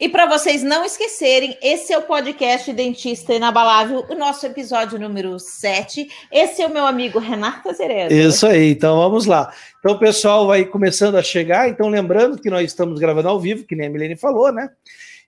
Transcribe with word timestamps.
E 0.00 0.08
para 0.08 0.26
vocês 0.26 0.62
não 0.62 0.84
esquecerem, 0.84 1.58
esse 1.60 1.92
é 1.92 1.98
o 1.98 2.02
podcast 2.02 2.72
Dentista 2.72 3.34
Inabalável, 3.34 4.06
o 4.08 4.14
nosso 4.14 4.46
episódio 4.46 4.96
número 4.96 5.40
7. 5.40 6.08
Esse 6.30 6.62
é 6.62 6.66
o 6.66 6.72
meu 6.72 6.86
amigo 6.86 7.18
Renato 7.18 7.74
Cerezo. 7.74 8.14
Isso 8.14 8.46
aí, 8.46 8.70
então 8.70 8.96
vamos 8.96 9.26
lá. 9.26 9.52
Então 9.80 9.96
o 9.96 9.98
pessoal 9.98 10.46
vai 10.46 10.64
começando 10.64 11.16
a 11.16 11.22
chegar, 11.22 11.68
então 11.68 11.88
lembrando 11.88 12.40
que 12.40 12.48
nós 12.48 12.64
estamos 12.64 13.00
gravando 13.00 13.28
ao 13.28 13.40
vivo, 13.40 13.64
que 13.64 13.74
nem 13.74 13.88
a 13.88 13.90
Milene 13.90 14.14
falou, 14.14 14.52
né? 14.52 14.70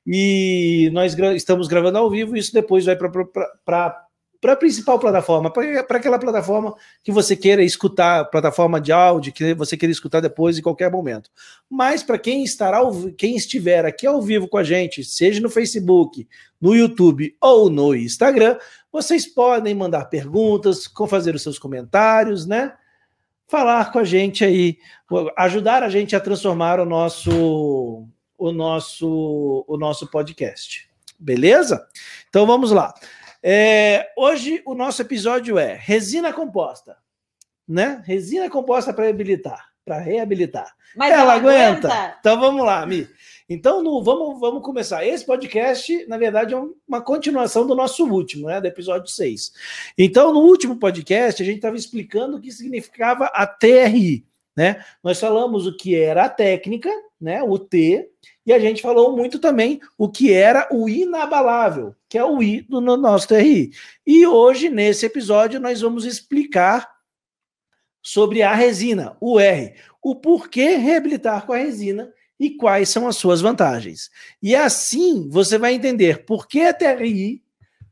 E 0.07 0.89
nós 0.93 1.17
gra 1.17 1.35
estamos 1.35 1.67
gravando 1.67 1.99
ao 1.99 2.09
vivo, 2.09 2.37
isso 2.37 2.53
depois 2.53 2.85
vai 2.85 2.95
para 2.95 4.07
para 4.41 4.55
a 4.55 4.57
principal 4.57 4.99
plataforma, 4.99 5.51
para 5.51 5.99
aquela 5.99 6.19
plataforma 6.19 6.75
que 7.05 7.13
você 7.13 7.37
queira 7.37 7.63
escutar, 7.63 8.25
plataforma 8.25 8.81
de 8.81 8.91
áudio, 8.91 9.33
que 9.33 9.53
você 9.55 9.77
queira 9.77 9.93
escutar 9.93 10.21
depois 10.21 10.59
em 10.59 10.63
qualquer 10.63 10.91
momento. 10.91 11.31
Mas 11.69 12.03
para 12.03 12.19
quem 12.19 12.43
estará, 12.43 12.81
quem 13.19 13.37
estiver 13.37 13.85
aqui 13.85 14.07
ao 14.07 14.23
vivo 14.23 14.49
com 14.49 14.57
a 14.57 14.65
gente, 14.65 15.05
seja 15.05 15.41
no 15.41 15.51
Facebook, 15.51 16.27
no 16.59 16.75
YouTube 16.75 17.37
ou 17.39 17.69
no 17.69 17.95
Instagram, 17.95 18.57
vocês 18.91 19.27
podem 19.27 19.75
mandar 19.75 20.07
perguntas, 20.07 20.91
fazer 21.09 21.35
os 21.35 21.43
seus 21.43 21.59
comentários, 21.59 22.47
né? 22.47 22.73
Falar 23.47 23.93
com 23.93 23.99
a 23.99 24.05
gente 24.05 24.45
aí, 24.45 24.79
ajudar 25.37 25.83
a 25.83 25.91
gente 25.91 26.17
a 26.17 26.21
transformar 26.21 26.81
o 26.81 26.87
nosso 26.87 28.07
o 28.39 28.53
nosso 28.53 29.67
o 29.69 29.77
nosso 29.77 30.07
podcast. 30.07 30.89
Beleza? 31.19 31.87
Então 32.31 32.47
vamos 32.47 32.71
lá. 32.71 32.95
É, 33.43 34.11
hoje 34.17 34.63
o 34.67 34.75
nosso 34.75 35.01
episódio 35.01 35.59
é 35.59 35.75
resina 35.75 36.33
composta, 36.33 36.97
né? 37.67 38.03
Resina 38.05 38.51
composta 38.51 38.93
para 38.93 39.05
reabilitar, 39.05 39.71
para 39.85 39.99
reabilitar. 39.99 40.75
Mas 40.95 41.13
ela, 41.13 41.23
ela 41.23 41.35
aguenta? 41.35 41.89
aguenta? 41.89 42.17
Então 42.21 42.39
vamos 42.39 42.65
lá, 42.65 42.85
Mi. 42.85 43.09
Então 43.49 43.83
no, 43.83 44.03
vamos, 44.03 44.39
vamos 44.39 44.63
começar. 44.63 45.07
Esse 45.07 45.25
podcast, 45.25 46.07
na 46.07 46.19
verdade, 46.19 46.55
é 46.55 46.63
uma 46.87 47.01
continuação 47.01 47.67
do 47.67 47.75
nosso 47.75 48.07
último, 48.07 48.49
né? 48.49 48.61
Do 48.61 48.67
episódio 48.67 49.09
6. 49.09 49.53
Então, 49.97 50.33
no 50.33 50.41
último 50.41 50.77
podcast, 50.77 51.43
a 51.43 51.47
gente 51.47 51.57
estava 51.57 51.77
explicando 51.77 52.37
o 52.37 52.41
que 52.41 52.53
significava 52.53 53.27
a 53.27 53.47
TRI. 53.47 54.25
Né? 54.57 54.85
Nós 55.03 55.19
falamos 55.19 55.67
o 55.67 55.75
que 55.75 55.97
era 55.97 56.25
a 56.25 56.29
técnica, 56.29 56.91
né? 57.21 57.43
O 57.43 57.59
T, 57.59 58.09
e 58.51 58.53
a 58.53 58.59
gente 58.59 58.83
falou 58.83 59.17
muito 59.17 59.39
também 59.39 59.81
o 59.97 60.09
que 60.09 60.33
era 60.33 60.67
o 60.73 60.89
inabalável, 60.89 61.95
que 62.09 62.19
é 62.19 62.25
o 62.25 62.43
I 62.43 62.63
do 62.63 62.81
nosso 62.81 63.29
TRI. 63.29 63.71
E 64.05 64.27
hoje, 64.27 64.69
nesse 64.69 65.07
episódio, 65.07 65.61
nós 65.61 65.81
vamos 65.81 66.05
explicar 66.05 66.91
sobre 68.03 68.43
a 68.43 68.53
resina, 68.53 69.17
o 69.21 69.39
R, 69.39 69.77
o 70.03 70.17
porquê 70.17 70.71
reabilitar 70.71 71.47
com 71.47 71.53
a 71.53 71.59
resina 71.59 72.13
e 72.41 72.51
quais 72.51 72.89
são 72.89 73.07
as 73.07 73.17
suas 73.17 73.41
vantagens. 73.41 74.11
E 74.43 74.57
assim 74.57 75.29
você 75.29 75.57
vai 75.57 75.75
entender 75.75 76.25
por 76.25 76.49
que 76.49 76.63
a 76.63 76.75
TRI 76.75 77.41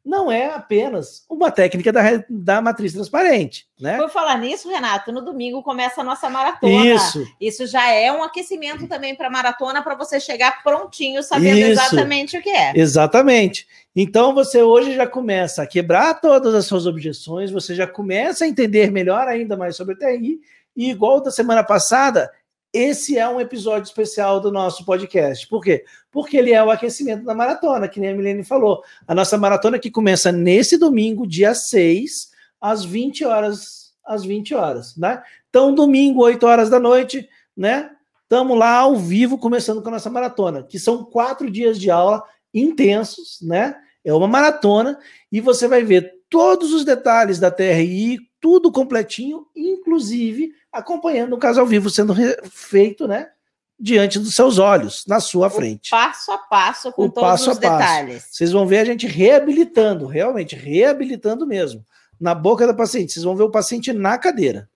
não 0.09 0.33
é 0.33 0.47
apenas 0.47 1.23
uma 1.29 1.51
técnica 1.51 1.93
da, 1.93 2.25
da 2.31 2.63
matriz 2.63 2.95
transparente. 2.95 3.67
Né? 3.79 3.99
Por 3.99 4.09
falar 4.09 4.39
nisso, 4.39 4.67
Renato, 4.67 5.13
no 5.13 5.21
domingo 5.21 5.63
começa 5.63 6.01
a 6.01 6.05
nossa 6.05 6.31
maratona. 6.31 6.87
Isso. 6.87 7.27
Isso 7.39 7.67
já 7.67 7.93
é 7.93 8.11
um 8.11 8.23
aquecimento 8.23 8.89
também 8.89 9.15
para 9.15 9.27
a 9.27 9.31
maratona, 9.31 9.83
para 9.83 9.95
você 9.95 10.19
chegar 10.19 10.63
prontinho, 10.63 11.23
sabendo 11.23 11.59
Isso. 11.59 11.73
exatamente 11.73 12.39
o 12.39 12.43
que 12.43 12.49
é. 12.49 12.73
Exatamente. 12.75 13.69
Então 13.95 14.35
você 14.35 14.63
hoje 14.63 14.95
já 14.95 15.07
começa 15.07 15.63
a 15.63 15.67
quebrar 15.67 16.15
todas 16.15 16.55
as 16.55 16.65
suas 16.65 16.87
objeções, 16.87 17.51
você 17.51 17.75
já 17.75 17.87
começa 17.87 18.47
a 18.47 18.49
entender 18.49 18.91
melhor 18.91 19.29
ainda 19.29 19.59
mais 19.59 19.77
sobre 19.77 19.95
o 19.95 19.99
TI, 19.99 20.41
e 20.75 20.91
igual 20.91 21.21
da 21.21 21.31
semana 21.31 21.63
passada, 21.63 22.33
esse 22.73 23.19
é 23.19 23.29
um 23.29 23.41
episódio 23.41 23.85
especial 23.85 24.41
do 24.41 24.51
nosso 24.51 24.87
podcast. 24.87 25.47
Por 25.49 25.63
quê? 25.63 25.85
Porque 26.19 26.37
ele 26.37 26.53
é 26.53 26.61
o 26.61 26.69
aquecimento 26.69 27.23
da 27.23 27.33
maratona, 27.33 27.87
que 27.87 28.01
nem 28.01 28.11
a 28.11 28.13
Milene 28.13 28.43
falou. 28.43 28.83
A 29.07 29.15
nossa 29.15 29.39
maratona 29.39 29.79
que 29.79 29.89
começa 29.89 30.33
nesse 30.33 30.77
domingo, 30.77 31.25
dia 31.25 31.55
6, 31.55 32.31
às 32.61 32.85
20 32.85 33.25
horas, 33.25 33.93
às 34.05 34.25
20 34.25 34.53
horas, 34.53 34.97
né? 34.97 35.23
Então, 35.49 35.73
domingo, 35.73 36.25
8 36.25 36.45
horas 36.45 36.69
da 36.69 36.81
noite, 36.81 37.29
né? 37.57 37.93
Estamos 38.25 38.59
lá 38.59 38.79
ao 38.79 38.97
vivo 38.97 39.39
começando 39.39 39.81
com 39.81 39.91
a 39.91 39.93
nossa 39.93 40.11
maratona, 40.11 40.65
que 40.65 40.77
são 40.77 41.05
quatro 41.05 41.49
dias 41.49 41.79
de 41.79 41.89
aula 41.89 42.21
intensos, 42.53 43.39
né? 43.41 43.77
É 44.05 44.13
uma 44.13 44.27
maratona 44.27 44.99
e 45.31 45.41
você 45.41 45.69
vai 45.69 45.85
ver 45.85 46.15
todos 46.29 46.73
os 46.73 46.85
detalhes 46.85 47.39
da 47.39 47.49
TRI, 47.49 48.19
tudo 48.41 48.73
completinho, 48.73 49.47
inclusive 49.55 50.51
acompanhando 50.73 51.35
o 51.35 51.39
caso 51.39 51.61
ao 51.61 51.67
vivo 51.67 51.89
sendo 51.89 52.13
feito, 52.51 53.07
né? 53.07 53.29
Diante 53.81 54.19
dos 54.19 54.35
seus 54.35 54.59
olhos, 54.59 55.05
na 55.07 55.21
sua 55.21 55.47
o 55.47 55.51
frente. 55.51 55.91
Passo 55.91 56.33
a 56.33 56.39
passo, 56.39 56.93
com 56.93 57.05
o 57.05 57.11
todos 57.11 57.29
passo 57.29 57.51
os 57.53 57.59
detalhes. 57.59 58.27
Vocês 58.31 58.51
vão 58.51 58.67
ver 58.67 58.79
a 58.79 58.85
gente 58.85 59.07
reabilitando, 59.07 60.07
realmente, 60.07 60.57
reabilitando 60.57 61.47
mesmo. 61.47 61.85
Na 62.21 62.35
boca 62.35 62.67
da 62.67 62.75
paciente. 62.75 63.13
Vocês 63.13 63.25
vão 63.25 63.37
ver 63.37 63.45
o 63.45 63.51
paciente 63.51 63.93
na 63.93 64.19
cadeira. 64.19 64.69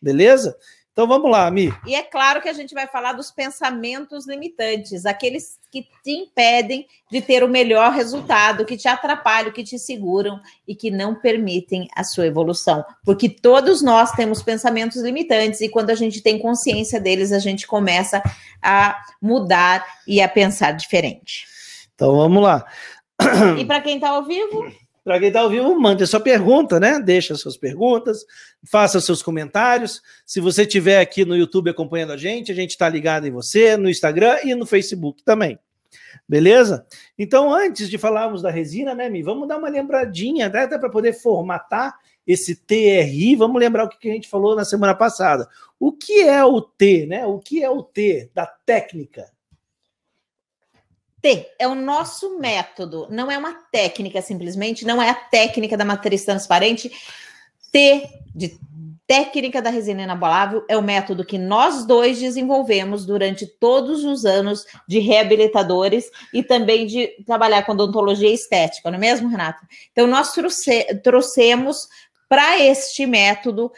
Beleza? 0.00 0.54
Então 0.94 1.08
vamos 1.08 1.28
lá, 1.28 1.50
Mi. 1.50 1.74
E 1.84 1.92
é 1.92 2.02
claro 2.02 2.40
que 2.40 2.48
a 2.48 2.52
gente 2.52 2.72
vai 2.72 2.86
falar 2.86 3.14
dos 3.14 3.28
pensamentos 3.28 4.28
limitantes, 4.28 5.04
aqueles 5.04 5.58
que 5.68 5.82
te 6.04 6.12
impedem 6.12 6.86
de 7.10 7.20
ter 7.20 7.42
o 7.42 7.48
melhor 7.48 7.90
resultado, 7.90 8.64
que 8.64 8.76
te 8.76 8.86
atrapalham, 8.86 9.50
que 9.50 9.64
te 9.64 9.76
seguram 9.76 10.40
e 10.68 10.72
que 10.72 10.92
não 10.92 11.16
permitem 11.16 11.88
a 11.96 12.04
sua 12.04 12.28
evolução. 12.28 12.84
Porque 13.04 13.28
todos 13.28 13.82
nós 13.82 14.12
temos 14.12 14.40
pensamentos 14.40 15.02
limitantes 15.02 15.60
e 15.60 15.68
quando 15.68 15.90
a 15.90 15.96
gente 15.96 16.22
tem 16.22 16.38
consciência 16.38 17.00
deles, 17.00 17.32
a 17.32 17.40
gente 17.40 17.66
começa 17.66 18.22
a 18.62 18.96
mudar 19.20 19.84
e 20.06 20.22
a 20.22 20.28
pensar 20.28 20.70
diferente. 20.70 21.44
Então 21.92 22.14
vamos 22.16 22.40
lá. 22.40 22.64
E 23.58 23.64
para 23.64 23.80
quem 23.80 23.96
está 23.96 24.10
ao 24.10 24.24
vivo, 24.24 24.72
para 25.04 25.18
quem 25.18 25.28
está 25.28 25.40
ao 25.40 25.50
vivo, 25.50 25.78
mande 25.78 26.06
sua 26.06 26.18
pergunta, 26.18 26.80
né? 26.80 26.98
Deixa 26.98 27.34
suas 27.34 27.58
perguntas, 27.58 28.24
faça 28.64 29.00
seus 29.02 29.22
comentários. 29.22 30.00
Se 30.24 30.40
você 30.40 30.62
estiver 30.62 30.98
aqui 30.98 31.26
no 31.26 31.36
YouTube 31.36 31.68
acompanhando 31.68 32.12
a 32.12 32.16
gente, 32.16 32.50
a 32.50 32.54
gente 32.54 32.70
está 32.70 32.88
ligado 32.88 33.26
em 33.26 33.30
você, 33.30 33.76
no 33.76 33.90
Instagram 33.90 34.38
e 34.44 34.54
no 34.54 34.64
Facebook 34.64 35.22
também. 35.22 35.58
Beleza? 36.26 36.86
Então, 37.18 37.52
antes 37.52 37.90
de 37.90 37.98
falarmos 37.98 38.40
da 38.40 38.50
resina, 38.50 38.94
né, 38.94 39.10
Mi? 39.10 39.22
Vamos 39.22 39.46
dar 39.46 39.58
uma 39.58 39.68
lembradinha, 39.68 40.48
né, 40.48 40.60
até 40.60 40.78
para 40.78 40.88
poder 40.88 41.12
formatar 41.12 41.94
esse 42.26 42.56
TRI. 42.56 43.36
Vamos 43.36 43.60
lembrar 43.60 43.84
o 43.84 43.88
que 43.90 44.08
a 44.08 44.12
gente 44.12 44.28
falou 44.28 44.56
na 44.56 44.64
semana 44.64 44.94
passada. 44.94 45.46
O 45.78 45.92
que 45.92 46.22
é 46.22 46.42
o 46.42 46.62
T, 46.62 47.04
né? 47.06 47.26
O 47.26 47.38
que 47.38 47.62
é 47.62 47.68
o 47.68 47.82
T 47.82 48.30
da 48.34 48.46
técnica? 48.46 49.33
T 51.24 51.46
é 51.58 51.66
o 51.66 51.74
nosso 51.74 52.38
método, 52.38 53.08
não 53.08 53.30
é 53.30 53.38
uma 53.38 53.54
técnica 53.72 54.20
simplesmente, 54.20 54.84
não 54.84 55.00
é 55.00 55.08
a 55.08 55.14
técnica 55.14 55.74
da 55.74 55.82
matriz 55.82 56.22
transparente. 56.22 56.92
T 57.72 58.06
de 58.34 58.58
técnica 59.06 59.62
da 59.62 59.70
resina 59.70 60.02
inabalável 60.02 60.66
é 60.68 60.76
o 60.76 60.82
método 60.82 61.24
que 61.24 61.38
nós 61.38 61.86
dois 61.86 62.20
desenvolvemos 62.20 63.06
durante 63.06 63.46
todos 63.46 64.04
os 64.04 64.26
anos 64.26 64.66
de 64.86 64.98
reabilitadores 64.98 66.10
e 66.30 66.42
também 66.42 66.86
de 66.86 67.06
trabalhar 67.24 67.62
com 67.62 67.72
odontologia 67.72 68.30
estética, 68.30 68.90
não 68.90 68.98
é 68.98 69.00
mesmo, 69.00 69.26
Renata? 69.26 69.66
Então, 69.92 70.06
nós 70.06 70.34
trouxe, 70.34 70.84
trouxemos 71.02 71.88
para 72.28 72.58
este 72.60 73.06
método 73.06 73.72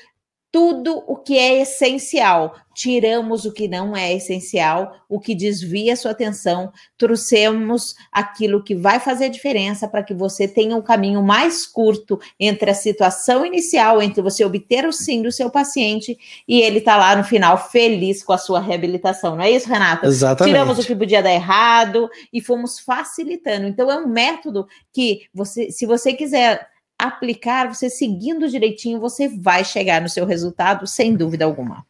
tudo 0.56 1.04
o 1.06 1.16
que 1.16 1.36
é 1.36 1.60
essencial. 1.60 2.54
Tiramos 2.74 3.44
o 3.44 3.52
que 3.52 3.68
não 3.68 3.94
é 3.94 4.14
essencial, 4.14 4.96
o 5.06 5.20
que 5.20 5.34
desvia 5.34 5.92
a 5.92 5.96
sua 5.96 6.12
atenção, 6.12 6.72
trouxemos 6.96 7.94
aquilo 8.10 8.64
que 8.64 8.74
vai 8.74 8.98
fazer 8.98 9.28
diferença 9.28 9.86
para 9.86 10.02
que 10.02 10.14
você 10.14 10.48
tenha 10.48 10.74
um 10.74 10.80
caminho 10.80 11.22
mais 11.22 11.66
curto 11.66 12.18
entre 12.40 12.70
a 12.70 12.74
situação 12.74 13.44
inicial, 13.44 14.00
entre 14.00 14.22
você 14.22 14.46
obter 14.46 14.86
o 14.86 14.92
sim 14.92 15.20
do 15.20 15.30
seu 15.30 15.50
paciente 15.50 16.16
e 16.48 16.62
ele 16.62 16.80
tá 16.80 16.96
lá 16.96 17.14
no 17.14 17.24
final 17.24 17.68
feliz 17.68 18.24
com 18.24 18.32
a 18.32 18.38
sua 18.38 18.58
reabilitação. 18.58 19.36
Não 19.36 19.44
é 19.44 19.50
isso, 19.50 19.68
Renata? 19.68 20.06
Exatamente. 20.06 20.54
Tiramos 20.54 20.78
o 20.78 20.86
que 20.86 20.96
podia 20.96 21.22
dar 21.22 21.34
errado 21.34 22.08
e 22.32 22.40
fomos 22.40 22.78
facilitando. 22.78 23.66
Então 23.66 23.90
é 23.90 23.98
um 23.98 24.08
método 24.08 24.66
que 24.90 25.26
você, 25.34 25.70
se 25.70 25.84
você 25.84 26.14
quiser 26.14 26.66
aplicar, 26.98 27.72
você 27.72 27.90
seguindo 27.90 28.48
direitinho, 28.48 29.00
você 29.00 29.28
vai 29.28 29.64
chegar 29.64 30.00
no 30.00 30.08
seu 30.08 30.24
resultado, 30.24 30.86
sem 30.86 31.14
dúvida 31.14 31.44
alguma. 31.44 31.86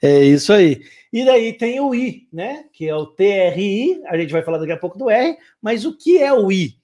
É 0.00 0.24
isso 0.24 0.52
aí. 0.52 0.82
E 1.12 1.24
daí 1.24 1.52
tem 1.52 1.78
o 1.80 1.94
I, 1.94 2.26
né? 2.32 2.64
Que 2.72 2.88
é 2.88 2.94
o 2.94 3.06
TRI, 3.06 4.02
a 4.06 4.16
gente 4.16 4.32
vai 4.32 4.42
falar 4.42 4.58
daqui 4.58 4.72
a 4.72 4.78
pouco 4.78 4.98
do 4.98 5.10
R, 5.10 5.36
mas 5.60 5.84
o 5.84 5.96
que 5.96 6.18
é 6.18 6.32
o 6.32 6.50
I? 6.50 6.76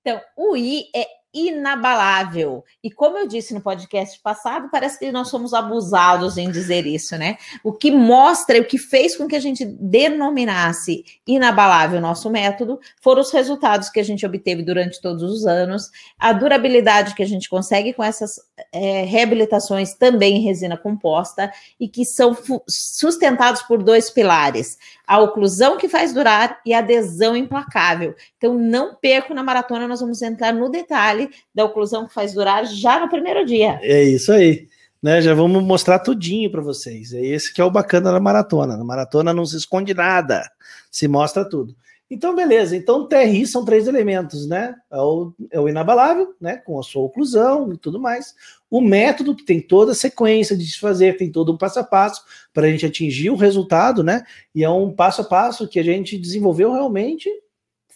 Então, 0.00 0.20
o 0.36 0.56
I 0.56 0.84
é 0.94 1.06
inabalável. 1.34 2.64
E 2.82 2.90
como 2.90 3.16
eu 3.18 3.26
disse 3.26 3.54
no 3.54 3.60
podcast 3.60 4.20
passado, 4.20 4.68
parece 4.70 4.98
que 4.98 5.10
nós 5.10 5.28
somos 5.28 5.54
abusados 5.54 6.36
em 6.36 6.50
dizer 6.50 6.86
isso, 6.86 7.16
né? 7.16 7.36
O 7.64 7.72
que 7.72 7.90
mostra, 7.90 8.60
o 8.60 8.64
que 8.64 8.78
fez 8.78 9.16
com 9.16 9.26
que 9.26 9.36
a 9.36 9.40
gente 9.40 9.64
denominasse 9.64 11.04
inabalável 11.26 11.98
o 11.98 12.02
nosso 12.02 12.28
método, 12.30 12.78
foram 13.00 13.22
os 13.22 13.32
resultados 13.32 13.88
que 13.88 14.00
a 14.00 14.04
gente 14.04 14.26
obteve 14.26 14.62
durante 14.62 15.00
todos 15.00 15.22
os 15.22 15.46
anos, 15.46 15.90
a 16.18 16.32
durabilidade 16.32 17.14
que 17.14 17.22
a 17.22 17.26
gente 17.26 17.48
consegue 17.48 17.92
com 17.92 18.02
essas 18.02 18.40
é, 18.72 19.04
reabilitações 19.04 19.94
também 19.94 20.36
em 20.36 20.42
resina 20.42 20.76
composta 20.76 21.52
e 21.78 21.88
que 21.88 22.04
são 22.04 22.36
sustentados 22.68 23.62
por 23.62 23.82
dois 23.82 24.10
pilares: 24.10 24.76
a 25.06 25.18
oclusão 25.18 25.76
que 25.76 25.88
faz 25.88 26.12
durar 26.12 26.60
e 26.64 26.74
a 26.74 26.78
adesão 26.78 27.36
implacável. 27.36 28.14
Então, 28.36 28.54
não 28.54 28.94
perco 28.94 29.34
na 29.34 29.42
maratona, 29.42 29.88
nós 29.88 30.00
vamos 30.00 30.20
entrar 30.22 30.52
no 30.52 30.68
detalhe 30.68 31.21
da 31.54 31.64
oclusão 31.64 32.06
que 32.06 32.14
faz 32.14 32.32
durar 32.32 32.64
já 32.66 33.00
no 33.00 33.08
primeiro 33.08 33.44
dia. 33.44 33.78
É 33.82 34.02
isso 34.02 34.32
aí. 34.32 34.68
Né, 35.02 35.20
já 35.20 35.34
vamos 35.34 35.64
mostrar 35.64 35.98
tudinho 35.98 36.48
para 36.48 36.60
vocês. 36.60 37.12
É 37.12 37.20
esse 37.20 37.52
que 37.52 37.60
é 37.60 37.64
o 37.64 37.70
bacana 37.70 38.12
da 38.12 38.20
maratona. 38.20 38.76
Na 38.76 38.84
maratona 38.84 39.34
não 39.34 39.44
se 39.44 39.56
esconde 39.56 39.92
nada, 39.92 40.48
se 40.92 41.08
mostra 41.08 41.44
tudo. 41.44 41.74
Então, 42.12 42.34
beleza. 42.36 42.76
Então, 42.76 43.08
TRI 43.08 43.46
são 43.46 43.64
três 43.64 43.88
elementos, 43.88 44.46
né? 44.46 44.74
É 44.90 44.98
o, 44.98 45.32
é 45.50 45.58
o, 45.58 45.66
inabalável, 45.66 46.34
né? 46.38 46.58
Com 46.58 46.78
a 46.78 46.82
sua 46.82 47.02
oclusão 47.02 47.72
e 47.72 47.78
tudo 47.78 47.98
mais. 47.98 48.34
O 48.70 48.82
método, 48.82 49.34
que 49.34 49.46
tem 49.46 49.62
toda 49.62 49.92
a 49.92 49.94
sequência 49.94 50.54
de 50.54 50.66
se 50.66 50.78
fazer, 50.78 51.16
tem 51.16 51.32
todo 51.32 51.50
um 51.50 51.56
passo 51.56 51.78
a 51.80 51.84
passo 51.84 52.22
para 52.52 52.66
a 52.66 52.70
gente 52.70 52.84
atingir 52.84 53.30
o 53.30 53.34
resultado, 53.34 54.04
né? 54.04 54.24
E 54.54 54.62
é 54.62 54.68
um 54.68 54.92
passo 54.92 55.22
a 55.22 55.24
passo 55.24 55.66
que 55.66 55.80
a 55.80 55.82
gente 55.82 56.18
desenvolveu 56.18 56.70
realmente 56.72 57.30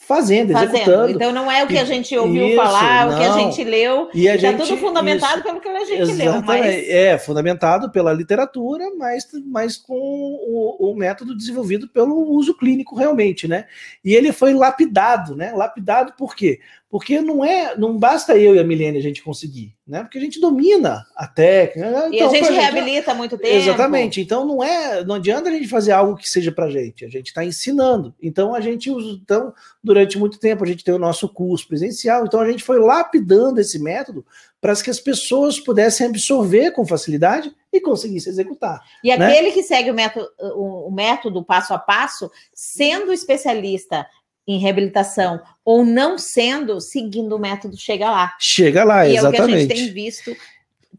fazendo, 0.07 0.53
fazendo, 0.53 0.77
executando. 0.77 1.11
Então 1.11 1.33
não 1.33 1.51
é 1.51 1.65
o 1.65 1.67
que 1.67 1.77
a 1.77 1.85
gente 1.85 2.17
ouviu 2.17 2.47
isso, 2.47 2.57
falar, 2.57 3.07
não. 3.07 3.15
o 3.15 3.19
que 3.19 3.25
a 3.25 3.33
gente 3.33 3.65
leu, 3.65 4.09
está 4.15 4.53
tudo 4.53 4.77
fundamentado 4.77 5.41
isso, 5.41 5.43
pelo 5.43 5.61
que 5.61 5.69
a 5.69 5.85
gente 5.85 6.03
exatamente, 6.03 6.25
leu. 6.25 6.43
Mas... 6.43 6.89
É, 6.89 7.19
fundamentado 7.19 7.91
pela 7.91 8.13
literatura, 8.13 8.85
mas, 8.97 9.27
mas 9.47 9.77
com 9.77 9.99
o, 9.99 10.91
o, 10.91 10.95
método 10.95 11.37
desenvolvido 11.37 11.89
pelo 11.89 12.15
uso 12.31 12.57
clínico 12.57 12.95
realmente, 12.95 13.49
né? 13.49 13.67
E 14.05 14.15
ele 14.15 14.33
foi 14.33 14.55
lapidado, 14.55 15.35
né? 15.35 15.53
Lapidado 15.53 16.13
por 16.17 16.37
quê? 16.37 16.61
Porque 16.97 17.21
não 17.21 17.45
é, 17.45 17.77
não 17.77 17.99
basta 17.99 18.39
eu 18.39 18.55
e 18.55 18.59
a 18.59 18.65
Milene 18.65 18.97
a 18.97 19.03
gente 19.03 19.23
conseguir, 19.23 19.77
né? 19.87 20.01
Porque 20.03 20.17
a 20.17 20.21
gente 20.21 20.41
domina 20.41 21.05
a 21.15 21.27
técnica. 21.27 21.91
Então, 21.91 22.11
e 22.11 22.21
a 22.23 22.29
gente 22.31 22.51
reabilita 22.51 23.11
gente, 23.11 23.19
muito 23.19 23.37
tempo. 23.37 23.55
Exatamente. 23.55 24.19
Então 24.23 24.47
não 24.47 24.65
é, 24.65 25.05
não 25.05 25.17
adianta 25.17 25.51
a 25.51 25.53
gente 25.53 25.69
fazer 25.69 25.93
algo 25.93 26.17
que 26.17 26.27
seja 26.27 26.51
para 26.51 26.71
gente. 26.71 27.05
A 27.05 27.09
gente 27.11 27.27
está 27.27 27.45
ensinando. 27.45 28.15
Então 28.23 28.55
a 28.55 28.63
gente 28.63 28.91
usa, 28.91 29.11
então 29.23 29.53
durante 29.85 30.19
muito 30.19 30.39
tempo 30.41 30.65
a 30.65 30.67
gente 30.67 30.83
tem 30.83 30.95
o 30.95 30.99
nosso 30.99 31.29
curso 31.29 31.69
presencial. 31.69 32.25
Então 32.25 32.41
a 32.41 32.51
gente 32.51 32.65
foi 32.65 32.79
lapidando 32.79 33.61
esse 33.61 33.79
método 33.79 34.25
para 34.59 34.75
que 34.77 34.89
as 34.89 34.99
pessoas 34.99 35.61
pudessem 35.61 36.07
absorver 36.07 36.71
com 36.71 36.87
facilidade 36.87 37.55
e 37.71 37.79
conseguissem 37.79 38.33
executar. 38.33 38.81
E 39.05 39.15
né? 39.15 39.27
aquele 39.27 39.53
que 39.53 39.63
segue 39.63 39.91
o 39.91 39.95
método, 39.95 40.31
o 40.57 40.91
método 40.91 41.45
passo 41.45 41.75
a 41.75 41.79
passo, 41.79 42.31
sendo 42.55 43.13
especialista 43.13 44.07
em 44.47 44.59
reabilitação 44.59 45.41
ou 45.65 45.85
não 45.85 46.17
sendo, 46.17 46.81
seguindo 46.81 47.35
o 47.35 47.39
método, 47.39 47.77
chega 47.77 48.11
lá. 48.11 48.35
Chega 48.39 48.85
lá, 48.85 49.07
e 49.07 49.17
exatamente. 49.17 49.41
É 49.41 49.43
o 49.43 49.47
que 49.47 49.53
a 49.53 49.59
gente 49.59 49.75
tem 49.75 49.93
visto 49.93 50.37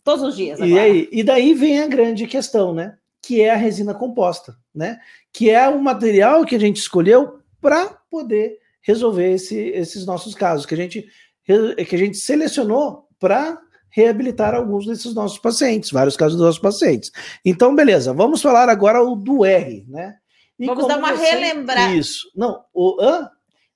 todos 0.03 0.23
os 0.23 0.35
dias. 0.35 0.59
E, 0.59 0.77
aí, 0.77 1.07
e 1.11 1.23
daí 1.23 1.53
vem 1.53 1.81
a 1.81 1.88
grande 1.88 2.27
questão, 2.27 2.73
né? 2.73 2.97
Que 3.21 3.41
é 3.41 3.51
a 3.51 3.55
resina 3.55 3.94
composta, 3.94 4.57
né? 4.73 4.99
Que 5.31 5.49
é 5.49 5.67
o 5.67 5.81
material 5.81 6.45
que 6.45 6.55
a 6.55 6.59
gente 6.59 6.77
escolheu 6.77 7.39
para 7.61 7.88
poder 8.09 8.57
resolver 8.81 9.33
esse, 9.33 9.57
esses 9.57 10.05
nossos 10.05 10.33
casos, 10.33 10.65
que 10.65 10.73
a 10.73 10.77
gente, 10.77 11.05
que 11.45 11.95
a 11.95 11.99
gente 11.99 12.17
selecionou 12.17 13.07
para 13.19 13.59
reabilitar 13.89 14.53
alguns 14.53 14.85
desses 14.85 15.13
nossos 15.13 15.39
pacientes, 15.39 15.91
vários 15.91 16.15
casos 16.15 16.38
dos 16.38 16.45
nossos 16.45 16.61
pacientes. 16.61 17.11
Então, 17.44 17.75
beleza, 17.75 18.13
vamos 18.13 18.41
falar 18.41 18.69
agora 18.69 19.01
o 19.01 19.15
do 19.15 19.44
R, 19.44 19.85
né? 19.89 20.15
E 20.59 20.65
vamos 20.65 20.88
dar 20.88 20.97
uma 20.97 21.15
você... 21.15 21.31
relembrada. 21.31 21.95
Isso. 21.95 22.31
Não, 22.35 22.63
o. 22.73 23.01
Hã? 23.01 23.29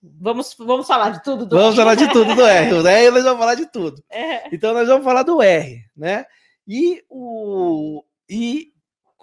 Vamos, 0.03 0.55
vamos 0.57 0.87
falar 0.87 1.11
de 1.11 1.23
tudo 1.23 1.45
do 1.45 1.55
Vamos 1.55 1.75
falar 1.75 1.93
de 1.93 2.11
tudo 2.11 2.33
do 2.33 2.43
R. 2.43 2.73
O 2.73 2.87
R 2.87 3.11
nós 3.11 3.23
vamos 3.23 3.39
falar 3.39 3.55
de 3.55 3.65
tudo. 3.67 4.03
É. 4.09 4.53
Então 4.53 4.73
nós 4.73 4.87
vamos 4.87 5.05
falar 5.05 5.23
do 5.23 5.41
R, 5.41 5.83
né? 5.95 6.25
E 6.67 7.03
o. 7.09 8.03
E 8.29 8.71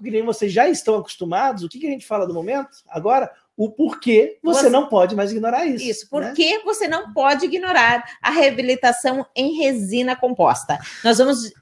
que 0.01 0.23
vocês 0.23 0.53
já 0.53 0.69
estão 0.69 0.97
acostumados, 0.97 1.65
o 1.65 1.69
que, 1.69 1.81
que 1.81 1.87
a 1.87 1.91
gente 1.91 2.07
fala 2.07 2.27
do 2.27 2.33
momento? 2.35 2.71
Agora, 2.89 3.31
o 3.57 3.71
porquê 3.71 4.39
você, 4.41 4.63
você, 4.63 4.71
não 4.71 4.89
pode 4.89 5.17
mais 5.17 5.33
ignorar 5.33 5.67
isso. 5.67 5.85
Isso, 5.85 6.09
por 6.09 6.23
né? 6.23 6.33
você 6.65 6.87
não 6.87 7.13
pode 7.13 7.47
ignorar 7.47 8.05
a 8.23 8.31
reabilitação 8.31 9.27
em 9.35 9.57
resina 9.57 10.15
composta. 10.15 10.79
Nós 11.03 11.19
vamos 11.19 11.53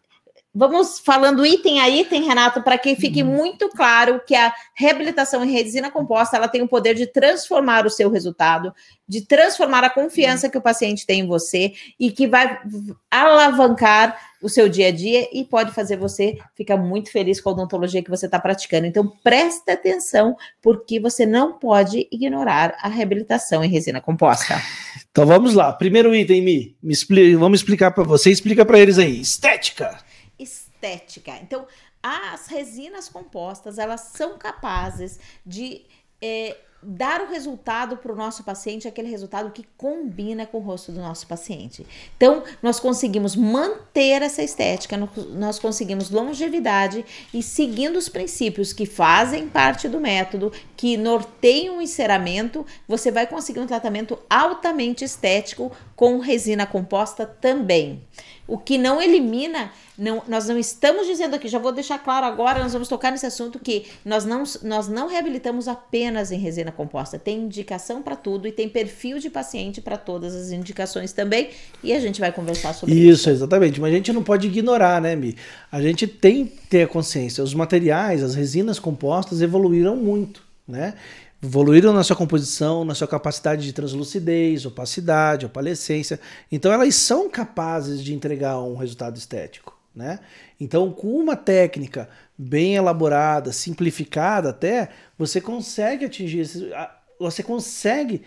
Vamos 0.59 0.99
falando 0.99 1.45
item 1.45 1.81
a 1.81 1.91
item, 1.91 2.25
Renato, 2.25 2.63
para 2.63 2.79
que 2.79 2.97
fique 2.97 3.23
uhum. 3.23 3.29
muito 3.29 3.69
claro 3.69 4.23
que 4.27 4.35
a 4.35 4.51
reabilitação 4.75 5.45
em 5.45 5.53
resina 5.53 5.91
composta 5.91 6.35
ela 6.35 6.49
tem 6.49 6.63
o 6.63 6.69
poder 6.69 6.95
de 6.95 7.07
transformar 7.07 7.85
o 7.85 7.91
seu 7.91 8.11
resultado, 8.11 8.73
de 9.07 9.21
transformar 9.21 9.85
a 9.85 9.91
confiança 9.91 10.49
que 10.49 10.57
o 10.57 10.63
paciente 10.63 11.05
tem 11.05 11.21
em 11.21 11.27
você 11.27 11.75
e 12.01 12.11
que 12.11 12.27
vai 12.27 12.59
alavancar 13.11 14.19
o 14.41 14.49
seu 14.49 14.67
dia 14.67 14.89
a 14.89 14.91
dia 14.91 15.29
e 15.31 15.45
pode 15.45 15.73
fazer 15.73 15.99
você 15.99 16.39
ficar 16.55 16.79
muito 16.79 17.13
feliz 17.13 17.39
com 17.39 17.51
a 17.51 17.53
odontologia 17.53 18.03
que 18.03 18.09
você 18.09 18.25
está 18.25 18.39
praticando. 18.39 18.87
Então, 18.87 19.13
preste 19.23 19.71
atenção, 19.71 20.39
porque 20.63 20.99
você 20.99 21.27
não 21.27 21.53
pode 21.53 22.09
ignorar 22.11 22.75
a 22.81 22.89
reabilitação 22.89 23.63
em 23.63 23.69
resina 23.69 24.01
composta. 24.01 24.59
Então 25.11 25.27
vamos 25.27 25.53
lá. 25.53 25.71
Primeiro 25.75 26.15
item, 26.15 26.41
Mi, 26.41 26.77
me 26.83 26.95
explica, 26.95 27.39
vamos 27.39 27.61
explicar 27.61 27.91
para 27.91 28.05
você, 28.05 28.31
explica 28.31 28.65
para 28.65 28.79
eles 28.79 28.99
aí. 28.99 29.21
Estética 29.21 30.06
estética. 30.39 31.37
Então, 31.43 31.67
as 32.03 32.47
resinas 32.47 33.09
compostas, 33.09 33.79
elas 33.79 34.01
são 34.01 34.39
capazes 34.39 35.19
de 35.45 35.85
é, 36.23 36.57
dar 36.83 37.21
o 37.21 37.29
resultado 37.29 37.97
para 37.97 38.13
o 38.13 38.17
nosso 38.17 38.45
paciente, 38.45 38.87
aquele 38.87 39.11
resultado 39.11 39.51
que 39.51 39.67
combina 39.77 40.47
com 40.47 40.59
o 40.59 40.61
rosto 40.61 40.93
do 40.93 41.01
nosso 41.01 41.27
paciente. 41.27 41.85
Então, 42.17 42.45
nós 42.63 42.79
conseguimos 42.79 43.35
manter 43.35 44.23
essa 44.23 44.43
estética, 44.43 44.97
nós 45.31 45.59
conseguimos 45.59 46.11
longevidade 46.11 47.05
e 47.35 47.43
seguindo 47.43 47.97
os 47.97 48.09
princípios 48.09 48.73
que 48.73 48.87
fazem 48.87 49.49
parte 49.49 49.89
do 49.89 49.99
método, 49.99 50.53
que 50.77 50.97
norteiam 50.97 51.79
o 51.79 51.83
enceramento, 51.83 52.65
você 52.87 53.11
vai 53.11 53.27
conseguir 53.27 53.61
um 53.61 53.67
tratamento 53.67 54.19
altamente 54.31 55.05
estético 55.05 55.73
com 55.97 56.19
resina 56.19 56.67
composta 56.67 57.25
também. 57.25 58.03
O 58.47 58.59
que 58.59 58.79
não 58.79 59.03
elimina, 59.03 59.73
não, 59.99 60.23
nós 60.29 60.47
não 60.47 60.57
estamos 60.57 61.07
dizendo 61.07 61.35
aqui, 61.35 61.49
já 61.49 61.59
vou 61.59 61.73
deixar 61.73 61.99
claro 61.99 62.27
agora, 62.27 62.63
nós 62.63 62.73
vamos 62.73 62.87
tocar 62.87 63.11
nesse 63.11 63.27
assunto 63.27 63.59
que 63.59 63.87
nós 64.05 64.25
não, 64.25 64.45
nós 64.63 64.87
não 64.87 65.09
reabilitamos 65.09 65.67
apenas 65.67 66.31
em 66.31 66.39
resina 66.39 66.71
composta. 66.71 67.19
Tem 67.19 67.41
indicação 67.41 68.03
para 68.03 68.15
tudo 68.15 68.47
e 68.47 68.53
tem 68.53 68.69
perfil 68.69 69.19
de 69.19 69.31
paciente 69.31 69.81
para 69.81 69.97
todas 69.97 70.33
as 70.35 70.53
indicações 70.53 71.13
também. 71.13 71.49
E 71.83 71.93
a 71.93 71.99
gente 71.99 72.21
vai 72.21 72.31
conversar 72.31 72.73
sobre 72.75 72.95
isso. 72.95 73.23
Isso, 73.23 73.31
exatamente. 73.31 73.81
Mas 73.81 73.93
a 73.93 73.97
gente 73.97 74.13
não 74.13 74.23
pode 74.23 74.47
ignorar, 74.47 75.01
né, 75.01 75.17
Mi? 75.17 75.35
A 75.73 75.81
gente 75.81 76.07
tem 76.07 76.47
que 76.47 76.69
ter 76.69 76.83
a 76.83 76.87
consciência. 76.87 77.43
Os 77.43 77.55
materiais, 77.55 78.23
as 78.23 78.35
resinas 78.37 78.79
compostas 78.79 79.41
evoluíram 79.41 79.97
muito, 79.97 80.43
né? 80.69 80.95
Evoluíram 81.47 81.93
na 81.93 82.03
sua 82.03 82.17
composição, 82.17 82.85
na 82.85 82.95
sua 82.95 83.09
capacidade 83.09 83.65
de 83.65 83.73
translucidez, 83.73 84.67
opacidade, 84.67 85.47
opalescência. 85.47 86.21
Então 86.51 86.73
elas 86.73 86.95
são 86.97 87.31
capazes 87.31 88.03
de 88.03 88.13
entregar 88.13 88.61
um 88.61 88.77
resultado 88.77 89.17
estético, 89.17 89.79
né? 89.95 90.21
Então, 90.61 90.91
com 90.93 91.19
uma 91.19 91.37
técnica 91.37 92.09
bem 92.37 92.75
elaborada, 92.77 93.53
simplificada 93.53 94.51
até, 94.51 94.91
você 95.17 95.41
consegue 95.41 96.05
atingir 96.05 96.41
esse, 96.41 96.71
você 97.19 97.43
consegue 97.43 98.23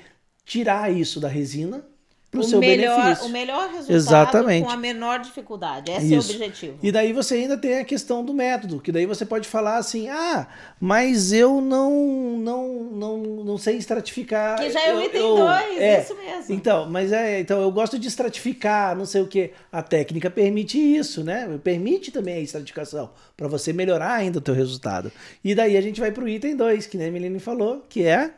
tirar 0.46 0.92
isso 0.92 1.20
da 1.20 1.28
resina 1.28 1.84
para 2.32 2.42
o 2.42 2.44
seu 2.44 2.60
melhor, 2.60 3.02
benefício. 3.02 3.26
O 3.26 3.30
melhor 3.30 3.70
resultado 3.70 3.96
Exatamente. 3.96 4.66
com 4.66 4.72
a 4.72 4.78
menor 4.78 5.20
dificuldade. 5.20 5.92
Esse 5.92 6.14
Isso. 6.14 6.32
é 6.32 6.34
o 6.34 6.36
objetivo. 6.36 6.80
E 6.84 6.92
daí 6.92 7.12
você 7.12 7.36
ainda 7.36 7.58
tem 7.58 7.80
a 7.80 7.84
questão 7.84 8.24
do 8.24 8.34
método, 8.34 8.80
que 8.80 8.92
daí 8.92 9.08
você 9.08 9.26
pode 9.26 9.48
falar 9.48 9.78
assim, 9.78 10.10
ah, 10.10 10.48
mas 10.80 11.34
eu 11.34 11.60
não 11.60 12.38
não 12.38 12.68
não, 12.92 13.18
não 13.18 13.58
sei 13.58 13.78
estratificar. 13.78 14.60
Que 14.60 14.70
já 14.70 14.86
é 14.86 14.96
o 14.96 15.02
item 15.02 15.22
2, 15.22 15.78
é, 15.80 16.02
isso 16.02 16.16
mesmo. 16.16 16.56
Então, 16.56 16.90
mas 16.90 17.12
é, 17.12 17.40
então 17.40 17.62
eu 17.62 17.72
gosto 17.72 17.98
de 17.98 18.08
estratificar, 18.08 18.96
não 18.96 19.06
sei 19.06 19.22
o 19.22 19.28
que. 19.28 19.52
A 19.72 19.82
técnica 19.82 20.30
permite 20.30 20.78
isso, 20.78 21.24
né? 21.24 21.60
Permite 21.64 22.12
também 22.12 22.36
a 22.36 22.42
estratificação, 22.42 23.10
para 23.36 23.48
você 23.48 23.74
melhorar 23.74 24.14
ainda 24.14 24.38
o 24.38 24.42
teu 24.42 24.54
resultado. 24.54 25.12
E 25.44 25.56
daí 25.56 25.76
a 25.76 25.82
gente 25.82 26.00
vai 26.00 26.12
para 26.12 26.24
o 26.24 26.30
item 26.30 26.56
2, 26.56 26.86
que 26.86 26.98
nem 26.98 27.08
a 27.08 27.12
Melanie 27.12 27.40
falou, 27.40 27.84
que 27.90 28.04
é 28.04 28.32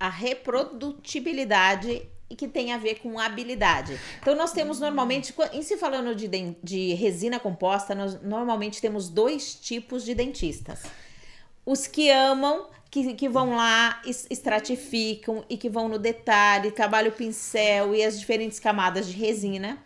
a 0.00 0.08
reprodutibilidade 0.08 2.02
que 2.36 2.46
tem 2.46 2.72
a 2.72 2.78
ver 2.78 3.00
com 3.00 3.18
habilidade. 3.18 3.98
Então, 4.20 4.34
nós 4.34 4.52
temos 4.52 4.80
normalmente, 4.80 5.34
em 5.52 5.62
se 5.62 5.76
falando 5.76 6.14
de, 6.14 6.28
de 6.62 6.94
resina 6.94 7.40
composta, 7.40 7.94
nós 7.94 8.20
normalmente 8.22 8.80
temos 8.80 9.08
dois 9.08 9.54
tipos 9.54 10.04
de 10.04 10.14
dentistas. 10.14 10.82
Os 11.64 11.86
que 11.86 12.10
amam, 12.10 12.68
que, 12.90 13.14
que 13.14 13.28
vão 13.28 13.56
lá, 13.56 14.00
estratificam 14.30 15.44
e 15.48 15.56
que 15.56 15.68
vão 15.68 15.88
no 15.88 15.98
detalhe, 15.98 16.70
trabalham 16.70 17.10
o 17.10 17.14
pincel 17.14 17.94
e 17.94 18.02
as 18.02 18.18
diferentes 18.18 18.58
camadas 18.58 19.06
de 19.06 19.16
resina. 19.16 19.78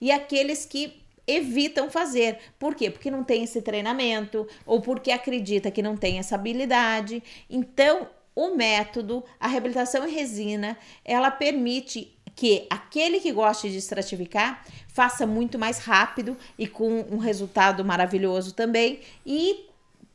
e 0.00 0.12
aqueles 0.12 0.64
que 0.64 1.02
evitam 1.28 1.90
fazer. 1.90 2.38
Por 2.58 2.74
quê? 2.74 2.90
Porque 2.90 3.10
não 3.10 3.22
tem 3.22 3.44
esse 3.44 3.60
treinamento 3.60 4.48
ou 4.64 4.80
porque 4.80 5.10
acredita 5.10 5.70
que 5.70 5.82
não 5.82 5.96
tem 5.96 6.18
essa 6.18 6.34
habilidade. 6.34 7.22
Então, 7.50 8.08
o 8.38 8.54
método, 8.54 9.24
a 9.40 9.48
reabilitação 9.48 10.06
em 10.06 10.12
resina, 10.12 10.78
ela 11.04 11.28
permite 11.28 12.16
que 12.36 12.68
aquele 12.70 13.18
que 13.18 13.32
goste 13.32 13.68
de 13.68 13.78
estratificar 13.78 14.64
faça 14.86 15.26
muito 15.26 15.58
mais 15.58 15.78
rápido 15.78 16.36
e 16.56 16.64
com 16.64 17.04
um 17.10 17.18
resultado 17.18 17.84
maravilhoso 17.84 18.54
também. 18.54 19.00
E 19.26 19.66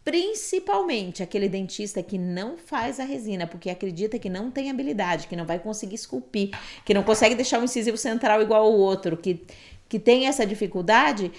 principalmente 0.06 1.22
aquele 1.22 1.50
dentista 1.50 2.01
que 2.01 2.18
não 2.18 2.58
faz 2.58 2.98
a 2.98 3.03
resina 3.03 3.46
porque 3.46 3.70
acredita 3.70 4.18
que 4.18 4.30
não 4.30 4.50
tem 4.50 4.70
habilidade, 4.70 5.27
que 5.27 5.36
não 5.36 5.46
vai 5.46 5.60
conseguir 5.60 5.96
esculpir, 5.96 6.51
que 6.86 6.94
não 6.94 7.03
consegue 7.03 7.36
deixar 7.36 7.60
um 7.60 7.65
incisivo 7.65 7.98
central 7.98 8.42
igual 8.42 8.63
ao 8.63 8.72
outro, 8.74 9.18
que 9.18 9.46
que 9.94 10.00
tem 10.00 10.25
essa 10.25 10.44
dificuldade, 10.44 11.32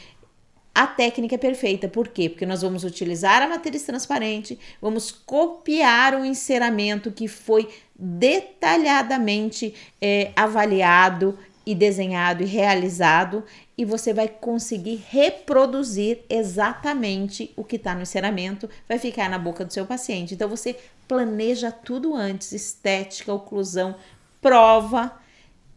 a 0.74 0.86
técnica 0.86 1.36
é 1.36 1.38
perfeita. 1.38 1.88
Por 1.88 2.08
quê? 2.08 2.28
Porque 2.28 2.44
nós 2.44 2.62
vamos 2.62 2.82
utilizar 2.82 3.40
a 3.40 3.48
matriz 3.48 3.82
transparente, 3.84 4.58
vamos 4.82 5.12
copiar 5.12 6.14
o 6.14 6.24
enceramento 6.24 7.12
que 7.12 7.28
foi 7.28 7.68
detalhadamente 7.94 9.72
é, 10.00 10.32
avaliado 10.34 11.38
e 11.66 11.74
desenhado 11.74 12.42
e 12.42 12.46
realizado, 12.46 13.42
e 13.78 13.84
você 13.84 14.12
vai 14.12 14.28
conseguir 14.28 15.02
reproduzir 15.08 16.20
exatamente 16.28 17.52
o 17.56 17.64
que 17.64 17.76
está 17.76 17.94
no 17.94 18.02
enceramento, 18.02 18.68
vai 18.86 18.98
ficar 18.98 19.30
na 19.30 19.38
boca 19.38 19.64
do 19.64 19.72
seu 19.72 19.86
paciente. 19.86 20.34
Então 20.34 20.48
você 20.48 20.76
planeja 21.08 21.70
tudo 21.70 22.14
antes: 22.14 22.52
estética, 22.52 23.32
oclusão, 23.32 23.94
prova 24.42 25.23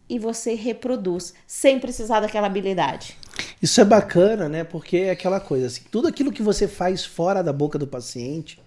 e 0.08 0.18
você 0.18 0.54
reproduz 0.54 1.34
sem 1.46 1.78
precisar 1.78 2.20
daquela 2.20 2.46
habilidade. 2.46 3.16
Isso 3.60 3.80
é 3.80 3.84
bacana, 3.84 4.48
né? 4.48 4.64
Porque 4.64 4.96
é 4.96 5.10
aquela 5.10 5.40
coisa 5.40 5.66
assim, 5.66 5.82
tudo 5.90 6.08
aquilo 6.08 6.32
que 6.32 6.42
você 6.42 6.66
faz 6.66 7.04
fora 7.04 7.42
da 7.42 7.52
boca 7.52 7.78
do 7.78 7.86
paciente, 7.86 8.60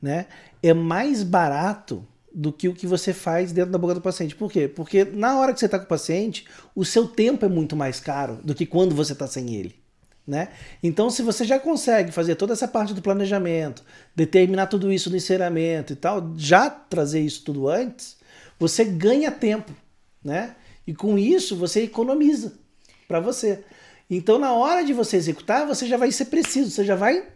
né, 0.00 0.26
é 0.62 0.72
mais 0.72 1.22
barato 1.22 2.06
do 2.32 2.52
que 2.52 2.68
o 2.68 2.74
que 2.74 2.86
você 2.86 3.12
faz 3.12 3.52
dentro 3.52 3.72
da 3.72 3.78
boca 3.78 3.94
do 3.94 4.00
paciente. 4.00 4.36
Por 4.36 4.50
quê? 4.50 4.68
Porque 4.68 5.04
na 5.04 5.38
hora 5.38 5.52
que 5.52 5.58
você 5.58 5.66
está 5.66 5.78
com 5.78 5.84
o 5.84 5.88
paciente, 5.88 6.46
o 6.74 6.84
seu 6.84 7.06
tempo 7.08 7.44
é 7.44 7.48
muito 7.48 7.74
mais 7.74 7.98
caro 7.98 8.38
do 8.42 8.54
que 8.54 8.64
quando 8.64 8.94
você 8.94 9.12
está 9.12 9.26
sem 9.26 9.54
ele. 9.54 9.74
Né? 10.26 10.50
Então, 10.80 11.10
se 11.10 11.22
você 11.22 11.44
já 11.44 11.58
consegue 11.58 12.12
fazer 12.12 12.36
toda 12.36 12.52
essa 12.52 12.68
parte 12.68 12.94
do 12.94 13.02
planejamento, 13.02 13.82
determinar 14.14 14.66
tudo 14.66 14.92
isso 14.92 15.10
no 15.10 15.16
encerramento 15.16 15.92
e 15.92 15.96
tal, 15.96 16.32
já 16.36 16.70
trazer 16.70 17.20
isso 17.20 17.42
tudo 17.42 17.68
antes, 17.68 18.16
você 18.56 18.84
ganha 18.84 19.32
tempo, 19.32 19.72
né? 20.22 20.54
E 20.90 20.92
com 20.92 21.16
isso 21.16 21.54
você 21.54 21.84
economiza 21.84 22.54
para 23.06 23.20
você. 23.20 23.62
Então, 24.10 24.40
na 24.40 24.52
hora 24.52 24.82
de 24.82 24.92
você 24.92 25.16
executar, 25.16 25.64
você 25.64 25.86
já 25.86 25.96
vai 25.96 26.10
ser 26.10 26.24
preciso, 26.24 26.68
você 26.68 26.84
já 26.84 26.96
vai 26.96 27.28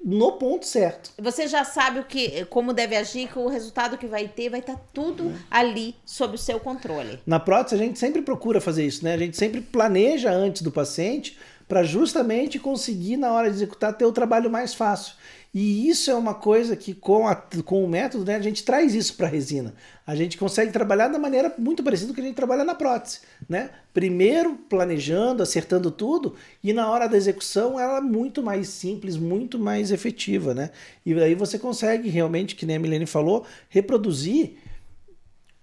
no 0.00 0.38
ponto 0.38 0.64
certo. 0.64 1.10
Você 1.18 1.48
já 1.48 1.64
sabe 1.64 1.98
o 1.98 2.04
que, 2.04 2.44
como 2.44 2.72
deve 2.72 2.94
agir, 2.94 3.26
que 3.26 3.36
o 3.36 3.48
resultado 3.48 3.98
que 3.98 4.06
vai 4.06 4.28
ter 4.28 4.48
vai 4.48 4.60
estar 4.60 4.76
tá 4.76 4.80
tudo 4.94 5.34
ali 5.50 5.96
sob 6.06 6.36
o 6.36 6.38
seu 6.38 6.60
controle. 6.60 7.18
Na 7.26 7.40
prótese, 7.40 7.74
a 7.74 7.78
gente 7.78 7.98
sempre 7.98 8.22
procura 8.22 8.60
fazer 8.60 8.86
isso, 8.86 9.02
né? 9.02 9.14
A 9.14 9.18
gente 9.18 9.36
sempre 9.36 9.60
planeja 9.60 10.30
antes 10.30 10.62
do 10.62 10.70
paciente 10.70 11.36
para 11.66 11.82
justamente 11.82 12.60
conseguir, 12.60 13.16
na 13.16 13.32
hora 13.32 13.50
de 13.50 13.56
executar, 13.56 13.92
ter 13.92 14.04
o 14.04 14.12
trabalho 14.12 14.48
mais 14.48 14.72
fácil. 14.72 15.14
E 15.52 15.88
isso 15.88 16.10
é 16.10 16.14
uma 16.14 16.32
coisa 16.32 16.76
que 16.76 16.94
com, 16.94 17.26
a, 17.26 17.34
com 17.34 17.84
o 17.84 17.88
método, 17.88 18.24
né, 18.24 18.36
a 18.36 18.40
gente 18.40 18.62
traz 18.62 18.94
isso 18.94 19.16
para 19.16 19.26
a 19.26 19.30
resina. 19.30 19.74
A 20.06 20.14
gente 20.14 20.38
consegue 20.38 20.70
trabalhar 20.70 21.08
da 21.08 21.18
maneira 21.18 21.52
muito 21.58 21.82
parecida 21.82 22.08
com 22.08 22.14
que 22.14 22.20
a 22.20 22.24
gente 22.24 22.36
trabalha 22.36 22.64
na 22.64 22.74
prótese. 22.74 23.20
Né? 23.48 23.70
Primeiro 23.92 24.54
planejando, 24.68 25.42
acertando 25.42 25.90
tudo, 25.90 26.36
e 26.62 26.72
na 26.72 26.88
hora 26.88 27.08
da 27.08 27.16
execução 27.16 27.80
ela 27.80 27.98
é 27.98 28.00
muito 28.00 28.44
mais 28.44 28.68
simples, 28.68 29.16
muito 29.16 29.58
mais 29.58 29.90
efetiva. 29.90 30.54
Né? 30.54 30.70
E 31.04 31.12
aí 31.14 31.34
você 31.34 31.58
consegue 31.58 32.08
realmente, 32.08 32.54
que 32.54 32.64
nem 32.64 32.76
a 32.76 32.78
Milene 32.78 33.06
falou, 33.06 33.44
reproduzir 33.68 34.56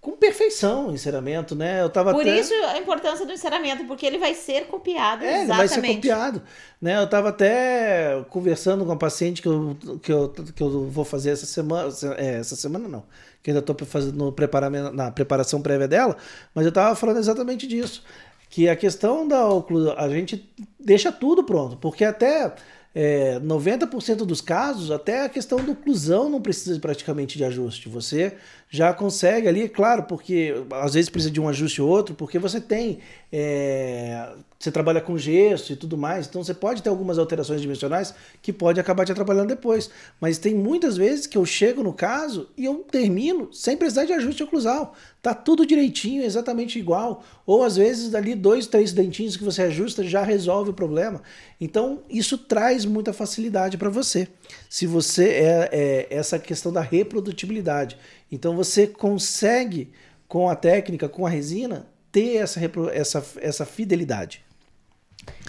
com 0.08 0.16
perfeição 0.16 0.88
o 0.88 0.92
enceramento, 0.92 1.54
né? 1.54 1.82
Eu 1.82 1.90
tava 1.90 2.12
Por 2.12 2.22
até... 2.22 2.40
isso 2.40 2.54
a 2.54 2.78
importância 2.78 3.26
do 3.26 3.32
enceramento, 3.32 3.84
porque 3.84 4.06
ele 4.06 4.16
vai 4.16 4.32
ser 4.32 4.66
copiado 4.66 5.22
é, 5.22 5.42
exatamente. 5.42 5.68
vai 5.68 5.68
ser 5.68 5.94
copiado, 5.96 6.42
né? 6.80 6.96
Eu 6.96 7.04
estava 7.04 7.28
até 7.28 8.24
conversando 8.30 8.84
com 8.84 8.90
uma 8.90 8.98
paciente 8.98 9.42
que 9.42 9.48
eu, 9.48 9.76
que 10.02 10.10
eu, 10.10 10.28
que 10.30 10.62
eu 10.62 10.88
vou 10.88 11.04
fazer 11.04 11.30
essa 11.30 11.44
semana, 11.44 11.92
é, 12.16 12.36
essa 12.36 12.56
semana 12.56 12.88
não, 12.88 13.04
que 13.42 13.50
ainda 13.50 13.60
estou 13.60 13.76
fazendo 13.86 14.32
preparamento, 14.32 14.94
na 14.94 15.10
preparação 15.10 15.60
prévia 15.60 15.86
dela, 15.86 16.16
mas 16.54 16.64
eu 16.64 16.70
estava 16.70 16.96
falando 16.96 17.18
exatamente 17.18 17.66
disso, 17.66 18.02
que 18.48 18.66
a 18.66 18.74
questão 18.74 19.28
da 19.28 19.46
oclusão, 19.46 19.94
a 19.98 20.08
gente 20.08 20.50
deixa 20.80 21.12
tudo 21.12 21.44
pronto, 21.44 21.76
porque 21.76 22.02
até 22.02 22.54
é, 22.94 23.38
90% 23.38 24.24
dos 24.24 24.40
casos, 24.40 24.90
até 24.90 25.24
a 25.24 25.28
questão 25.28 25.62
da 25.64 25.70
oclusão 25.70 26.28
não 26.28 26.40
precisa 26.40 26.80
praticamente 26.80 27.36
de 27.36 27.44
ajuste. 27.44 27.88
Você 27.88 28.36
já 28.70 28.92
consegue 28.92 29.48
ali, 29.48 29.68
claro, 29.68 30.02
porque 30.02 30.54
às 30.72 30.94
vezes 30.94 31.08
precisa 31.08 31.30
de 31.30 31.40
um 31.40 31.48
ajuste 31.48 31.80
ou 31.80 31.88
outro, 31.88 32.14
porque 32.14 32.38
você 32.38 32.60
tem. 32.60 32.98
É, 33.32 34.28
você 34.58 34.72
trabalha 34.72 35.00
com 35.00 35.16
gesso 35.16 35.72
e 35.72 35.76
tudo 35.76 35.96
mais, 35.96 36.26
então 36.26 36.42
você 36.42 36.52
pode 36.52 36.82
ter 36.82 36.88
algumas 36.88 37.16
alterações 37.16 37.60
dimensionais 37.60 38.12
que 38.42 38.52
pode 38.52 38.80
acabar 38.80 39.04
te 39.04 39.12
atrapalhando 39.12 39.48
depois. 39.48 39.88
Mas 40.20 40.36
tem 40.36 40.52
muitas 40.52 40.96
vezes 40.96 41.26
que 41.26 41.38
eu 41.38 41.46
chego 41.46 41.82
no 41.82 41.92
caso 41.92 42.48
e 42.56 42.64
eu 42.64 42.84
termino 42.90 43.52
sem 43.52 43.76
precisar 43.76 44.04
de 44.04 44.12
ajuste 44.12 44.42
oclusal. 44.42 44.94
Tá 45.22 45.32
tudo 45.32 45.64
direitinho, 45.64 46.24
exatamente 46.24 46.78
igual. 46.78 47.22
Ou 47.46 47.62
às 47.62 47.76
vezes 47.76 48.14
ali 48.14 48.34
dois, 48.34 48.66
três 48.66 48.92
dentinhos 48.92 49.36
que 49.36 49.44
você 49.44 49.62
ajusta 49.62 50.02
já 50.02 50.22
resolve 50.22 50.70
o 50.70 50.74
problema. 50.74 51.22
Então 51.60 52.00
isso 52.10 52.36
traz 52.36 52.84
muita 52.84 53.12
facilidade 53.12 53.78
para 53.78 53.88
você. 53.88 54.26
Se 54.68 54.86
você 54.86 55.28
é, 55.28 55.68
é 55.72 56.06
essa 56.10 56.38
questão 56.38 56.72
da 56.72 56.80
reprodutibilidade. 56.80 57.96
Então 58.30 58.54
você 58.56 58.86
consegue, 58.86 59.92
com 60.26 60.48
a 60.48 60.56
técnica, 60.56 61.08
com 61.08 61.26
a 61.26 61.30
resina, 61.30 61.86
ter 62.12 62.36
essa, 62.36 62.60
essa, 62.92 63.24
essa 63.40 63.66
fidelidade. 63.66 64.44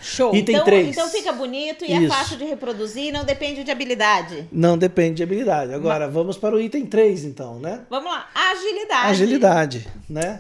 Show. 0.02 0.36
Item 0.36 0.56
então, 0.56 0.66
3. 0.66 0.88
então 0.90 1.10
fica 1.10 1.32
bonito 1.32 1.86
e 1.86 1.92
é 1.92 1.98
Isso. 1.98 2.06
é 2.14 2.18
fácil 2.18 2.38
de 2.38 2.46
reproduzir, 2.46 3.12
não 3.14 3.24
depende 3.24 3.64
de 3.64 3.72
habilidade. 3.72 4.48
Não 4.52 4.78
depende 4.78 5.16
de 5.16 5.24
habilidade. 5.24 5.74
Agora, 5.74 6.06
Mas... 6.06 6.14
vamos 6.14 6.38
para 6.38 6.56
o 6.56 6.60
item 6.60 6.86
3, 6.86 7.26
então, 7.26 7.60
né? 7.60 7.86
Vamos 7.90 8.12
lá. 8.12 8.30
Agilidade. 8.34 9.08
Agilidade, 9.08 9.88
né? 10.10 10.40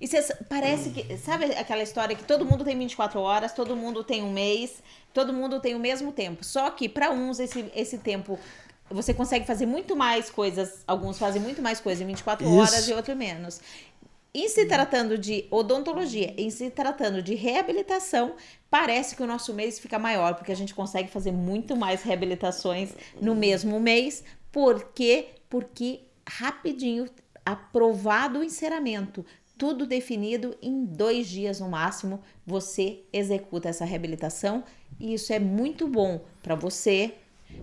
E 0.00 0.06
cê, 0.06 0.22
parece 0.48 0.90
que. 0.90 1.16
Sabe 1.16 1.46
aquela 1.46 1.82
história 1.82 2.14
que 2.14 2.22
todo 2.22 2.44
mundo 2.44 2.64
tem 2.64 2.78
24 2.78 3.20
horas, 3.20 3.52
todo 3.52 3.74
mundo 3.74 4.04
tem 4.04 4.22
um 4.22 4.32
mês, 4.32 4.82
todo 5.12 5.32
mundo 5.32 5.60
tem 5.60 5.74
o 5.74 5.78
mesmo 5.80 6.12
tempo. 6.12 6.44
Só 6.44 6.70
que 6.70 6.88
para 6.88 7.10
uns 7.10 7.40
esse, 7.40 7.64
esse 7.74 7.98
tempo 7.98 8.38
você 8.90 9.12
consegue 9.12 9.46
fazer 9.46 9.66
muito 9.66 9.94
mais 9.96 10.30
coisas, 10.30 10.82
alguns 10.86 11.18
fazem 11.18 11.40
muito 11.40 11.60
mais 11.60 11.80
coisas 11.80 12.02
em 12.02 12.06
24 12.06 12.46
Isso. 12.46 12.56
horas 12.56 12.88
e 12.88 12.92
outros 12.92 13.16
menos. 13.16 13.60
Em 14.34 14.48
se 14.48 14.66
tratando 14.66 15.16
de 15.16 15.46
odontologia, 15.50 16.34
em 16.36 16.50
se 16.50 16.70
tratando 16.70 17.22
de 17.22 17.34
reabilitação, 17.34 18.34
parece 18.70 19.16
que 19.16 19.22
o 19.22 19.26
nosso 19.26 19.54
mês 19.54 19.78
fica 19.78 19.98
maior, 19.98 20.34
porque 20.34 20.52
a 20.52 20.56
gente 20.56 20.74
consegue 20.74 21.08
fazer 21.08 21.32
muito 21.32 21.74
mais 21.74 22.02
reabilitações 22.02 22.90
no 23.20 23.34
mesmo 23.34 23.80
mês. 23.80 24.22
Por 24.52 24.92
quê? 24.92 25.28
Porque 25.48 26.02
rapidinho, 26.28 27.08
aprovado 27.44 28.40
o 28.40 28.44
enceramento, 28.44 29.24
tudo 29.56 29.86
definido 29.86 30.56
em 30.62 30.84
dois 30.84 31.26
dias 31.26 31.58
no 31.58 31.68
máximo, 31.68 32.20
você 32.46 33.00
executa 33.12 33.68
essa 33.68 33.84
reabilitação 33.84 34.62
e 35.00 35.14
isso 35.14 35.32
é 35.32 35.38
muito 35.38 35.88
bom 35.88 36.20
para 36.42 36.54
você, 36.54 37.14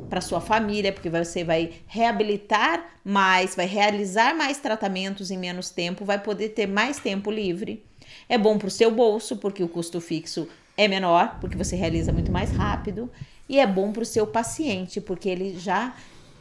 para 0.10 0.22
sua 0.22 0.42
família, 0.42 0.92
porque 0.92 1.10
você 1.10 1.44
vai 1.44 1.74
reabilitar 1.88 2.86
mais, 3.04 3.56
vai 3.56 3.66
realizar 3.66 4.36
mais 4.36 4.58
tratamentos 4.58 5.32
em 5.32 5.38
menos 5.38 5.70
tempo, 5.70 6.06
vai 6.06 6.22
poder 6.22 6.50
ter 6.50 6.68
mais 6.68 6.98
tempo 7.00 7.32
livre. 7.32 7.84
É 8.30 8.38
bom 8.38 8.58
para 8.58 8.68
o 8.68 8.72
seu 8.72 8.92
bolso, 8.92 9.38
porque 9.38 9.64
o 9.64 9.68
custo 9.70 10.00
fixo 10.00 10.48
é 10.78 10.88
menor, 10.88 11.38
porque 11.40 11.58
você 11.58 11.76
realiza 11.76 12.12
muito 12.12 12.32
mais 12.32 12.52
rápido. 12.52 13.10
E 13.48 13.60
é 13.60 13.68
bom 13.68 13.92
para 13.92 14.04
o 14.04 14.06
seu 14.06 14.26
paciente, 14.26 15.00
porque 15.00 15.30
ele 15.30 15.58
já 15.58 15.96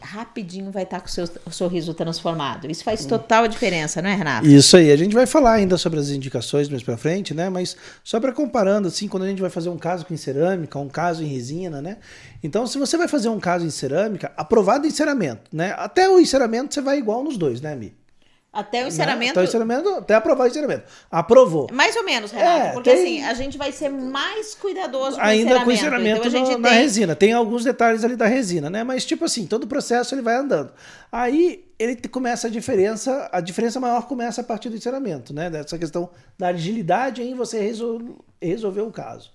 rapidinho 0.05 0.71
vai 0.71 0.83
estar 0.83 1.01
com 1.01 1.07
o 1.07 1.11
seu 1.11 1.27
sorriso 1.51 1.95
transformado. 1.95 2.71
Isso 2.71 2.85
faz 2.85 3.07
total 3.07 3.49
diferença, 3.49 4.03
não 4.03 4.11
é, 4.11 4.15
Renato? 4.15 4.47
Isso 4.47 4.77
aí. 4.77 4.93
A 4.93 4.97
gente 4.97 5.15
vai 5.15 5.27
falar 5.27 5.55
ainda 5.55 5.77
sobre 5.79 5.99
as 5.99 6.11
indicações 6.11 6.69
mais 6.69 6.83
para 6.83 6.97
frente, 6.97 7.33
né? 7.33 7.49
Mas 7.49 7.77
só 8.03 8.21
para 8.21 8.33
comparando, 8.33 8.89
assim, 8.89 9.09
quando 9.09 9.25
a 9.25 9.29
gente 9.29 9.41
vai 9.41 9.51
fazer 9.51 9.71
um 9.71 9.79
caso 9.79 10.05
com 10.05 10.17
cerâmica, 10.17 10.79
um 10.79 10.89
caso 10.89 11.23
em 11.23 11.27
resina, 11.27 11.81
né? 11.81 11.97
Então, 12.43 12.67
se 12.67 12.79
você 12.79 12.97
vai 12.97 13.09
fazer 13.09 13.29
um 13.29 13.41
caso 13.41 13.65
em 13.65 13.71
cerâmica, 13.71 14.33
aprovado 14.37 14.87
enceramento, 14.87 15.43
né? 15.53 15.75
Até 15.79 16.09
o 16.09 16.21
enceramento 16.21 16.75
você 16.75 16.81
vai 16.81 16.99
igual 16.99 17.25
nos 17.25 17.37
dois, 17.37 17.61
né, 17.61 17.75
Mi? 17.75 17.95
Até 18.55 18.85
o 18.85 18.89
encerramento. 18.89 19.33
Até 19.33 19.41
o 19.41 19.45
encerramento, 19.45 19.89
até 19.97 20.15
aprovar 20.15 20.45
o 20.45 20.47
encerramento. 20.47 20.85
Aprovou. 21.11 21.67
Mais 21.73 21.97
ou 21.97 22.05
menos, 22.05 22.31
Renato. 22.31 22.67
É, 22.69 22.73
porque 22.73 22.91
tem- 22.95 23.03
assim, 23.25 23.25
a 23.25 23.35
gente 23.35 23.59
vai 23.59 23.73
ser 23.73 23.89
mais 23.89 24.55
cuidadoso 24.55 25.17
com 25.17 25.23
Ainda 25.23 25.59
o 25.59 25.65
com 25.65 25.73
encerramento. 25.73 26.21
encerramento 26.21 26.29
Então, 26.29 26.53
no- 26.53 26.59
na 26.63 26.69
tem- 26.71 26.79
resina. 26.79 27.17
Tem 27.17 27.33
alguns 27.33 27.65
detalhes 27.65 28.05
ali 28.05 28.15
da 28.15 28.27
resina, 28.27 28.71
né? 28.71 28.85
Mas, 28.85 29.05
tipo 29.05 29.25
assim, 29.25 29.45
todo 29.47 29.65
o 29.65 29.67
processo 29.67 30.15
ele 30.15 30.23
vai 30.23 30.37
andando. 30.37 30.73
Aí 31.11 31.65
ele 31.79 31.97
começa 32.09 32.47
a 32.47 32.51
diferença, 32.51 33.29
a 33.33 33.41
diferença 33.41 33.81
maior 33.81 34.07
começa 34.07 34.41
a 34.41 34.45
partir 34.45 34.69
do 34.71 34.77
encerramento, 34.77 35.35
né? 35.35 35.51
Dessa 35.51 35.77
questão 35.77 36.09
da 36.39 36.49
agilidade 36.49 37.23
em 37.23 37.35
você 37.35 37.59
resol- 37.61 38.25
resolver 38.41 38.83
o 38.83 38.91
caso. 38.93 39.33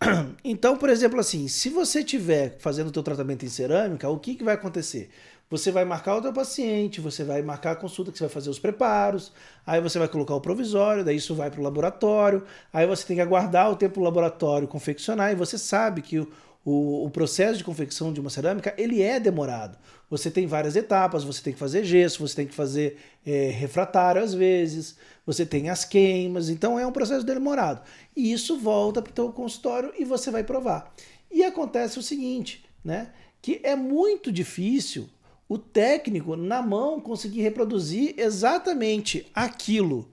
Então, 0.44 0.76
por 0.76 0.88
exemplo, 0.88 1.18
assim, 1.18 1.48
se 1.48 1.68
você 1.68 2.00
estiver 2.00 2.56
fazendo 2.60 2.88
o 2.88 2.92
teu 2.92 3.02
tratamento 3.02 3.44
em 3.44 3.48
cerâmica, 3.48 4.08
o 4.08 4.18
que, 4.18 4.34
que 4.36 4.44
vai 4.44 4.54
acontecer? 4.54 5.10
Você 5.50 5.72
vai 5.72 5.84
marcar 5.84 6.16
o 6.16 6.20
teu 6.20 6.32
paciente, 6.32 7.00
você 7.00 7.24
vai 7.24 7.40
marcar 7.40 7.72
a 7.72 7.76
consulta 7.76 8.12
que 8.12 8.18
você 8.18 8.24
vai 8.24 8.32
fazer 8.32 8.50
os 8.50 8.58
preparos, 8.58 9.32
aí 9.66 9.80
você 9.80 9.98
vai 9.98 10.06
colocar 10.06 10.34
o 10.34 10.40
provisório, 10.42 11.02
daí 11.02 11.16
isso 11.16 11.34
vai 11.34 11.50
para 11.50 11.60
o 11.60 11.62
laboratório, 11.62 12.44
aí 12.70 12.86
você 12.86 13.06
tem 13.06 13.16
que 13.16 13.22
aguardar 13.22 13.70
o 13.70 13.76
tempo 13.76 13.94
do 13.94 14.04
laboratório 14.04 14.68
confeccionar, 14.68 15.32
e 15.32 15.34
você 15.34 15.56
sabe 15.56 16.02
que 16.02 16.18
o, 16.18 16.30
o, 16.66 17.06
o 17.06 17.10
processo 17.10 17.56
de 17.56 17.64
confecção 17.64 18.12
de 18.12 18.20
uma 18.20 18.28
cerâmica, 18.28 18.74
ele 18.76 19.00
é 19.00 19.18
demorado. 19.18 19.78
Você 20.10 20.30
tem 20.30 20.46
várias 20.46 20.76
etapas, 20.76 21.24
você 21.24 21.42
tem 21.42 21.54
que 21.54 21.58
fazer 21.58 21.82
gesso, 21.82 22.26
você 22.26 22.36
tem 22.36 22.46
que 22.46 22.54
fazer 22.54 22.98
é, 23.26 23.48
refratário 23.48 24.22
às 24.22 24.34
vezes, 24.34 24.98
você 25.24 25.46
tem 25.46 25.70
as 25.70 25.82
queimas, 25.82 26.50
então 26.50 26.78
é 26.78 26.86
um 26.86 26.92
processo 26.92 27.24
demorado. 27.24 27.80
E 28.14 28.32
isso 28.32 28.58
volta 28.58 29.00
para 29.00 29.10
o 29.10 29.14
teu 29.14 29.32
consultório 29.32 29.94
e 29.98 30.04
você 30.04 30.30
vai 30.30 30.44
provar. 30.44 30.92
E 31.30 31.42
acontece 31.42 31.98
o 31.98 32.02
seguinte, 32.02 32.64
né? 32.84 33.12
Que 33.40 33.60
é 33.62 33.76
muito 33.76 34.30
difícil 34.32 35.08
o 35.48 35.56
técnico 35.56 36.36
na 36.36 36.60
mão 36.60 37.00
conseguir 37.00 37.42
reproduzir 37.42 38.14
exatamente 38.18 39.26
aquilo 39.34 40.08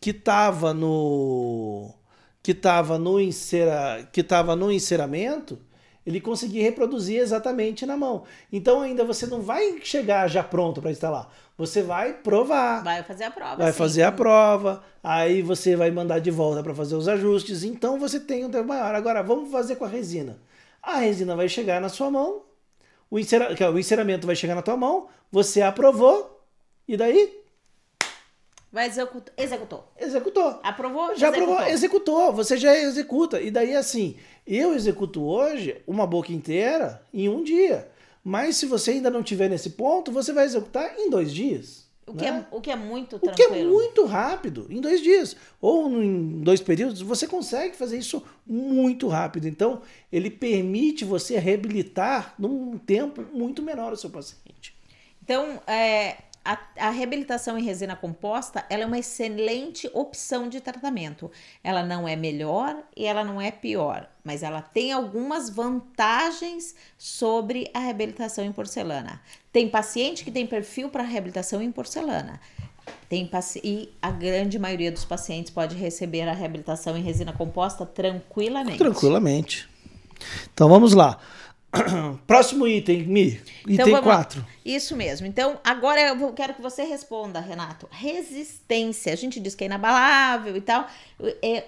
que 0.00 0.10
estava 0.10 0.74
no 0.74 1.94
que 2.42 2.50
estava 2.50 2.98
no 2.98 3.20
encera, 3.20 4.08
que 4.12 4.20
estava 4.20 4.56
no 4.56 4.72
enceramento, 4.72 5.60
ele 6.04 6.20
conseguir 6.20 6.60
reproduzir 6.62 7.20
exatamente 7.20 7.86
na 7.86 7.96
mão. 7.96 8.24
Então 8.52 8.80
ainda 8.80 9.04
você 9.04 9.26
não 9.26 9.40
vai 9.40 9.80
chegar 9.82 10.28
já 10.28 10.42
pronto 10.42 10.82
para 10.82 10.90
instalar. 10.90 11.32
Você 11.56 11.82
vai 11.82 12.14
provar. 12.14 12.82
Vai 12.82 13.04
fazer 13.04 13.24
a 13.24 13.30
prova. 13.30 13.56
Vai 13.56 13.70
sim. 13.70 13.78
fazer 13.78 14.02
a 14.02 14.10
prova, 14.10 14.82
aí 15.04 15.40
você 15.42 15.76
vai 15.76 15.92
mandar 15.92 16.18
de 16.18 16.32
volta 16.32 16.64
para 16.64 16.74
fazer 16.74 16.96
os 16.96 17.06
ajustes. 17.06 17.62
Então 17.62 18.00
você 18.00 18.18
tem 18.18 18.44
um 18.44 18.50
tempo 18.50 18.66
maior. 18.66 18.92
Agora 18.96 19.22
vamos 19.22 19.52
fazer 19.52 19.76
com 19.76 19.84
a 19.84 19.88
resina. 19.88 20.36
A 20.82 20.96
resina 20.96 21.36
vai 21.36 21.48
chegar 21.48 21.80
na 21.80 21.88
sua 21.88 22.10
mão, 22.10 22.42
o, 23.12 23.18
encera... 23.18 23.54
que 23.54 23.62
é, 23.62 23.68
o 23.68 23.78
enceramento 23.78 24.26
vai 24.26 24.34
chegar 24.34 24.54
na 24.54 24.62
tua 24.62 24.74
mão, 24.74 25.06
você 25.30 25.60
aprovou, 25.60 26.42
e 26.88 26.96
daí 26.96 27.42
Vai 28.72 28.86
executar. 28.86 29.34
Executou. 29.36 29.92
executou. 30.00 30.58
Aprovou? 30.62 31.14
Já 31.14 31.28
executou. 31.28 31.54
aprovou, 31.54 31.74
executou, 31.74 32.32
você 32.32 32.56
já 32.56 32.74
executa. 32.74 33.38
E 33.38 33.50
daí 33.50 33.76
assim, 33.76 34.16
eu 34.46 34.72
executo 34.72 35.22
hoje 35.22 35.82
uma 35.86 36.06
boca 36.06 36.32
inteira 36.32 37.04
em 37.12 37.28
um 37.28 37.42
dia. 37.44 37.86
Mas 38.24 38.56
se 38.56 38.64
você 38.64 38.92
ainda 38.92 39.10
não 39.10 39.22
tiver 39.22 39.50
nesse 39.50 39.70
ponto, 39.70 40.10
você 40.10 40.32
vai 40.32 40.46
executar 40.46 40.98
em 40.98 41.10
dois 41.10 41.34
dias. 41.34 41.81
O 42.06 42.14
que, 42.14 42.28
né? 42.30 42.46
é, 42.50 42.56
o 42.56 42.60
que 42.60 42.70
é 42.70 42.76
muito 42.76 43.16
O 43.16 43.20
que 43.20 43.28
é 43.42 43.46
tranquilo. 43.46 43.70
muito 43.70 44.04
rápido, 44.04 44.66
em 44.68 44.80
dois 44.80 45.00
dias. 45.00 45.36
Ou 45.60 45.88
em 46.02 46.40
dois 46.40 46.60
períodos, 46.60 47.00
você 47.00 47.26
consegue 47.28 47.76
fazer 47.76 47.98
isso 47.98 48.22
muito 48.46 49.06
rápido. 49.08 49.46
Então, 49.46 49.82
ele 50.10 50.28
permite 50.30 51.04
você 51.04 51.38
reabilitar 51.38 52.34
num 52.38 52.76
tempo 52.76 53.24
muito 53.32 53.62
menor 53.62 53.92
o 53.92 53.96
seu 53.96 54.10
paciente. 54.10 54.74
Então, 55.22 55.60
é, 55.66 56.16
a, 56.44 56.58
a 56.76 56.90
reabilitação 56.90 57.56
em 57.56 57.62
resina 57.62 57.94
composta 57.94 58.64
ela 58.68 58.82
é 58.82 58.86
uma 58.86 58.98
excelente 58.98 59.88
opção 59.94 60.48
de 60.48 60.60
tratamento. 60.60 61.30
Ela 61.62 61.82
não 61.82 62.06
é 62.08 62.16
melhor 62.16 62.76
e 62.96 63.04
ela 63.04 63.22
não 63.22 63.40
é 63.40 63.50
pior, 63.50 64.08
mas 64.24 64.42
ela 64.42 64.60
tem 64.60 64.92
algumas 64.92 65.48
vantagens 65.48 66.74
sobre 66.98 67.70
a 67.72 67.78
reabilitação 67.78 68.44
em 68.44 68.52
porcelana. 68.52 69.20
Tem 69.52 69.68
paciente 69.68 70.24
que 70.24 70.30
tem 70.30 70.46
perfil 70.46 70.88
para 70.88 71.02
reabilitação 71.02 71.62
em 71.62 71.70
porcelana. 71.70 72.40
Tem 73.08 73.30
e 73.62 73.92
a 74.00 74.10
grande 74.10 74.58
maioria 74.58 74.90
dos 74.90 75.04
pacientes 75.04 75.52
pode 75.52 75.76
receber 75.76 76.22
a 76.22 76.32
reabilitação 76.32 76.96
em 76.96 77.02
resina 77.02 77.32
composta 77.32 77.86
tranquilamente. 77.86 78.78
Tranquilamente. 78.78 79.68
Então, 80.52 80.68
vamos 80.68 80.94
lá. 80.94 81.18
Próximo 82.26 82.66
item, 82.68 83.04
Mi. 83.04 83.40
Item 83.66 83.74
Então, 83.74 83.90
lá. 83.90 84.02
4. 84.02 84.44
Isso 84.64 84.96
mesmo. 84.96 85.26
Então, 85.26 85.58
agora 85.64 86.00
eu 86.00 86.32
quero 86.32 86.54
que 86.54 86.62
você 86.62 86.82
responda, 86.84 87.40
Renato. 87.40 87.88
Resistência. 87.90 89.12
A 89.12 89.16
gente 89.16 89.40
diz 89.40 89.54
que 89.54 89.64
é 89.64 89.66
inabalável 89.66 90.56
e 90.56 90.60
tal. 90.60 90.86
É- 91.42 91.64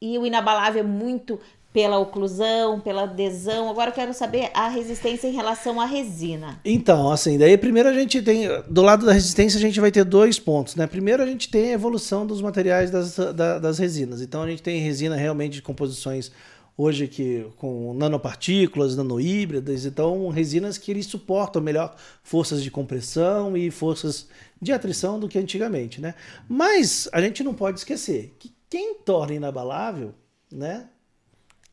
e 0.00 0.18
o 0.18 0.26
inabalável 0.26 0.80
é 0.80 0.86
muito 0.86 1.38
pela 1.72 1.98
oclusão, 1.98 2.78
pela 2.78 3.02
adesão. 3.02 3.68
Agora 3.68 3.90
eu 3.90 3.94
quero 3.94 4.14
saber 4.14 4.48
a 4.54 4.68
resistência 4.68 5.26
em 5.26 5.32
relação 5.32 5.80
à 5.80 5.86
resina. 5.86 6.60
Então, 6.64 7.10
assim, 7.10 7.36
daí 7.36 7.56
primeiro 7.58 7.88
a 7.88 7.92
gente 7.92 8.22
tem, 8.22 8.46
do 8.68 8.80
lado 8.82 9.04
da 9.04 9.12
resistência, 9.12 9.58
a 9.58 9.60
gente 9.60 9.80
vai 9.80 9.90
ter 9.90 10.04
dois 10.04 10.38
pontos, 10.38 10.76
né? 10.76 10.86
Primeiro 10.86 11.20
a 11.22 11.26
gente 11.26 11.48
tem 11.48 11.70
a 11.70 11.72
evolução 11.72 12.24
dos 12.24 12.40
materiais 12.40 12.90
das, 12.92 13.16
da- 13.16 13.58
das 13.58 13.78
resinas. 13.78 14.20
Então 14.20 14.42
a 14.42 14.48
gente 14.48 14.62
tem 14.62 14.78
resina 14.80 15.16
realmente 15.16 15.54
de 15.54 15.62
composições 15.62 16.30
hoje 16.76 17.06
que 17.06 17.46
com 17.56 17.94
nanopartículas, 17.94 18.96
nanohíbridas, 18.96 19.84
então 19.86 20.28
resinas 20.28 20.76
que 20.76 20.90
eles 20.90 21.06
suportam 21.06 21.62
melhor 21.62 21.96
forças 22.22 22.62
de 22.62 22.70
compressão 22.70 23.56
e 23.56 23.70
forças 23.70 24.28
de 24.60 24.72
atrição 24.72 25.18
do 25.20 25.28
que 25.28 25.38
antigamente, 25.38 26.00
né? 26.00 26.14
Mas 26.48 27.08
a 27.12 27.20
gente 27.20 27.42
não 27.44 27.54
pode 27.54 27.78
esquecer 27.78 28.34
que 28.38 28.52
quem 28.68 28.94
torna 28.94 29.34
inabalável, 29.34 30.14
né, 30.50 30.88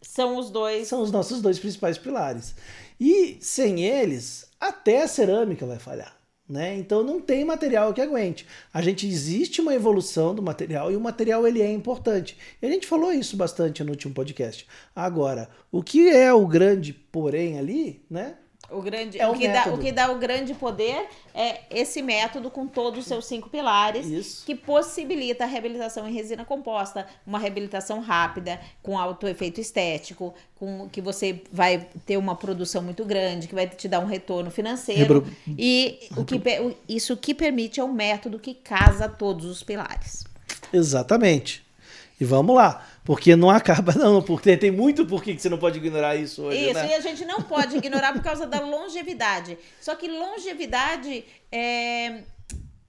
São 0.02 0.38
os 0.38 0.49
dois. 0.52 0.88
são 0.88 1.02
os 1.02 1.12
nossos 1.12 1.41
dois 1.41 1.58
principais 1.58 1.97
pilares. 1.97 2.56
E 2.99 3.38
sem 3.41 3.84
eles, 3.84 4.47
até 4.60 5.02
a 5.04 5.08
cerâmica 5.08 5.65
vai 5.65 5.80
falhar. 5.80 6.20
Né? 6.51 6.77
Então 6.77 7.01
não 7.01 7.21
tem 7.21 7.45
material 7.45 7.93
que 7.93 8.01
aguente. 8.01 8.45
A 8.73 8.81
gente 8.81 9.07
existe 9.07 9.61
uma 9.61 9.73
evolução 9.73 10.35
do 10.35 10.41
material 10.41 10.91
e 10.91 10.97
o 10.97 10.99
material 10.99 11.47
ele 11.47 11.61
é 11.61 11.71
importante. 11.71 12.37
E 12.61 12.65
a 12.65 12.69
gente 12.69 12.85
falou 12.85 13.13
isso 13.13 13.37
bastante 13.37 13.81
no 13.85 13.91
último 13.91 14.13
podcast. 14.13 14.67
Agora, 14.93 15.49
o 15.71 15.81
que 15.81 16.09
é 16.09 16.33
o 16.33 16.45
grande 16.45 16.91
porém 16.91 17.57
ali, 17.57 18.01
né? 18.09 18.35
O, 18.71 18.81
grande, 18.81 19.19
É 19.19 19.27
o, 19.27 19.31
o 19.31 19.38
que 19.38 19.47
dá, 19.47 19.65
o 19.67 19.77
que 19.77 19.91
dá 19.91 20.12
o 20.12 20.17
grande 20.17 20.53
poder 20.53 21.07
é 21.34 21.62
esse 21.69 22.01
método 22.01 22.49
com 22.49 22.67
todos 22.67 22.99
os 22.99 23.05
seus 23.05 23.25
cinco 23.25 23.49
pilares. 23.49 24.05
Isso. 24.05 24.45
que 24.45 24.55
possibilita 24.55 25.43
a 25.43 25.47
reabilitação 25.47 26.07
em 26.07 26.13
resina 26.13 26.45
composta, 26.45 27.05
uma 27.25 27.39
reabilitação 27.39 27.99
rápida, 27.99 28.60
com 28.81 28.97
alto 28.97 29.27
efeito 29.27 29.60
estético, 29.62 30.34
com 30.55 30.88
que 30.89 31.01
você 31.01 31.41
vai 31.51 31.88
ter 32.05 32.17
uma 32.17 32.36
produção 32.36 32.81
muito 32.81 33.03
grande, 33.05 33.47
que 33.47 33.55
vai 33.55 33.67
te 33.67 33.88
dar 33.88 33.99
um 33.99 34.05
retorno 34.05 34.51
financeiro. 34.51 35.25
E 35.57 35.99
o 36.15 36.23
que, 36.23 36.39
isso 36.88 37.17
que 37.17 37.34
permite 37.34 37.79
é 37.79 37.84
um 37.84 37.93
método 37.93 38.39
que 38.39 38.53
casa 38.53 39.07
todos 39.10 39.45
os 39.45 39.63
pilares. 39.63 40.23
Exatamente. 40.71 41.63
E 42.19 42.23
vamos 42.23 42.55
lá, 42.55 42.86
porque 43.03 43.35
não 43.35 43.49
acaba 43.49 43.93
não, 43.93 44.21
porque 44.21 44.55
tem 44.57 44.71
muito 44.71 45.05
porquê 45.05 45.33
que 45.35 45.41
você 45.41 45.49
não 45.49 45.57
pode 45.57 45.77
ignorar 45.79 46.15
isso 46.15 46.43
hoje, 46.43 46.65
Isso, 46.65 46.73
né? 46.75 46.89
e 46.89 46.93
a 46.93 46.99
gente 46.99 47.25
não 47.25 47.41
pode 47.41 47.77
ignorar 47.77 48.13
por 48.13 48.21
causa 48.21 48.45
da 48.45 48.59
longevidade. 48.59 49.57
Só 49.79 49.95
que 49.95 50.07
longevidade 50.07 51.23
é, 51.51 52.21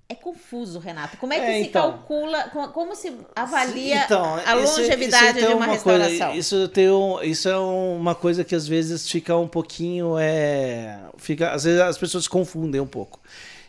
é 0.09 0.15
confuso, 0.15 0.79
Renato. 0.79 1.17
Como 1.17 1.33
é 1.33 1.41
que 1.41 1.47
É, 1.47 1.63
se 1.63 1.69
então. 1.69 1.91
calcula, 1.93 2.45
co- 2.51 2.69
como 2.69 2.95
se 2.95 3.11
avalia 3.35 4.05
Então, 4.05 4.35
a 4.35 4.57
isso- 4.61 4.81
longevidade 4.81 5.25
isso 5.25 5.35
tem 5.39 5.47
de 5.49 5.55
uma, 5.55 5.67
coisa- 5.79 6.05
restauração? 6.07 6.35
isso, 6.37 6.69
tem 6.69 6.91
um- 6.91 7.23
isso 7.23 7.49
é 7.49 7.57
uma 7.59 8.15
coisa 8.15 8.45
que 8.45 8.55
às 8.55 8.69
vezes 8.69 9.09
fica 9.11 9.37
um 9.39 9.49
pouquinho. 9.49 10.19
É, 10.19 10.99
fica, 11.17 11.53
às 11.53 11.65
vezes 11.65 11.81
as 11.81 11.97
pessoas 11.97 12.25
se 12.25 12.31
confundem 12.31 12.81
um 12.81 12.87
pouco. 12.87 13.19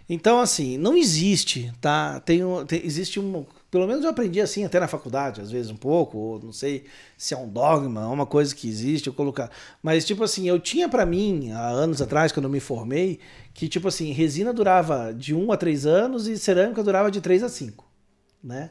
Então, 0.09 0.41
assim, 0.41 0.77
não 0.77 0.97
existe, 0.97 1.71
tá? 1.79 2.19
Tem, 2.19 2.41
tem- 2.67 2.81
existe 2.85 3.19
um. 3.21 3.45
Pelo 3.73 3.87
menos 3.87 4.03
eu 4.03 4.11
aprendi 4.11 4.39
assim 4.39 4.63
até 4.63 4.79
na 4.79 4.87
faculdade, 4.87 5.41
às 5.41 5.49
vezes 5.49 5.71
um 5.71 5.75
pouco, 5.75 6.15
ou 6.15 6.39
não 6.39 6.53
sei 6.53 6.83
se 7.17 7.33
é 7.33 7.37
um 7.37 7.49
dogma, 7.49 8.07
uma 8.07 8.23
coisa 8.23 8.53
que 8.53 8.69
existe, 8.69 9.07
eu 9.07 9.13
colocar. 9.13 9.49
Mas, 9.81 10.05
tipo 10.05 10.23
assim, 10.23 10.47
eu 10.47 10.59
tinha 10.59 10.87
pra 10.87 11.07
mim, 11.07 11.49
há 11.49 11.69
anos 11.69 11.99
atrás, 11.99 12.31
quando 12.31 12.43
eu 12.43 12.51
me 12.51 12.59
formei, 12.59 13.19
que, 13.51 13.67
tipo 13.67 13.87
assim, 13.87 14.11
resina 14.11 14.53
durava 14.53 15.11
de 15.11 15.33
1 15.33 15.51
a 15.51 15.57
3 15.57 15.87
anos 15.87 16.27
e 16.27 16.37
cerâmica 16.37 16.83
durava 16.83 17.09
de 17.09 17.19
3 17.19 17.41
a 17.41 17.49
5, 17.49 17.83
né? 18.43 18.69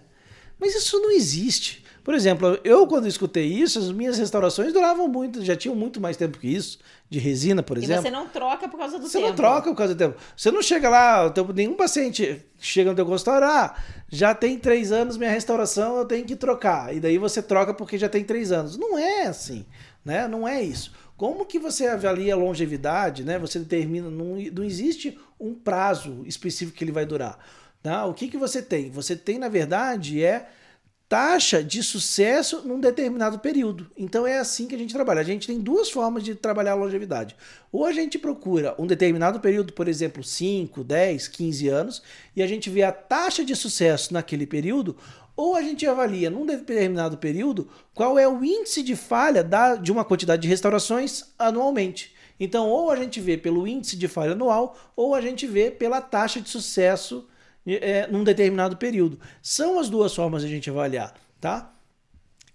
Mas 0.57 0.77
isso 0.77 1.01
não 1.01 1.11
existe. 1.11 1.82
Por 2.05 2.15
exemplo, 2.15 2.59
eu 2.65 2.87
quando 2.87 3.07
escutei 3.07 3.45
isso, 3.47 3.79
as 3.79 3.93
minhas 3.93 4.19
restaurações 4.19 4.73
duravam 4.73 5.07
muito, 5.07 5.45
já 5.45 5.55
tinham 5.55 5.75
muito 5.77 6.01
mais 6.01 6.17
tempo 6.17 6.39
que 6.39 6.49
isso, 6.49 6.79
de 7.09 7.19
resina, 7.19 7.63
por 7.63 7.79
E 7.79 7.85
exemplo. 7.85 8.03
você 8.03 8.11
não 8.11 8.29
troca 8.29 8.69
por 8.69 8.77
causa 8.79 8.99
do 8.99 9.07
Você 9.09 9.19
tempo. 9.19 9.29
não 9.31 9.37
troca 9.37 9.71
por 9.71 9.77
causa 9.77 9.95
do 9.95 9.99
tempo. 9.99 10.17
Você 10.37 10.51
não 10.51 10.63
chega 10.63 10.89
lá, 10.89 11.31
teu- 11.31 11.47
nenhum 11.53 11.75
paciente 11.75 12.45
chega 12.59 12.91
no 12.91 12.97
teu 12.97 13.07
consultório, 13.07 13.47
ah, 13.47 13.77
já 14.11 14.35
tem 14.35 14.59
três 14.59 14.91
anos 14.91 15.17
minha 15.17 15.31
restauração, 15.31 15.97
eu 15.99 16.05
tenho 16.05 16.25
que 16.25 16.35
trocar. 16.35 16.95
E 16.95 16.99
daí 16.99 17.19
você 17.19 17.41
troca 17.41 17.73
porque 17.73 17.97
já 17.97 18.09
tem 18.09 18.25
três 18.25 18.51
anos. 18.51 18.77
Não 18.77 18.99
é 18.99 19.27
assim, 19.27 19.65
né? 20.05 20.27
Não 20.27 20.47
é 20.49 20.63
isso. 20.63 20.93
Como 21.17 21.45
que 21.47 21.59
você 21.59 21.87
avalia 21.87 22.35
a 22.35 22.37
longevidade, 22.37 23.23
né? 23.25 23.39
Você 23.39 23.61
determina, 23.61 24.11
não, 24.11 24.39
não 24.53 24.65
existe 24.65 25.17
um 25.39 25.55
prazo 25.55 26.23
específico 26.27 26.77
que 26.77 26.83
ele 26.83 26.91
vai 26.91 27.07
durar. 27.07 27.39
Tá? 27.81 28.07
O 28.07 28.15
que, 28.15 28.27
que 28.29 28.37
você 28.37 28.61
tem? 28.63 28.91
Você 28.91 29.15
tem, 29.15 29.39
na 29.39 29.49
verdade, 29.49 30.23
é 30.25 30.49
taxa 31.13 31.63
de 31.63 31.83
sucesso 31.83 32.63
num 32.67 32.81
determinado 32.81 33.39
período. 33.39 33.91
Então 33.99 34.27
é 34.27 34.39
assim 34.39 34.67
que 34.67 34.75
a 34.75 34.79
gente 34.79 34.95
trabalha. 34.95 35.21
A 35.21 35.23
gente 35.23 35.47
tem 35.47 35.61
duas 35.61 35.91
formas 35.91 36.25
de 36.25 36.35
trabalhar 36.35 36.73
a 36.73 36.77
longevidade. 36.77 37.37
Ou 37.71 37.85
a 37.85 37.93
gente 37.93 38.19
procura 38.19 38.75
um 38.79 38.87
determinado 38.87 39.39
período, 39.39 39.75
por 39.75 39.89
exemplo, 39.89 40.25
5, 40.25 40.83
10, 40.83 41.29
15 41.29 41.69
anos, 41.69 42.03
e 42.35 42.43
a 42.43 42.47
gente 42.47 42.71
vê 42.71 42.83
a 42.83 42.91
taxa 42.91 43.45
de 43.45 43.55
sucesso 43.55 44.15
naquele 44.15 44.47
período, 44.47 44.97
ou 45.37 45.55
a 45.55 45.61
gente 45.61 45.87
avalia 45.87 46.31
num 46.31 46.47
determinado 46.47 47.19
período 47.19 47.69
qual 47.93 48.19
é 48.19 48.27
o 48.27 48.43
índice 48.43 48.83
de 48.83 48.97
falha 48.97 49.45
da, 49.45 49.75
de 49.75 49.93
uma 49.93 50.07
quantidade 50.07 50.41
de 50.41 50.49
restaurações 50.49 51.25
anualmente. 51.39 52.15
Então, 52.41 52.71
ou 52.71 52.91
a 52.91 52.97
gente 52.97 53.21
vê 53.21 53.37
pelo 53.37 53.69
índice 53.69 53.99
de 53.99 54.09
falha 54.09 54.33
anual, 54.33 54.79
ou 54.97 55.15
a 55.15 55.21
gente 55.21 55.47
vê 55.47 55.71
pela 55.71 56.01
taxa 56.01 56.41
de 56.41 56.49
sucesso 56.49 57.29
é, 57.67 58.07
num 58.07 58.25
determinado 58.25 58.77
período. 58.77 59.19
São 59.41 59.79
as 59.79 59.89
duas 59.89 60.15
formas 60.15 60.43
de 60.43 60.49
a 60.49 60.51
gente 60.51 60.71
avaliar, 60.71 61.15
tá? 61.41 61.73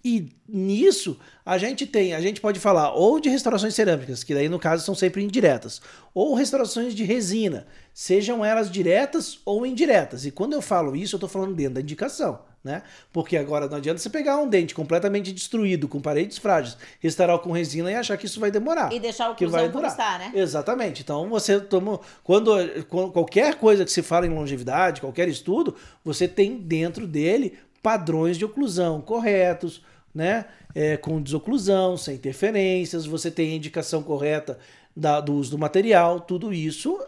E 0.04 0.32
nisso 0.48 1.18
a 1.44 1.58
gente 1.58 1.86
tem, 1.86 2.14
a 2.14 2.20
gente 2.20 2.40
pode 2.40 2.60
falar 2.60 2.92
ou 2.92 3.18
de 3.18 3.28
restaurações 3.28 3.74
cerâmicas, 3.74 4.22
que 4.22 4.32
daí 4.32 4.48
no 4.48 4.58
caso 4.58 4.84
são 4.84 4.94
sempre 4.94 5.22
indiretas, 5.22 5.80
ou 6.14 6.34
restaurações 6.34 6.94
de 6.94 7.04
resina, 7.04 7.66
sejam 7.92 8.44
elas 8.44 8.70
diretas 8.70 9.40
ou 9.44 9.66
indiretas. 9.66 10.24
E 10.24 10.30
quando 10.30 10.52
eu 10.52 10.62
falo 10.62 10.94
isso, 10.94 11.16
eu 11.16 11.18
estou 11.18 11.28
falando 11.28 11.54
dentro 11.54 11.74
da 11.74 11.80
indicação, 11.80 12.40
né? 12.62 12.82
Porque 13.12 13.36
agora 13.36 13.68
não 13.68 13.76
adianta 13.76 13.98
você 13.98 14.10
pegar 14.10 14.38
um 14.38 14.48
dente 14.48 14.74
completamente 14.74 15.32
destruído, 15.32 15.88
com 15.88 16.00
paredes 16.00 16.38
frágeis, 16.38 16.76
restaurar 17.00 17.38
com 17.38 17.52
resina 17.52 17.90
e 17.90 17.94
achar 17.94 18.16
que 18.16 18.26
isso 18.26 18.40
vai 18.40 18.50
demorar. 18.50 18.92
E 18.92 19.00
deixar 19.00 19.30
o 19.30 19.34
que 19.34 19.46
vai 19.46 19.68
durar. 19.68 20.18
Né? 20.18 20.32
Exatamente. 20.34 21.02
Então 21.02 21.28
você 21.28 21.60
toma. 21.60 22.00
Quando, 22.22 22.50
quando 22.88 23.12
qualquer 23.12 23.54
coisa 23.54 23.84
que 23.84 23.92
se 23.92 24.02
fala 24.02 24.26
em 24.26 24.30
longevidade, 24.30 25.00
qualquer 25.00 25.28
estudo, 25.28 25.74
você 26.04 26.26
tem 26.26 26.58
dentro 26.58 27.06
dele 27.06 27.58
padrões 27.82 28.36
de 28.36 28.44
oclusão 28.44 29.00
corretos, 29.00 29.82
né? 30.14 30.46
É, 30.74 30.96
com 30.96 31.20
desoclusão, 31.20 31.96
sem 31.96 32.16
interferências, 32.16 33.06
você 33.06 33.30
tem 33.30 33.52
a 33.52 33.56
indicação 33.56 34.02
correta 34.02 34.58
da, 34.94 35.20
do 35.20 35.32
uso 35.34 35.52
do 35.52 35.58
material, 35.58 36.20
tudo 36.20 36.52
isso 36.52 37.00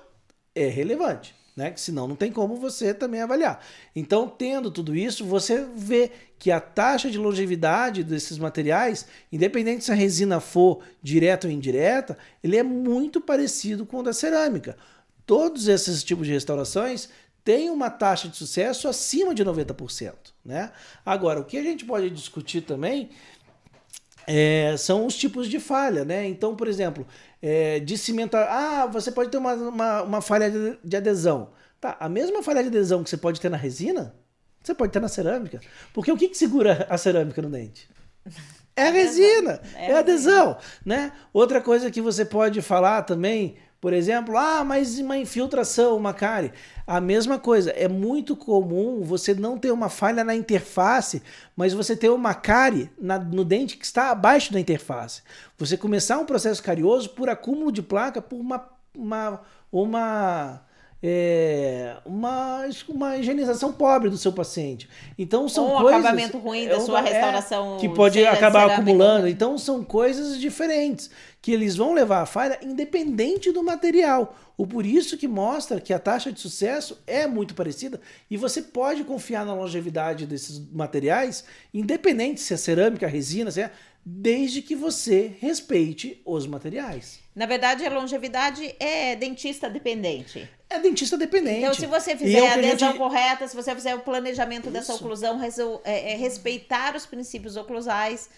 é 0.55 0.67
relevante. 0.67 1.35
Né? 1.61 1.71
Que 1.71 1.79
senão 1.79 2.09
não 2.09 2.17
tem 2.17 2.33
como 2.33 2.57
você 2.57 2.95
também 2.95 3.21
avaliar. 3.21 3.63
Então, 3.95 4.27
tendo 4.27 4.71
tudo 4.71 4.97
isso, 4.97 5.27
você 5.27 5.67
vê 5.77 6.11
que 6.39 6.51
a 6.51 6.59
taxa 6.59 7.11
de 7.11 7.19
longevidade 7.19 8.03
desses 8.03 8.39
materiais, 8.39 9.07
independente 9.31 9.85
se 9.85 9.93
a 9.93 9.95
resina 9.95 10.41
for 10.41 10.81
direta 11.03 11.47
ou 11.47 11.53
indireta, 11.53 12.17
ele 12.43 12.57
é 12.57 12.63
muito 12.63 13.21
parecido 13.21 13.85
com 13.85 13.99
o 13.99 14.03
da 14.03 14.15
cerâmica. 14.15 14.75
Todos 15.27 15.69
esses 15.69 16.03
tipos 16.03 16.27
de 16.27 16.33
restaurações 16.33 17.11
tem 17.45 17.69
uma 17.69 17.91
taxa 17.91 18.27
de 18.27 18.39
sucesso 18.39 18.89
acima 18.89 19.35
de 19.35 19.45
90%. 19.45 20.15
Né? 20.43 20.73
Agora, 21.05 21.41
o 21.41 21.45
que 21.45 21.59
a 21.59 21.63
gente 21.63 21.85
pode 21.85 22.09
discutir 22.09 22.63
também 22.63 23.11
é, 24.27 24.77
são 24.79 25.05
os 25.05 25.15
tipos 25.15 25.47
de 25.47 25.61
falha. 25.61 26.07
Né? 26.07 26.27
Então, 26.27 26.57
por 26.57 26.69
exemplo, 26.69 27.07
é, 27.43 27.81
de 27.81 27.97
cimentar. 27.97 28.47
Ah, 28.49 28.87
você 28.87 29.11
pode 29.11 29.31
ter 29.31 29.39
uma, 29.39 29.55
uma, 29.55 30.03
uma 30.03 30.21
falha 30.21 30.51
de, 30.51 30.79
de, 30.83 30.97
adesão. 30.97 31.51
Tá, 31.81 31.97
a 31.99 32.09
mesma 32.09 32.43
falha 32.43 32.63
de 32.63 32.69
adesão 32.69 33.03
que 33.03 33.11
você 33.11 33.17
pode 33.17 33.41
ter 33.41 33.49
na 33.49 33.57
resina, 33.57 34.15
você 34.63 34.75
pode 34.75 34.93
ter 34.93 35.01
na 35.01 35.09
cerâmica. 35.09 35.61
Porque 35.93 36.13
o 36.13 36.17
que, 36.17 36.29
que 36.29 36.37
segura 36.37 36.87
a 36.91 36.99
cerâmica 36.99 37.41
no 37.41 37.51
dente? 37.51 37.89
É 38.77 38.87
a 38.87 38.93
resina, 38.93 39.61
é 39.75 39.93
a 39.93 39.99
adesão, 39.99 40.57
né? 40.87 41.13
Outra 41.35 41.61
coisa 41.61 41.91
que 41.91 42.01
você 42.01 42.25
pode 42.25 42.63
falar 42.63 43.03
também 43.03 43.57
por 43.81 43.95
exemplo, 43.95 44.37
ah, 44.37 44.63
mas 44.63 44.99
uma 44.99 45.17
infiltração, 45.17 45.97
uma 45.97 46.13
cárie. 46.13 46.53
A 46.87 47.01
mesma 47.01 47.39
coisa, 47.39 47.71
é 47.71 47.89
muito 47.89 48.37
comum 48.37 49.03
você 49.03 49.33
não 49.33 49.57
ter 49.57 49.71
uma 49.71 49.89
falha 49.89 50.23
na 50.23 50.35
interface, 50.35 51.23
mas 51.57 51.73
você 51.73 51.97
ter 51.97 52.11
uma 52.11 52.35
cárie 52.35 52.91
na, 53.01 53.19
no 53.19 53.43
dente 53.43 53.79
que 53.79 53.85
está 53.87 54.11
abaixo 54.11 54.53
da 54.53 54.61
interface. 54.61 55.23
Você 55.57 55.79
começar 55.79 56.19
um 56.19 56.27
processo 56.27 56.63
carioso 56.63 57.11
por 57.11 57.31
acúmulo 57.31 57.73
de 57.73 57.81
placa, 57.81 58.21
por 58.21 58.39
uma, 58.39 58.69
uma, 58.95 59.41
uma 59.73 60.61
é, 61.03 61.97
uma, 62.05 62.69
uma 62.89 63.17
higienização 63.17 63.73
pobre 63.73 64.11
do 64.11 64.19
seu 64.19 64.33
paciente. 64.33 64.89
Então 65.19 65.49
são 65.49 65.67
Ou 65.67 65.79
um 65.79 65.83
coisas. 65.83 66.05
acabamento 66.05 66.39
ruim 66.39 66.69
da 66.69 66.77
é, 66.77 66.81
sua 66.81 67.01
restauração. 67.01 67.77
É, 67.77 67.79
que 67.79 67.89
pode 67.89 68.25
acabar 68.25 68.71
acumulando. 68.71 69.27
Então 69.27 69.57
são 69.57 69.83
coisas 69.83 70.39
diferentes 70.39 71.11
que 71.41 71.53
eles 71.53 71.77
vão 71.77 71.95
levar 71.95 72.21
a 72.21 72.27
falha 72.27 72.59
independente 72.63 73.51
do 73.51 73.63
material. 73.63 74.37
O 74.59 74.67
por 74.67 74.85
isso 74.85 75.17
que 75.17 75.27
mostra 75.27 75.81
que 75.81 75.95
a 75.95 75.99
taxa 75.99 76.31
de 76.31 76.39
sucesso 76.39 77.03
é 77.07 77.27
muito 77.27 77.55
parecida 77.55 77.99
e 78.31 78.37
você 78.37 78.61
pode 78.61 79.05
confiar 79.05 79.47
na 79.47 79.55
longevidade 79.55 80.27
desses 80.27 80.59
materiais, 80.71 81.45
independente 81.73 82.43
se 82.43 82.53
é 82.53 82.59
cerâmica, 82.59 83.07
resina, 83.07 83.51
se 83.51 83.63
é, 83.63 83.71
desde 84.05 84.61
que 84.61 84.77
você 84.77 85.33
respeite 85.41 86.21
os 86.27 86.47
materiais. 86.47 87.21
Na 87.35 87.47
verdade, 87.47 87.87
a 87.87 87.91
longevidade 87.91 88.75
é 88.81 89.15
dentista 89.15 89.71
dependente. 89.71 90.49
É 90.69 90.79
dentista 90.79 91.17
dependente. 91.17 91.61
Então, 91.61 91.75
se 91.75 91.87
você 91.87 92.17
fizer 92.17 92.39
é 92.39 92.49
a 92.49 92.55
adesão 92.55 92.89
gente... 92.89 92.99
correta, 92.99 93.47
se 93.47 93.55
você 93.55 93.75
fizer 93.75 93.95
o 93.95 94.01
planejamento 94.01 94.65
Isso. 94.65 94.73
dessa 94.73 94.95
oclusão, 94.95 95.41
é, 95.85 96.13
é 96.13 96.17
respeitar 96.17 96.97
os 96.97 97.07
princípios 97.07 97.57
oclusais, 97.57 98.29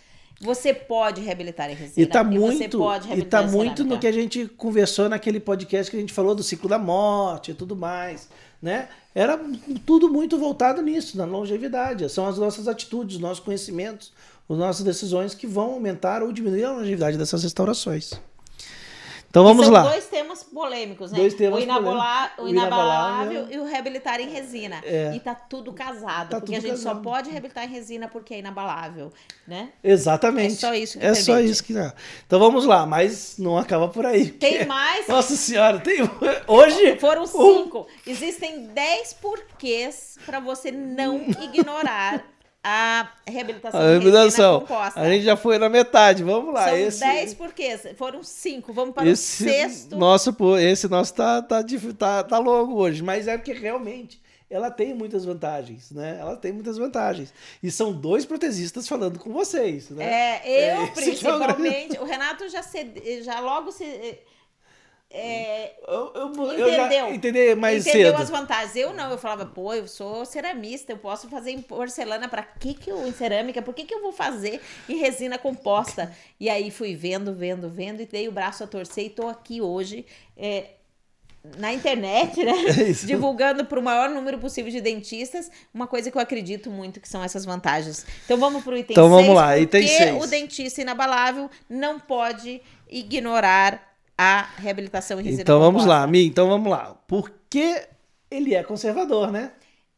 você 0.40 0.74
pode 0.74 1.20
reabilitar 1.20 1.70
em 1.70 1.74
resina. 1.74 2.02
E 2.02 2.06
tá 2.06 2.24
muito, 2.24 2.78
e 3.16 3.22
tá 3.22 3.42
muito 3.42 3.84
no 3.84 3.98
que 3.98 4.06
a 4.06 4.12
gente 4.12 4.46
conversou 4.46 5.08
naquele 5.08 5.40
podcast 5.40 5.90
que 5.90 5.96
a 5.96 6.00
gente 6.00 6.12
falou 6.12 6.34
do 6.34 6.42
ciclo 6.42 6.68
da 6.68 6.78
morte 6.78 7.52
e 7.52 7.54
tudo 7.54 7.76
mais, 7.76 8.28
né? 8.60 8.88
Era 9.14 9.38
tudo 9.86 10.10
muito 10.10 10.38
voltado 10.38 10.82
nisso, 10.82 11.16
na 11.16 11.24
longevidade. 11.24 12.08
São 12.08 12.26
as 12.26 12.38
nossas 12.38 12.66
atitudes, 12.66 13.16
os 13.16 13.22
nossos 13.22 13.40
conhecimentos, 13.40 14.12
as 14.48 14.56
nossas 14.56 14.84
decisões 14.84 15.34
que 15.34 15.46
vão 15.46 15.74
aumentar 15.74 16.22
ou 16.22 16.32
diminuir 16.32 16.64
a 16.64 16.72
longevidade 16.72 17.16
dessas 17.16 17.42
restaurações. 17.42 18.12
Então 19.32 19.44
vamos 19.44 19.64
são 19.64 19.72
lá. 19.72 19.80
dois 19.84 20.06
temas 20.08 20.42
polêmicos, 20.42 21.10
né? 21.10 21.18
Dois 21.18 21.32
temas 21.32 21.60
o, 21.60 21.62
inabola... 21.62 22.30
o 22.36 22.48
inabalável 22.48 23.46
e 23.50 23.56
o 23.58 23.64
reabilitar 23.64 24.20
em 24.20 24.28
resina. 24.28 24.82
É. 24.84 25.14
E 25.16 25.20
tá 25.20 25.34
tudo 25.34 25.72
casado, 25.72 26.28
tá 26.28 26.38
porque 26.38 26.54
tudo 26.54 26.66
a 26.66 26.68
gente 26.68 26.82
casado. 26.82 26.96
só 26.96 27.00
pode 27.02 27.30
reabilitar 27.30 27.64
em 27.64 27.68
resina 27.68 28.08
porque 28.08 28.34
é 28.34 28.40
inabalável, 28.40 29.10
né? 29.48 29.70
Exatamente. 29.82 30.52
É 30.52 30.58
só 30.58 30.74
isso 30.74 30.98
que 30.98 31.04
É 31.06 31.08
permite. 31.08 31.24
só 31.24 31.40
isso 31.40 31.64
que 31.64 31.72
dá. 31.72 31.94
Então 32.26 32.38
vamos 32.38 32.66
lá, 32.66 32.84
mas 32.84 33.38
não 33.38 33.56
acaba 33.56 33.88
por 33.88 34.04
aí. 34.04 34.28
Tem 34.32 34.66
mais? 34.66 35.08
Nossa 35.08 35.34
senhora, 35.34 35.80
tem 35.80 36.00
hoje 36.46 36.98
foram 36.98 37.26
cinco. 37.26 37.86
Existem 38.06 38.66
dez 38.66 39.14
porquês 39.14 40.18
para 40.26 40.40
você 40.40 40.70
não 40.70 41.22
ignorar 41.40 42.22
a 42.64 43.08
reabilitação. 43.26 43.80
A 43.80 43.84
reabilitação. 43.84 44.66
A 44.94 45.08
gente 45.08 45.24
já 45.24 45.36
foi 45.36 45.58
na 45.58 45.68
metade, 45.68 46.22
vamos 46.22 46.54
lá. 46.54 46.68
São 46.68 46.76
esse... 46.76 47.00
10 47.00 47.34
porque 47.34 47.78
foram 47.96 48.22
5, 48.22 48.72
vamos 48.72 48.94
para 48.94 49.08
esse 49.08 49.44
o 49.44 49.48
sexto. 49.48 49.96
Nosso, 49.96 50.36
esse 50.58 50.88
nosso 50.88 51.14
tá, 51.14 51.42
tá, 51.42 51.64
tá, 51.98 52.22
tá 52.22 52.38
longo 52.38 52.76
hoje, 52.76 53.02
mas 53.02 53.26
é 53.26 53.36
porque 53.36 53.52
realmente 53.52 54.22
ela 54.48 54.70
tem 54.70 54.94
muitas 54.94 55.24
vantagens, 55.24 55.90
né? 55.90 56.18
Ela 56.20 56.36
tem 56.36 56.52
muitas 56.52 56.76
vantagens. 56.76 57.32
E 57.62 57.70
são 57.70 57.92
dois 57.92 58.26
protesistas 58.26 58.86
falando 58.86 59.18
com 59.18 59.32
vocês, 59.32 59.90
né? 59.90 60.04
É, 60.04 60.76
eu 60.76 60.82
é, 60.82 60.86
principalmente. 60.88 61.98
o 61.98 62.04
Renato 62.04 62.48
já, 62.48 62.62
já 63.22 63.40
logo 63.40 63.72
se 63.72 63.84
é, 65.14 65.74
eu, 65.86 66.10
eu, 66.14 66.52
eu 66.52 66.72
já 66.72 67.10
entendi 67.10 67.54
mais 67.54 67.86
entendeu 67.86 68.12
cedo. 68.12 68.22
as 68.22 68.30
vantagens. 68.30 68.74
Eu 68.74 68.94
não, 68.94 69.10
eu 69.10 69.18
falava, 69.18 69.44
pô, 69.44 69.74
eu 69.74 69.86
sou 69.86 70.24
ceramista, 70.24 70.92
eu 70.92 70.96
posso 70.96 71.28
fazer 71.28 71.50
em 71.50 71.60
porcelana, 71.60 72.28
para 72.28 72.42
que 72.42 72.72
que 72.72 72.90
eu 72.90 73.06
em 73.06 73.12
cerâmica? 73.12 73.60
Por 73.60 73.74
que 73.74 73.84
que 73.84 73.94
eu 73.94 74.00
vou 74.00 74.12
fazer 74.12 74.62
em 74.88 74.96
resina 74.96 75.36
composta? 75.36 76.10
E 76.40 76.48
aí 76.48 76.70
fui 76.70 76.96
vendo, 76.96 77.34
vendo, 77.34 77.68
vendo 77.68 78.00
e 78.00 78.06
dei 78.06 78.26
o 78.26 78.32
braço 78.32 78.64
a 78.64 78.66
torcer 78.66 79.04
e 79.04 79.10
tô 79.10 79.28
aqui 79.28 79.60
hoje 79.60 80.06
é, 80.34 80.70
na 81.58 81.74
internet, 81.74 82.42
né? 82.42 82.52
É 82.72 82.92
divulgando 83.04 83.66
para 83.66 83.78
o 83.78 83.82
maior 83.82 84.08
número 84.08 84.38
possível 84.38 84.70
de 84.70 84.80
dentistas, 84.80 85.50
uma 85.74 85.86
coisa 85.86 86.10
que 86.10 86.16
eu 86.16 86.22
acredito 86.22 86.70
muito 86.70 87.00
que 87.00 87.08
são 87.08 87.22
essas 87.22 87.44
vantagens. 87.44 88.06
Então 88.24 88.38
vamos 88.38 88.64
para 88.64 88.72
o 88.72 88.76
item 88.78 88.94
Então 88.94 89.10
vamos 89.10 89.34
lá, 89.34 89.58
item 89.58 89.86
6. 89.86 90.24
o 90.24 90.26
dentista 90.26 90.80
inabalável 90.80 91.50
não 91.68 92.00
pode 92.00 92.62
ignorar 92.88 93.91
a 94.22 94.42
reabilitação 94.56 95.20
em 95.20 95.28
Então 95.28 95.58
vamos 95.58 95.84
lá, 95.84 96.06
Mi, 96.06 96.26
então 96.26 96.48
vamos 96.48 96.70
lá. 96.70 96.94
Por 97.08 97.32
que 97.50 97.88
ele 98.30 98.54
é 98.54 98.62
conservador, 98.62 99.32
né? 99.32 99.52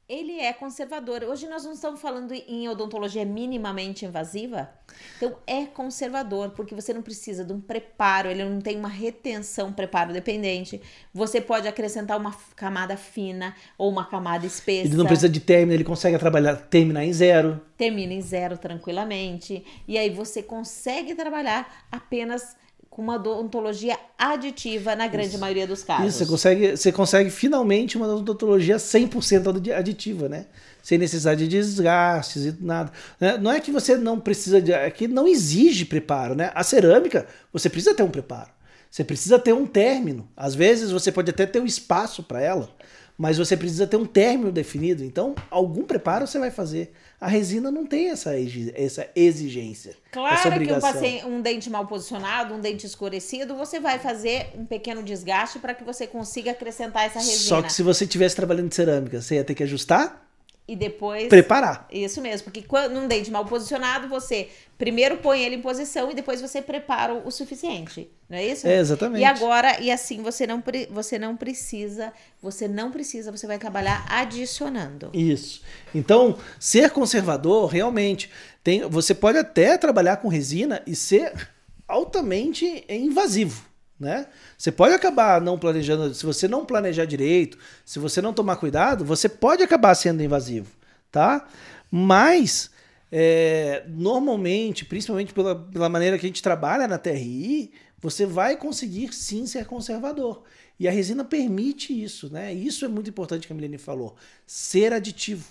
Ele 0.07 0.39
é 0.39 0.53
conservador. 0.53 1.25
Hoje 1.25 1.47
nós 1.47 1.65
não 1.65 1.73
estamos 1.73 2.01
falando 2.01 2.33
em 2.33 2.69
odontologia 2.69 3.25
minimamente 3.25 4.05
invasiva. 4.05 4.69
Então 5.17 5.37
é 5.47 5.65
conservador, 5.65 6.51
porque 6.51 6.75
você 6.75 6.93
não 6.93 7.01
precisa 7.03 7.45
de 7.45 7.53
um 7.53 7.61
preparo, 7.61 8.29
ele 8.29 8.45
não 8.45 8.61
tem 8.61 8.79
uma 8.79 8.89
retenção 8.89 9.73
preparo 9.73 10.13
dependente. 10.13 10.81
Você 11.13 11.41
pode 11.41 11.69
acrescentar 11.69 12.19
uma 12.19 12.35
camada 12.55 12.97
fina 12.97 13.55
ou 13.79 13.91
uma 13.91 14.05
camada 14.07 14.45
espessa. 14.45 14.87
Ele 14.87 14.97
não 14.97 15.07
precisa 15.07 15.29
de 15.29 15.41
término, 15.41 15.73
ele 15.73 15.85
consegue 15.85 16.19
trabalhar, 16.19 16.57
terminar 16.57 17.05
em 17.05 17.13
zero. 17.13 17.61
Termina 17.77 18.13
em 18.13 18.21
zero 18.21 18.59
tranquilamente. 18.59 19.65
E 19.89 19.97
aí 19.97 20.11
você 20.11 20.43
consegue 20.43 21.15
trabalhar 21.15 21.87
apenas 21.91 22.57
com 22.95 23.03
uma 23.03 23.17
odontologia 23.17 23.99
aditiva 24.17 24.95
na 24.95 25.09
grande 25.09 25.31
Isso. 25.31 25.39
maioria 25.39 25.67
dos 25.67 25.83
casos. 25.83 26.07
Isso, 26.07 26.19
você 26.19 26.27
consegue, 26.31 26.77
você 26.77 26.93
consegue 26.93 27.29
finalmente 27.29 27.97
uma 27.97 28.07
odontologia 28.07 28.77
100% 28.77 29.73
aditiva, 29.77 30.29
né? 30.29 30.47
Sem 30.81 30.97
necessidade 30.97 31.49
de 31.49 31.57
desgastes 31.57 32.45
e 32.45 32.57
nada. 32.61 32.93
né? 33.19 33.37
Não 33.37 33.51
é 33.51 33.59
que 33.59 33.73
você 33.73 33.97
não 33.97 34.21
precisa 34.21 34.63
de. 34.63 34.73
É 34.73 34.89
que 34.93 35.09
não 35.09 35.27
exige 35.27 35.85
preparo, 35.85 36.37
né? 36.37 36.53
A 36.55 36.63
cerâmica, 36.63 37.27
você 37.53 37.69
precisa 37.69 37.97
ter 37.97 38.05
um 38.05 38.11
preparo. 38.11 38.51
Você 38.89 39.03
precisa 39.03 39.41
ter 39.41 39.53
um 39.53 39.67
término. 39.67 40.29
Às 40.37 40.55
vezes 40.55 40.93
você 40.93 41.11
pode 41.11 41.29
até 41.29 41.45
ter 41.47 41.59
um 41.59 41.67
espaço 41.67 42.23
para 42.23 42.41
ela, 42.41 42.71
mas 43.19 43.39
você 43.39 43.57
precisa 43.57 43.89
ter 43.89 43.97
um 43.97 44.07
término 44.07 44.53
definido. 44.53 45.03
Então, 45.03 45.35
algum 45.51 45.83
preparo 45.83 46.29
você 46.29 46.39
vai 46.39 46.53
fazer. 46.53 46.93
A 47.25 47.27
resina 47.27 47.71
não 47.71 47.87
tem 47.87 48.11
essa, 48.11 48.33
essa 48.75 49.09
exigência. 49.17 49.93
essa 49.93 50.03
Claro 50.13 50.61
que 50.63 50.71
um, 50.71 50.79
paciente, 50.79 51.25
um 51.25 51.41
dente 51.41 51.71
mal 51.71 51.87
posicionado, 51.87 52.53
um 52.53 52.61
dente 52.61 52.85
escurecido, 52.85 53.57
você 53.57 53.81
vai 53.81 53.99
fazer 53.99 54.49
um 54.55 54.67
pequeno 54.67 55.03
desgaste 55.03 55.59
para 55.59 55.73
que 55.73 55.83
você 55.83 56.07
consiga 56.07 56.51
acrescentar 56.51 57.07
essa 57.07 57.21
resina. 57.21 57.39
Só 57.39 57.63
que 57.63 57.73
se 57.73 57.83
você 57.83 58.05
estivesse 58.05 58.37
trabalhando 58.37 58.69
de 58.69 58.75
cerâmica, 58.75 59.23
você 59.23 59.37
ia 59.37 59.45
ter 59.45 59.55
que 59.55 59.63
ajustar, 59.63 60.24
E 60.67 60.75
depois. 60.75 61.29
preparar. 61.29 61.87
Isso 61.93 62.23
mesmo, 62.23 62.45
porque 62.45 62.63
quando 62.63 62.93
num 62.93 63.07
dente 63.07 63.31
mal 63.31 63.45
posicionado, 63.45 64.09
você 64.09 64.49
primeiro 64.79 65.19
põe 65.19 65.43
ele 65.43 65.57
em 65.57 65.61
posição 65.61 66.11
e 66.11 66.15
depois 66.15 66.41
você 66.41 66.63
prepara 66.63 67.13
o 67.13 67.31
suficiente. 67.31 68.11
Não 68.31 68.39
é 68.39 68.47
isso? 68.47 68.67
É, 68.67 68.79
exatamente. 68.79 69.21
E 69.21 69.25
agora, 69.25 69.79
e 69.79 69.91
assim, 69.91 70.23
você 70.23 70.47
não, 70.47 70.63
você 70.91 71.19
não 71.19 71.37
precisa, 71.37 72.15
você 72.41 72.67
não 72.67 72.91
precisa, 72.91 73.31
você 73.31 73.47
vai 73.47 73.59
trabalhar 73.59 74.07
adicionando. 74.09 75.11
Isso. 75.13 75.61
Então, 75.95 76.39
ser 76.59 76.91
conservador, 76.91 77.67
realmente, 77.67 78.31
tem, 78.63 78.89
você 78.89 79.15
pode 79.15 79.37
até 79.37 79.77
trabalhar 79.77 80.17
com 80.17 80.29
resina 80.29 80.83
e 80.87 80.97
ser 80.97 81.51
altamente 81.87 82.87
invasivo. 82.89 83.74
Né? 84.05 84.27
Você 84.59 84.71
pode 84.71 84.95
acabar 84.95 85.41
não 85.41 85.59
planejando, 85.59 86.15
se 86.15 86.27
você 86.27 86.47
não 86.47 86.67
planejar 86.67 87.07
direito, 87.07 87.57
se 87.87 87.99
você 87.99 88.21
não 88.21 88.35
tomar 88.35 88.57
cuidado, 88.57 89.03
você 89.03 89.31
pode 89.31 89.63
acabar 89.63 89.95
sendo 89.95 90.23
invasivo, 90.23 90.71
tá? 91.11 91.49
Mas 91.91 92.71
é, 93.11 93.83
normalmente, 93.89 94.85
principalmente 94.85 95.33
pela, 95.33 95.55
pela 95.55 95.89
maneira 95.89 96.19
que 96.19 96.27
a 96.27 96.29
gente 96.29 96.43
trabalha 96.43 96.87
na 96.87 96.99
TRI, 96.99 97.73
você 97.99 98.27
vai 98.27 98.59
conseguir 98.59 99.11
sim 99.15 99.47
ser 99.47 99.65
conservador. 99.65 100.43
E 100.79 100.87
a 100.87 100.91
resina 100.91 101.25
permite 101.25 101.91
isso, 101.99 102.31
né? 102.31 102.53
Isso 102.53 102.85
é 102.85 102.89
muito 102.89 103.09
importante 103.09 103.47
que 103.47 103.53
a 103.55 103.57
Milene 103.57 103.79
falou. 103.79 104.17
Ser 104.47 104.93
aditivo. 104.93 105.47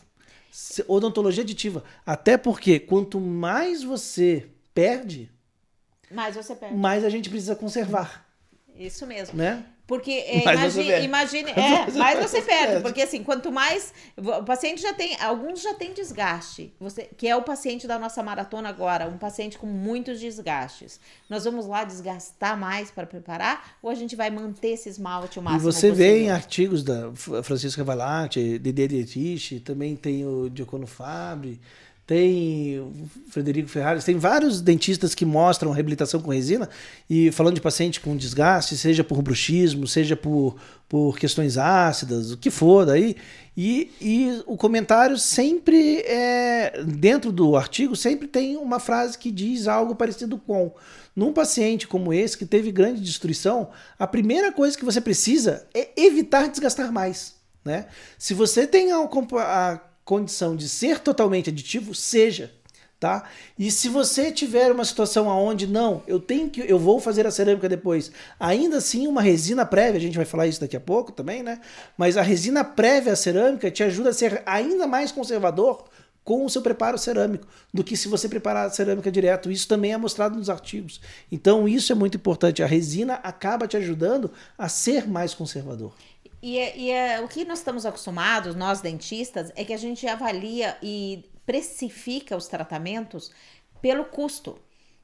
Odontologia 0.88 1.42
aditiva. 1.42 1.84
Até 2.06 2.38
porque 2.38 2.80
quanto 2.80 3.20
mais 3.20 3.82
você 3.82 4.46
perde, 4.76 5.32
Mas 6.12 6.36
você 6.36 6.54
perde. 6.56 6.76
mais 6.76 7.04
a 7.04 7.10
gente 7.10 7.30
precisa 7.30 7.56
conservar, 7.56 8.22
Isso 8.77 9.05
mesmo. 9.05 9.38
né? 9.38 9.63
Porque 9.86 10.12
é, 10.12 10.38
é, 11.59 11.86
você 11.86 11.99
mais 11.99 12.19
você 12.19 12.41
perde. 12.41 12.81
porque 12.81 13.01
assim, 13.01 13.21
quanto 13.21 13.51
mais 13.51 13.93
o 14.17 14.43
paciente 14.43 14.81
já 14.81 14.93
tem, 14.93 15.15
alguns 15.21 15.62
já 15.62 15.73
tem 15.73 15.91
desgaste, 15.93 16.73
você, 16.79 17.09
que 17.17 17.27
é 17.27 17.36
o 17.36 17.41
paciente 17.41 17.86
da 17.86 17.99
nossa 17.99 18.23
maratona 18.23 18.69
agora, 18.69 19.07
um 19.07 19.17
paciente 19.17 19.57
com 19.57 19.67
muitos 19.67 20.19
desgastes. 20.21 20.99
Nós 21.29 21.43
vamos 21.43 21.65
lá 21.67 21.83
desgastar 21.83 22.57
mais 22.57 22.91
para 22.91 23.05
preparar 23.05 23.77
ou 23.81 23.89
a 23.89 23.95
gente 23.95 24.15
vai 24.15 24.29
manter 24.29 24.69
esse 24.69 24.88
esmalte 24.88 25.38
o 25.38 25.41
E 25.41 25.43
máximo 25.43 25.71
você 25.71 25.89
possível? 25.89 25.95
vê 25.95 26.23
em 26.23 26.31
artigos 26.31 26.81
da 26.81 27.12
Francisca 27.43 27.83
Valatti, 27.83 28.57
Dede 28.57 28.88
Dietrich, 28.88 29.59
também 29.59 29.95
tem 29.97 30.25
o 30.25 30.49
Diocono 30.49 30.88
Fabre, 30.88 31.59
tem 32.06 32.94
Frederico 33.30 33.70
Ferraris, 33.70 34.04
tem 34.04 34.18
vários 34.18 34.60
dentistas 34.60 35.16
que 35.16 35.26
mostram 35.26 35.72
reabilitação 35.72 36.22
com 36.22 36.32
resina 36.32 36.70
e 37.10 37.32
falando 37.32 37.56
de 37.56 37.62
paciente 37.62 38.02
com 38.02 38.16
desgaste, 38.18 38.76
seja 38.76 39.04
por 39.04 39.22
bruxismo, 39.22 39.88
seja 39.88 40.16
por, 40.16 40.58
por 40.89 41.18
questões 41.18 41.58
ácidas, 41.58 42.32
o 42.32 42.38
que 42.38 42.52
for 42.52 42.86
daí. 42.86 43.16
E, 43.56 43.92
e 44.02 44.44
o 44.46 44.58
comentário 44.58 45.18
sempre 45.18 46.00
é, 46.00 46.84
dentro 46.86 47.32
do 47.32 47.56
artigo, 47.56 47.96
sempre 47.96 48.28
tem 48.28 48.58
uma 48.58 48.80
frase 48.80 49.18
que 49.18 49.32
diz 49.32 49.68
algo 49.68 49.96
parecido 49.96 50.38
com. 50.38 50.74
Num 51.16 51.32
paciente 51.32 51.88
como 51.88 52.12
esse, 52.12 52.38
que 52.38 52.46
teve 52.46 52.72
grande 52.72 53.00
destruição, 53.00 53.70
a 54.00 54.08
primeira 54.08 54.52
coisa 54.52 54.78
que 54.78 54.84
você 54.84 55.00
precisa 55.00 55.66
é 55.74 55.89
evitar 55.96 56.50
desgastar 56.50 56.92
mais. 56.92 57.36
Né? 57.63 57.86
Se 58.18 58.34
você 58.34 58.68
tem 58.68 58.92
a, 58.92 58.98
a 58.98 59.80
condição 60.06 60.56
de 60.56 60.68
ser 60.68 61.00
totalmente 61.00 61.50
aditivo, 61.50 61.94
seja. 61.94 62.52
Tá? 63.00 63.26
E 63.60 63.70
se 63.70 63.89
você 63.89 64.32
tiver 64.32 64.72
uma 64.72 64.86
situação 64.86 65.30
aonde 65.30 65.68
não, 65.68 66.02
eu 66.08 66.22
tenho 66.22 66.50
que 66.50 66.62
eu 66.62 66.80
vou 66.80 67.02
fazer 67.02 67.28
a 67.28 67.32
cerâmica 67.32 67.68
depois, 67.68 68.10
ainda 68.39 68.78
assim 68.78 69.08
uma 69.08 69.22
resina 69.22 69.66
prévia, 69.66 69.98
a 69.98 70.02
gente 70.02 70.16
vai 70.16 70.24
falar 70.24 70.48
isso 70.48 70.62
daqui 70.62 70.78
a 70.78 70.80
pouco 70.80 71.12
também, 71.12 71.44
né? 71.44 71.60
Mas 71.98 72.16
a 72.16 72.22
resina 72.22 72.63
prévia 72.63 73.12
à 73.12 73.16
cerâmica 73.18 73.70
te 73.70 73.84
ajuda 73.84 74.12
a 74.12 74.13
ser 74.13 74.42
ainda 74.46 74.88
mais 74.88 75.12
conservador 75.12 75.84
com 76.24 76.46
o 76.46 76.50
seu 76.50 76.62
preparo 76.62 76.98
cerâmico 76.98 77.46
do 77.74 77.84
que 77.84 77.98
se 77.98 78.08
você 78.08 78.30
preparar 78.30 78.68
a 78.68 78.70
cerâmica 78.70 79.12
direto. 79.12 79.52
Isso 79.52 79.68
também 79.68 79.92
é 79.92 79.98
mostrado 79.98 80.38
nos 80.38 80.50
artigos. 80.50 81.02
Então 81.32 81.68
isso 81.68 81.92
é 81.92 81.96
muito 81.96 82.16
importante. 82.16 82.63
A 82.63 82.68
resina 82.68 83.16
acaba 83.16 83.68
te 83.68 83.76
ajudando 83.76 84.32
a 84.58 84.70
ser 84.70 85.08
mais 85.08 85.34
conservador. 85.34 85.94
E, 86.43 86.60
é- 86.60 86.77
e 86.77 86.91
é- 86.91 87.21
o 87.21 87.27
que 87.29 87.45
nós 87.45 87.60
estamos 87.60 87.86
acostumados, 87.86 88.53
nós 88.53 88.82
dentistas, 88.82 89.49
é 89.56 89.63
que 89.63 89.71
a 89.71 89.77
gente 89.77 90.06
avalia 90.06 90.75
e 90.84 91.23
precifica 91.45 92.36
os 92.36 92.47
tratamentos 92.49 93.32
pelo 93.82 94.03
custo. 94.03 94.60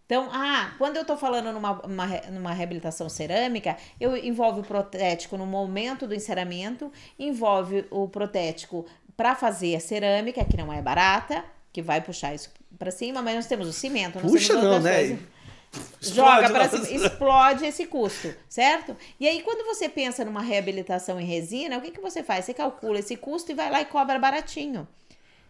Então, 0.06 0.28
ah, 0.34 0.74
quando 0.78 0.98
eu 0.98 1.04
estou 1.04 1.16
falando 1.16 1.54
numa, 1.54 1.80
uma 1.86 2.08
numa 2.30 2.52
reabilitação 2.52 3.08
cerâmica, 3.08 3.78
eu 4.02 4.18
envolve 4.18 4.60
o 4.60 4.64
protético 4.64 5.38
no 5.38 5.46
momento 5.46 6.06
do 6.06 6.14
enceramento, 6.14 6.92
envolve 7.18 7.86
o 7.90 8.10
protético 8.10 8.86
para 9.16 9.34
fazer 9.34 9.78
a 9.78 9.80
cerâmica, 9.80 10.44
que 10.44 10.58
não 10.58 10.74
é 10.74 10.82
barata, 10.82 11.46
que 11.72 11.82
vai 11.82 12.02
puxar 12.02 12.34
isso 12.34 12.52
para 12.78 12.92
cima, 12.92 13.22
mas 13.22 13.36
nós 13.36 13.46
temos 13.46 13.68
o 13.68 13.74
cimento, 13.74 14.20
Puxa 14.20 14.56
não, 14.56 14.80
né? 14.82 14.98
coisas 14.98 15.20
Explode 16.02 16.16
joga 16.16 16.50
para 16.50 16.70
cima, 16.70 17.06
explode 17.06 17.66
esse 17.66 17.86
custo, 17.86 18.34
certo? 18.48 18.96
E 19.20 19.28
aí, 19.28 19.42
quando 19.42 19.66
você 19.66 19.88
pensa 19.88 20.26
numa 20.26 20.42
reabilitação 20.42 21.20
em 21.20 21.26
resina, 21.26 21.78
o 21.78 21.82
que, 21.82 21.92
que 21.92 22.02
você 22.02 22.24
faz? 22.24 22.46
Você 22.46 22.54
calcula 22.54 23.00
esse 23.00 23.16
custo 23.16 23.52
e 23.52 23.56
vai 23.56 23.70
lá 23.70 23.82
e 23.82 23.86
cobra 23.86 24.18
baratinho. 24.18 24.88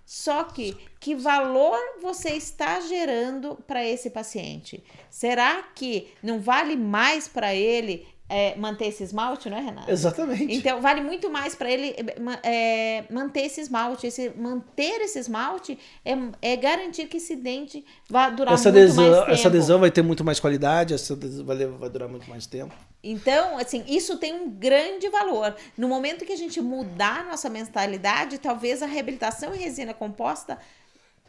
Só 0.05 0.43
que, 0.43 0.75
que 0.99 1.13
valor 1.13 1.79
você 2.01 2.29
está 2.29 2.79
gerando 2.79 3.55
para 3.67 3.85
esse 3.85 4.09
paciente? 4.09 4.83
Será 5.07 5.61
que 5.75 6.11
não 6.23 6.39
vale 6.39 6.75
mais 6.75 7.27
para 7.27 7.53
ele 7.53 8.07
é, 8.29 8.55
manter 8.55 8.85
esse 8.85 9.03
esmalte, 9.03 9.49
não 9.49 9.57
é, 9.57 9.61
Renato? 9.61 9.89
Exatamente. 9.89 10.53
Então, 10.53 10.79
vale 10.79 11.01
muito 11.01 11.31
mais 11.31 11.55
para 11.55 11.69
ele 11.69 11.95
é, 12.43 12.99
é, 12.99 13.05
manter 13.09 13.41
esse 13.41 13.59
esmalte. 13.59 14.05
Esse, 14.05 14.29
manter 14.37 15.01
esse 15.01 15.17
esmalte 15.17 15.77
é, 16.05 16.13
é 16.41 16.55
garantir 16.55 17.07
que 17.07 17.17
esse 17.17 17.35
dente 17.35 17.83
vai 18.07 18.33
durar 18.33 18.53
essa 18.53 18.71
muito 18.71 18.83
adesão, 18.83 19.05
mais 19.05 19.19
tempo. 19.19 19.31
essa 19.31 19.47
adesão 19.47 19.79
vai 19.79 19.89
ter 19.89 20.03
muito 20.03 20.23
mais 20.23 20.39
qualidade, 20.39 20.93
essa 20.93 21.13
adesão 21.13 21.43
vai, 21.43 21.57
vai 21.65 21.89
durar 21.89 22.07
muito 22.07 22.29
mais 22.29 22.45
tempo. 22.45 22.73
Então, 23.03 23.57
assim, 23.57 23.83
isso 23.87 24.17
tem 24.17 24.33
um 24.33 24.49
grande 24.49 25.09
valor. 25.09 25.55
No 25.75 25.87
momento 25.87 26.23
que 26.23 26.33
a 26.33 26.37
gente 26.37 26.61
mudar 26.61 27.21
a 27.21 27.23
nossa 27.23 27.49
mentalidade, 27.49 28.37
talvez 28.37 28.83
a 28.83 28.85
reabilitação 28.85 29.55
em 29.55 29.57
resina 29.57 29.93
composta 29.93 30.59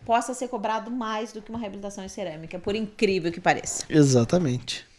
possa 0.05 0.35
ser 0.35 0.49
cobrado 0.49 0.91
mais 0.91 1.33
do 1.33 1.41
que 1.41 1.51
uma 1.51 1.59
reabilitação 1.59 2.05
em 2.05 2.09
cerâmica, 2.09 2.59
por 2.59 2.75
incrível 2.75 3.33
que 3.33 3.41
pareça. 3.41 3.85
Exatamente. 3.89 4.90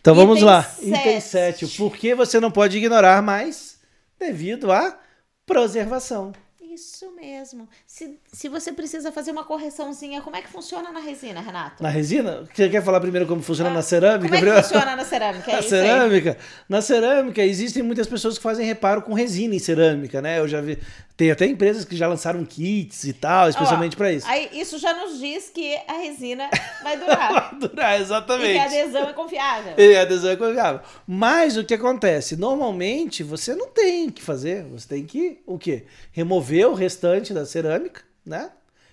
Então 0.00 0.14
vamos 0.14 0.38
Item 0.38 0.46
lá. 0.46 0.62
sete. 0.62 0.88
Item 0.88 1.20
7. 1.20 1.66
Por 1.76 1.96
que 1.96 2.14
você 2.14 2.40
não 2.40 2.50
pode 2.50 2.76
ignorar 2.78 3.22
mais 3.22 3.78
devido 4.18 4.72
à 4.72 4.98
preservação? 5.46 6.32
Isso 6.80 7.12
mesmo. 7.14 7.68
Se, 7.86 8.18
se 8.32 8.48
você 8.48 8.72
precisa 8.72 9.12
fazer 9.12 9.32
uma 9.32 9.44
correçãozinha, 9.44 10.22
como 10.22 10.34
é 10.36 10.40
que 10.40 10.48
funciona 10.48 10.90
na 10.90 10.98
resina, 11.00 11.38
Renato? 11.42 11.82
Na 11.82 11.90
resina? 11.90 12.48
Você 12.54 12.70
quer 12.70 12.82
falar 12.82 13.00
primeiro 13.00 13.26
como 13.26 13.42
funciona 13.42 13.68
Ah, 13.70 13.74
na 13.74 13.82
cerâmica? 13.82 14.34
Como 14.34 14.48
é 14.48 14.54
que 14.56 14.62
funciona 14.62 14.96
na 14.96 15.04
cerâmica? 15.04 15.50
É 15.50 15.54
Na 15.54 15.60
isso 15.60 15.74
aí. 15.74 15.80
cerâmica, 15.82 16.38
na 16.68 16.80
cerâmica 16.82 17.42
existem 17.44 17.82
muitas 17.82 18.06
pessoas 18.06 18.38
que 18.38 18.42
fazem 18.42 18.66
reparo 18.66 19.02
com 19.02 19.12
resina 19.12 19.54
em 19.54 19.58
cerâmica, 19.58 20.22
né? 20.22 20.38
Eu 20.38 20.48
já 20.48 20.60
vi, 20.62 20.78
tem 21.16 21.30
até 21.30 21.44
empresas 21.44 21.84
que 21.84 21.94
já 21.94 22.08
lançaram 22.08 22.42
kits 22.46 23.04
e 23.04 23.12
tal, 23.12 23.48
especialmente 23.50 23.94
para 23.96 24.10
isso. 24.10 24.26
Aí, 24.26 24.48
isso 24.52 24.78
já 24.78 24.94
nos 24.94 25.18
diz 25.18 25.50
que 25.50 25.76
a 25.86 25.98
resina 25.98 26.48
vai 26.82 26.96
durar. 26.98 27.54
Durar, 27.58 27.94
e 27.94 27.96
que 27.98 28.02
exatamente. 28.04 28.58
a 28.58 28.64
adesão 28.64 29.08
é 29.08 29.12
confiável. 29.12 29.74
E 29.76 29.96
a 29.96 30.02
adesão 30.02 30.30
é 30.30 30.36
confiável. 30.36 30.80
Mas 31.06 31.58
o 31.58 31.64
que 31.64 31.74
acontece? 31.74 32.36
Normalmente 32.36 33.22
você 33.22 33.54
não 33.54 33.68
tem 33.68 34.08
o 34.08 34.12
que 34.12 34.22
fazer. 34.22 34.64
Você 34.64 34.88
tem 34.88 35.04
que 35.04 35.40
o 35.46 35.58
quê? 35.58 35.84
Remover 36.12 36.69
o 36.70 36.74
restante 36.74 37.32
da 37.34 37.44
cerâmica, 37.44 38.02
né? 38.24 38.50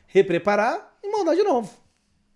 Repreparar 0.08 0.96
e 1.04 1.10
moldar 1.10 1.36
de 1.36 1.44
novo. 1.44 1.70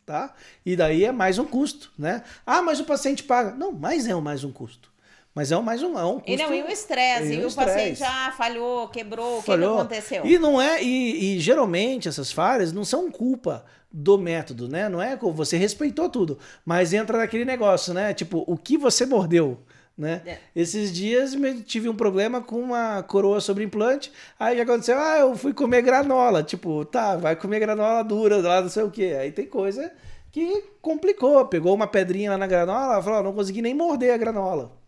Tá? 0.05 0.33
E 0.65 0.75
daí 0.75 1.05
é 1.05 1.11
mais 1.11 1.37
um 1.37 1.45
custo, 1.45 1.91
né? 1.97 2.23
Ah, 2.45 2.61
mas 2.61 2.79
o 2.79 2.85
paciente 2.85 3.23
paga. 3.23 3.51
Não, 3.51 3.71
mas 3.71 4.07
é 4.07 4.15
mais 4.15 4.43
um 4.43 4.51
custo. 4.51 4.91
Mas 5.33 5.51
é 5.51 5.59
mais 5.61 5.81
um, 5.81 5.97
é 5.97 6.03
um 6.03 6.19
custo. 6.19 6.29
E 6.29 6.35
não, 6.37 6.53
e 6.53 6.61
o 6.61 6.67
estresse, 6.67 7.33
e 7.33 7.39
e 7.39 7.45
o 7.45 7.47
o 7.47 7.53
paciente 7.55 7.99
já 7.99 8.33
falhou, 8.35 8.89
quebrou, 8.89 9.37
o 9.37 9.39
que, 9.39 9.47
Falhou. 9.47 9.79
aconteceu? 9.79 10.25
E 10.25 10.37
não 10.37 10.61
é, 10.61 10.83
e, 10.83 11.37
e 11.37 11.39
geralmente 11.39 12.09
essas 12.09 12.31
falhas 12.31 12.73
não 12.73 12.83
são 12.83 13.09
culpa 13.09 13.65
do 13.89 14.17
método, 14.17 14.67
né? 14.67 14.89
Não 14.89 15.01
é 15.01 15.15
que 15.15 15.25
você 15.31 15.55
respeitou 15.55 16.09
tudo, 16.09 16.37
mas 16.65 16.91
entra 16.91 17.17
naquele 17.17 17.45
negócio, 17.45 17.93
né? 17.93 18.13
Tipo, 18.13 18.43
o 18.45 18.57
que 18.57 18.77
você 18.77 19.05
mordeu, 19.05 19.59
né? 19.97 20.21
É. 20.25 20.37
Esses 20.55 20.91
dias 20.91 21.35
tive 21.65 21.87
um 21.89 21.95
problema 21.95 22.41
com 22.41 22.59
uma 22.59 23.03
coroa 23.03 23.39
sobre 23.39 23.63
implante. 23.63 24.11
Aí 24.39 24.53
o 24.53 24.55
que 24.57 24.61
aconteceu? 24.61 24.97
Ah, 24.99 25.19
eu 25.19 25.35
fui 25.35 25.53
comer 25.53 25.81
granola. 25.81 26.43
Tipo, 26.43 26.83
tá, 26.85 27.15
vai 27.17 27.35
comer 27.35 27.59
granola 27.59 28.03
dura 28.03 28.37
lá, 28.37 28.61
não 28.61 28.69
sei 28.69 28.83
o 28.83 28.91
quê. 28.91 29.17
Aí 29.19 29.31
tem 29.31 29.45
coisa 29.45 29.91
que 30.31 30.63
complicou. 30.81 31.45
Pegou 31.45 31.73
uma 31.73 31.87
pedrinha 31.87 32.31
lá 32.31 32.37
na 32.37 32.47
granola, 32.47 33.01
falou, 33.03 33.19
"Ó, 33.19 33.23
não 33.23 33.33
consegui 33.33 33.61
nem 33.61 33.73
morder 33.73 34.13
a 34.13 34.17
granola 34.17 34.81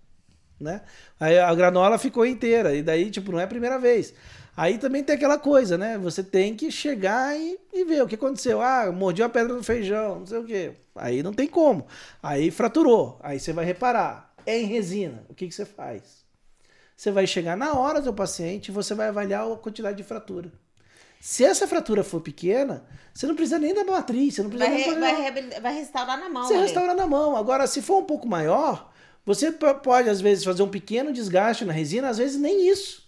né? 0.64 0.82
Aí 1.20 1.38
a 1.38 1.54
granola 1.54 1.98
ficou 1.98 2.26
inteira, 2.26 2.74
e 2.74 2.82
daí, 2.82 3.12
tipo, 3.12 3.32
não 3.32 3.40
é 3.40 3.44
a 3.44 3.48
primeira 3.48 3.78
vez. 3.78 4.14
Aí 4.56 4.78
também 4.78 5.04
tem 5.04 5.16
aquela 5.16 5.38
coisa, 5.38 5.78
né? 5.78 5.98
Você 5.98 6.24
tem 6.24 6.56
que 6.56 6.72
chegar 6.72 7.36
e, 7.36 7.60
e 7.74 7.84
ver 7.84 8.04
o 8.04 8.08
que 8.08 8.16
aconteceu. 8.16 8.62
Ah, 8.62 8.92
mordi 8.92 9.22
uma 9.22 9.30
pedra 9.30 9.54
no 9.54 9.64
feijão, 9.64 10.20
não 10.20 10.26
sei 10.28 10.38
o 10.38 10.46
quê. 10.46 10.74
Aí 10.96 11.24
não 11.24 11.34
tem 11.34 11.48
como. 11.48 11.88
Aí 12.22 12.52
fraturou. 12.52 13.20
Aí 13.22 13.40
você 13.40 13.52
vai 13.52 13.66
reparar. 13.66 14.32
É 14.46 14.60
em 14.60 14.66
resina. 14.66 15.24
O 15.30 15.34
que, 15.34 15.48
que 15.48 15.54
você 15.54 15.66
faz? 15.66 16.24
Você 16.96 17.12
vai 17.12 17.26
chegar 17.28 17.58
na 17.58 17.74
hora 17.74 18.02
do 18.02 18.14
paciente 18.14 18.68
e 18.68 18.72
você 18.72 18.94
vai 18.94 19.08
avaliar 19.08 19.50
a 19.52 19.56
quantidade 19.58 19.98
de 19.98 20.04
fratura. 20.04 20.52
Se 21.20 21.44
essa 21.46 21.68
fratura 21.68 22.04
for 22.04 22.20
pequena, 22.22 22.86
você 23.14 23.26
não 23.26 23.36
precisa 23.36 23.58
nem 23.58 23.74
da 23.74 23.84
matriz, 23.84 24.36
você 24.36 24.44
não 24.44 24.50
precisa 24.50 24.70
Vai, 25.00 25.14
nem 25.14 25.22
re- 25.24 25.32
vai, 25.50 25.62
vai 25.62 25.74
restaurar 25.76 26.20
na 26.20 26.30
mão. 26.30 26.44
Você 26.46 26.54
ali. 26.54 26.64
restaura 26.64 26.94
na 26.94 27.08
mão. 27.08 27.36
Agora, 27.38 27.66
se 27.66 27.82
for 27.82 28.00
um 28.00 28.06
pouco 28.06 28.28
maior, 28.28 28.92
você 29.26 29.52
pode, 29.52 30.10
às 30.10 30.20
vezes, 30.20 30.44
fazer 30.44 30.64
um 30.64 30.70
pequeno 30.70 31.14
desgaste 31.14 31.64
na 31.64 31.72
resina, 31.74 32.10
às 32.10 32.18
vezes 32.18 32.38
nem 32.40 32.68
isso. 32.70 33.03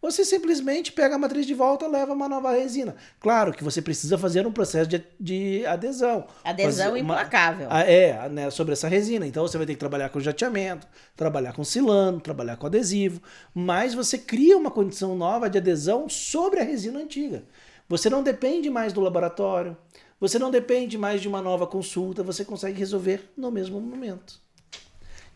Você 0.00 0.24
simplesmente 0.24 0.92
pega 0.92 1.16
a 1.16 1.18
matriz 1.18 1.44
de 1.44 1.54
volta 1.54 1.84
e 1.84 1.88
leva 1.88 2.12
uma 2.12 2.28
nova 2.28 2.52
resina. 2.52 2.94
Claro 3.18 3.52
que 3.52 3.64
você 3.64 3.82
precisa 3.82 4.16
fazer 4.16 4.46
um 4.46 4.52
processo 4.52 4.88
de, 4.88 5.02
de 5.18 5.66
adesão. 5.66 6.24
Adesão 6.44 6.90
uma- 6.90 6.98
implacável. 7.00 7.66
Ah, 7.68 7.82
É, 7.82 8.28
né, 8.28 8.48
sobre 8.50 8.74
essa 8.74 8.86
resina. 8.86 9.26
Então 9.26 9.46
você 9.46 9.56
vai 9.58 9.66
ter 9.66 9.72
que 9.74 9.78
trabalhar 9.80 10.08
com 10.10 10.20
jateamento, 10.20 10.86
trabalhar 11.16 11.52
com 11.52 11.64
silano, 11.64 12.20
trabalhar 12.20 12.56
com 12.56 12.66
adesivo, 12.66 13.20
mas 13.52 13.92
você 13.92 14.16
cria 14.16 14.56
uma 14.56 14.70
condição 14.70 15.16
nova 15.16 15.50
de 15.50 15.58
adesão 15.58 16.08
sobre 16.08 16.60
a 16.60 16.64
resina 16.64 17.00
antiga. 17.00 17.42
Você 17.88 18.08
não 18.08 18.22
depende 18.22 18.70
mais 18.70 18.92
do 18.92 19.00
laboratório, 19.00 19.76
você 20.20 20.38
não 20.38 20.50
depende 20.50 20.96
mais 20.96 21.20
de 21.20 21.26
uma 21.26 21.42
nova 21.42 21.66
consulta, 21.66 22.22
você 22.22 22.44
consegue 22.44 22.78
resolver 22.78 23.30
no 23.36 23.50
mesmo 23.50 23.80
momento. 23.80 24.40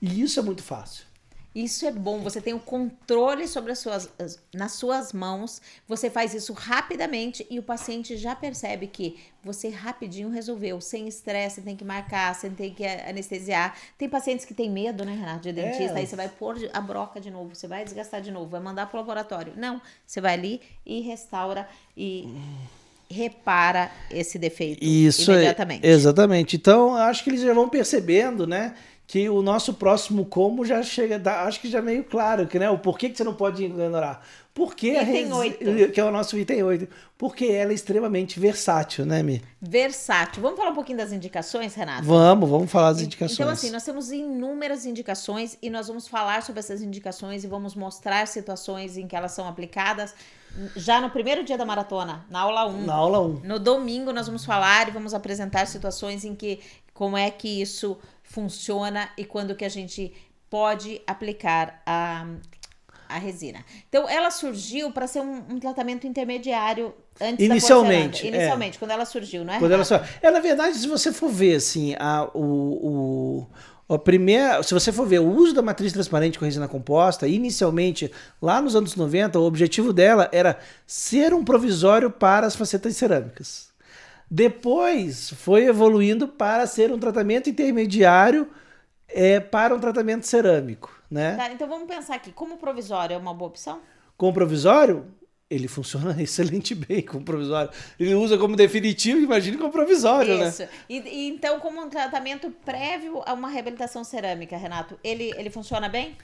E 0.00 0.20
isso 0.22 0.38
é 0.38 0.42
muito 0.42 0.62
fácil. 0.62 1.04
Isso 1.54 1.84
é 1.86 1.90
bom, 1.92 2.20
você 2.20 2.40
tem 2.40 2.54
o 2.54 2.58
controle 2.58 3.46
sobre 3.46 3.72
as 3.72 3.78
suas 3.78 4.08
as- 4.18 4.38
nas 4.54 4.72
suas 4.72 5.12
mãos, 5.12 5.60
você 5.86 6.08
faz 6.08 6.32
isso 6.32 6.52
rapidamente 6.54 7.46
e 7.50 7.58
o 7.58 7.62
paciente 7.62 8.16
já 8.16 8.34
percebe 8.34 8.86
que 8.86 9.16
você 9.44 9.68
rapidinho 9.68 10.30
resolveu, 10.30 10.80
sem 10.80 11.06
estresse, 11.08 11.60
tem 11.60 11.76
que 11.76 11.84
marcar, 11.84 12.34
você 12.34 12.48
tem 12.48 12.72
que 12.72 12.86
anestesiar. 12.86 13.76
Tem 13.98 14.08
pacientes 14.08 14.44
que 14.46 14.54
têm 14.54 14.70
medo, 14.70 15.04
né, 15.04 15.14
Renato, 15.14 15.40
de 15.42 15.52
dentista, 15.52 15.98
É. 15.98 16.00
aí 16.00 16.06
você 16.06 16.16
vai 16.16 16.28
pôr 16.28 16.56
a 16.72 16.80
broca 16.80 17.20
de 17.20 17.30
novo, 17.30 17.54
você 17.54 17.66
vai 17.66 17.84
desgastar 17.84 18.20
de 18.22 18.30
novo, 18.30 18.46
vai 18.48 18.60
mandar 18.60 18.86
pro 18.86 18.98
laboratório. 18.98 19.52
Não, 19.56 19.82
você 20.06 20.20
vai 20.20 20.34
ali 20.34 20.60
e 20.86 21.00
restaura 21.00 21.68
e 21.96 22.28
repara 23.10 23.90
esse 24.10 24.38
defeito 24.38 24.82
Isso 24.82 25.30
imediatamente. 25.32 25.86
É, 25.86 25.90
exatamente. 25.90 26.56
Então, 26.56 26.90
eu 26.92 27.02
acho 27.02 27.22
que 27.22 27.30
eles 27.30 27.42
já 27.42 27.52
vão 27.52 27.68
percebendo, 27.68 28.46
né? 28.46 28.74
Que 29.12 29.28
o 29.28 29.42
nosso 29.42 29.74
próximo 29.74 30.24
como 30.24 30.64
já 30.64 30.82
chega, 30.82 31.18
dá- 31.18 31.42
acho 31.42 31.60
que 31.60 31.68
já 31.68 31.80
é 31.80 31.82
meio 31.82 32.02
claro, 32.02 32.46
que 32.46 32.58
né, 32.58 32.70
o 32.70 32.78
porquê 32.78 33.10
que 33.10 33.18
você 33.18 33.22
não 33.22 33.34
pode 33.34 33.62
ignorar. 33.62 34.24
Porque 34.54 34.88
a 34.92 35.02
Item 35.02 35.14
resi- 35.26 35.32
oito. 35.34 35.92
que 35.92 36.00
é 36.00 36.04
o 36.04 36.10
nosso 36.10 36.38
item 36.38 36.62
8. 36.62 36.88
Porque 37.18 37.44
ela 37.44 37.72
é 37.72 37.74
extremamente 37.74 38.40
versátil, 38.40 39.04
né, 39.04 39.22
Mi? 39.22 39.42
Versátil. 39.60 40.40
Vamos 40.40 40.56
falar 40.58 40.70
um 40.70 40.74
pouquinho 40.74 40.96
das 40.96 41.12
indicações, 41.12 41.74
Renato? 41.74 42.04
Vamos, 42.06 42.48
vamos 42.48 42.70
falar 42.70 42.92
das 42.94 43.02
indicações. 43.02 43.38
Então, 43.38 43.50
assim, 43.52 43.70
nós 43.70 43.84
temos 43.84 44.10
inúmeras 44.10 44.86
indicações 44.86 45.58
e 45.60 45.68
nós 45.68 45.88
vamos 45.88 46.08
falar 46.08 46.42
sobre 46.42 46.60
essas 46.60 46.80
indicações 46.80 47.44
e 47.44 47.46
vamos 47.46 47.74
mostrar 47.74 48.26
situações 48.26 48.96
em 48.96 49.06
que 49.06 49.14
elas 49.14 49.32
são 49.32 49.46
aplicadas 49.46 50.14
já 50.74 51.02
no 51.02 51.10
primeiro 51.10 51.44
dia 51.44 51.58
da 51.58 51.66
maratona, 51.66 52.24
na 52.30 52.40
aula 52.40 52.66
1. 52.66 52.86
Na 52.86 52.94
aula 52.94 53.20
1. 53.20 53.40
No 53.44 53.58
domingo 53.58 54.10
nós 54.10 54.26
vamos 54.26 54.44
falar 54.44 54.88
e 54.88 54.90
vamos 54.90 55.12
apresentar 55.12 55.66
situações 55.66 56.24
em 56.24 56.34
que 56.34 56.60
como 56.94 57.16
é 57.16 57.30
que 57.30 57.60
isso 57.62 57.96
funciona 58.32 59.10
e 59.16 59.24
quando 59.24 59.54
que 59.54 59.64
a 59.64 59.68
gente 59.68 60.12
pode 60.48 61.00
aplicar 61.06 61.82
a, 61.86 62.26
a 63.08 63.18
resina. 63.18 63.64
Então 63.88 64.08
ela 64.08 64.30
surgiu 64.30 64.90
para 64.90 65.06
ser 65.06 65.20
um, 65.20 65.42
um 65.50 65.60
tratamento 65.60 66.06
intermediário 66.06 66.94
antes 67.20 67.44
Inicialmente, 67.44 67.94
da 67.94 68.10
porcelana. 68.10 68.36
é. 68.36 68.40
Inicialmente, 68.40 68.78
quando 68.78 68.90
ela 68.90 69.04
surgiu, 69.04 69.44
não 69.44 69.54
é? 69.54 69.58
Quando 69.58 69.72
ela 69.72 69.84
só... 69.84 70.02
É, 70.22 70.30
na 70.30 70.40
verdade, 70.40 70.76
se 70.78 70.88
você 70.88 71.12
for 71.12 71.28
ver, 71.28 71.56
assim, 71.56 71.94
a, 71.98 72.28
o, 72.32 73.46
o, 73.88 73.94
a 73.94 73.98
primeira, 73.98 74.62
se 74.62 74.72
você 74.72 74.90
for 74.90 75.06
ver 75.06 75.20
o 75.20 75.30
uso 75.30 75.52
da 75.52 75.60
matriz 75.62 75.92
transparente 75.92 76.38
com 76.38 76.46
resina 76.46 76.66
composta, 76.66 77.28
inicialmente, 77.28 78.10
lá 78.40 78.62
nos 78.62 78.74
anos 78.74 78.96
90, 78.96 79.38
o 79.38 79.44
objetivo 79.44 79.92
dela 79.92 80.30
era 80.32 80.58
ser 80.86 81.34
um 81.34 81.44
provisório 81.44 82.10
para 82.10 82.46
as 82.46 82.56
facetas 82.56 82.96
cerâmicas. 82.96 83.71
Depois 84.34 85.28
foi 85.28 85.66
evoluindo 85.66 86.26
para 86.26 86.66
ser 86.66 86.90
um 86.90 86.98
tratamento 86.98 87.50
intermediário 87.50 88.48
é, 89.06 89.38
para 89.38 89.74
um 89.74 89.78
tratamento 89.78 90.26
cerâmico, 90.26 90.90
né? 91.10 91.36
Tá, 91.36 91.52
então 91.52 91.68
vamos 91.68 91.86
pensar 91.86 92.14
aqui, 92.14 92.32
como 92.32 92.56
provisório 92.56 93.12
é 93.12 93.18
uma 93.18 93.34
boa 93.34 93.50
opção? 93.50 93.80
Com 94.16 94.32
provisório, 94.32 95.04
ele 95.50 95.68
funciona 95.68 96.16
excelente 96.22 96.74
bem 96.74 97.02
com 97.02 97.22
provisório. 97.22 97.70
Ele 98.00 98.14
usa 98.14 98.38
como 98.38 98.56
definitivo, 98.56 99.20
imagine 99.20 99.58
com 99.58 99.70
provisório, 99.70 100.38
né? 100.38 100.48
Isso. 100.48 100.66
E, 100.88 101.00
e 101.00 101.28
então, 101.28 101.60
como 101.60 101.82
um 101.82 101.90
tratamento 101.90 102.50
prévio 102.64 103.22
a 103.26 103.34
uma 103.34 103.50
reabilitação 103.50 104.02
cerâmica, 104.02 104.56
Renato, 104.56 104.98
ele, 105.04 105.30
ele 105.36 105.50
funciona 105.50 105.90
bem? 105.90 106.16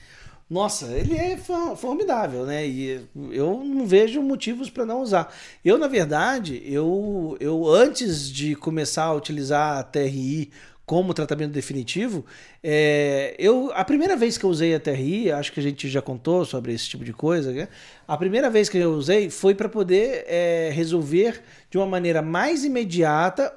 Nossa, 0.50 0.86
ele 0.86 1.14
é 1.14 1.36
formidável, 1.76 2.46
né? 2.46 2.66
E 2.66 3.06
eu 3.30 3.62
não 3.62 3.86
vejo 3.86 4.22
motivos 4.22 4.70
para 4.70 4.86
não 4.86 5.02
usar. 5.02 5.34
Eu, 5.62 5.76
na 5.76 5.86
verdade, 5.88 6.62
eu, 6.64 7.36
eu 7.38 7.68
antes 7.68 8.30
de 8.30 8.54
começar 8.54 9.04
a 9.04 9.14
utilizar 9.14 9.78
a 9.78 9.82
TRI 9.82 10.50
como 10.86 11.12
tratamento 11.12 11.52
definitivo, 11.52 12.24
é, 12.64 13.36
eu 13.38 13.70
a 13.74 13.84
primeira 13.84 14.16
vez 14.16 14.38
que 14.38 14.44
eu 14.44 14.48
usei 14.48 14.74
a 14.74 14.80
TRI, 14.80 15.30
acho 15.30 15.52
que 15.52 15.60
a 15.60 15.62
gente 15.62 15.86
já 15.86 16.00
contou 16.00 16.46
sobre 16.46 16.72
esse 16.72 16.88
tipo 16.88 17.04
de 17.04 17.12
coisa, 17.12 17.52
né? 17.52 17.68
A 18.06 18.16
primeira 18.16 18.48
vez 18.48 18.70
que 18.70 18.78
eu 18.78 18.92
usei 18.94 19.28
foi 19.28 19.54
para 19.54 19.68
poder 19.68 20.24
é, 20.26 20.70
resolver 20.72 21.42
de 21.70 21.76
uma 21.76 21.86
maneira 21.86 22.22
mais 22.22 22.64
imediata 22.64 23.52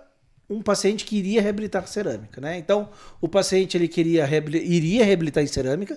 um 0.49 0.61
paciente 0.61 1.05
que 1.05 1.15
iria 1.15 1.41
reabilitar 1.41 1.87
cerâmica, 1.87 2.41
né? 2.41 2.57
Então, 2.57 2.89
o 3.21 3.29
paciente 3.29 3.77
ele 3.77 3.87
queria 3.87 4.27
iria 4.53 5.05
reabilitar 5.05 5.41
em 5.41 5.47
cerâmica, 5.47 5.95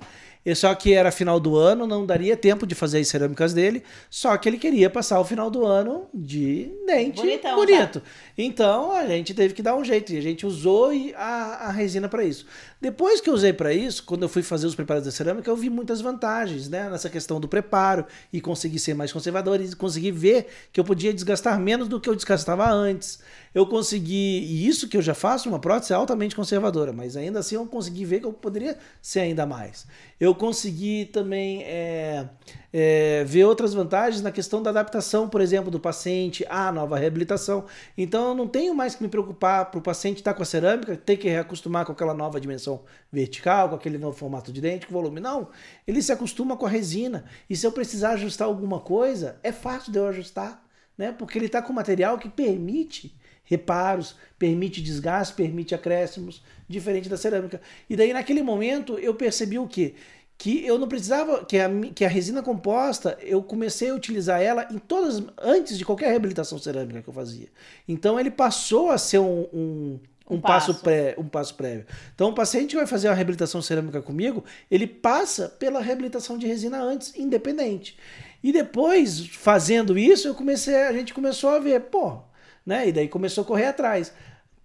só 0.53 0.75
que 0.75 0.93
era 0.93 1.13
final 1.13 1.39
do 1.39 1.57
ano, 1.57 1.87
não 1.87 2.05
daria 2.05 2.37
tempo 2.37 2.67
de 2.67 2.75
fazer 2.75 2.99
as 2.99 3.09
cerâmicas 3.09 3.55
dele, 3.55 3.85
só 4.11 4.37
que 4.37 4.49
ele 4.49 4.59
queria 4.59 4.91
passar 4.91 5.21
o 5.21 5.25
final 5.25 5.49
do 5.51 5.65
ano 5.65 6.09
de 6.13 6.71
dente 6.87 7.21
Bonitão, 7.23 7.57
bonito. 7.57 8.03
Então, 8.37 8.93
a 8.93 9.07
gente 9.07 9.33
teve 9.33 9.55
que 9.55 9.63
dar 9.63 9.77
um 9.77 9.85
jeito 9.85 10.13
e 10.13 10.19
a 10.19 10.21
gente 10.21 10.45
usou 10.45 10.91
a, 11.17 11.69
a 11.69 11.71
resina 11.71 12.09
para 12.09 12.25
isso. 12.25 12.45
Depois 12.81 13.21
que 13.21 13.31
eu 13.31 13.35
usei 13.35 13.53
para 13.53 13.73
isso, 13.73 14.05
quando 14.05 14.25
eu 14.25 14.29
fui 14.29 14.43
fazer 14.43 14.67
os 14.67 14.75
preparos 14.75 15.05
da 15.05 15.11
cerâmica, 15.11 15.49
eu 15.49 15.57
vi 15.57 15.71
muitas 15.71 16.01
vantagens, 16.01 16.69
né, 16.69 16.91
nessa 16.91 17.09
questão 17.09 17.41
do 17.41 17.49
preparo 17.49 18.05
e 18.33 18.41
consegui 18.41 18.79
ser 18.79 18.95
mais 18.95 19.13
conservador 19.13 19.61
e 19.61 19.75
consegui 19.75 20.11
ver 20.11 20.49
que 20.73 20.79
eu 20.79 20.85
podia 20.85 21.15
desgastar 21.15 21.59
menos 21.59 21.89
do 21.89 22.01
que 22.01 22.09
eu 22.11 22.15
desgastava 22.15 22.69
antes. 22.71 23.21
Eu 23.55 23.67
consegui, 23.67 24.41
e 24.41 24.67
isso 24.67 24.89
que 24.89 24.97
eu 24.97 25.03
já 25.03 25.15
faço, 25.15 25.49
uma 25.49 25.61
prótese 25.61 25.95
altamente 25.95 26.35
conservadora, 26.35 26.93
mas 26.93 27.17
ainda 27.17 27.39
assim 27.39 27.55
eu 27.55 27.65
consegui 27.67 28.05
ver 28.05 28.19
que 28.19 28.27
eu 28.27 28.33
poderia 28.33 28.77
ser 29.01 29.21
ainda 29.21 29.47
mais. 29.47 29.87
Eu 30.19 30.35
consegui 30.35 31.05
também 31.05 31.63
é, 31.63 32.29
é, 32.73 33.23
ver 33.23 33.45
outras 33.45 33.73
vantagens 33.73 34.21
na 34.21 34.33
questão 34.33 34.61
da 34.61 34.71
adaptação, 34.71 35.29
por 35.29 35.41
exemplo, 35.41 35.71
do 35.71 35.79
paciente 35.79 36.45
à 36.49 36.73
nova 36.73 36.99
reabilitação. 36.99 37.67
Então 37.97 38.31
eu 38.31 38.35
não 38.35 38.49
tenho 38.49 38.75
mais 38.75 38.97
que 38.97 39.03
me 39.05 39.09
preocupar 39.09 39.71
para 39.71 39.79
o 39.79 39.83
paciente 39.83 40.17
estar 40.17 40.35
com 40.35 40.43
a 40.43 40.47
cerâmica, 40.47 40.97
ter 40.97 41.17
que 41.17 41.29
reacostumar 41.29 41.87
com 41.87 41.93
aquela 41.93 42.13
nova 42.13 42.41
dimensão 42.41 42.83
vertical, 43.13 43.69
com 43.69 43.77
aquele 43.77 43.99
novo 43.99 44.17
formato 44.17 44.51
de 44.53 44.61
dente, 44.61 44.89
com 44.89 44.93
volume. 44.93 45.21
Não, 45.21 45.49
ele 45.87 46.03
se 46.03 46.11
acostuma 46.11 46.57
com 46.57 46.67
a 46.67 46.69
resina. 46.69 47.25
E 47.49 47.55
se 47.55 47.65
eu 47.65 47.71
precisar 47.71 48.15
ajustar 48.15 48.49
alguma 48.49 48.81
coisa, 48.81 49.37
é 49.45 49.53
fácil 49.53 49.93
de 49.93 49.99
eu 50.01 50.09
ajustar, 50.09 50.61
né? 50.99 51.13
Porque 51.17 51.39
ele 51.39 51.47
está 51.47 51.63
com 51.63 51.73
material 51.73 52.19
que 52.19 52.29
permite 52.29 53.15
reparos, 53.45 54.17
permite 54.39 54.83
desgaste, 54.83 55.35
permite 55.35 55.75
acréscimos, 55.75 56.43
diferente 56.69 57.09
da 57.09 57.17
cerâmica. 57.17 57.61
E 57.89 57.97
daí, 57.97 58.13
naquele 58.13 58.43
momento, 58.43 58.99
eu 58.99 59.15
percebi 59.15 59.59
o 59.59 59.69
quê? 59.69 59.95
Que 60.37 60.67
eu 60.67 60.79
não 60.79 60.89
precisava, 60.89 61.45
que 61.45 61.59
a, 61.59 61.69
que 61.95 62.05
a 62.05 62.09
resina 62.09 62.43
composta, 62.43 63.17
eu 63.23 63.43
comecei 63.43 63.91
a 63.91 63.95
utilizar 63.95 64.41
ela 64.43 64.67
em 64.71 64.79
todas, 64.79 65.23
antes 65.41 65.79
de 65.79 65.85
qualquer 65.85 66.09
reabilitação 66.09 66.59
cerâmica 66.59 67.03
que 67.03 67.09
eu 67.09 67.15
fazia. 67.15 67.49
Então 67.87 68.19
ele 68.19 68.31
passou 68.31 68.91
a 68.91 68.99
ser 68.99 69.21
um, 69.21 69.47
um, 69.53 70.01
Um, 70.29 70.37
um 70.37 70.41
passo. 70.41 70.73
passo. 70.73 70.83
pré, 70.83 71.15
um 71.19 71.29
passo 71.29 71.55
prévio. 71.55 71.87
Então, 72.15 72.31
o 72.31 72.35
paciente 72.35 72.71
que 72.71 72.77
vai 72.77 72.87
fazer 72.87 73.09
a 73.09 73.15
reabilitação 73.15 73.61
cerâmica 73.61 74.01
comigo, 74.01 74.43
ele 74.71 74.87
passa 74.87 75.49
pela 75.51 75.81
reabilitação 75.81 76.39
de 76.39 76.47
resina 76.47 76.83
antes, 76.83 77.15
independente. 77.15 77.97
E 78.43 78.51
depois, 78.51 79.27
fazendo 79.27 79.99
isso, 79.99 80.27
eu 80.27 80.35
comecei, 80.35 80.75
a 80.75 80.93
gente 80.93 81.13
começou 81.15 81.51
a 81.51 81.59
ver, 81.59 81.79
pô, 81.83 82.23
né? 82.65 82.89
E 82.89 82.93
daí 82.93 83.09
começou 83.09 83.43
a 83.43 83.47
correr 83.47 83.67
atrás. 83.67 84.13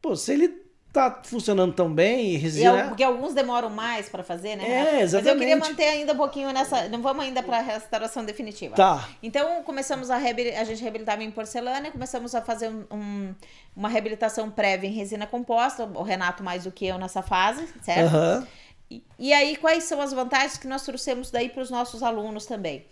Pô, 0.01 0.15
se 0.15 0.31
ele 0.31 0.69
tá 0.91 1.21
funcionando 1.23 1.73
tão 1.73 1.93
bem. 1.93 2.35
Resina... 2.37 2.87
porque 2.87 3.03
alguns 3.03 3.33
demoram 3.33 3.69
mais 3.69 4.09
para 4.09 4.23
fazer, 4.23 4.55
né? 4.55 4.63
É, 4.67 5.01
exatamente. 5.01 5.13
Mas 5.13 5.25
eu 5.25 5.37
queria 5.37 5.55
manter 5.57 5.83
ainda 5.85 6.13
um 6.13 6.17
pouquinho 6.17 6.51
nessa. 6.51 6.89
Não 6.89 7.01
vamos 7.01 7.23
ainda 7.23 7.43
para 7.43 7.57
a 7.57 7.61
restauração 7.61 8.25
definitiva. 8.25 8.75
Tá. 8.75 9.07
Então 9.21 9.63
começamos 9.63 10.09
a 10.09 10.17
reabilitar, 10.17 10.61
a 10.61 10.63
gente 10.63 10.81
reabilitava 10.81 11.23
em 11.23 11.31
porcelana 11.31 11.87
e 11.87 11.91
começamos 11.91 12.33
a 12.33 12.41
fazer 12.41 12.69
um, 12.69 12.85
um, 12.91 13.35
uma 13.75 13.89
reabilitação 13.89 14.49
prévia 14.49 14.87
em 14.87 14.93
resina 14.93 15.27
composta. 15.27 15.83
O 15.83 16.03
Renato 16.03 16.43
mais 16.43 16.63
do 16.63 16.71
que 16.71 16.85
eu 16.85 16.97
nessa 16.97 17.21
fase, 17.21 17.67
certo? 17.81 18.15
Uhum. 18.15 18.47
E, 18.89 19.03
e 19.19 19.33
aí 19.33 19.55
quais 19.55 19.83
são 19.83 20.01
as 20.01 20.11
vantagens 20.11 20.57
que 20.57 20.67
nós 20.67 20.81
trouxemos 20.83 21.29
daí 21.29 21.49
para 21.49 21.61
os 21.61 21.69
nossos 21.69 22.01
alunos 22.01 22.47
também? 22.47 22.85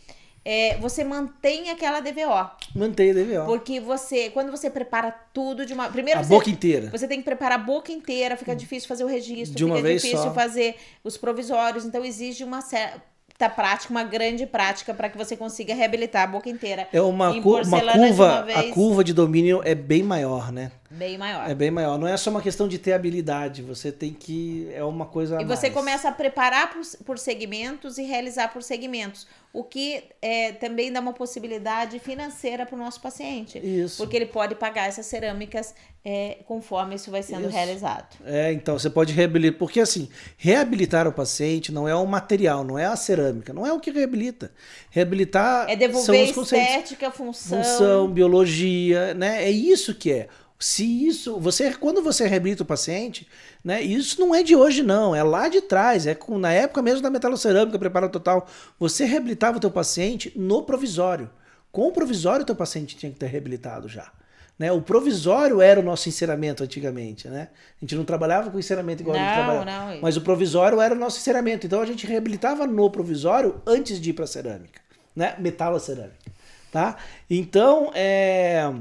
É, 0.50 0.78
você 0.78 1.04
mantém 1.04 1.70
aquela 1.70 2.00
DVO. 2.00 2.50
Mantém 2.74 3.12
a 3.12 3.14
DVO. 3.14 3.46
Porque 3.46 3.82
você, 3.82 4.30
quando 4.30 4.50
você 4.50 4.70
prepara 4.70 5.12
tudo 5.34 5.66
de 5.66 5.74
uma. 5.74 5.90
Primeiro 5.90 6.22
a 6.22 6.24
você, 6.24 6.30
boca 6.30 6.50
inteira. 6.50 6.90
Você 6.90 7.06
tem 7.06 7.20
que 7.20 7.26
preparar 7.26 7.60
a 7.60 7.62
boca 7.62 7.92
inteira, 7.92 8.38
fica 8.38 8.56
difícil 8.56 8.88
fazer 8.88 9.04
o 9.04 9.08
registro, 9.08 9.58
de 9.58 9.66
uma 9.66 9.76
fica 9.76 9.88
vez 9.90 10.02
difícil 10.02 10.24
só. 10.24 10.34
fazer 10.34 10.78
os 11.04 11.18
provisórios. 11.18 11.84
Então 11.84 12.06
exige 12.06 12.46
uma 12.46 12.62
certa 12.62 13.50
prática, 13.54 13.92
uma 13.92 14.06
grande 14.06 14.46
prática 14.46 14.94
para 14.94 15.10
que 15.10 15.18
você 15.18 15.36
consiga 15.36 15.76
reabilitar 15.76 16.24
a 16.24 16.28
boca 16.28 16.50
inteira. 16.50 16.88
É 16.94 17.02
uma, 17.02 17.42
cu 17.42 17.58
uma 17.58 17.82
curva, 17.82 18.46
uma 18.46 18.60
a 18.60 18.72
curva 18.72 19.04
de 19.04 19.14
domínio 19.14 19.62
é 19.66 19.76
bem 19.76 20.02
maior, 20.02 20.54
né? 20.54 20.72
Bem 20.90 21.18
maior. 21.18 21.50
É 21.50 21.54
bem 21.54 21.70
maior. 21.70 21.98
Não 21.98 22.08
é 22.08 22.16
só 22.16 22.30
uma 22.30 22.42
questão 22.42 22.68
de 22.68 22.78
ter 22.78 22.94
habilidade, 22.94 23.62
você 23.62 23.92
tem 23.92 24.14
que. 24.14 24.70
É 24.74 24.84
uma 24.84 25.06
coisa. 25.06 25.42
E 25.42 25.46
você 25.46 25.70
começa 25.70 26.08
a 26.08 26.12
preparar 26.12 26.72
por, 26.72 26.82
por 27.04 27.20
segmentos 27.20 27.98
e 27.98 28.04
realizar 28.04 28.54
por 28.54 28.64
segmentos. 28.64 29.28
O 29.52 29.64
que 29.64 30.04
é, 30.22 30.54
também 30.54 30.92
dá 30.92 31.00
uma 31.00 31.14
possibilidade 31.14 32.00
financeira 32.00 32.66
para 32.66 32.76
o 32.76 32.78
nosso 32.78 33.02
paciente. 33.02 33.58
Isso. 33.58 33.98
Porque 33.98 34.16
ele 34.16 34.28
pode 34.28 34.56
pagar 34.56 34.88
essas 34.88 35.06
cerâmicas 35.08 35.74
é, 36.06 36.38
conforme 36.46 36.96
isso 36.96 37.12
vai 37.12 37.22
sendo 37.22 37.48
isso. 37.48 37.56
realizado. 37.56 38.16
É, 38.24 38.54
então 38.54 38.80
você 38.80 38.90
pode 38.90 39.12
reabilitar. 39.12 39.60
Porque 39.60 39.82
assim, 39.82 40.08
reabilitar 40.38 41.06
o 41.06 41.12
paciente 41.12 41.70
não 41.70 41.86
é 41.86 41.96
o 41.96 42.06
material, 42.06 42.64
não 42.64 42.80
é 42.80 42.86
a 42.86 42.96
cerâmica, 42.96 43.52
não 43.52 43.66
é 43.66 43.74
o 43.74 43.80
que 43.80 43.92
reabilita. 43.92 44.52
Reabilitar. 44.90 45.70
É 45.70 45.76
devolver 45.76 46.30
estética, 46.30 47.12
função. 47.12 47.62
Função, 47.62 48.08
biologia, 48.08 49.14
né? 49.14 49.44
É 49.44 49.50
isso 49.50 49.94
que 49.94 50.12
é. 50.12 50.30
Se 50.60 51.08
isso, 51.08 51.40
você 51.40 51.72
quando 51.76 52.02
você 52.02 52.28
reabilita 52.28 52.64
o 52.64 52.66
paciente, 52.66 53.28
né? 53.64 53.82
Isso 53.82 54.20
não 54.20 54.34
é 54.34 54.42
de 54.42 54.56
hoje 54.56 54.82
não, 54.82 55.16
é 55.16 55.22
lá 55.22 55.48
de 55.48 55.62
trás, 55.62 56.08
é 56.08 56.16
com, 56.16 56.40
na 56.40 56.52
época 56.52 56.82
mesmo 56.82 57.02
da 57.02 57.12
metalocerâmica, 57.12 57.78
preparo 57.78 58.10
total, 58.10 58.48
você 58.80 59.06
reabilitava 59.06 59.58
o 59.58 59.60
teu 59.60 59.70
paciente 59.70 60.34
no 60.36 60.64
provisório. 60.64 61.30
Com 61.72 61.88
o 61.88 61.92
provisório 61.92 62.42
o 62.42 62.46
teu 62.46 62.56
paciente 62.56 62.96
tinha 62.96 63.12
que 63.12 63.20
ter 63.20 63.28
reabilitado 63.28 63.88
já. 63.88 64.12
Né? 64.58 64.72
O 64.72 64.82
provisório 64.82 65.62
era 65.62 65.80
o 65.80 65.84
nosso 65.84 66.10
enceramento 66.10 66.64
antigamente, 66.64 67.28
né? 67.28 67.50
A 67.80 67.86
gente 67.86 67.96
não 67.96 68.04
trabalhava 68.04 68.50
com 68.50 68.58
enceramento 68.58 69.04
igual 69.04 69.16
não, 69.16 69.24
a 69.24 69.28
gente 69.28 69.36
trabalhava. 69.36 69.94
Não. 69.94 70.02
Mas 70.02 70.18
o 70.18 70.22
provisório 70.22 70.82
era 70.82 70.96
o 70.96 70.98
nosso 70.98 71.20
enceramento. 71.20 71.68
Então 71.68 71.80
a 71.80 71.86
gente 71.86 72.08
reabilitava 72.08 72.66
no 72.66 72.90
provisório 72.90 73.62
antes 73.68 74.02
de 74.02 74.10
ir 74.10 74.14
para 74.14 74.24
a 74.24 74.28
cerâmica, 74.28 74.82
né? 75.16 75.36
Metalocerâmica, 75.38 76.32
tá? 76.72 76.98
Então, 77.30 77.92
é... 77.94 78.74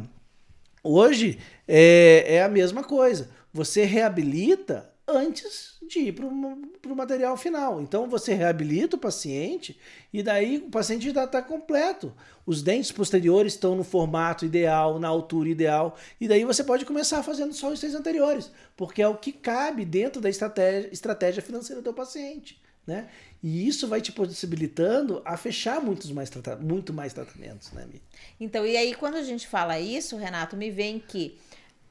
hoje 0.83 1.39
é, 1.67 2.37
é 2.37 2.43
a 2.43 2.49
mesma 2.49 2.83
coisa. 2.85 3.31
Você 3.53 3.85
reabilita 3.85 4.91
antes 5.09 5.77
de 5.87 6.01
ir 6.01 6.13
para 6.13 6.27
o 6.27 6.97
material 6.97 7.37
final. 7.37 7.81
Então 7.81 8.09
você 8.09 8.35
reabilita 8.35 8.97
o 8.97 8.99
paciente 8.99 9.79
e 10.13 10.23
daí 10.23 10.59
o 10.59 10.71
paciente 10.71 11.13
já 11.13 11.25
está 11.25 11.41
completo. 11.41 12.13
Os 12.45 12.63
dentes 12.63 12.91
posteriores 12.91 13.55
estão 13.55 13.77
no 13.77 13.85
formato 13.85 14.45
ideal, 14.45 14.99
na 14.99 15.09
altura 15.09 15.49
ideal, 15.49 15.97
e 16.21 16.29
daí 16.29 16.45
você 16.45 16.63
pode 16.63 16.85
começar 16.85 17.23
fazendo 17.23 17.53
só 17.55 17.71
os 17.71 17.81
seis 17.81 17.95
anteriores, 17.95 18.51
porque 18.77 19.03
é 19.03 19.09
o 19.09 19.17
que 19.17 19.33
cabe 19.33 19.85
dentro 19.85 20.21
da 20.21 20.29
estratégia, 20.29 20.89
estratégia 20.93 21.43
financeira 21.43 21.83
do 21.83 21.93
paciente. 21.93 22.61
Né? 22.87 23.09
E 23.43 23.67
isso 23.67 23.89
vai 23.89 24.01
te 24.01 24.13
possibilitando 24.13 25.21
a 25.25 25.37
fechar 25.37 25.81
muitos 25.81 26.13
mais 26.13 26.31
muito 26.61 26.93
mais 26.93 27.13
tratamentos, 27.13 27.73
né, 27.73 27.85
Mi? 27.93 28.01
Então, 28.39 28.65
e 28.65 28.77
aí 28.77 28.95
quando 28.95 29.17
a 29.17 29.25
gente 29.25 29.49
fala 29.49 29.81
isso, 29.81 30.17
Renato, 30.17 30.57
me 30.57 30.71
vem 30.71 31.01
que 31.01 31.37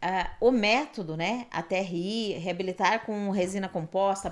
Uh, 0.06 0.49
o 0.49 0.51
método, 0.51 1.18
né, 1.18 1.47
a 1.49 1.64
TRI, 1.64 2.34
reabilitar 2.34 3.03
com 3.08 3.32
resina 3.32 3.68
composta, 3.68 4.32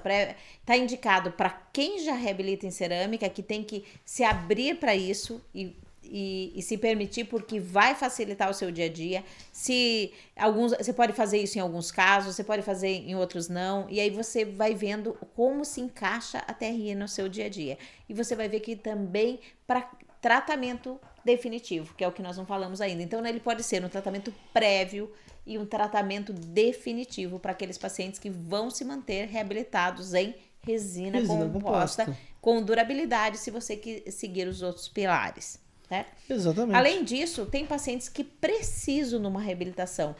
está 0.60 0.78
indicado 0.78 1.32
para 1.32 1.50
quem 1.74 1.98
já 1.98 2.14
reabilita 2.14 2.68
em 2.68 2.70
cerâmica, 2.70 3.28
que 3.28 3.42
tem 3.42 3.64
que 3.64 3.84
se 4.06 4.24
abrir 4.24 4.76
para 4.76 4.96
isso 4.96 5.44
e, 5.52 5.76
e, 6.04 6.54
e, 6.54 6.62
se 6.62 6.78
permitir, 6.78 7.24
porque 7.24 7.60
vai 7.60 7.96
facilitar 7.96 8.52
o 8.52 8.54
seu 8.54 8.70
dia 8.72 8.86
a 8.86 8.90
dia. 8.90 9.24
Se 9.52 10.14
alguns, 10.38 10.74
você 10.74 10.94
pode 10.94 11.14
fazer 11.14 11.40
isso 11.40 11.58
em 11.58 11.62
alguns 11.62 11.92
casos, 11.92 12.36
você 12.36 12.44
pode 12.44 12.62
fazer 12.62 12.90
em 12.90 13.16
outros 13.16 13.50
não, 13.50 13.88
e 13.90 14.00
aí 14.00 14.12
você 14.12 14.46
vai 14.46 14.76
vendo 14.76 15.18
como 15.36 15.66
se 15.66 15.82
encaixa 15.82 16.44
a 16.46 16.54
TRI 16.54 16.94
no 16.94 17.08
seu 17.08 17.28
dia 17.28 17.48
a 17.48 17.50
dia. 17.50 17.80
E 18.08 18.14
você 18.14 18.36
vai 18.36 18.48
ver 18.48 18.60
que 18.60 18.76
também 18.76 19.40
para 19.66 19.90
tratamento 20.22 21.00
definitivo, 21.24 21.94
que 21.96 22.04
é 22.04 22.08
o 22.08 22.12
que 22.12 22.22
nós 22.22 22.38
não 22.38 22.46
falamos 22.46 22.82
ainda. 22.82 23.02
Então, 23.02 23.22
né, 23.22 23.30
ele 23.30 23.40
pode 23.40 23.64
ser 23.64 23.84
um 23.84 23.90
tratamento 23.90 24.34
prévio 24.54 25.12
e 25.46 25.58
um 25.58 25.66
tratamento 25.66 26.32
definitivo 26.34 27.40
para 27.40 27.52
aqueles 27.52 27.78
pacientes 27.78 28.20
que 28.20 28.30
vão 28.30 28.70
se 28.70 28.86
manter 28.86 29.28
reabilitados 29.28 30.14
em 30.14 30.36
resina, 30.62 31.20
resina 31.20 31.50
composta, 31.50 32.06
composta, 32.06 32.18
com 32.40 32.62
durabilidade, 32.62 33.38
se 33.38 33.52
você 33.52 34.04
seguir 34.10 34.48
os 34.48 34.62
outros 34.62 34.88
pilares. 34.88 35.60
Né? 35.90 36.06
Exatamente. 36.30 36.76
Além 36.76 37.04
disso, 37.04 37.46
tem 37.46 37.66
pacientes 37.66 38.08
que 38.08 38.24
precisam 38.24 39.20
de 39.20 39.28
uma 39.28 39.42
reabilitação, 39.42 40.16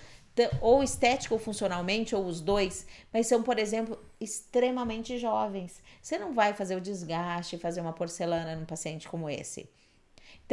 ou 0.62 0.84
estética 0.84 1.34
ou 1.34 1.40
funcionalmente, 1.40 2.16
ou 2.16 2.26
os 2.26 2.42
dois, 2.42 2.86
mas 3.12 3.28
são, 3.28 3.42
por 3.44 3.58
exemplo, 3.58 3.98
extremamente 4.20 5.18
jovens. 5.18 5.82
Você 6.02 6.18
não 6.18 6.34
vai 6.34 6.54
fazer 6.54 6.76
o 6.76 6.82
desgaste, 6.82 7.58
fazer 7.58 7.82
uma 7.82 7.94
porcelana 7.94 8.56
num 8.56 8.66
paciente 8.66 9.08
como 9.08 9.30
esse. 9.30 9.70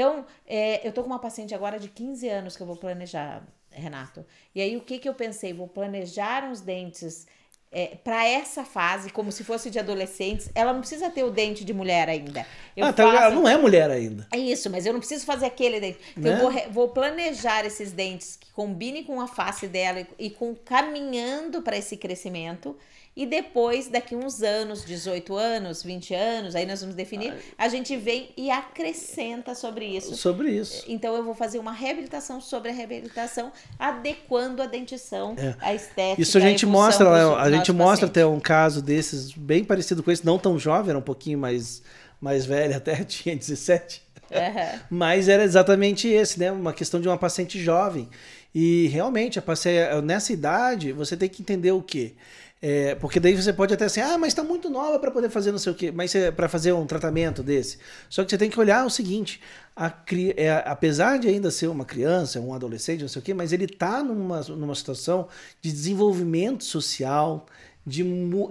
Então, 0.01 0.24
é, 0.46 0.80
eu 0.88 0.92
tô 0.92 1.03
com 1.03 1.09
uma 1.09 1.18
paciente 1.18 1.55
agora 1.55 1.78
de 1.78 1.86
15 1.86 2.26
anos 2.26 2.57
que 2.57 2.62
eu 2.62 2.66
vou 2.66 2.76
planejar 2.76 3.42
Renato. 3.70 4.24
E 4.55 4.62
aí 4.62 4.74
o 4.74 4.80
que 4.80 4.98
que 4.98 5.07
eu 5.07 5.12
pensei? 5.12 5.53
Vou 5.53 5.68
planejar 5.68 6.42
uns 6.44 6.62
dentes 6.62 7.26
é, 7.70 7.98
para 8.03 8.26
essa 8.26 8.64
fase, 8.64 9.11
como 9.11 9.30
se 9.30 9.44
fosse 9.44 9.68
de 9.68 9.78
adolescentes, 9.78 10.51
ela 10.55 10.72
não 10.72 10.80
precisa 10.80 11.11
ter 11.11 11.22
o 11.22 11.30
dente 11.30 11.66
de 11.66 11.74
mulher 11.74 12.09
ainda. 12.09 12.46
Eu 12.74 12.86
ah, 12.86 12.92
tá, 12.94 13.05
faço... 13.05 13.16
ela 13.16 13.34
não 13.34 13.46
é 13.46 13.59
mulher 13.59 13.90
ainda. 13.90 14.26
É 14.32 14.38
isso, 14.38 14.70
mas 14.70 14.86
eu 14.86 14.94
não 14.94 15.01
preciso 15.01 15.26
fazer 15.26 15.44
aquele 15.44 15.78
dente. 15.78 15.98
Então, 16.16 16.32
né? 16.32 16.38
eu 16.38 16.51
vou, 16.51 16.72
vou, 16.72 16.88
planejar 16.88 17.66
esses 17.66 17.92
dentes 17.92 18.36
que 18.36 18.51
combinem 18.53 19.05
com 19.05 19.20
a 19.20 19.28
face 19.28 19.68
dela 19.68 20.01
e, 20.01 20.07
e 20.18 20.30
com 20.30 20.55
caminhando 20.55 21.61
para 21.61 21.76
esse 21.76 21.98
crescimento. 21.98 22.74
E 23.21 23.27
depois, 23.27 23.87
daqui 23.87 24.16
uns 24.16 24.43
anos, 24.43 24.83
18 24.83 25.37
anos, 25.37 25.83
20 25.83 26.14
anos, 26.14 26.57
aí 26.57 26.64
nós 26.64 26.81
vamos 26.81 26.97
definir, 26.97 27.35
a 27.59 27.68
gente 27.68 27.95
vem 27.95 28.31
e 28.35 28.51
acrescenta 28.51 29.55
sobre 29.55 29.85
isso. 29.85 30.16
Sobre 30.16 30.51
isso. 30.51 30.87
Então 30.89 31.14
eu 31.14 31.23
vou 31.23 31.35
fazer 31.35 31.59
uma 31.59 31.71
reabilitação 31.71 32.41
sobre 32.41 32.71
a 32.71 32.73
reabilitação, 32.73 33.53
adequando 33.79 34.62
a 34.62 34.66
dentição, 34.66 35.37
é. 35.37 35.55
a 35.61 35.75
estética. 35.75 36.23
Isso 36.23 36.39
a 36.39 36.41
gente 36.41 36.64
a 36.64 36.68
mostra, 36.68 37.11
a, 37.11 37.43
a 37.43 37.51
gente 37.51 37.71
mostra 37.75 38.07
até 38.07 38.25
um 38.25 38.41
caso 38.41 38.81
desses, 38.81 39.33
bem 39.33 39.64
parecido 39.64 40.03
com 40.03 40.11
esse, 40.11 40.25
não 40.25 40.39
tão 40.39 40.59
jovem, 40.59 40.89
era 40.89 40.99
um 40.99 41.03
pouquinho 41.03 41.39
mais, 41.39 41.83
mais 42.18 42.47
velho, 42.47 42.73
até 42.75 43.05
tinha 43.05 43.37
17. 43.37 44.01
Uhum. 44.31 44.81
Mas 44.89 45.29
era 45.29 45.45
exatamente 45.45 46.09
esse, 46.09 46.41
né? 46.41 46.51
Uma 46.51 46.73
questão 46.73 46.99
de 46.99 47.07
uma 47.07 47.18
paciente 47.18 47.62
jovem. 47.62 48.09
E 48.55 48.87
realmente, 48.87 49.39
a 49.39 49.43
paciente, 49.43 50.01
nessa 50.03 50.33
idade, 50.33 50.91
você 50.91 51.18
tem 51.18 51.29
que 51.29 51.43
entender 51.43 51.73
o 51.73 51.83
quê? 51.83 52.14
É, 52.62 52.94
porque 52.96 53.18
daí 53.18 53.34
você 53.34 53.54
pode 53.54 53.72
até 53.72 53.86
assim, 53.86 54.00
ah, 54.00 54.18
mas 54.18 54.28
está 54.28 54.44
muito 54.44 54.68
nova 54.68 54.98
para 54.98 55.11
poder 55.11 55.30
fazer 55.30 55.50
não 55.50 55.58
sei 55.58 55.72
o 55.72 55.74
quê, 55.74 55.90
mas 55.90 56.12
para 56.36 56.46
fazer 56.46 56.72
um 56.72 56.86
tratamento 56.86 57.42
desse. 57.42 57.78
Só 58.08 58.22
que 58.22 58.30
você 58.30 58.36
tem 58.36 58.50
que 58.50 58.61
olhar 58.61 58.84
o 58.84 58.90
seguinte: 58.90 59.40
a, 59.74 59.90
é, 60.36 60.62
apesar 60.66 61.18
de 61.18 61.26
ainda 61.26 61.50
ser 61.50 61.68
uma 61.68 61.86
criança, 61.86 62.38
um 62.38 62.52
adolescente, 62.52 63.00
não 63.00 63.08
sei 63.08 63.20
o 63.20 63.24
quê, 63.24 63.32
mas 63.32 63.52
ele 63.52 63.64
está 63.64 64.02
numa, 64.04 64.42
numa 64.42 64.74
situação 64.74 65.26
de 65.62 65.72
desenvolvimento 65.72 66.62
social, 66.62 67.46
de 67.86 68.04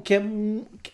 que 0.03 0.15
é 0.15 0.23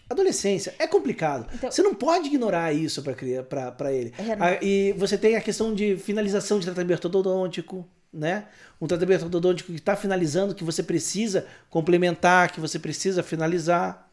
adolescência 0.09 0.75
é 0.77 0.85
complicado. 0.85 1.47
Então, 1.53 1.71
você 1.71 1.81
não 1.81 1.95
pode 1.95 2.27
ignorar 2.27 2.73
isso 2.73 3.01
para 3.01 3.93
ele. 3.93 4.13
É, 4.19 4.59
e 4.61 4.93
você 4.93 5.17
tem 5.17 5.37
a 5.37 5.41
questão 5.41 5.73
de 5.73 5.95
finalização 5.95 6.59
de 6.59 6.65
tratamento 6.65 7.05
odontológico, 7.05 7.87
né? 8.15 8.45
Um 8.79 8.87
tratamento 8.87 9.25
odontológico 9.25 9.71
que 9.71 9.77
está 9.77 9.95
finalizando, 9.95 10.55
que 10.55 10.63
você 10.63 10.81
precisa 10.81 11.45
complementar, 11.69 12.51
que 12.51 12.59
você 12.59 12.79
precisa 12.79 13.21
finalizar, 13.21 14.09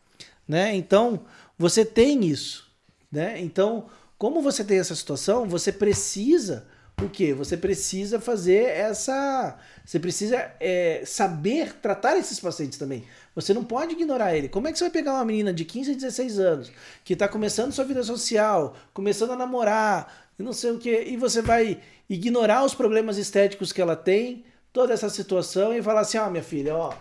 né? 0.47 0.75
Então, 0.75 1.21
você 1.57 1.85
tem 1.85 2.25
isso, 2.25 2.69
né? 3.11 3.41
Então, 3.41 3.87
como 4.19 4.43
você 4.43 4.65
tem 4.65 4.79
essa 4.79 4.95
situação, 4.95 5.49
você 5.49 5.73
precisa 5.73 6.67
o 7.01 7.09
que? 7.09 7.33
Você 7.33 7.57
precisa 7.57 8.21
fazer 8.21 8.65
essa. 8.65 9.59
Você 9.85 9.99
precisa 9.99 10.53
é, 10.61 11.03
saber 11.05 11.75
tratar 11.75 12.17
esses 12.17 12.39
pacientes 12.39 12.79
também. 12.79 13.05
Você 13.35 13.53
não 13.53 13.65
pode 13.65 13.93
ignorar 13.93 14.37
ele. 14.37 14.49
Como 14.49 14.69
é 14.69 14.73
que 14.73 14.79
você 14.79 14.85
vai 14.85 14.93
pegar 14.93 15.15
uma 15.15 15.25
menina 15.25 15.53
de 15.53 15.65
15 15.65 15.93
a 15.93 15.95
16 15.95 16.39
anos, 16.39 16.73
que 17.05 17.15
está 17.15 17.27
começando 17.27 17.73
sua 17.73 17.85
vida 17.85 18.03
social, 18.03 18.77
começando 18.93 19.33
a 19.33 19.37
namorar, 19.37 20.22
não 20.43 20.53
sei 20.53 20.73
o 20.73 20.79
que, 20.79 21.03
e 21.05 21.17
você 21.17 21.41
vai 21.41 21.81
ignorar 22.09 22.65
os 22.65 22.75
problemas 22.75 23.17
estéticos 23.17 23.73
que 23.73 23.81
ela 23.81 23.97
tem, 23.97 24.45
toda 24.73 24.93
essa 24.93 25.09
situação, 25.09 25.73
e 25.73 25.83
falar 25.83 26.01
assim: 26.01 26.19
ó, 26.19 26.27
oh, 26.27 26.31
minha 26.31 26.43
filha, 26.43 26.77
ó 26.77 26.93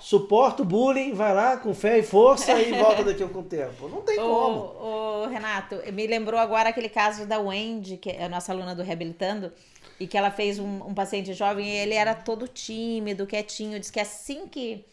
suporta 0.00 0.62
o 0.62 0.64
bullying, 0.64 1.12
vai 1.12 1.34
lá 1.34 1.56
com 1.56 1.74
fé 1.74 1.98
e 1.98 2.02
força 2.02 2.60
e 2.60 2.72
volta 2.78 3.04
daqui 3.04 3.22
a 3.22 3.26
algum 3.26 3.42
tempo. 3.42 3.88
Não 3.88 4.02
tem 4.02 4.16
como. 4.16 4.58
O 4.60 5.26
Renato, 5.26 5.76
me 5.92 6.06
lembrou 6.06 6.38
agora 6.38 6.68
aquele 6.68 6.88
caso 6.88 7.26
da 7.26 7.38
Wendy, 7.38 7.96
que 7.96 8.10
é 8.10 8.24
a 8.24 8.28
nossa 8.28 8.52
aluna 8.52 8.74
do 8.74 8.82
Reabilitando, 8.82 9.52
e 9.98 10.06
que 10.06 10.18
ela 10.18 10.30
fez 10.30 10.58
um, 10.58 10.88
um 10.88 10.94
paciente 10.94 11.32
jovem 11.32 11.66
e 11.66 11.76
ele 11.76 11.94
era 11.94 12.14
todo 12.14 12.48
tímido, 12.48 13.26
quietinho. 13.26 13.78
Diz 13.78 13.90
que 13.90 14.00
assim 14.00 14.46
que 14.46 14.84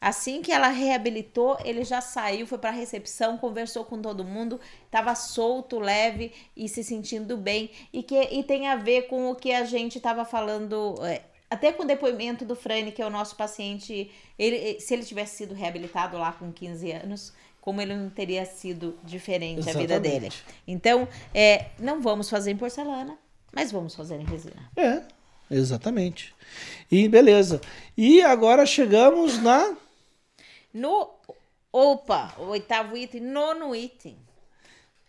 assim 0.00 0.42
que 0.42 0.52
ela 0.52 0.68
reabilitou, 0.68 1.58
ele 1.64 1.84
já 1.84 2.00
saiu, 2.00 2.46
foi 2.46 2.58
para 2.58 2.70
a 2.70 2.72
recepção, 2.72 3.36
conversou 3.38 3.84
com 3.84 4.00
todo 4.00 4.24
mundo, 4.24 4.60
estava 4.86 5.14
solto, 5.14 5.78
leve 5.78 6.32
e 6.56 6.68
se 6.68 6.84
sentindo 6.84 7.36
bem. 7.36 7.70
E 7.92 8.02
que 8.02 8.20
e 8.20 8.42
tem 8.42 8.68
a 8.68 8.76
ver 8.76 9.02
com 9.02 9.30
o 9.30 9.34
que 9.34 9.52
a 9.52 9.64
gente 9.64 9.98
estava 9.98 10.24
falando. 10.24 10.94
É, 11.02 11.22
até 11.50 11.72
com 11.72 11.82
o 11.82 11.86
depoimento 11.86 12.44
do 12.44 12.54
Frane, 12.54 12.92
que 12.92 13.00
é 13.00 13.06
o 13.06 13.10
nosso 13.10 13.34
paciente, 13.34 14.10
ele, 14.38 14.78
se 14.80 14.92
ele 14.92 15.02
tivesse 15.02 15.36
sido 15.36 15.54
reabilitado 15.54 16.18
lá 16.18 16.30
com 16.32 16.52
15 16.52 16.92
anos, 16.92 17.32
como 17.60 17.80
ele 17.80 17.94
não 17.94 18.08
teria 18.08 18.44
sido 18.44 18.98
diferente 19.04 19.60
Exatamente. 19.60 19.92
a 19.92 19.98
vida 19.98 20.00
dele. 20.00 20.32
Então, 20.66 21.08
é, 21.34 21.66
não 21.78 22.00
vamos 22.00 22.30
fazer 22.30 22.50
em 22.50 22.56
porcelana, 22.56 23.18
mas 23.52 23.72
vamos 23.72 23.94
fazer 23.94 24.20
em 24.20 24.24
resina. 24.24 24.70
É, 24.76 25.02
exatamente. 25.50 26.34
E 26.90 27.08
beleza. 27.08 27.60
E 27.96 28.22
agora 28.22 28.64
chegamos 28.64 29.38
na. 29.42 29.76
No. 30.72 31.10
Opa, 31.72 32.34
o 32.38 32.44
oitavo 32.44 32.96
item, 32.96 33.20
nono 33.20 33.74
item. 33.74 34.16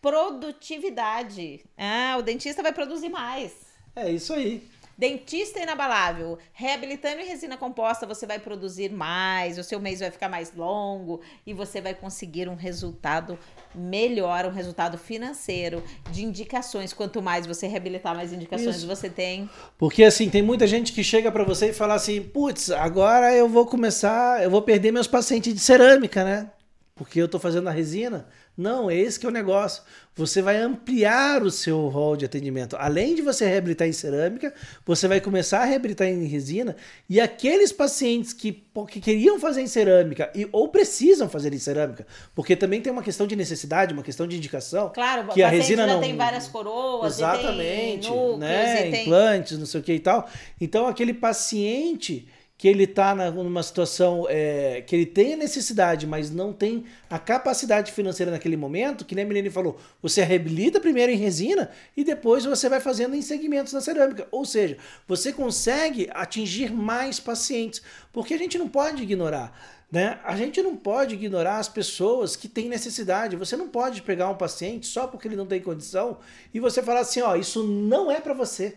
Produtividade. 0.02 1.64
Ah, 1.78 2.16
o 2.18 2.22
dentista 2.22 2.62
vai 2.62 2.74
produzir 2.74 3.10
mais. 3.10 3.54
É 3.96 4.12
isso 4.12 4.34
aí. 4.34 4.68
Dentista 5.00 5.62
inabalável, 5.62 6.38
reabilitando 6.52 7.22
em 7.22 7.26
resina 7.26 7.56
composta, 7.56 8.06
você 8.06 8.28
vai 8.28 8.38
produzir 8.38 8.92
mais, 8.92 9.58
o 9.58 9.64
seu 9.64 9.80
mês 9.80 10.02
vai 10.02 10.12
ficar 10.12 10.28
mais 10.28 10.54
longo 10.54 11.22
e 11.48 11.54
você 11.54 11.80
vai 11.80 11.94
conseguir 11.94 12.50
um 12.50 12.56
resultado 12.56 13.40
melhor, 13.74 14.46
um 14.46 14.52
resultado 14.52 14.98
financeiro, 14.98 15.82
de 16.12 16.26
indicações. 16.26 16.92
Quanto 16.92 17.22
mais 17.22 17.48
você 17.48 17.66
reabilitar, 17.66 18.14
mais 18.14 18.34
indicações 18.34 18.76
Isso. 18.76 18.88
você 18.88 19.10
tem. 19.10 19.50
Porque 19.78 20.04
assim, 20.04 20.30
tem 20.30 20.42
muita 20.42 20.68
gente 20.68 20.92
que 20.92 21.02
chega 21.02 21.32
para 21.32 21.46
você 21.46 21.70
e 21.70 21.74
fala 21.74 21.94
assim: 21.94 22.22
"Putz, 22.22 22.70
agora 22.70 23.34
eu 23.34 23.48
vou 23.48 23.66
começar, 23.66 24.44
eu 24.44 24.50
vou 24.50 24.62
perder 24.62 24.92
meus 24.92 25.08
pacientes 25.08 25.54
de 25.54 25.62
cerâmica, 25.62 26.26
né? 26.26 26.52
Porque 26.94 27.22
eu 27.22 27.30
tô 27.30 27.40
fazendo 27.40 27.70
a 27.70 27.72
resina". 27.72 28.28
Não, 28.60 28.92
é 28.92 28.96
esse 28.98 29.18
que 29.18 29.26
é 29.26 29.30
o 29.30 29.32
negócio. 29.32 29.82
Você 30.18 30.42
vai 30.42 30.58
ampliar 30.58 31.44
o 31.44 31.50
seu 31.50 31.88
rol 31.88 32.18
de 32.18 32.26
atendimento. 32.26 32.76
Além 32.76 33.16
de 33.16 33.22
você 33.22 33.48
reabilitar 33.48 33.88
em 33.88 33.94
cerâmica, 33.94 34.54
você 34.86 35.08
vai 35.08 35.22
começar 35.22 35.62
a 35.62 35.64
reabilitar 35.64 36.10
em 36.10 36.26
resina. 36.26 36.76
E 37.10 37.22
aqueles 37.22 37.72
pacientes 37.72 38.34
que, 38.34 38.62
que 38.90 39.00
queriam 39.00 39.40
fazer 39.40 39.62
em 39.62 39.68
cerâmica 39.68 40.30
e, 40.36 40.46
ou 40.52 40.68
precisam 40.68 41.30
fazer 41.30 41.54
em 41.54 41.58
cerâmica, 41.58 42.06
porque 42.36 42.54
também 42.54 42.82
tem 42.82 42.92
uma 42.92 43.02
questão 43.02 43.26
de 43.26 43.34
necessidade, 43.34 43.94
uma 43.94 44.04
questão 44.04 44.28
de 44.28 44.36
indicação. 44.36 44.92
Claro, 44.94 45.30
que 45.30 45.42
a 45.42 45.48
resina 45.48 45.88
não 45.88 46.02
tem 46.02 46.18
várias 46.18 46.50
coroas, 46.50 47.16
exatamente, 47.16 48.10
núcleos, 48.10 48.40
né? 48.40 49.04
implantes, 49.04 49.58
não 49.58 49.66
sei 49.66 49.80
o 49.80 49.84
que 49.84 49.94
e 49.94 50.00
tal. 50.00 50.28
Então 50.60 50.86
aquele 50.86 51.14
paciente 51.14 52.28
que 52.60 52.68
ele 52.68 52.84
está 52.84 53.16
numa 53.16 53.64
situação 53.64 54.28
é, 54.28 54.84
que 54.86 54.94
ele 54.94 55.06
tem 55.06 55.34
a 55.34 55.38
necessidade, 55.38 56.06
mas 56.06 56.30
não 56.30 56.52
tem 56.52 56.84
a 57.10 57.18
capacidade 57.18 57.90
financeira 57.94 58.34
naquele 58.34 58.58
momento, 58.58 59.06
que 59.06 59.16
nem 59.16 59.24
a 59.24 59.28
Milene 59.30 59.50
falou, 59.50 59.80
você 60.02 60.22
reabilita 60.26 60.78
primeiro 60.78 61.10
em 61.10 61.16
resina 61.16 61.72
e 61.96 62.04
depois 62.04 62.44
você 62.44 62.68
vai 62.68 62.82
fazendo 62.82 63.16
em 63.16 63.22
segmentos 63.22 63.72
na 63.72 63.80
cerâmica. 63.80 64.28
Ou 64.30 64.44
seja, 64.44 64.78
você 65.08 65.32
consegue 65.32 66.10
atingir 66.12 66.70
mais 66.70 67.18
pacientes, 67.18 67.82
porque 68.12 68.34
a 68.34 68.38
gente 68.38 68.58
não 68.58 68.68
pode 68.68 69.04
ignorar. 69.04 69.58
Né? 69.90 70.20
A 70.26 70.36
gente 70.36 70.62
não 70.62 70.76
pode 70.76 71.16
ignorar 71.16 71.60
as 71.60 71.70
pessoas 71.70 72.36
que 72.36 72.50
têm 72.50 72.68
necessidade. 72.68 73.38
Você 73.38 73.56
não 73.56 73.70
pode 73.70 74.02
pegar 74.02 74.30
um 74.30 74.36
paciente 74.36 74.86
só 74.86 75.08
porque 75.08 75.30
ele 75.30 75.38
não 75.38 75.48
tem 75.48 75.62
condição 75.62 76.18
e 76.54 76.60
você 76.60 76.84
falar 76.84 77.00
assim: 77.00 77.22
ó, 77.22 77.38
isso 77.38 77.64
não 77.64 78.12
é 78.12 78.20
para 78.20 78.34
você. 78.34 78.76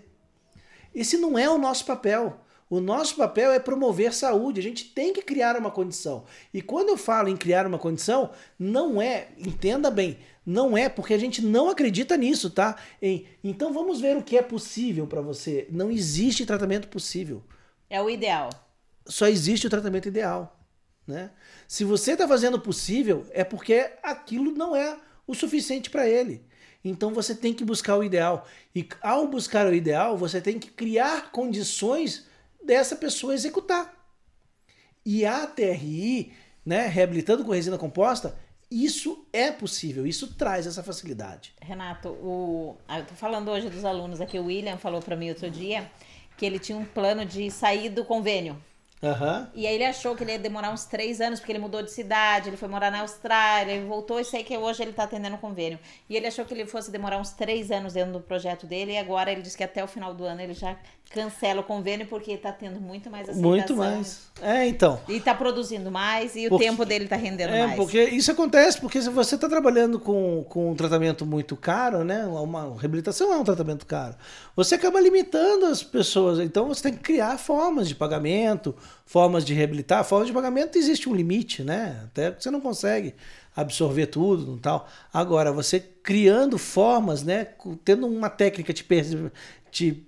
Esse 0.94 1.18
não 1.18 1.36
é 1.36 1.50
o 1.50 1.58
nosso 1.58 1.84
papel. 1.84 2.40
O 2.72 2.80
nosso 2.80 3.16
papel 3.16 3.52
é 3.52 3.58
promover 3.58 4.14
saúde, 4.14 4.58
a 4.58 4.62
gente 4.62 4.86
tem 4.86 5.12
que 5.12 5.20
criar 5.20 5.58
uma 5.58 5.70
condição. 5.70 6.24
E 6.54 6.62
quando 6.62 6.88
eu 6.88 6.96
falo 6.96 7.28
em 7.28 7.36
criar 7.36 7.66
uma 7.66 7.78
condição, 7.78 8.30
não 8.58 9.02
é, 9.02 9.28
entenda 9.36 9.90
bem, 9.90 10.18
não 10.46 10.74
é 10.74 10.88
porque 10.88 11.12
a 11.12 11.18
gente 11.18 11.42
não 11.42 11.68
acredita 11.68 12.16
nisso, 12.16 12.48
tá? 12.48 12.76
Em, 13.02 13.26
então 13.44 13.74
vamos 13.74 14.00
ver 14.00 14.16
o 14.16 14.22
que 14.22 14.38
é 14.38 14.42
possível 14.42 15.06
para 15.06 15.20
você. 15.20 15.68
Não 15.70 15.90
existe 15.90 16.46
tratamento 16.46 16.88
possível. 16.88 17.42
É 17.90 18.00
o 18.00 18.08
ideal. 18.08 18.48
Só 19.04 19.28
existe 19.28 19.66
o 19.66 19.70
tratamento 19.70 20.08
ideal, 20.08 20.58
né? 21.06 21.30
Se 21.68 21.84
você 21.84 22.12
está 22.12 22.26
fazendo 22.26 22.54
o 22.54 22.62
possível, 22.62 23.26
é 23.32 23.44
porque 23.44 23.90
aquilo 24.02 24.50
não 24.50 24.74
é 24.74 24.96
o 25.26 25.34
suficiente 25.34 25.90
para 25.90 26.08
ele. 26.08 26.42
Então 26.82 27.12
você 27.12 27.34
tem 27.34 27.52
que 27.52 27.66
buscar 27.66 27.98
o 27.98 28.02
ideal. 28.02 28.48
E 28.74 28.88
ao 29.02 29.28
buscar 29.28 29.66
o 29.66 29.74
ideal, 29.74 30.16
você 30.16 30.40
tem 30.40 30.58
que 30.58 30.70
criar 30.70 31.30
condições 31.30 32.31
dessa 32.64 32.96
pessoa 32.96 33.34
executar. 33.34 33.92
E 35.04 35.26
a 35.26 35.46
TRI, 35.46 36.32
né, 36.64 36.86
reabilitando 36.86 37.44
com 37.44 37.52
resina 37.52 37.76
composta, 37.76 38.36
isso 38.70 39.26
é 39.32 39.50
possível, 39.50 40.06
isso 40.06 40.34
traz 40.34 40.66
essa 40.66 40.82
facilidade. 40.82 41.52
Renato, 41.60 42.08
o, 42.08 42.76
ah, 42.88 43.00
eu 43.00 43.04
tô 43.04 43.14
falando 43.14 43.50
hoje 43.50 43.68
dos 43.68 43.84
alunos 43.84 44.20
aqui, 44.20 44.38
o 44.38 44.46
William 44.46 44.78
falou 44.78 45.02
para 45.02 45.14
mim 45.16 45.28
outro 45.28 45.50
dia 45.50 45.90
que 46.36 46.46
ele 46.46 46.58
tinha 46.58 46.78
um 46.78 46.84
plano 46.84 47.24
de 47.24 47.50
sair 47.50 47.90
do 47.90 48.04
convênio. 48.04 48.56
Uhum. 49.02 49.48
E 49.54 49.66
aí 49.66 49.74
ele 49.74 49.84
achou 49.84 50.14
que 50.14 50.22
ele 50.22 50.30
ia 50.30 50.38
demorar 50.38 50.70
uns 50.70 50.84
três 50.84 51.20
anos, 51.20 51.40
porque 51.40 51.50
ele 51.50 51.58
mudou 51.58 51.82
de 51.82 51.90
cidade, 51.90 52.48
ele 52.48 52.56
foi 52.56 52.68
morar 52.68 52.90
na 52.90 53.00
Austrália, 53.00 53.72
ele 53.72 53.84
voltou 53.84 54.20
e 54.20 54.24
sei 54.24 54.44
que 54.44 54.56
hoje 54.56 54.80
ele 54.80 54.92
está 54.92 55.02
atendendo 55.02 55.36
convênio. 55.38 55.78
E 56.08 56.16
ele 56.16 56.28
achou 56.28 56.44
que 56.44 56.54
ele 56.54 56.64
fosse 56.66 56.88
demorar 56.90 57.18
uns 57.18 57.30
três 57.30 57.72
anos 57.72 57.94
dentro 57.94 58.12
do 58.12 58.20
projeto 58.20 58.64
dele, 58.64 58.92
e 58.92 58.98
agora 58.98 59.32
ele 59.32 59.42
disse 59.42 59.56
que 59.56 59.64
até 59.64 59.82
o 59.82 59.88
final 59.88 60.14
do 60.14 60.24
ano 60.24 60.40
ele 60.40 60.54
já 60.54 60.76
cancela 61.12 61.60
o 61.60 61.64
convênio 61.64 62.06
porque 62.06 62.32
está 62.32 62.50
tendo 62.50 62.80
muito 62.80 63.10
mais 63.10 63.28
aceitação. 63.28 63.50
Muito 63.50 63.76
mais. 63.76 64.20
É, 64.40 64.66
então. 64.66 64.98
E 65.06 65.16
está 65.16 65.34
produzindo 65.34 65.90
mais 65.90 66.34
e 66.34 66.48
porque, 66.48 66.54
o 66.54 66.58
tempo 66.70 66.84
dele 66.84 67.04
está 67.04 67.16
rendendo 67.16 67.52
é, 67.52 67.66
mais. 67.66 67.76
Porque 67.76 68.02
isso 68.02 68.30
acontece 68.30 68.80
porque 68.80 69.00
se 69.00 69.10
você 69.10 69.34
está 69.34 69.48
trabalhando 69.48 70.00
com, 70.00 70.44
com 70.48 70.70
um 70.70 70.74
tratamento 70.74 71.26
muito 71.26 71.54
caro, 71.54 72.02
né? 72.02 72.24
Uma 72.24 72.74
reabilitação 72.78 73.32
é 73.32 73.36
um 73.36 73.44
tratamento 73.44 73.84
caro. 73.86 74.16
Você 74.56 74.74
acaba 74.74 75.00
limitando 75.00 75.66
as 75.66 75.82
pessoas. 75.82 76.40
Então 76.40 76.66
você 76.66 76.84
tem 76.84 76.94
que 76.94 77.00
criar 77.00 77.38
formas 77.38 77.86
de 77.88 77.94
pagamento, 77.94 78.74
formas 79.04 79.44
de 79.44 79.52
reabilitar. 79.52 80.02
Formas 80.04 80.28
de 80.28 80.32
pagamento 80.32 80.78
existe 80.78 81.08
um 81.08 81.14
limite, 81.14 81.62
né? 81.62 82.00
Até 82.06 82.30
você 82.30 82.50
não 82.50 82.60
consegue 82.60 83.14
absorver 83.54 84.06
tudo 84.06 84.56
e 84.56 84.60
tal. 84.60 84.88
Agora, 85.12 85.52
você 85.52 85.78
criando 85.78 86.56
formas, 86.56 87.22
né? 87.22 87.48
Tendo 87.84 88.06
uma 88.06 88.30
técnica 88.30 88.72
te, 88.72 88.84
te 89.70 90.06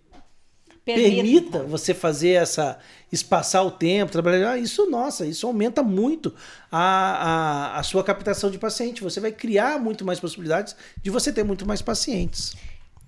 permita. 0.84 1.10
permita 1.10 1.62
você 1.62 1.94
fazer 1.94 2.30
essa 2.30 2.78
espaçar 3.10 3.64
o 3.64 3.70
tempo, 3.70 4.10
trabalhar, 4.10 4.52
ah, 4.52 4.58
isso 4.58 4.90
nossa, 4.90 5.24
isso 5.24 5.46
aumenta 5.46 5.82
muito 5.82 6.34
a, 6.70 7.74
a, 7.74 7.78
a 7.78 7.82
sua 7.82 8.02
captação 8.02 8.50
de 8.50 8.58
paciente. 8.58 9.02
Você 9.02 9.20
vai 9.20 9.32
criar 9.32 9.78
muito 9.78 10.04
mais 10.04 10.18
possibilidades 10.18 10.74
de 11.02 11.10
você 11.10 11.32
ter 11.32 11.44
muito 11.44 11.66
mais 11.66 11.80
pacientes. 11.80 12.54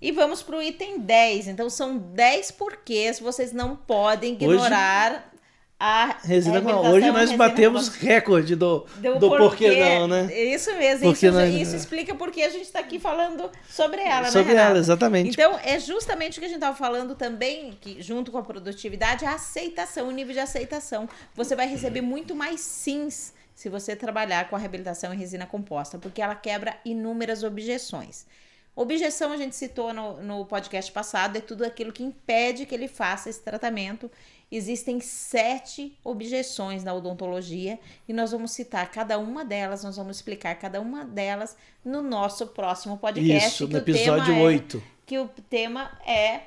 E 0.00 0.12
vamos 0.12 0.42
para 0.42 0.56
o 0.56 0.62
item 0.62 1.00
10. 1.00 1.48
Então, 1.48 1.68
são 1.70 1.96
10 1.98 2.50
porquês 2.52 3.18
vocês 3.18 3.52
não 3.52 3.74
podem 3.74 4.34
ignorar 4.34 5.32
a 5.78 6.16
resina 6.24 6.62
com 6.62 6.72
Hoje 6.72 7.10
nós 7.10 7.32
batemos 7.32 7.90
com... 7.90 8.06
recorde 8.06 8.56
do, 8.56 8.86
do, 8.96 9.18
do 9.18 9.28
porquê, 9.28 9.66
porquê 9.66 9.98
não, 9.98 10.08
né? 10.08 10.34
Isso 10.34 10.74
mesmo. 10.74 11.12
Isso, 11.12 11.30
nós... 11.30 11.54
isso, 11.54 11.76
explica 11.76 12.14
porque 12.14 12.40
a 12.40 12.48
gente 12.48 12.64
está 12.64 12.80
aqui 12.80 12.98
falando 12.98 13.50
sobre 13.68 14.00
ela, 14.00 14.22
né, 14.22 14.30
sobre 14.30 14.54
né, 14.54 14.62
ela, 14.62 14.78
exatamente. 14.78 15.30
Então, 15.30 15.58
é 15.62 15.78
justamente 15.78 16.38
o 16.38 16.40
que 16.40 16.46
a 16.46 16.48
gente 16.48 16.56
estava 16.56 16.76
falando 16.76 17.14
também, 17.14 17.76
que 17.78 18.00
junto 18.00 18.32
com 18.32 18.38
a 18.38 18.42
produtividade, 18.42 19.26
a 19.26 19.34
aceitação, 19.34 20.08
o 20.08 20.10
nível 20.10 20.32
de 20.32 20.40
aceitação. 20.40 21.06
Você 21.34 21.54
vai 21.54 21.68
receber 21.68 22.00
muito 22.00 22.34
mais 22.34 22.60
sims 22.60 23.34
se 23.54 23.68
você 23.68 23.94
trabalhar 23.94 24.48
com 24.48 24.56
a 24.56 24.58
reabilitação 24.58 25.12
em 25.12 25.18
resina 25.18 25.44
composta, 25.44 25.98
porque 25.98 26.22
ela 26.22 26.34
quebra 26.34 26.76
inúmeras 26.86 27.42
objeções. 27.42 28.26
Objeção, 28.74 29.32
a 29.32 29.38
gente 29.38 29.56
citou 29.56 29.92
no, 29.94 30.22
no 30.22 30.44
podcast 30.44 30.92
passado, 30.92 31.38
é 31.38 31.40
tudo 31.40 31.64
aquilo 31.64 31.90
que 31.90 32.02
impede 32.02 32.66
que 32.66 32.74
ele 32.74 32.88
faça 32.88 33.30
esse 33.30 33.40
tratamento 33.40 34.10
Existem 34.50 35.00
sete 35.00 35.98
objeções 36.04 36.84
na 36.84 36.94
odontologia 36.94 37.80
e 38.08 38.12
nós 38.12 38.30
vamos 38.30 38.52
citar 38.52 38.90
cada 38.92 39.18
uma 39.18 39.44
delas, 39.44 39.82
nós 39.82 39.96
vamos 39.96 40.16
explicar 40.16 40.54
cada 40.54 40.80
uma 40.80 41.04
delas 41.04 41.56
no 41.84 42.00
nosso 42.00 42.46
próximo 42.46 42.96
podcast. 42.96 43.48
Isso, 43.48 43.68
no 43.68 43.78
episódio 43.78 44.38
8. 44.38 44.76
É, 44.78 44.80
que 45.04 45.18
o 45.18 45.28
tema 45.50 45.90
é 46.06 46.42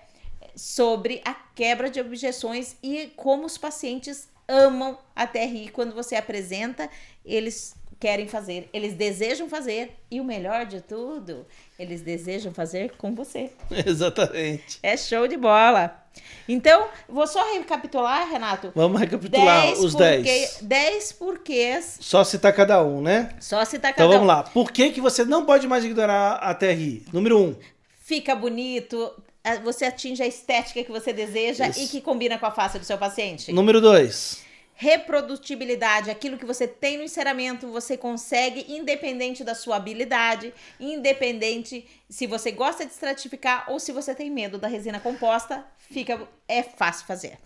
sobre 0.56 1.22
a 1.26 1.34
quebra 1.34 1.90
de 1.90 2.00
objeções 2.00 2.78
e 2.82 3.08
como 3.16 3.46
os 3.46 3.58
pacientes 3.58 4.30
amam 4.48 4.98
a 5.16 5.28
TRI 5.28 5.70
quando 5.70 5.94
você 5.94 6.16
apresenta, 6.16 6.90
eles 7.24 7.76
querem 8.00 8.28
fazer, 8.28 8.70
eles 8.72 8.94
desejam 8.94 9.50
fazer 9.50 9.92
e 10.10 10.22
o 10.22 10.24
melhor 10.24 10.66
de 10.66 10.80
tudo, 10.82 11.46
eles 11.78 12.02
desejam 12.02 12.54
fazer 12.54 12.94
com 12.98 13.14
você. 13.14 13.52
Exatamente. 13.86 14.80
É 14.82 14.96
show 14.96 15.28
de 15.28 15.36
bola. 15.38 16.02
Então, 16.48 16.88
vou 17.08 17.28
só 17.28 17.54
recapitular, 17.54 18.28
Renato. 18.30 18.72
Vamos 18.76 19.00
recapitular 19.00 19.68
Dez 19.68 19.80
os 19.80 19.92
porque- 19.94 20.22
10. 20.24 20.58
10 20.62 21.12
porquês. 21.14 21.98
Só 22.02 22.24
citar 22.24 22.54
cada 22.54 22.84
um, 22.84 23.02
né? 23.02 23.36
Só 23.40 23.64
citar 23.66 23.94
cada 23.94 24.04
Então 24.06 24.10
vamos 24.10 24.24
um. 24.24 24.28
lá. 24.28 24.44
Por 24.44 24.72
que, 24.72 24.92
que 24.92 25.02
você 25.02 25.24
não 25.26 25.46
pode 25.46 25.68
mais 25.68 25.84
ignorar 25.86 26.34
a 26.36 26.54
TRI? 26.54 27.06
Número 27.14 27.38
1. 27.38 27.42
Um, 27.50 27.56
Fica 28.02 28.34
bonito, 28.36 29.12
a- 29.44 29.58
você 29.58 29.86
atinge 29.86 30.24
a 30.24 30.28
estética 30.28 30.84
que 30.84 30.92
você 30.92 31.14
deseja 31.14 31.68
Isso. 31.68 31.80
e 31.84 31.88
que 31.88 32.02
combina 32.02 32.40
com 32.40 32.46
a 32.48 32.52
face 32.52 32.80
do 32.80 32.86
seu 32.86 32.98
paciente. 32.98 33.52
número 33.54 33.80
2. 33.80 34.49
Reprodutibilidade, 34.82 36.10
aquilo 36.10 36.38
que 36.38 36.46
você 36.46 36.66
tem 36.66 36.96
no 36.96 37.04
enceramento, 37.04 37.68
você 37.68 37.98
consegue, 37.98 38.66
independente 38.70 39.44
da 39.44 39.54
sua 39.54 39.76
habilidade, 39.76 40.54
independente 40.80 41.86
se 42.10 42.26
você 42.26 42.50
gosta 42.50 42.86
de 42.86 42.94
estratificar 42.94 43.66
ou 43.68 43.78
se 43.78 43.92
você 43.92 44.16
tem 44.16 44.30
medo 44.30 44.58
da 44.58 44.70
resina 44.70 44.98
composta, 44.98 45.66
fica 45.78 46.26
é 46.48 46.64
fácil 46.64 47.06
fazer. 47.06 47.38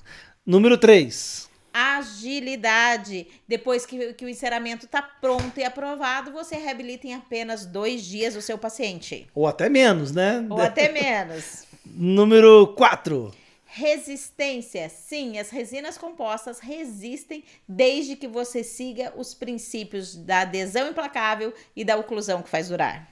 Número 0.46 0.78
3. 0.78 1.50
Agilidade. 1.74 3.26
Depois 3.48 3.84
que, 3.84 4.14
que 4.14 4.26
o 4.26 4.30
enceramento 4.30 4.86
está 4.86 5.02
pronto 5.02 5.58
e 5.58 5.64
aprovado, 5.64 6.32
você 6.32 6.56
reabilita 6.56 7.08
em 7.08 7.16
apenas 7.16 7.66
dois 7.66 8.06
dias 8.06 8.36
o 8.36 8.44
seu 8.44 8.60
paciente. 8.60 9.26
Ou 9.34 9.48
até 9.48 9.70
menos, 9.70 10.12
né? 10.12 10.46
Ou 10.48 10.62
até 10.62 10.88
menos. 10.92 11.66
Número 11.84 12.68
4. 12.78 13.34
Resistência. 13.76 14.88
Sim, 14.88 15.40
as 15.40 15.50
resinas 15.50 15.98
compostas 15.98 16.60
resistem 16.60 17.44
desde 17.68 18.16
que 18.16 18.28
você 18.28 18.64
siga 18.64 19.12
os 19.18 19.34
princípios 19.34 20.16
da 20.16 20.42
adesão 20.42 20.90
implacável 20.90 21.52
e 21.76 21.84
da 21.84 21.98
oclusão 21.98 22.44
que 22.44 22.50
faz 22.50 22.70
durar. 22.70 23.12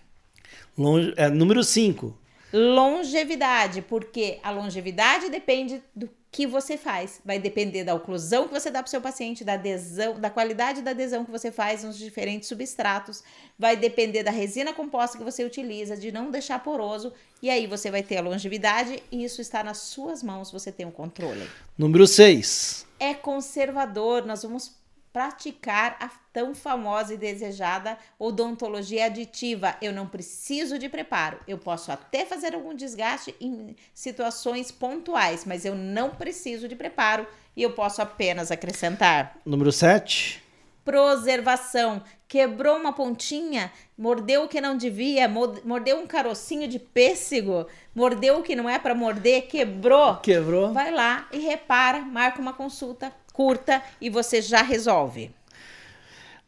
Longe, 0.77 1.15
é, 1.17 1.29
número 1.29 1.63
5. 1.63 2.15
Longevidade, 2.53 3.81
porque 3.81 4.37
a 4.43 4.51
longevidade 4.51 5.31
depende 5.31 5.81
do 5.95 6.07
que 6.31 6.47
você 6.47 6.77
faz. 6.77 7.19
Vai 7.25 7.37
depender 7.39 7.83
da 7.83 7.93
oclusão 7.93 8.47
que 8.47 8.53
você 8.53 8.71
dá 8.71 8.81
para 8.81 8.87
o 8.87 8.89
seu 8.89 9.01
paciente, 9.01 9.43
da 9.43 9.53
adesão, 9.53 10.17
da 10.19 10.29
qualidade 10.29 10.81
da 10.81 10.91
adesão 10.91 11.25
que 11.25 11.31
você 11.31 11.51
faz 11.51 11.83
nos 11.83 11.97
diferentes 11.97 12.47
substratos. 12.47 13.21
Vai 13.59 13.75
depender 13.75 14.23
da 14.23 14.31
resina 14.31 14.73
composta 14.73 15.17
que 15.17 15.23
você 15.23 15.43
utiliza, 15.43 15.97
de 15.97 16.11
não 16.11 16.31
deixar 16.31 16.63
poroso. 16.63 17.11
E 17.41 17.49
aí 17.49 17.67
você 17.67 17.91
vai 17.91 18.01
ter 18.01 18.17
a 18.17 18.21
longevidade 18.21 19.03
e 19.11 19.23
isso 19.23 19.41
está 19.41 19.61
nas 19.63 19.79
suas 19.79 20.23
mãos, 20.23 20.51
você 20.51 20.71
tem 20.71 20.85
o 20.85 20.91
controle. 20.91 21.49
Número 21.77 22.07
6. 22.07 22.87
é 22.97 23.13
conservador. 23.13 24.25
Nós 24.25 24.43
vamos 24.43 24.71
praticar 25.11 25.97
a 25.99 26.09
tão 26.33 26.53
famosa 26.55 27.13
e 27.13 27.17
desejada 27.17 27.97
odontologia 28.17 29.05
aditiva. 29.05 29.75
Eu 29.81 29.91
não 29.93 30.07
preciso 30.07 30.77
de 30.79 30.87
preparo. 30.89 31.39
Eu 31.47 31.57
posso 31.57 31.91
até 31.91 32.25
fazer 32.25 32.53
algum 32.55 32.73
desgaste 32.73 33.35
em 33.39 33.75
situações 33.93 34.71
pontuais, 34.71 35.45
mas 35.45 35.65
eu 35.65 35.75
não 35.75 36.11
preciso 36.11 36.67
de 36.67 36.75
preparo 36.75 37.27
e 37.55 37.63
eu 37.63 37.71
posso 37.73 38.01
apenas 38.01 38.51
acrescentar. 38.51 39.37
Número 39.45 39.71
7. 39.71 40.41
Preservação. 40.83 42.01
Quebrou 42.27 42.77
uma 42.77 42.93
pontinha, 42.93 43.71
mordeu 43.97 44.43
o 44.43 44.47
que 44.47 44.61
não 44.61 44.77
devia, 44.77 45.27
mo- 45.27 45.59
mordeu 45.65 45.97
um 45.99 46.07
carocinho 46.07 46.65
de 46.67 46.79
pêssego, 46.79 47.67
mordeu 47.93 48.37
o 48.39 48.43
que 48.43 48.55
não 48.55 48.69
é 48.69 48.79
para 48.79 48.95
morder, 48.95 49.47
quebrou. 49.47 50.15
Quebrou. 50.17 50.71
Vai 50.71 50.91
lá 50.91 51.27
e 51.33 51.39
repara, 51.39 51.99
marca 51.99 52.39
uma 52.39 52.53
consulta 52.53 53.11
curta 53.33 53.81
e 53.99 54.09
você 54.09 54.41
já 54.41 54.61
resolve. 54.61 55.31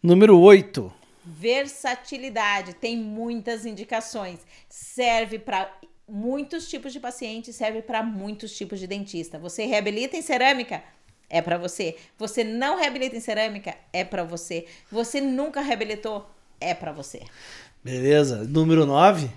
Número 0.03 0.37
8. 0.37 0.91
Versatilidade, 1.23 2.73
tem 2.73 2.97
muitas 2.97 3.65
indicações. 3.65 4.41
Serve 4.67 5.39
para 5.39 5.73
muitos 6.05 6.67
tipos 6.67 6.91
de 6.91 6.99
pacientes, 6.99 7.55
serve 7.55 7.81
para 7.81 8.03
muitos 8.03 8.53
tipos 8.53 8.81
de 8.81 8.85
dentista. 8.85 9.39
Você 9.39 9.65
reabilita 9.65 10.17
em 10.17 10.21
cerâmica? 10.21 10.83
É 11.29 11.41
para 11.41 11.57
você. 11.57 11.95
Você 12.17 12.43
não 12.43 12.77
reabilita 12.77 13.15
em 13.15 13.21
cerâmica? 13.21 13.77
É 13.93 14.03
para 14.03 14.25
você. 14.25 14.65
Você 14.91 15.21
nunca 15.21 15.61
reabilitou? 15.61 16.29
É 16.59 16.73
para 16.73 16.91
você. 16.91 17.21
Beleza. 17.81 18.43
Número 18.43 18.85
9. 18.85 19.29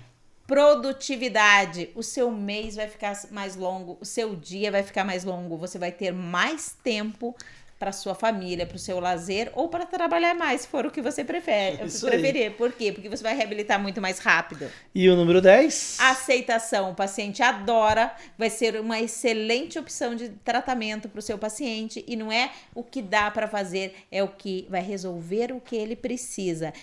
Produtividade. 0.45 1.91
O 1.95 2.03
seu 2.03 2.29
mês 2.29 2.75
vai 2.75 2.89
ficar 2.89 3.17
mais 3.31 3.55
longo, 3.55 3.97
o 4.01 4.05
seu 4.05 4.35
dia 4.35 4.69
vai 4.69 4.83
ficar 4.83 5.05
mais 5.05 5.23
longo, 5.23 5.55
você 5.55 5.79
vai 5.79 5.93
ter 5.93 6.11
mais 6.11 6.75
tempo 6.83 7.33
para 7.79 7.91
sua 7.91 8.15
família, 8.15 8.65
para 8.65 8.75
o 8.75 8.79
seu 8.79 8.99
lazer 8.99 9.51
ou 9.53 9.67
para 9.67 9.85
trabalhar 9.85 10.33
mais, 10.33 10.61
se 10.61 10.67
for 10.67 10.85
o 10.85 10.91
que 10.91 11.01
você 11.01 11.23
prefere, 11.23 11.83
Isso 11.85 12.05
aí. 12.05 12.13
preferir. 12.13 12.51
Por 12.53 12.71
quê? 12.71 12.91
Porque 12.91 13.09
você 13.09 13.21
vai 13.21 13.35
reabilitar 13.35 13.79
muito 13.79 14.01
mais 14.01 14.19
rápido. 14.19 14.69
E 14.93 15.09
o 15.09 15.15
número 15.15 15.41
10. 15.41 15.97
Aceitação, 15.99 16.91
o 16.91 16.95
paciente 16.95 17.43
adora, 17.43 18.11
vai 18.37 18.49
ser 18.49 18.79
uma 18.79 18.99
excelente 18.99 19.77
opção 19.77 20.15
de 20.15 20.29
tratamento 20.29 21.07
para 21.07 21.19
o 21.19 21.21
seu 21.21 21.37
paciente 21.37 22.03
e 22.07 22.15
não 22.15 22.31
é 22.31 22.51
o 22.73 22.83
que 22.83 23.01
dá 23.01 23.29
para 23.29 23.47
fazer, 23.47 23.95
é 24.11 24.23
o 24.23 24.27
que 24.27 24.65
vai 24.69 24.81
resolver 24.81 25.51
o 25.51 25.61
que 25.61 25.75
ele 25.75 25.95
precisa. 25.95 26.73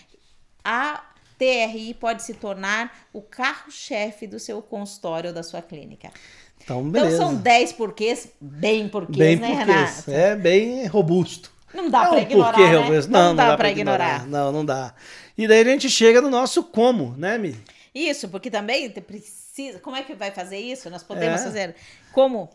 A 0.65 1.05
TRI 1.39 1.95
pode 1.95 2.23
se 2.23 2.35
tornar 2.35 3.07
o 3.13 3.21
carro-chefe 3.21 4.27
do 4.27 4.39
seu 4.39 4.63
consultório 4.63 5.29
ou 5.29 5.35
da 5.35 5.43
sua 5.43 5.61
clínica. 5.61 6.11
Então, 6.65 6.81
Então 6.81 6.91
beleza. 6.91 7.17
são 7.19 7.35
10 7.37 7.73
porquês, 7.73 8.29
bem 8.41 8.89
porquês, 8.89 9.19
bem 9.19 9.37
né, 9.37 9.49
porquês. 9.65 10.05
Renato? 10.07 10.11
É 10.11 10.35
bem 10.37 10.87
robusto. 10.87 11.53
Não 11.75 11.91
dá 11.91 12.05
É 12.05 12.07
para 12.09 12.17
um 12.17 12.21
ignorar, 12.21 12.53
porquê, 12.53 12.71
né? 12.71 12.77
robusto. 12.79 13.11
Não, 13.13 13.37
dá, 13.37 13.57
para 13.57 13.71
ignorar. 13.71 14.27
Não, 14.27 14.53
não 14.53 14.65
dá. 14.65 14.95
E 15.37 15.47
daí 15.47 15.61
a 15.61 15.65
gente 15.65 15.91
chega 15.91 16.21
no 16.21 16.31
nosso 16.31 16.63
como, 16.63 17.15
né, 17.19 17.37
Mi? 17.37 17.57
Isso, 17.95 18.29
porque 18.29 18.51
também 18.51 18.89
precisa. 18.91 19.79
Como 19.81 19.95
é 19.97 20.03
que 20.03 20.15
vai 20.15 20.31
fazer 20.31 20.59
isso? 20.59 20.89
Nós 20.89 21.03
podemos 21.03 21.41
É. 21.41 21.45
fazer 21.45 21.75
como. 22.13 22.49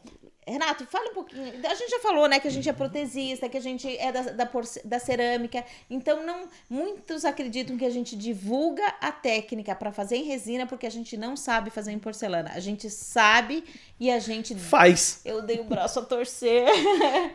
Renato, 0.49 0.85
fala 0.87 1.11
um 1.11 1.13
pouquinho. 1.13 1.53
A 1.65 1.75
gente 1.75 1.89
já 1.89 1.99
falou, 1.99 2.27
né, 2.27 2.39
que 2.39 2.47
a 2.47 2.51
gente 2.51 2.67
é 2.67 2.73
protesista, 2.73 3.47
que 3.49 3.57
a 3.57 3.61
gente 3.61 3.87
é 3.97 4.11
da, 4.11 4.21
da, 4.21 4.49
da 4.85 4.99
cerâmica. 4.99 5.63
Então, 5.89 6.25
não 6.25 6.47
muitos 6.69 7.25
acreditam 7.25 7.77
que 7.77 7.85
a 7.85 7.89
gente 7.89 8.15
divulga 8.15 8.85
a 9.01 9.11
técnica 9.11 9.75
para 9.75 9.91
fazer 9.91 10.17
em 10.17 10.23
resina 10.23 10.65
porque 10.65 10.85
a 10.85 10.91
gente 10.91 11.15
não 11.17 11.35
sabe 11.35 11.69
fazer 11.69 11.91
em 11.91 11.99
porcelana. 11.99 12.51
A 12.53 12.59
gente 12.59 12.89
sabe 12.89 13.63
e 13.99 14.09
a 14.09 14.19
gente. 14.19 14.55
Faz. 14.55 15.21
Eu 15.25 15.41
dei 15.41 15.59
o 15.59 15.63
braço 15.63 15.99
a 15.99 16.01
torcer. 16.03 16.67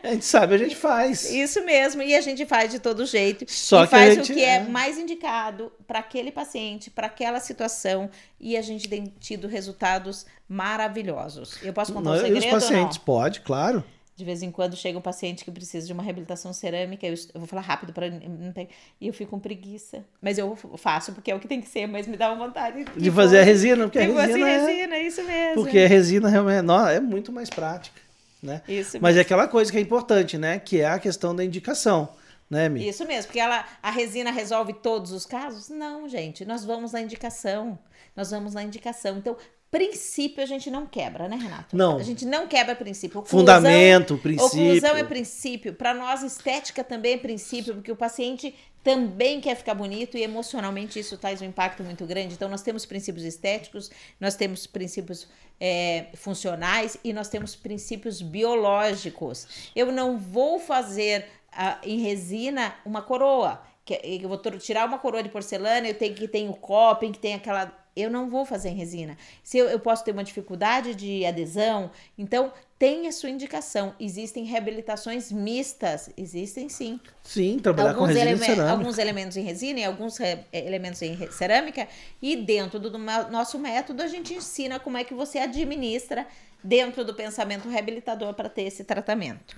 A 0.03 0.11
gente 0.11 0.25
sabe, 0.25 0.55
a 0.55 0.57
gente 0.57 0.75
faz. 0.75 1.29
Isso 1.31 1.63
mesmo, 1.63 2.01
e 2.01 2.15
a 2.15 2.21
gente 2.21 2.45
faz 2.45 2.71
de 2.71 2.79
todo 2.79 3.05
jeito. 3.05 3.45
Só 3.47 3.83
e 3.83 3.87
que 3.87 3.95
a 3.95 3.97
faz 3.97 4.15
gente- 4.15 4.31
o 4.31 4.35
que 4.35 4.43
é 4.43 4.55
é. 4.55 4.59
mais 4.63 4.97
indicado 4.97 5.71
para 5.87 5.99
aquele 5.99 6.31
paciente, 6.31 6.89
para 6.89 7.07
aquela 7.07 7.39
situação, 7.39 8.09
e 8.39 8.57
a 8.57 8.61
gente 8.61 8.87
tem 8.89 9.13
tido 9.19 9.47
resultados 9.47 10.25
maravilhosos. 10.47 11.61
Eu 11.63 11.73
posso 11.73 11.93
contar 11.93 12.09
um 12.09 12.13
Nós- 12.13 12.21
e 12.21 12.25
segredo 12.25 12.45
os 12.45 12.51
pacientes, 12.51 12.97
pode, 12.97 13.41
claro. 13.41 13.77
não? 13.77 13.95
De 14.17 14.23
vez 14.23 14.41
em 14.41 14.49
quando 14.49 14.77
chega 14.77 14.97
um 14.97 15.01
paciente 15.01 15.43
que 15.43 15.51
precisa 15.51 15.85
de 15.85 15.91
uma 15.91 16.01
reabilitação 16.01 16.53
cerâmica, 16.53 17.05
eu, 17.05 17.13
eu 17.33 17.39
vou 17.41 17.45
falar 17.47 17.61
rápido 17.63 17.91
para 17.91 18.07
e 18.07 19.07
eu 19.07 19.13
fico 19.13 19.31
com 19.31 19.39
preguiça. 19.39 20.05
Mas 20.21 20.37
eu 20.37 20.55
faço 20.77 21.11
porque 21.11 21.29
é 21.29 21.35
o 21.35 21.39
que 21.39 21.49
tem 21.49 21.59
que 21.59 21.67
ser, 21.67 21.85
mas 21.85 22.07
me 22.07 22.15
dá 22.15 22.31
uma 22.31 22.45
vontade 22.47 22.85
De 22.95 23.11
fazer 23.11 23.39
a 23.39 23.43
resina, 23.43 23.83
porque 23.83 23.99
a 23.99 24.03
assim, 24.03 24.13
resina, 24.15 24.49
é, 24.49 24.57
resina, 24.67 24.99
isso 24.99 25.23
mesmo. 25.25 25.55
porque 25.61 25.79
a 25.79 25.87
resina 25.87 26.29
realmente 26.29 26.61
nó, 26.61 26.87
é 26.87 27.01
muito 27.01 27.29
mais 27.33 27.49
prática, 27.49 27.99
né? 28.41 28.61
Isso 28.69 28.97
Mas 29.01 29.17
é 29.17 29.19
aquela 29.19 29.49
coisa 29.49 29.69
que 29.69 29.77
é 29.77 29.81
importante, 29.81 30.37
né? 30.37 30.59
Que 30.59 30.79
é 30.79 30.85
a 30.87 30.97
questão 30.97 31.35
da 31.35 31.43
indicação, 31.43 32.07
né, 32.49 32.69
Mi? 32.69 32.87
Isso 32.87 33.05
mesmo, 33.05 33.25
porque 33.27 33.39
ela, 33.41 33.65
a 33.83 33.91
resina 33.91 34.31
resolve 34.31 34.71
todos 34.71 35.11
os 35.11 35.25
casos? 35.25 35.67
Não, 35.67 36.07
gente, 36.07 36.45
nós 36.45 36.63
vamos 36.63 36.93
na 36.93 37.01
indicação. 37.01 37.77
Nós 38.15 38.31
vamos 38.31 38.53
na 38.53 38.63
indicação. 38.63 39.17
Então, 39.17 39.35
princípio 39.75 40.41
a 40.41 40.45
gente 40.45 40.71
não 40.71 40.85
quebra, 40.85 41.27
né, 41.27 41.35
Renato? 41.35 41.75
Não. 41.75 41.97
A 41.97 42.03
gente 42.03 42.25
não 42.25 42.47
quebra 42.47 42.73
princípio. 42.75 43.19
Oclusão- 43.19 43.39
Fundamento, 43.39 44.17
princípio. 44.17 44.45
Oclusão 44.45 44.95
é 44.95 45.03
princípio. 45.03 45.73
Para 45.73 45.93
nós, 45.93 46.23
estética 46.23 46.81
também 46.81 47.15
é 47.15 47.17
princípio, 47.17 47.73
porque 47.75 47.91
o 47.91 47.95
paciente 47.95 48.55
também 48.81 49.41
quer 49.41 49.55
ficar 49.55 49.73
bonito 49.73 50.15
e 50.17 50.23
emocionalmente 50.23 50.97
isso 50.97 51.17
traz 51.17 51.41
um 51.41 51.45
impacto 51.45 51.83
muito 51.83 52.05
grande. 52.05 52.35
Então, 52.35 52.47
nós 52.47 52.61
temos 52.61 52.85
princípios 52.85 53.25
estéticos, 53.25 53.91
nós 54.17 54.35
temos 54.35 54.65
princípios 54.65 55.27
é, 55.59 56.05
funcionais 56.13 56.95
e 57.03 57.11
nós 57.11 57.27
temos 57.27 57.53
princípios 57.53 58.21
biológicos. 58.21 59.69
Eu 59.75 59.91
não 59.91 60.17
vou 60.17 60.57
fazer 60.57 61.25
ah, 61.51 61.79
em 61.83 61.99
resina 61.99 62.75
uma 62.85 63.01
coroa. 63.01 63.61
Que 63.83 63.99
eu 64.03 64.29
vou 64.29 64.37
tirar 64.57 64.87
uma 64.87 64.97
coroa 64.97 65.21
de 65.21 65.29
porcelana, 65.29 65.87
eu 65.87 65.93
tenho 65.93 66.15
que 66.15 66.27
tem 66.27 66.49
o 66.49 66.53
coping, 66.53 67.11
que 67.11 67.19
tem 67.19 67.33
aquela. 67.33 67.84
Eu 67.95 68.09
não 68.09 68.29
vou 68.29 68.45
fazer 68.45 68.69
em 68.69 68.75
resina. 68.75 69.17
Se 69.41 69.57
eu, 69.57 69.67
eu 69.69 69.79
posso 69.79 70.03
ter 70.03 70.11
uma 70.11 70.23
dificuldade 70.23 70.93
de 70.93 71.25
adesão, 71.25 71.89
então 72.17 72.51
tem 72.77 73.07
a 73.07 73.11
sua 73.13 73.29
indicação. 73.29 73.93
Existem 73.97 74.43
reabilitações 74.43 75.31
mistas, 75.31 76.09
existem 76.17 76.67
sim 76.67 76.99
Sim, 77.23 77.57
trabalhar 77.57 77.93
com 77.93 78.01
alguns, 78.01 78.09
resina 78.09 78.25
e 78.25 78.33
eleme- 78.33 78.45
cerâmica. 78.45 78.71
alguns 78.71 78.97
elementos 78.97 79.37
em 79.37 79.43
resina 79.43 79.79
e 79.79 79.83
alguns 79.85 80.17
re- 80.17 80.39
elementos 80.51 81.01
em 81.01 81.31
cerâmica. 81.31 81.87
E 82.21 82.35
dentro 82.35 82.79
do, 82.79 82.97
nosso 82.97 83.57
método, 83.57 84.03
a 84.03 84.07
gente 84.07 84.33
ensina 84.33 84.77
como 84.77 84.97
é 84.97 85.03
que 85.05 85.13
você 85.13 85.39
administra 85.39 86.27
dentro 86.61 87.05
do 87.05 87.13
pensamento 87.13 87.69
reabilitador 87.69 88.33
para 88.33 88.49
ter 88.49 88.63
esse 88.63 88.83
tratamento. 88.83 89.55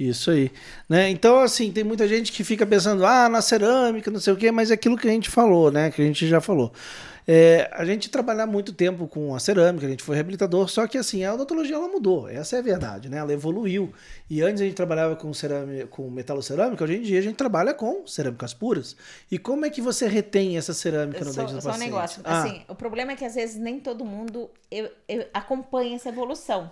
Isso 0.00 0.30
aí. 0.30 0.50
Né? 0.88 1.10
Então, 1.10 1.38
assim, 1.38 1.70
tem 1.70 1.84
muita 1.84 2.08
gente 2.08 2.32
que 2.32 2.42
fica 2.42 2.66
pensando, 2.66 3.04
ah, 3.06 3.28
na 3.28 3.42
cerâmica, 3.42 4.10
não 4.10 4.18
sei 4.18 4.32
o 4.32 4.36
quê, 4.36 4.50
mas 4.50 4.70
é 4.70 4.74
aquilo 4.74 4.96
que 4.96 5.06
a 5.06 5.10
gente 5.10 5.28
falou, 5.30 5.70
né? 5.70 5.90
Que 5.90 6.02
a 6.02 6.04
gente 6.04 6.26
já 6.26 6.40
falou. 6.40 6.72
É, 7.26 7.70
a 7.72 7.84
gente 7.86 8.10
trabalhar 8.10 8.46
muito 8.46 8.72
tempo 8.72 9.08
com 9.08 9.34
a 9.34 9.38
cerâmica, 9.40 9.86
a 9.86 9.88
gente 9.88 10.02
foi 10.02 10.14
reabilitador, 10.14 10.68
só 10.68 10.86
que 10.86 10.98
assim, 10.98 11.24
a 11.24 11.32
odontologia 11.32 11.74
ela 11.76 11.88
mudou, 11.88 12.28
essa 12.28 12.56
é 12.56 12.58
a 12.58 12.62
verdade, 12.62 13.08
né? 13.08 13.16
Ela 13.16 13.32
evoluiu. 13.32 13.92
E 14.28 14.42
antes 14.42 14.60
a 14.60 14.64
gente 14.64 14.74
trabalhava 14.74 15.16
com, 15.16 15.32
cerâmica, 15.32 15.86
com 15.86 16.10
metalocerâmica, 16.10 16.84
hoje 16.84 16.96
em 16.96 17.02
dia 17.02 17.18
a 17.18 17.22
gente 17.22 17.36
trabalha 17.36 17.72
com 17.72 18.06
cerâmicas 18.06 18.52
puras. 18.52 18.94
E 19.30 19.38
como 19.38 19.64
é 19.64 19.70
que 19.70 19.80
você 19.80 20.06
retém 20.06 20.58
essa 20.58 20.74
cerâmica 20.74 21.24
no 21.24 21.32
só, 21.32 21.40
dente 21.42 21.54
do 21.54 21.62
só 21.62 21.70
paciente? 21.70 21.90
um 21.90 21.94
negócio, 21.94 22.22
Ah, 22.24 22.42
assim, 22.42 22.62
o 22.68 22.74
problema 22.74 23.12
é 23.12 23.16
que 23.16 23.24
às 23.24 23.34
vezes 23.34 23.56
nem 23.56 23.80
todo 23.80 24.04
mundo 24.04 24.50
eu- 24.70 24.90
eu- 25.08 25.26
acompanha 25.32 25.96
essa 25.96 26.10
evolução. 26.10 26.70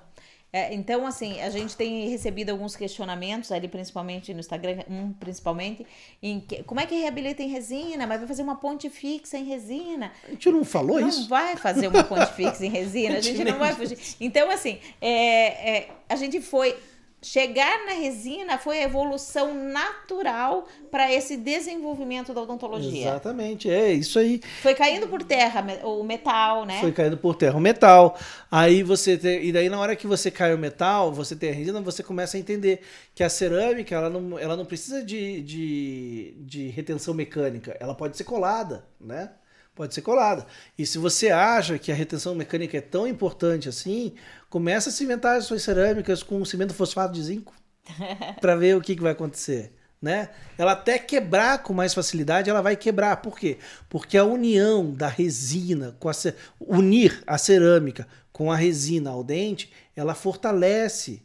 É, 0.54 0.74
então, 0.74 1.06
assim, 1.06 1.40
a 1.40 1.48
gente 1.48 1.74
tem 1.74 2.10
recebido 2.10 2.50
alguns 2.50 2.76
questionamentos 2.76 3.50
ali, 3.50 3.68
principalmente 3.68 4.34
no 4.34 4.40
Instagram, 4.40 4.84
um 4.86 5.10
principalmente, 5.14 5.86
em 6.22 6.40
que, 6.40 6.62
como 6.64 6.78
é 6.78 6.84
que 6.84 6.94
reabilita 6.94 7.42
em 7.42 7.48
resina? 7.48 8.06
Mas 8.06 8.18
vai 8.18 8.28
fazer 8.28 8.42
uma 8.42 8.56
ponte 8.56 8.90
fixa 8.90 9.38
em 9.38 9.44
resina? 9.44 10.12
a 10.26 10.30
gente 10.30 10.52
não 10.52 10.62
falou 10.62 11.00
não 11.00 11.08
isso? 11.08 11.26
vai 11.26 11.56
fazer 11.56 11.88
uma 11.88 12.04
ponte 12.04 12.30
fixa 12.36 12.66
em 12.66 12.68
resina, 12.68 13.16
a 13.16 13.20
gente 13.22 13.42
não 13.42 13.58
vai 13.58 13.74
fugir. 13.74 13.96
Então, 14.20 14.50
assim, 14.50 14.78
é, 15.00 15.76
é, 15.76 15.88
a 16.06 16.16
gente 16.16 16.38
foi. 16.42 16.76
Chegar 17.22 17.86
na 17.86 17.92
resina 17.92 18.58
foi 18.58 18.78
a 18.78 18.82
evolução 18.82 19.54
natural 19.54 20.66
para 20.90 21.12
esse 21.12 21.36
desenvolvimento 21.36 22.34
da 22.34 22.42
odontologia. 22.42 23.10
Exatamente, 23.10 23.70
é 23.70 23.92
isso 23.92 24.18
aí. 24.18 24.40
Foi 24.60 24.74
caindo 24.74 25.06
por 25.06 25.22
terra 25.22 25.64
o 25.84 26.02
metal, 26.02 26.64
né? 26.64 26.80
Foi 26.80 26.90
caindo 26.90 27.16
por 27.16 27.36
terra 27.36 27.56
o 27.56 27.60
metal. 27.60 28.18
Aí 28.50 28.82
você 28.82 29.16
tem, 29.16 29.44
e 29.44 29.52
daí 29.52 29.68
na 29.68 29.78
hora 29.78 29.94
que 29.94 30.04
você 30.04 30.32
cai 30.32 30.52
o 30.52 30.58
metal, 30.58 31.12
você 31.12 31.36
tem 31.36 31.50
a 31.50 31.54
resina, 31.54 31.80
você 31.80 32.02
começa 32.02 32.36
a 32.36 32.40
entender 32.40 32.80
que 33.14 33.22
a 33.22 33.28
cerâmica 33.28 33.94
ela 33.94 34.10
não, 34.10 34.36
ela 34.36 34.56
não 34.56 34.64
precisa 34.64 35.00
de, 35.00 35.42
de, 35.42 36.34
de 36.38 36.68
retenção 36.70 37.14
mecânica, 37.14 37.76
ela 37.78 37.94
pode 37.94 38.16
ser 38.16 38.24
colada, 38.24 38.84
né? 39.00 39.30
Pode 39.74 39.94
ser 39.94 40.02
colada. 40.02 40.46
E 40.78 40.84
se 40.84 40.98
você 40.98 41.30
acha 41.30 41.78
que 41.78 41.90
a 41.90 41.94
retenção 41.94 42.34
mecânica 42.34 42.76
é 42.76 42.80
tão 42.80 43.06
importante 43.06 43.68
assim, 43.68 44.12
começa 44.50 44.90
a 44.90 44.92
cimentar 44.92 45.36
as 45.38 45.46
suas 45.46 45.62
cerâmicas 45.62 46.22
com 46.22 46.44
cimento 46.44 46.74
fosfato 46.74 47.14
de 47.14 47.22
zinco 47.22 47.54
para 48.40 48.54
ver 48.54 48.76
o 48.76 48.80
que, 48.82 48.94
que 48.94 49.02
vai 49.02 49.12
acontecer. 49.12 49.72
Né? 50.00 50.30
Ela 50.58 50.72
até 50.72 50.98
quebrar 50.98 51.62
com 51.62 51.72
mais 51.72 51.94
facilidade, 51.94 52.50
ela 52.50 52.60
vai 52.60 52.76
quebrar. 52.76 53.16
Por 53.18 53.38
quê? 53.38 53.58
Porque 53.88 54.18
a 54.18 54.24
união 54.24 54.92
da 54.92 55.06
resina 55.06 55.96
com 56.00 56.08
a 56.08 56.12
ce- 56.12 56.34
unir 56.60 57.22
a 57.26 57.38
cerâmica 57.38 58.06
com 58.32 58.50
a 58.50 58.56
resina 58.56 59.10
ao 59.10 59.22
dente, 59.22 59.72
ela 59.94 60.14
fortalece 60.14 61.22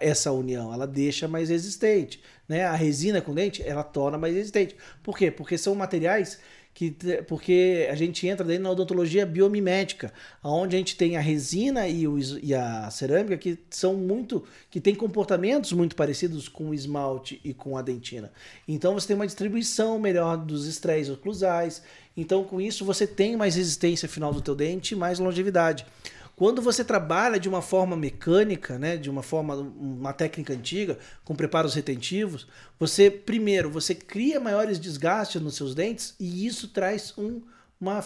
essa 0.00 0.32
união, 0.32 0.72
ela 0.74 0.86
deixa 0.86 1.28
mais 1.28 1.48
resistente, 1.48 2.20
né? 2.48 2.64
A 2.64 2.74
resina 2.74 3.20
com 3.20 3.30
o 3.30 3.34
dente, 3.34 3.62
ela 3.62 3.84
torna 3.84 4.18
mais 4.18 4.34
resistente. 4.34 4.74
Por 5.02 5.16
quê? 5.16 5.30
Porque 5.30 5.56
são 5.56 5.76
materiais 5.76 6.40
que 6.76 6.94
porque 7.26 7.88
a 7.90 7.94
gente 7.94 8.26
entra 8.26 8.44
daí 8.44 8.58
na 8.58 8.70
odontologia 8.70 9.24
biomimética, 9.24 10.12
onde 10.44 10.76
a 10.76 10.78
gente 10.78 10.94
tem 10.94 11.16
a 11.16 11.20
resina 11.20 11.88
e, 11.88 12.06
o 12.06 12.18
e 12.18 12.54
a 12.54 12.90
cerâmica 12.90 13.38
que 13.38 13.58
são 13.70 13.94
muito 13.94 14.44
que 14.70 14.78
tem 14.78 14.94
comportamentos 14.94 15.72
muito 15.72 15.96
parecidos 15.96 16.50
com 16.50 16.68
o 16.68 16.74
esmalte 16.74 17.40
e 17.42 17.54
com 17.54 17.78
a 17.78 17.82
dentina. 17.82 18.30
Então 18.68 18.92
você 18.92 19.06
tem 19.06 19.16
uma 19.16 19.26
distribuição 19.26 19.98
melhor 19.98 20.36
dos 20.36 20.66
estresses 20.66 21.08
oclusais. 21.10 21.82
Então 22.14 22.44
com 22.44 22.60
isso 22.60 22.84
você 22.84 23.06
tem 23.06 23.38
mais 23.38 23.54
resistência 23.54 24.06
final 24.06 24.30
do 24.30 24.42
teu 24.42 24.54
dente 24.54 24.92
e 24.92 24.98
mais 24.98 25.18
longevidade. 25.18 25.86
Quando 26.36 26.60
você 26.60 26.84
trabalha 26.84 27.40
de 27.40 27.48
uma 27.48 27.62
forma 27.62 27.96
mecânica, 27.96 28.78
né, 28.78 28.98
de 28.98 29.08
uma 29.08 29.22
forma, 29.22 29.54
uma 29.54 30.12
técnica 30.12 30.52
antiga, 30.52 30.98
com 31.24 31.34
preparos 31.34 31.72
retentivos, 31.74 32.46
você, 32.78 33.10
primeiro, 33.10 33.70
você 33.70 33.94
cria 33.94 34.38
maiores 34.38 34.78
desgastes 34.78 35.40
nos 35.40 35.56
seus 35.56 35.74
dentes 35.74 36.14
e 36.20 36.46
isso 36.46 36.68
traz 36.68 37.14
um, 37.16 37.40
uma, 37.80 38.04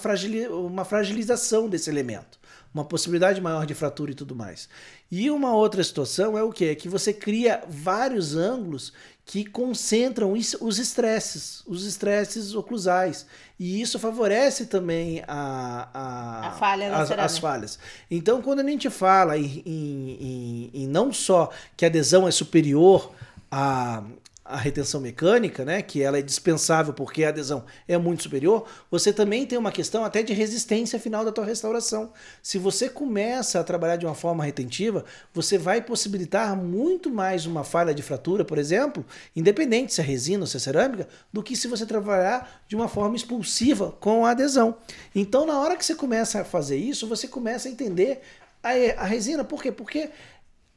uma 0.50 0.84
fragilização 0.84 1.68
desse 1.68 1.90
elemento, 1.90 2.38
uma 2.72 2.84
possibilidade 2.84 3.40
maior 3.40 3.66
de 3.66 3.74
fratura 3.74 4.12
e 4.12 4.14
tudo 4.14 4.36
mais. 4.36 4.68
E 5.10 5.28
uma 5.28 5.52
outra 5.52 5.82
situação 5.82 6.38
é 6.38 6.42
o 6.44 6.52
que? 6.52 6.66
É 6.66 6.74
que 6.76 6.88
você 6.88 7.12
cria 7.12 7.64
vários 7.68 8.36
ângulos 8.36 8.92
que 9.24 9.44
concentram 9.44 10.32
os 10.32 10.78
estresses, 10.78 11.62
os 11.66 11.84
estresses 11.84 12.54
oclusais. 12.54 13.26
E 13.58 13.80
isso 13.80 13.98
favorece 13.98 14.66
também 14.66 15.22
a, 15.28 15.88
a, 15.94 16.48
A 16.48 16.50
falha 16.52 16.96
as, 16.96 17.10
as 17.24 17.38
falhas. 17.38 17.78
Então, 18.10 18.42
quando 18.42 18.60
a 18.60 18.64
gente 18.68 18.90
fala 18.90 19.38
em, 19.38 19.62
em- 19.64 20.16
em- 20.20 20.70
em 20.82 20.86
não 20.88 21.12
só 21.12 21.50
que 21.76 21.84
a 21.84 21.88
adesão 21.88 22.26
é 22.26 22.30
superior 22.30 23.12
à, 23.50 24.02
à 24.50 24.56
retenção 24.56 25.00
mecânica, 25.00 25.64
né, 25.64 25.80
que 25.80 26.02
ela 26.02 26.18
é 26.18 26.22
dispensável 26.22 26.92
porque 26.92 27.24
a 27.24 27.28
adesão 27.28 27.64
é 27.86 27.96
muito 27.96 28.24
superior, 28.24 28.66
você 28.90 29.12
também 29.12 29.46
tem 29.46 29.58
uma 29.58 29.70
questão 29.72 30.04
até 30.04 30.22
de 30.22 30.32
resistência 30.32 30.98
final 30.98 31.24
da 31.24 31.32
tua 31.32 31.44
restauração. 31.44 32.12
Se 32.42 32.58
você 32.58 32.88
começa 32.88 33.60
a 33.60 33.64
trabalhar 33.64 33.96
de 33.96 34.04
uma 34.04 34.14
forma 34.14 34.44
retentiva, 34.44 35.04
você 35.32 35.56
vai 35.56 35.80
possibilitar 35.80 36.56
muito 36.56 37.10
mais 37.10 37.46
uma 37.46 37.64
falha 37.64 37.94
de 37.94 38.02
fratura, 38.02 38.44
por 38.44 38.58
exemplo, 38.58 39.04
independente 39.34 39.94
se 39.94 40.00
é 40.00 40.04
resina 40.04 40.42
ou 40.42 40.46
se 40.46 40.56
é 40.56 40.60
cerâmica, 40.60 41.08
do 41.32 41.42
que 41.42 41.54
se 41.54 41.68
você 41.68 41.86
trabalhar 41.86 42.62
de 42.66 42.74
uma 42.74 42.88
forma 42.88 43.16
expulsiva 43.16 43.92
com 44.00 44.26
a 44.26 44.30
adesão. 44.30 44.76
Então, 45.14 45.46
na 45.46 45.58
hora 45.58 45.76
que 45.76 45.84
você 45.84 45.94
começa 45.94 46.40
a 46.40 46.44
fazer 46.44 46.76
isso, 46.76 47.06
você 47.06 47.28
começa 47.28 47.68
a 47.68 47.70
entender 47.70 48.20
a, 48.62 48.70
a 49.02 49.04
resina. 49.04 49.44
Por 49.44 49.62
quê? 49.62 49.70
Porque 49.70 50.10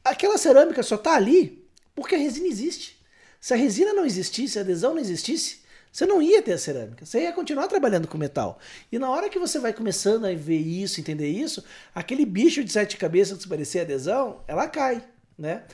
aquela 0.04 0.38
cerâmica 0.38 0.82
só 0.82 0.94
está 0.94 1.14
ali 1.14 1.64
porque 1.94 2.14
a 2.14 2.18
resina 2.18 2.46
existe. 2.46 2.98
Se 3.44 3.52
a 3.52 3.58
resina 3.58 3.92
não 3.92 4.06
existisse, 4.06 4.58
a 4.58 4.62
adesão 4.62 4.94
não 4.94 5.00
existisse, 5.02 5.58
você 5.92 6.06
não 6.06 6.22
ia 6.22 6.40
ter 6.40 6.54
a 6.54 6.58
cerâmica. 6.58 7.04
Você 7.04 7.24
ia 7.24 7.30
continuar 7.30 7.68
trabalhando 7.68 8.08
com 8.08 8.16
metal. 8.16 8.58
E 8.90 8.98
na 8.98 9.10
hora 9.10 9.28
que 9.28 9.38
você 9.38 9.58
vai 9.58 9.74
começando 9.74 10.24
a 10.24 10.32
ver 10.32 10.56
isso, 10.56 10.98
entender 10.98 11.28
isso, 11.28 11.62
aquele 11.94 12.24
bicho 12.24 12.64
de 12.64 12.72
sete 12.72 12.96
cabeças 12.96 13.42
que 13.42 13.46
parecia 13.46 13.82
adesão, 13.82 14.40
ela 14.48 14.66
cai, 14.66 15.04
né? 15.36 15.64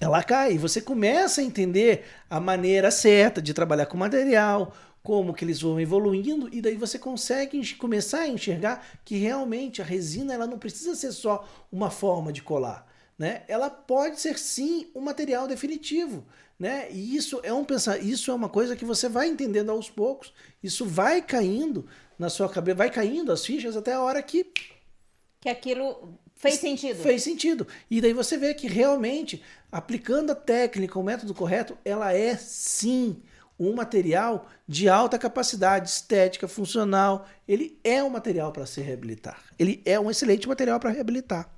ela 0.00 0.22
cai. 0.22 0.54
E 0.54 0.58
você 0.58 0.80
começa 0.80 1.42
a 1.42 1.44
entender 1.44 2.06
a 2.30 2.40
maneira 2.40 2.90
certa 2.90 3.42
de 3.42 3.52
trabalhar 3.52 3.84
com 3.84 3.98
material, 3.98 4.74
como 5.02 5.34
que 5.34 5.44
eles 5.44 5.60
vão 5.60 5.78
evoluindo, 5.78 6.48
e 6.50 6.62
daí 6.62 6.76
você 6.76 6.98
consegue 6.98 7.74
começar 7.74 8.20
a 8.20 8.28
enxergar 8.28 8.86
que 9.04 9.18
realmente 9.18 9.82
a 9.82 9.84
resina 9.84 10.32
ela 10.32 10.46
não 10.46 10.58
precisa 10.58 10.94
ser 10.94 11.12
só 11.12 11.46
uma 11.70 11.90
forma 11.90 12.32
de 12.32 12.40
colar. 12.40 12.90
Né? 13.18 13.42
Ela 13.48 13.68
pode 13.68 14.18
ser 14.18 14.38
sim 14.38 14.90
um 14.94 15.02
material 15.02 15.46
definitivo. 15.46 16.24
Né? 16.58 16.90
E 16.90 17.16
isso 17.16 17.40
é 17.42 17.52
um 17.52 17.64
pensar, 17.64 17.98
isso 17.98 18.30
é 18.30 18.34
uma 18.34 18.48
coisa 18.48 18.76
que 18.76 18.84
você 18.84 19.08
vai 19.08 19.28
entendendo 19.28 19.70
aos 19.70 19.90
poucos, 19.90 20.32
isso 20.62 20.86
vai 20.86 21.20
caindo 21.20 21.86
na 22.18 22.30
sua 22.30 22.48
cabeça, 22.48 22.76
vai 22.76 22.90
caindo 22.90 23.32
as 23.32 23.44
fichas 23.44 23.76
até 23.76 23.92
a 23.92 24.00
hora 24.00 24.22
que 24.22 24.46
Que 25.40 25.48
aquilo 25.48 26.18
fez 26.36 26.54
sentido. 26.54 27.02
Fez 27.02 27.22
sentido. 27.22 27.66
E 27.90 28.00
daí 28.00 28.12
você 28.12 28.36
vê 28.36 28.54
que 28.54 28.68
realmente, 28.68 29.42
aplicando 29.70 30.30
a 30.30 30.34
técnica, 30.34 30.98
o 30.98 31.02
método 31.02 31.34
correto, 31.34 31.76
ela 31.84 32.12
é 32.12 32.36
sim 32.36 33.20
um 33.58 33.74
material 33.74 34.48
de 34.66 34.88
alta 34.88 35.18
capacidade 35.18 35.88
estética, 35.88 36.48
funcional. 36.48 37.28
Ele 37.46 37.78
é 37.84 38.02
um 38.02 38.10
material 38.10 38.52
para 38.52 38.66
se 38.66 38.80
reabilitar. 38.80 39.42
Ele 39.58 39.82
é 39.84 39.98
um 39.98 40.10
excelente 40.10 40.48
material 40.48 40.80
para 40.80 40.90
reabilitar. 40.90 41.53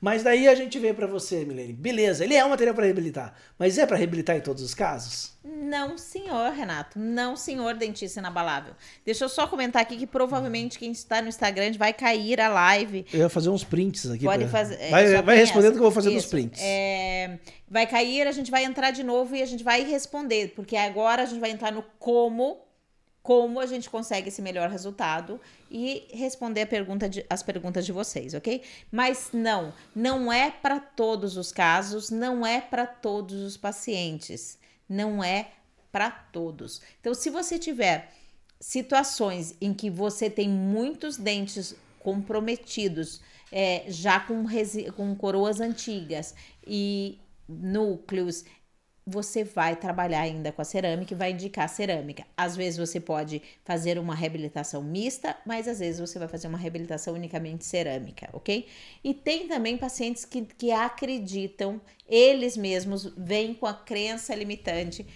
Mas 0.00 0.22
daí 0.22 0.46
a 0.46 0.54
gente 0.54 0.78
vê 0.78 0.92
para 0.92 1.06
você, 1.06 1.44
Milene. 1.44 1.72
Beleza, 1.72 2.22
ele 2.24 2.34
é 2.34 2.44
um 2.44 2.50
material 2.50 2.74
para 2.74 2.84
reabilitar. 2.84 3.34
Mas 3.58 3.78
é 3.78 3.86
para 3.86 3.96
reabilitar 3.96 4.36
em 4.36 4.40
todos 4.40 4.62
os 4.62 4.74
casos? 4.74 5.34
Não, 5.42 5.96
senhor, 5.96 6.52
Renato. 6.52 6.98
Não, 6.98 7.34
senhor, 7.36 7.74
dentista 7.74 8.20
inabalável. 8.20 8.74
Deixa 9.04 9.24
eu 9.24 9.28
só 9.28 9.46
comentar 9.46 9.80
aqui 9.80 9.96
que 9.96 10.06
provavelmente 10.06 10.78
quem 10.78 10.90
está 10.92 11.22
no 11.22 11.28
Instagram 11.28 11.72
vai 11.78 11.92
cair 11.92 12.40
a 12.40 12.48
live. 12.48 13.06
Eu 13.12 13.20
ia 13.20 13.28
fazer 13.28 13.48
uns 13.48 13.64
prints 13.64 14.10
aqui. 14.10 14.24
Pode 14.24 14.44
pra- 14.44 14.48
fazer. 14.52 14.76
é, 14.80 14.90
Vai, 14.90 15.08
só 15.14 15.22
vai 15.22 15.36
respondendo 15.36 15.72
que 15.72 15.78
eu 15.78 15.82
vou 15.82 15.90
fazendo 15.90 16.16
os 16.16 16.22
Isso. 16.24 16.30
prints. 16.30 16.60
É, 16.62 17.38
vai 17.68 17.86
cair, 17.86 18.26
a 18.26 18.32
gente 18.32 18.50
vai 18.50 18.64
entrar 18.64 18.90
de 18.90 19.02
novo 19.02 19.34
e 19.34 19.42
a 19.42 19.46
gente 19.46 19.64
vai 19.64 19.82
responder, 19.84 20.52
porque 20.54 20.76
agora 20.76 21.22
a 21.22 21.26
gente 21.26 21.40
vai 21.40 21.50
entrar 21.50 21.72
no 21.72 21.82
como, 21.98 22.58
como 23.26 23.58
a 23.58 23.66
gente 23.66 23.90
consegue 23.90 24.28
esse 24.28 24.40
melhor 24.40 24.70
resultado 24.70 25.40
e 25.68 26.06
responder 26.12 26.66
pergunta 26.66 27.08
de- 27.08 27.26
as 27.28 27.42
perguntas 27.42 27.84
de 27.84 27.90
vocês, 27.90 28.34
ok? 28.34 28.62
Mas 28.88 29.30
não, 29.32 29.74
não 29.92 30.32
é 30.32 30.48
para 30.48 30.78
todos 30.78 31.36
os 31.36 31.50
casos, 31.50 32.08
não 32.08 32.46
é 32.46 32.60
para 32.60 32.86
todos 32.86 33.42
os 33.42 33.56
pacientes, 33.56 34.56
não 34.88 35.24
é 35.24 35.50
para 35.90 36.08
todos. 36.08 36.80
Então, 37.00 37.12
se 37.14 37.28
você 37.28 37.58
tiver 37.58 38.12
situações 38.60 39.56
em 39.60 39.74
que 39.74 39.90
você 39.90 40.30
tem 40.30 40.48
muitos 40.48 41.16
dentes 41.16 41.74
comprometidos, 41.98 43.20
é, 43.50 43.86
já 43.88 44.20
com, 44.20 44.44
com 44.94 45.16
coroas 45.16 45.60
antigas 45.60 46.32
e 46.64 47.18
núcleos 47.48 48.44
você 49.08 49.44
vai 49.44 49.76
trabalhar 49.76 50.20
ainda 50.20 50.50
com 50.50 50.60
a 50.60 50.64
cerâmica 50.64 51.14
e 51.14 51.16
vai 51.16 51.30
indicar 51.30 51.68
cerâmica. 51.68 52.26
Às 52.36 52.56
vezes 52.56 52.76
você 52.76 52.98
pode 52.98 53.40
fazer 53.64 53.98
uma 53.98 54.16
reabilitação 54.16 54.82
mista, 54.82 55.36
mas 55.46 55.68
às 55.68 55.78
vezes 55.78 56.00
você 56.00 56.18
vai 56.18 56.26
fazer 56.26 56.48
uma 56.48 56.58
reabilitação 56.58 57.14
unicamente 57.14 57.64
cerâmica, 57.64 58.28
ok? 58.32 58.66
E 59.04 59.14
tem 59.14 59.46
também 59.46 59.78
pacientes 59.78 60.24
que, 60.24 60.42
que 60.42 60.72
acreditam, 60.72 61.80
eles 62.08 62.56
mesmos 62.56 63.12
vêm 63.16 63.54
com 63.54 63.66
a 63.66 63.74
crença 63.74 64.34
limitante 64.34 65.06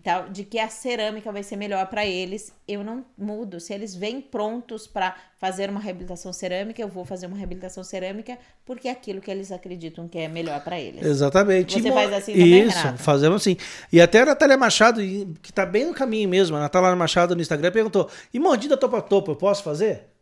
tal, 0.00 0.28
de 0.28 0.44
que 0.44 0.58
a 0.58 0.68
cerâmica 0.68 1.30
vai 1.30 1.42
ser 1.42 1.56
melhor 1.56 1.86
para 1.86 2.04
eles, 2.04 2.52
eu 2.66 2.82
não 2.82 3.04
mudo. 3.16 3.60
Se 3.60 3.72
eles 3.72 3.94
vêm 3.94 4.20
prontos 4.20 4.86
para 4.86 5.14
fazer 5.38 5.70
uma 5.70 5.80
reabilitação 5.80 6.32
cerâmica, 6.32 6.80
eu 6.80 6.88
vou 6.88 7.04
fazer 7.04 7.26
uma 7.26 7.36
reabilitação 7.36 7.84
cerâmica 7.84 8.38
porque 8.64 8.88
é 8.88 8.90
aquilo 8.90 9.20
que 9.20 9.30
eles 9.30 9.52
acreditam 9.52 10.08
que 10.08 10.18
é 10.18 10.28
melhor 10.28 10.62
para 10.64 10.80
eles. 10.80 11.04
Exatamente. 11.04 11.80
Você 11.80 11.92
faz 11.92 12.12
assim 12.12 12.32
também, 12.32 12.66
Isso, 12.66 12.78
Renato? 12.78 13.02
fazemos 13.02 13.42
assim. 13.42 13.56
E 13.92 14.00
até 14.00 14.22
a 14.22 14.26
Natália 14.26 14.56
Machado, 14.56 15.00
que 15.42 15.50
está 15.50 15.66
bem 15.66 15.86
no 15.86 15.94
caminho 15.94 16.28
mesmo, 16.28 16.56
a 16.56 16.60
Natália 16.60 16.96
Machado 16.96 17.34
no 17.34 17.42
Instagram 17.42 17.70
perguntou: 17.70 18.08
e 18.32 18.40
mordida 18.40 18.76
topa-topa, 18.76 19.32
eu 19.32 19.36
posso 19.36 19.62
fazer? 19.62 20.13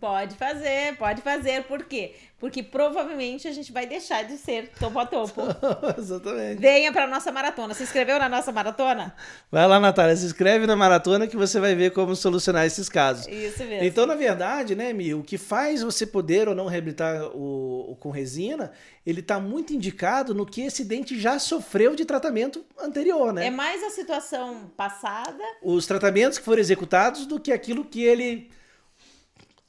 Pode 0.00 0.34
fazer, 0.36 0.96
pode 0.96 1.22
fazer. 1.22 1.64
Por 1.64 1.84
quê? 1.84 2.14
Porque 2.38 2.62
provavelmente 2.62 3.46
a 3.46 3.52
gente 3.52 3.70
vai 3.70 3.86
deixar 3.86 4.24
de 4.24 4.36
ser 4.36 4.70
topo 4.78 4.98
a 4.98 5.06
topo. 5.06 5.42
Exatamente. 5.96 6.60
Venha 6.60 6.92
para 6.92 7.06
nossa 7.06 7.30
maratona. 7.30 7.72
Se 7.72 7.84
inscreveu 7.84 8.18
na 8.18 8.28
nossa 8.28 8.50
maratona? 8.50 9.14
Vai 9.50 9.66
lá, 9.68 9.78
Natália, 9.78 10.16
se 10.16 10.26
inscreve 10.26 10.66
na 10.66 10.74
maratona 10.74 11.28
que 11.28 11.36
você 11.36 11.60
vai 11.60 11.74
ver 11.74 11.92
como 11.92 12.16
solucionar 12.16 12.66
esses 12.66 12.88
casos. 12.88 13.28
Isso 13.28 13.62
mesmo. 13.64 13.84
Então, 13.84 14.04
na 14.04 14.16
verdade, 14.16 14.74
né, 14.74 14.92
Mi, 14.92 15.14
o 15.14 15.22
que 15.22 15.38
faz 15.38 15.82
você 15.82 16.04
poder 16.04 16.48
ou 16.48 16.54
não 16.54 16.66
reabilitar 16.66 17.24
o, 17.28 17.92
o 17.92 17.96
com 17.96 18.10
resina, 18.10 18.72
ele 19.06 19.20
está 19.20 19.38
muito 19.38 19.72
indicado 19.72 20.34
no 20.34 20.44
que 20.44 20.62
esse 20.62 20.84
dente 20.84 21.20
já 21.20 21.38
sofreu 21.38 21.94
de 21.94 22.04
tratamento 22.04 22.64
anterior, 22.80 23.32
né? 23.32 23.46
É 23.46 23.50
mais 23.50 23.84
a 23.84 23.90
situação 23.90 24.72
passada. 24.76 25.42
Os 25.62 25.86
tratamentos 25.86 26.38
que 26.38 26.44
foram 26.44 26.60
executados 26.60 27.24
do 27.24 27.38
que 27.38 27.52
aquilo 27.52 27.84
que 27.84 28.02
ele 28.02 28.50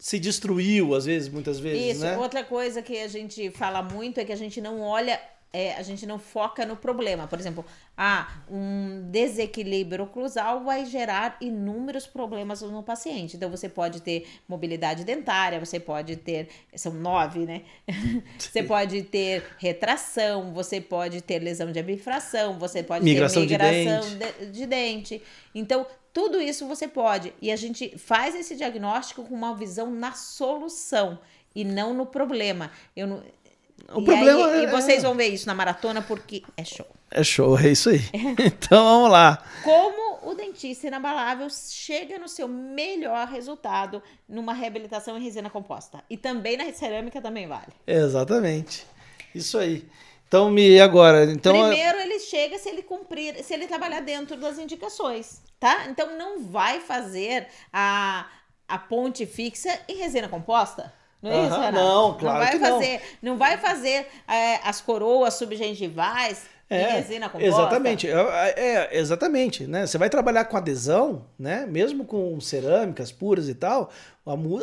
se 0.03 0.19
destruiu, 0.19 0.93
às 0.93 1.05
vezes, 1.05 1.29
muitas 1.29 1.61
vezes, 1.61 1.95
Isso. 1.95 2.01
né? 2.01 2.17
Outra 2.17 2.43
coisa 2.43 2.81
que 2.81 2.99
a 2.99 3.07
gente 3.07 3.49
fala 3.51 3.81
muito 3.81 4.19
é 4.19 4.25
que 4.25 4.33
a 4.33 4.35
gente 4.35 4.59
não 4.59 4.81
olha. 4.81 5.17
É, 5.53 5.75
a 5.75 5.83
gente 5.83 6.07
não 6.07 6.17
foca 6.17 6.65
no 6.65 6.75
problema. 6.75 7.27
Por 7.27 7.39
exemplo, 7.39 7.63
ah, 7.95 8.41
um 8.49 9.07
desequilíbrio 9.11 10.05
oclusal 10.05 10.63
vai 10.63 10.83
gerar 10.83 11.37
inúmeros 11.39 12.07
problemas 12.07 12.63
no 12.63 12.81
paciente. 12.81 13.37
Então, 13.37 13.51
você 13.51 13.69
pode 13.69 14.01
ter 14.01 14.27
mobilidade 14.47 15.03
dentária, 15.03 15.59
você 15.59 15.79
pode 15.79 16.15
ter. 16.15 16.49
São 16.75 16.91
nove, 16.91 17.45
né? 17.45 17.61
você 18.39 18.63
pode 18.63 19.03
ter 19.03 19.43
retração, 19.59 20.51
você 20.51 20.81
pode 20.81 21.21
ter 21.21 21.37
lesão 21.37 21.71
de 21.71 21.83
bifração, 21.83 22.57
você 22.57 22.81
pode 22.81 23.05
Migração 23.05 23.45
de 23.45 23.55
ter 23.55 23.63
migração 23.63 24.17
de, 24.17 24.51
de 24.51 24.65
dente. 24.65 25.21
Então, 25.53 25.85
tudo 26.11 26.41
isso 26.41 26.67
você 26.67 26.87
pode. 26.87 27.31
E 27.39 27.51
a 27.51 27.55
gente 27.55 27.95
faz 27.97 28.33
esse 28.33 28.55
diagnóstico 28.55 29.23
com 29.23 29.35
uma 29.35 29.55
visão 29.55 29.91
na 29.91 30.13
solução 30.13 31.19
e 31.55 31.63
não 31.63 31.93
no 31.93 32.07
problema. 32.07 32.71
Eu 32.95 33.05
não. 33.05 33.23
O 33.93 34.01
e 34.01 34.05
problema 34.05 34.47
aí- 34.47 34.59
é- 34.61 34.63
E 34.63 34.67
vocês 34.67 35.03
vão 35.03 35.15
ver 35.15 35.27
isso 35.27 35.45
na 35.47 35.53
maratona 35.53 36.01
porque 36.01 36.43
é 36.57 36.63
show. 36.63 36.87
É 37.11 37.23
show, 37.23 37.57
é 37.59 37.69
isso 37.69 37.89
aí. 37.89 38.01
Então, 38.39 38.83
vamos 38.83 39.11
lá. 39.11 39.43
Como 39.63 40.31
o 40.31 40.33
dentista 40.33 40.87
inabalável 40.87 41.47
chega 41.49 42.17
no 42.17 42.27
seu 42.27 42.47
melhor 42.47 43.27
resultado 43.27 44.01
numa 44.27 44.53
reabilitação 44.53 45.17
em 45.17 45.23
resina 45.23 45.49
composta. 45.49 46.03
E 46.09 46.17
também 46.17 46.57
na 46.57 46.71
cerâmica 46.73 47.21
também 47.21 47.47
vale. 47.47 47.67
Exatamente. 47.85 48.85
Isso 49.35 49.57
aí. 49.57 49.85
Então, 50.27 50.49
Mi, 50.49 50.79
agora? 50.79 51.25
Então, 51.31 51.53
Primeiro 51.53 51.99
ele 51.99 52.17
chega 52.19 52.57
se 52.57 52.67
ele 52.69 52.81
cumprir, 52.81 53.43
se 53.43 53.53
ele 53.53 53.67
trabalhar 53.67 53.99
dentro 54.01 54.35
das 54.35 54.57
indicações, 54.57 55.41
tá? 55.59 55.85
Então 55.89 56.17
não 56.17 56.41
vai 56.41 56.79
fazer 56.79 57.47
a, 57.71 58.25
a 58.67 58.77
ponte 58.79 59.25
fixa 59.27 59.77
em 59.87 59.95
resina 59.97 60.27
composta. 60.27 60.91
Não 61.23 61.31
é 61.31 61.47
isso, 61.47 61.55
Renato? 61.55 61.73
não, 61.73 62.13
claro 62.17 62.39
vai 62.39 62.51
que 62.51 62.57
não. 62.59 62.69
fazer, 62.69 63.01
não. 63.21 63.37
vai 63.37 63.57
fazer 63.57 64.07
é, 64.27 64.55
as 64.67 64.81
coroas 64.81 65.33
subgengivais 65.35 66.45
em 66.69 66.93
resina 66.95 67.29
composta. 67.29 67.47
Exatamente, 67.47 68.09
é, 68.09 68.53
é, 68.57 68.97
exatamente, 68.97 69.67
né? 69.67 69.85
Você 69.85 69.97
vai 69.97 70.09
trabalhar 70.09 70.45
com 70.45 70.57
adesão, 70.57 71.25
né? 71.37 71.65
Mesmo 71.65 72.03
com 72.05 72.39
cerâmicas 72.41 73.11
puras 73.11 73.47
e 73.47 73.53
tal, 73.53 73.89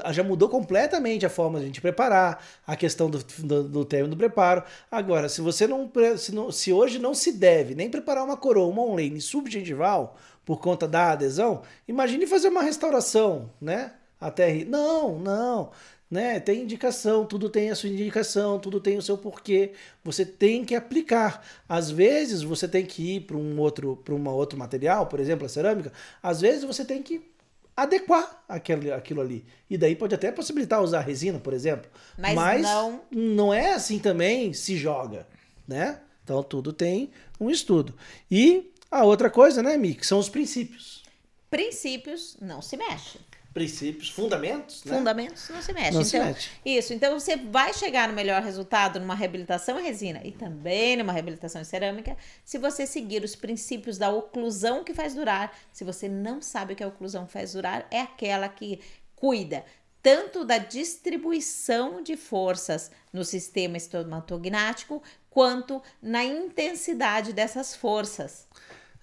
a 0.03 0.13
já 0.13 0.23
mudou 0.23 0.49
completamente 0.49 1.25
a 1.25 1.31
forma 1.31 1.59
de 1.59 1.65
a 1.65 1.67
gente 1.69 1.81
preparar, 1.81 2.45
a 2.67 2.77
questão 2.77 3.09
do, 3.09 3.19
do, 3.39 3.63
do 3.65 3.85
término 3.85 4.15
do 4.15 4.19
preparo. 4.19 4.63
Agora, 4.91 5.29
se 5.29 5.41
você 5.41 5.67
não, 5.67 5.91
se 6.17 6.35
não, 6.35 6.51
se 6.51 6.73
hoje 6.73 6.99
não 6.99 7.15
se 7.15 7.33
deve 7.33 7.75
nem 7.75 7.89
preparar 7.89 8.25
uma 8.25 8.37
coroa, 8.37 8.67
uma 8.67 8.83
online 8.83 9.21
subgengival 9.21 10.17
por 10.45 10.61
conta 10.61 10.89
da 10.89 11.13
adesão, 11.13 11.63
imagine 11.87 12.27
fazer 12.27 12.49
uma 12.49 12.63
restauração, 12.63 13.51
né? 13.61 13.93
Até 14.21 14.65
não, 14.65 15.19
não. 15.19 15.71
Né? 16.11 16.41
Tem 16.41 16.63
indicação, 16.63 17.25
tudo 17.25 17.49
tem 17.49 17.71
a 17.71 17.75
sua 17.77 17.89
indicação, 17.89 18.59
tudo 18.59 18.81
tem 18.81 18.99
o 18.99 19.03
seu 19.03 19.17
porquê. 19.17 19.73
Você 20.03 20.25
tem 20.27 20.65
que 20.65 20.75
aplicar. 20.75 21.47
Às 21.69 21.89
vezes 21.91 22.43
você 22.43 22.67
tem 22.67 22.85
que 22.85 23.17
ir 23.17 23.21
para 23.21 23.37
um 23.37 23.61
outro, 23.61 23.97
para 24.05 24.15
uma 24.15 24.33
outro 24.33 24.59
material, 24.59 25.07
por 25.07 25.21
exemplo, 25.21 25.47
a 25.47 25.49
cerâmica. 25.49 25.93
Às 26.21 26.41
vezes 26.41 26.65
você 26.65 26.85
tem 26.85 27.01
que 27.01 27.31
adequar 27.77 28.43
aquele, 28.49 28.91
aquilo 28.91 29.21
ali. 29.21 29.45
E 29.71 29.79
daí 29.79 29.95
pode 29.95 30.13
até 30.15 30.33
possibilitar 30.33 30.83
usar 30.83 31.01
resina, 31.01 31.39
por 31.39 31.53
exemplo. 31.53 31.89
Mas 32.35 32.63
não- 32.63 33.01
não 33.13 33.55
é 33.55 33.73
assim 33.75 34.01
também 34.01 34.53
se 34.53 34.77
joga, 34.77 35.29
né? 35.67 36.01
Então 36.25 36.43
tudo 36.43 36.73
tem 36.73 37.11
um 37.41 37.49
estudo. 37.49 37.95
E 38.29 38.73
a 38.91 39.05
outra 39.05 39.31
coisa, 39.31 39.63
né, 39.63 39.77
Mi, 39.77 39.95
que 39.95 40.05
são 40.07 40.19
os 40.19 40.29
princípios. 40.29 41.05
Princípios 41.49 42.37
não 42.41 42.61
se 42.61 42.77
mexem. 42.77 43.21
Princípios, 43.53 44.11
fundamentos, 44.11 44.85
né? 44.85 44.97
Fundamentos 44.97 45.49
não 45.49 45.61
se 45.61 45.73
mexem. 45.73 45.93
Não 45.93 46.05
se 46.05 46.17
então, 46.17 46.29
mexe. 46.29 46.51
Isso. 46.65 46.95
Então, 46.95 47.19
você 47.19 47.37
vai 47.37 47.75
chegar 47.75 48.09
no 48.09 48.15
melhor 48.15 48.43
resultado 48.43 49.01
numa 49.01 49.15
reabilitação 49.15 49.81
em 49.81 49.83
resina 49.83 50.21
e 50.25 50.31
também 50.31 50.97
numa 50.97 51.13
reabilitação 51.13 51.61
em 51.61 51.65
cerâmica 51.65 52.17
se 52.45 52.59
você 52.59 52.87
seguir 52.87 53.25
os 53.25 53.35
princípios 53.35 53.99
da 53.99 54.09
oclusão 54.09 54.85
que 54.85 54.95
faz 54.95 55.15
durar. 55.15 55.53
Se 55.73 55.83
você 55.83 56.09
não 56.09 56.41
sabe 56.41 56.75
o 56.75 56.77
que 56.77 56.85
a 56.85 56.89
oclusão 56.89 57.27
faz 57.27 57.55
durar, 57.55 57.89
é 57.91 58.01
aquela 58.01 58.49
que 58.49 58.81
cuida 59.17 59.65
tanto 60.03 60.45
da 60.45 60.59
distribuição 60.59 62.03
de 62.03 62.17
forças 62.17 62.91
no 63.13 63.25
sistema 63.25 63.77
estomatognático 63.77 65.03
quanto 65.29 65.83
na 66.03 66.25
intensidade 66.25 67.33
dessas 67.33 67.75
forças. 67.75 68.47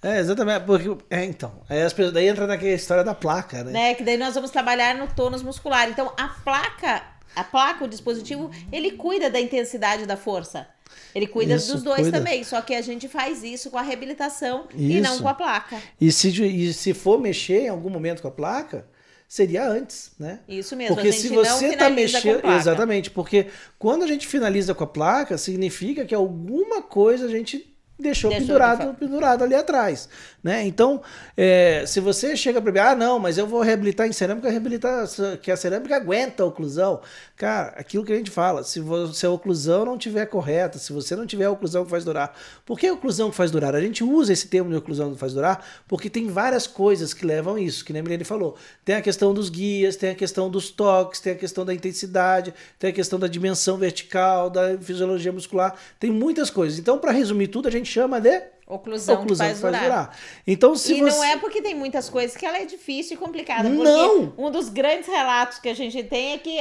É, 0.01 0.19
exatamente. 0.19 0.65
Porque, 0.65 0.95
é, 1.09 1.25
então, 1.25 1.61
aí 1.67 1.81
as 1.81 1.93
pessoas, 1.93 2.13
daí 2.13 2.27
entra 2.27 2.45
naquela 2.45 2.71
história 2.71 3.03
da 3.03 3.15
placa, 3.15 3.63
né? 3.63 3.71
né? 3.71 3.95
Que 3.95 4.03
daí 4.03 4.17
nós 4.17 4.35
vamos 4.35 4.51
trabalhar 4.51 4.95
no 4.95 5.07
tônus 5.07 5.41
muscular. 5.41 5.89
Então, 5.89 6.13
a 6.17 6.27
placa, 6.27 7.03
a 7.35 7.43
placa, 7.43 7.83
o 7.83 7.87
dispositivo, 7.87 8.51
ele 8.71 8.91
cuida 8.91 9.29
da 9.29 9.39
intensidade 9.39 10.05
da 10.05 10.15
força. 10.15 10.67
Ele 11.13 11.27
cuida 11.27 11.55
Isso, 11.55 11.73
dos 11.73 11.83
dois 11.83 12.01
cuida. 12.01 12.17
também. 12.17 12.43
Só 12.43 12.61
que 12.61 12.75
a 12.75 12.81
gente 12.81 13.07
faz 13.07 13.43
isso 13.43 13.71
com 13.71 13.77
a 13.77 13.81
reabilitação 13.81 14.67
e 14.73 15.01
não 15.01 15.13
Isso. 15.13 15.23
com 15.23 15.29
a 15.29 15.33
placa. 15.33 15.81
E 15.99 16.11
se, 16.11 16.29
e 16.45 16.73
se 16.73 16.93
for 16.93 17.19
mexer 17.19 17.63
em 17.63 17.69
algum 17.69 17.89
momento 17.89 18.21
com 18.21 18.27
a 18.27 18.31
placa, 18.31 18.87
seria 19.27 19.67
antes, 19.67 20.11
né? 20.19 20.39
Isso 20.47 20.75
mesmo. 20.75 20.95
Porque 20.95 21.09
a 21.09 21.11
gente 21.11 21.27
se 21.27 21.29
você 21.29 21.67
está 21.69 21.89
mexendo. 21.89 22.45
Exatamente, 22.45 23.09
porque 23.09 23.47
quando 23.77 24.03
a 24.03 24.07
gente 24.07 24.27
finaliza 24.27 24.73
com 24.73 24.83
a 24.83 24.87
placa, 24.87 25.37
significa 25.37 26.05
que 26.05 26.15
alguma 26.15 26.81
coisa 26.81 27.25
a 27.25 27.29
gente 27.29 27.76
deixou, 27.99 28.29
Deixou 28.29 28.31
de 28.31 28.37
pendurado, 28.39 28.93
pendurado 28.95 29.43
ali 29.43 29.55
atrás. 29.55 30.07
Né? 30.47 30.65
Então, 30.65 31.01
é, 31.35 31.83
se 31.85 31.99
você 31.99 32.33
chega 32.37 32.61
para 32.61 32.71
mim, 32.71 32.79
ah, 32.79 32.95
não, 32.95 33.19
mas 33.19 33.37
eu 33.37 33.45
vou 33.45 33.59
reabilitar 33.59 34.07
em 34.07 34.13
cerâmica, 34.13 34.49
reabilitar 34.49 35.05
que 35.41 35.51
a 35.51 35.57
cerâmica 35.57 35.93
aguenta 35.93 36.41
a 36.41 36.45
oclusão. 36.45 37.01
Cara, 37.35 37.73
aquilo 37.77 38.05
que 38.05 38.13
a 38.13 38.15
gente 38.15 38.31
fala, 38.31 38.63
se, 38.63 38.79
vo- 38.79 39.13
se 39.13 39.25
a 39.25 39.29
oclusão 39.29 39.83
não 39.83 39.97
tiver 39.97 40.25
correta, 40.27 40.79
se 40.79 40.93
você 40.93 41.17
não 41.17 41.27
tiver 41.27 41.43
a 41.43 41.51
oclusão 41.51 41.83
que 41.83 41.89
faz 41.89 42.05
durar. 42.05 42.33
Por 42.65 42.79
que 42.79 42.87
a 42.87 42.93
oclusão 42.93 43.29
que 43.29 43.35
faz 43.35 43.51
durar? 43.51 43.75
A 43.75 43.81
gente 43.81 44.05
usa 44.05 44.31
esse 44.31 44.47
termo 44.47 44.69
de 44.69 44.77
oclusão 44.77 45.13
que 45.13 45.19
faz 45.19 45.33
durar 45.33 45.65
porque 45.85 46.09
tem 46.09 46.27
várias 46.29 46.65
coisas 46.65 47.13
que 47.13 47.25
levam 47.25 47.55
a 47.55 47.59
isso, 47.59 47.83
que 47.83 47.91
nem 47.91 47.99
a 47.99 48.03
Milene 48.03 48.23
falou. 48.23 48.55
Tem 48.85 48.95
a 48.95 49.01
questão 49.01 49.33
dos 49.33 49.49
guias, 49.49 49.97
tem 49.97 50.11
a 50.11 50.15
questão 50.15 50.49
dos 50.49 50.69
toques, 50.69 51.19
tem 51.19 51.33
a 51.33 51.35
questão 51.35 51.65
da 51.65 51.73
intensidade, 51.73 52.53
tem 52.79 52.89
a 52.89 52.93
questão 52.93 53.19
da 53.19 53.27
dimensão 53.27 53.75
vertical, 53.75 54.49
da 54.49 54.77
fisiologia 54.77 55.33
muscular, 55.33 55.75
tem 55.99 56.09
muitas 56.09 56.49
coisas. 56.49 56.79
Então, 56.79 56.97
para 56.97 57.11
resumir 57.11 57.47
tudo, 57.49 57.67
a 57.67 57.71
gente 57.71 57.91
chama 57.91 58.21
de 58.21 58.55
Oclusão, 58.67 59.21
oclusão 59.21 59.47
faz, 59.47 59.61
faz 59.61 59.73
durar. 59.73 59.89
durar. 59.89 60.17
Então, 60.45 60.75
se 60.75 60.93
e 60.93 61.01
você... 61.01 61.15
não 61.15 61.23
é 61.23 61.37
porque 61.37 61.61
tem 61.61 61.73
muitas 61.73 62.09
coisas 62.09 62.35
que 62.35 62.45
ela 62.45 62.57
é 62.57 62.65
difícil 62.65 63.15
e 63.15 63.17
complicada. 63.17 63.69
Não! 63.69 64.33
Um 64.37 64.51
dos 64.51 64.67
grandes 64.67 65.07
relatos 65.07 65.57
que 65.57 65.69
a 65.69 65.73
gente 65.73 66.03
tem 66.03 66.33
é 66.33 66.37
que 66.37 66.59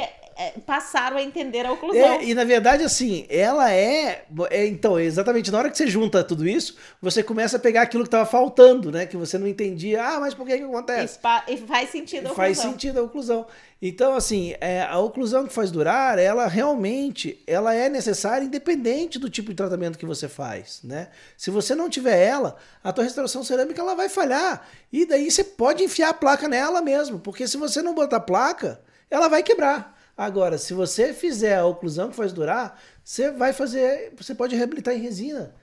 passaram 0.65 1.17
a 1.17 1.23
entender 1.23 1.65
a 1.65 1.71
oclusão. 1.71 1.99
É, 1.99 2.23
e 2.23 2.35
na 2.35 2.43
verdade, 2.43 2.83
assim, 2.83 3.25
ela 3.29 3.71
é, 3.71 4.25
é, 4.49 4.67
Então, 4.67 4.99
exatamente 4.99 5.51
na 5.51 5.57
hora 5.57 5.69
que 5.69 5.77
você 5.77 5.87
junta 5.87 6.23
tudo 6.23 6.47
isso, 6.47 6.75
você 7.01 7.23
começa 7.23 7.57
a 7.57 7.59
pegar 7.59 7.81
aquilo 7.81 8.03
que 8.03 8.07
estava 8.07 8.25
faltando, 8.25 8.91
né? 8.91 9.05
Que 9.05 9.17
você 9.17 9.37
não 9.37 9.47
entendia. 9.47 10.03
Ah, 10.03 10.19
mas 10.19 10.33
por 10.33 10.45
que 10.45 10.57
que 10.57 10.63
acontece? 10.63 11.19
E 11.47 11.57
faz 11.57 11.89
sentido 11.89 12.27
a 12.27 12.31
oclusão. 12.31 12.35
Faz 12.35 12.57
sentido 12.59 12.99
a 12.99 13.03
oclusão. 13.03 13.47
Então, 13.81 14.15
assim, 14.15 14.55
é, 14.59 14.83
a 14.83 14.97
oclusão 14.97 15.45
que 15.45 15.53
faz 15.53 15.69
durar, 15.69 16.17
ela 16.17 16.47
realmente 16.47 17.43
ela 17.45 17.73
é 17.73 17.89
necessária 17.89 18.45
independente 18.45 19.19
do 19.19 19.29
tipo 19.29 19.49
de 19.49 19.55
tratamento 19.55 19.99
que 19.99 20.05
você 20.05 20.27
faz, 20.27 20.81
né? 20.83 21.09
Se 21.37 21.51
você 21.51 21.75
não 21.75 21.89
tiver 21.89 22.17
ela, 22.17 22.57
a 22.83 22.91
tua 22.91 23.03
restauração 23.03 23.43
cerâmica 23.43 23.81
ela 23.81 23.95
vai 23.95 24.09
falhar. 24.09 24.67
E 24.91 25.05
daí 25.05 25.29
você 25.29 25.43
pode 25.43 25.83
enfiar 25.83 26.09
a 26.09 26.13
placa 26.13 26.47
nela 26.47 26.81
mesmo, 26.81 27.19
porque 27.19 27.47
se 27.47 27.57
você 27.57 27.81
não 27.81 27.93
botar 27.93 28.19
placa, 28.19 28.81
ela 29.11 29.27
vai 29.27 29.43
quebrar. 29.43 29.96
Agora, 30.17 30.57
se 30.57 30.73
você 30.73 31.13
fizer 31.13 31.57
a 31.57 31.65
oclusão 31.65 32.09
que 32.09 32.15
faz 32.15 32.33
durar, 32.33 32.81
você 33.03 33.29
vai 33.29 33.53
fazer, 33.53 34.13
você 34.17 34.33
pode 34.33 34.55
reabilitar 34.55 34.95
em 34.95 34.99
resina, 34.99 35.53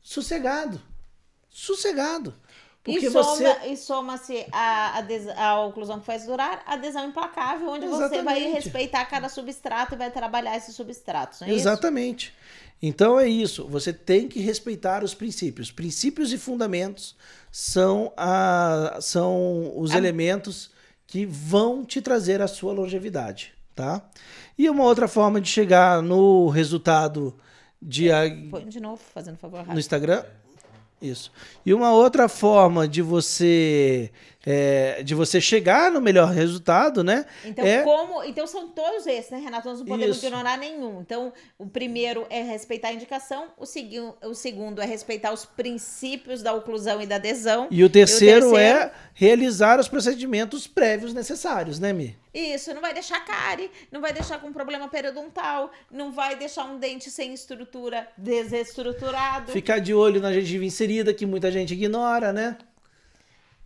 sossegado. 0.00 0.80
Sossegado. 1.50 2.32
Porque 2.84 3.06
e 3.06 3.10
soma-se 3.10 3.76
soma 3.78 4.20
a, 4.52 4.98
a, 4.98 5.48
a, 5.48 5.64
oclusão 5.64 5.98
que 5.98 6.04
faz 6.04 6.26
durar, 6.26 6.62
a 6.66 6.74
adesão 6.74 7.06
implacável, 7.06 7.70
onde 7.70 7.86
Exatamente. 7.86 8.10
você 8.10 8.22
vai 8.22 8.40
respeitar 8.52 9.06
cada 9.06 9.30
substrato 9.30 9.94
e 9.94 9.96
vai 9.96 10.10
trabalhar 10.10 10.54
esses 10.54 10.76
substratos. 10.76 11.40
É 11.40 11.50
Exatamente. 11.50 12.26
Isso? 12.26 12.74
Então 12.82 13.18
é 13.18 13.26
isso. 13.26 13.66
Você 13.68 13.90
tem 13.90 14.28
que 14.28 14.38
respeitar 14.38 15.02
os 15.02 15.14
princípios. 15.14 15.72
Princípios 15.72 16.30
e 16.30 16.36
fundamentos 16.36 17.16
são, 17.50 18.12
a, 18.18 18.98
são 19.00 19.72
os 19.74 19.92
a... 19.92 19.96
elementos 19.96 20.70
que 21.06 21.24
vão 21.24 21.86
te 21.86 22.02
trazer 22.02 22.42
a 22.42 22.46
sua 22.46 22.74
longevidade, 22.74 23.53
tá? 23.74 24.02
E 24.56 24.68
uma 24.70 24.84
outra 24.84 25.08
forma 25.08 25.40
de 25.40 25.48
chegar 25.48 26.02
no 26.02 26.48
resultado 26.48 27.36
de. 27.80 28.08
Põe 28.50 28.66
de 28.66 28.80
novo, 28.80 29.00
fazendo 29.12 29.36
favor. 29.36 29.66
No 29.66 29.78
Instagram. 29.78 30.24
Isso. 31.02 31.30
E 31.66 31.74
uma 31.74 31.92
outra 31.92 32.28
forma 32.28 32.88
de 32.88 33.02
você 33.02 34.10
é, 34.46 35.02
de 35.02 35.14
você 35.14 35.40
chegar 35.40 35.90
no 35.90 36.00
melhor 36.00 36.30
resultado, 36.30 37.02
né? 37.02 37.26
Então, 37.44 37.64
é... 37.64 37.82
como, 37.82 38.22
então 38.24 38.46
são 38.46 38.68
todos 38.68 39.06
esses, 39.06 39.30
né, 39.30 39.38
Renato? 39.38 39.68
Nós 39.68 39.80
não 39.80 39.86
podemos 39.86 40.16
Isso. 40.16 40.26
ignorar 40.26 40.56
nenhum. 40.56 41.00
Então, 41.00 41.32
o 41.58 41.66
primeiro 41.66 42.26
é 42.30 42.42
respeitar 42.42 42.88
a 42.88 42.92
indicação, 42.92 43.48
o, 43.58 43.66
segui 43.66 44.00
o 44.00 44.34
segundo 44.34 44.80
é 44.80 44.86
respeitar 44.86 45.32
os 45.32 45.44
princípios 45.44 46.42
da 46.42 46.52
oclusão 46.52 47.02
e 47.02 47.06
da 47.06 47.16
adesão. 47.16 47.68
E 47.70 47.82
o 47.82 47.90
terceiro, 47.90 48.46
e 48.46 48.48
o 48.48 48.52
terceiro... 48.52 48.78
é 48.78 48.92
realizar 49.14 49.80
os 49.80 49.88
procedimentos 49.88 50.66
prévios 50.66 51.14
necessários, 51.14 51.78
né, 51.78 51.92
Mi? 51.92 52.16
Isso, 52.34 52.74
não 52.74 52.80
vai 52.80 52.92
deixar 52.92 53.24
cárie, 53.24 53.70
não 53.92 54.00
vai 54.00 54.12
deixar 54.12 54.40
com 54.40 54.52
problema 54.52 54.88
periodontal, 54.88 55.70
não 55.88 56.10
vai 56.10 56.34
deixar 56.34 56.64
um 56.64 56.78
dente 56.78 57.08
sem 57.08 57.32
estrutura 57.32 58.08
desestruturado. 58.16 59.52
Ficar 59.52 59.78
de 59.78 59.94
olho 59.94 60.20
na 60.20 60.32
gengiva 60.32 60.64
inserida, 60.64 61.14
que 61.14 61.24
muita 61.24 61.52
gente 61.52 61.74
ignora, 61.74 62.32
né? 62.32 62.58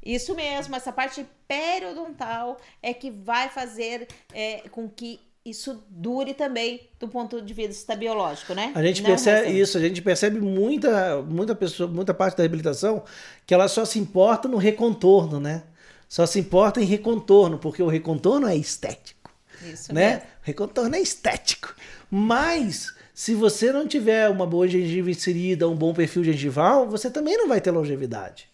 Isso 0.05 0.35
mesmo, 0.35 0.77
essa 0.77 0.93
parte 0.93 1.27
periodontal 1.47 2.59
é 2.83 2.93
que 2.93 3.11
vai 3.11 3.49
fazer 3.49 4.07
é, 4.35 4.63
com 4.71 4.89
que 4.89 5.19
isso 5.45 5.83
dure 5.89 6.35
também 6.35 6.89
do 7.01 7.09
ponto 7.09 7.41
de 7.41 7.55
vista 7.55 7.97
biológico, 7.97 8.55
né? 8.55 8.73
A 8.75 8.83
gente 8.83 9.03
Não 9.03 9.09
percebe 9.09 9.59
isso, 9.59 9.79
a 9.79 9.81
gente 9.81 10.03
percebe 10.03 10.39
muita, 10.41 11.23
muita 11.23 11.55
pessoa, 11.55 11.89
muita 11.89 12.13
parte 12.13 12.37
da 12.37 12.43
reabilitação 12.43 13.03
que 13.47 13.55
ela 13.55 13.67
só 13.67 13.85
se 13.85 13.99
importa 13.99 14.47
no 14.47 14.59
recontorno, 14.59 15.41
né? 15.41 15.63
Só 16.09 16.25
se 16.25 16.39
importa 16.39 16.81
em 16.81 16.85
recontorno, 16.85 17.59
porque 17.59 17.83
o 17.83 17.89
recontorno 17.89 18.47
é 18.49 18.57
estético. 18.57 19.31
Isso 19.63 19.93
né? 19.93 20.11
Mesmo. 20.11 20.23
O 20.23 20.27
recontorno 20.43 20.97
é 20.97 21.01
estético. 21.01 21.75
Mas 22.11 22.95
se 23.13 23.35
você 23.35 23.73
não 23.73 23.87
tiver 23.87 24.29
uma 24.29 24.47
boa 24.47 24.67
gengiva 24.67 25.11
inserida, 25.11 25.69
um 25.69 25.75
bom 25.75 25.93
perfil 25.93 26.25
gengival, 26.25 26.89
você 26.89 27.11
também 27.11 27.37
não 27.37 27.49
vai 27.49 27.61
ter 27.61 27.71
longevidade. 27.71 28.49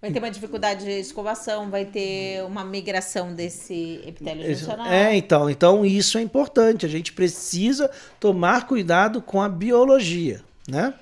Vai 0.00 0.10
ter 0.10 0.18
uma 0.18 0.30
dificuldade 0.30 0.86
de 0.86 0.92
escovação, 0.92 1.68
vai 1.68 1.84
ter 1.84 2.42
uma 2.44 2.64
migração 2.64 3.34
desse 3.34 4.00
epitélio 4.06 4.48
juncional. 4.54 4.86
É, 4.86 5.14
então, 5.14 5.50
então 5.50 5.84
isso 5.84 6.16
é 6.16 6.22
importante. 6.22 6.86
A 6.86 6.88
gente 6.88 7.12
precisa 7.12 7.90
tomar 8.18 8.66
cuidado 8.66 9.20
com 9.20 9.42
a 9.42 9.48
biologia, 9.48 10.40
né? 10.66 10.94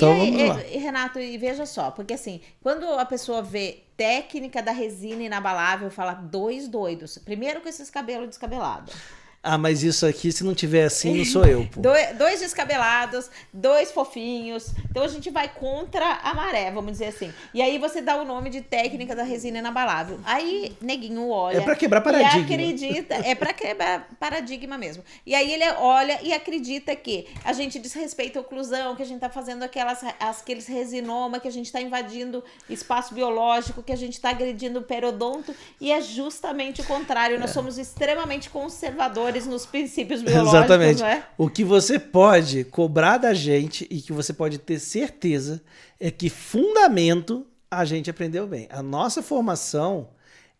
Então, 0.00 0.24
e, 0.24 0.30
vamos 0.30 0.48
lá. 0.56 0.66
E, 0.66 0.78
Renato, 0.78 1.20
e 1.20 1.36
veja 1.36 1.66
só, 1.66 1.90
porque 1.90 2.14
assim, 2.14 2.40
quando 2.62 2.84
a 2.86 3.04
pessoa 3.04 3.42
vê 3.42 3.84
técnica 3.96 4.62
da 4.62 4.72
resina 4.72 5.22
inabalável, 5.22 5.90
fala 5.90 6.14
dois 6.14 6.66
doidos. 6.68 7.18
Primeiro 7.18 7.60
com 7.60 7.68
esses 7.68 7.90
cabelos 7.90 8.28
descabelados. 8.28 8.94
Ah, 9.42 9.56
mas 9.56 9.82
isso 9.82 10.04
aqui, 10.04 10.30
se 10.30 10.44
não 10.44 10.54
tiver 10.54 10.84
assim, 10.84 11.16
não 11.16 11.24
sou 11.24 11.46
eu. 11.46 11.66
Pô. 11.72 11.80
dois, 11.80 12.40
descabelados, 12.40 13.30
dois 13.50 13.90
fofinhos. 13.90 14.74
Então 14.90 15.02
a 15.02 15.08
gente 15.08 15.30
vai 15.30 15.48
contra 15.48 16.20
a 16.22 16.34
maré, 16.34 16.70
vamos 16.70 16.92
dizer 16.92 17.06
assim. 17.06 17.32
E 17.54 17.62
aí 17.62 17.78
você 17.78 18.02
dá 18.02 18.16
o 18.20 18.24
nome 18.24 18.50
de 18.50 18.60
técnica 18.60 19.16
da 19.16 19.22
resina 19.22 19.58
inabalável. 19.58 20.20
Aí 20.24 20.76
neguinho 20.78 21.30
olha. 21.30 21.56
É 21.56 21.60
para 21.62 21.74
quebrar 21.74 22.02
paradigma. 22.02 22.38
E 22.38 22.42
acredita, 22.42 23.14
é 23.14 23.34
para 23.34 23.54
quebrar 23.54 24.10
paradigma 24.20 24.76
mesmo. 24.76 25.02
E 25.24 25.34
aí 25.34 25.50
ele 25.50 25.64
olha 25.78 26.20
e 26.22 26.34
acredita 26.34 26.94
que 26.94 27.26
a 27.42 27.54
gente 27.54 27.78
desrespeita 27.78 28.38
a 28.38 28.42
oclusão, 28.42 28.94
que 28.94 29.02
a 29.02 29.06
gente 29.06 29.20
tá 29.20 29.30
fazendo 29.30 29.62
aquelas 29.62 30.04
aqueles 30.20 30.66
resinoma, 30.66 31.40
que 31.40 31.48
a 31.48 31.52
gente 31.52 31.72
tá 31.72 31.80
invadindo 31.80 32.44
espaço 32.68 33.14
biológico, 33.14 33.82
que 33.82 33.92
a 33.92 33.96
gente 33.96 34.20
tá 34.20 34.30
agredindo 34.30 34.80
o 34.80 34.82
periodonto. 34.82 35.54
E 35.80 35.90
é 35.90 36.02
justamente 36.02 36.82
o 36.82 36.84
contrário. 36.84 37.40
Nós 37.40 37.50
é. 37.50 37.54
somos 37.54 37.78
extremamente 37.78 38.50
conservadores 38.50 39.29
nos 39.46 39.66
princípios 39.66 40.22
biológicos, 40.22 40.54
Exatamente. 40.54 41.02
Né? 41.02 41.24
O 41.36 41.48
que 41.48 41.64
você 41.64 41.98
pode 41.98 42.64
cobrar 42.64 43.18
da 43.18 43.34
gente 43.34 43.86
e 43.90 44.00
que 44.00 44.12
você 44.12 44.32
pode 44.32 44.58
ter 44.58 44.78
certeza 44.78 45.62
é 45.98 46.10
que 46.10 46.28
fundamento 46.28 47.46
a 47.70 47.84
gente 47.84 48.10
aprendeu 48.10 48.46
bem. 48.46 48.66
A 48.70 48.82
nossa 48.82 49.22
formação, 49.22 50.08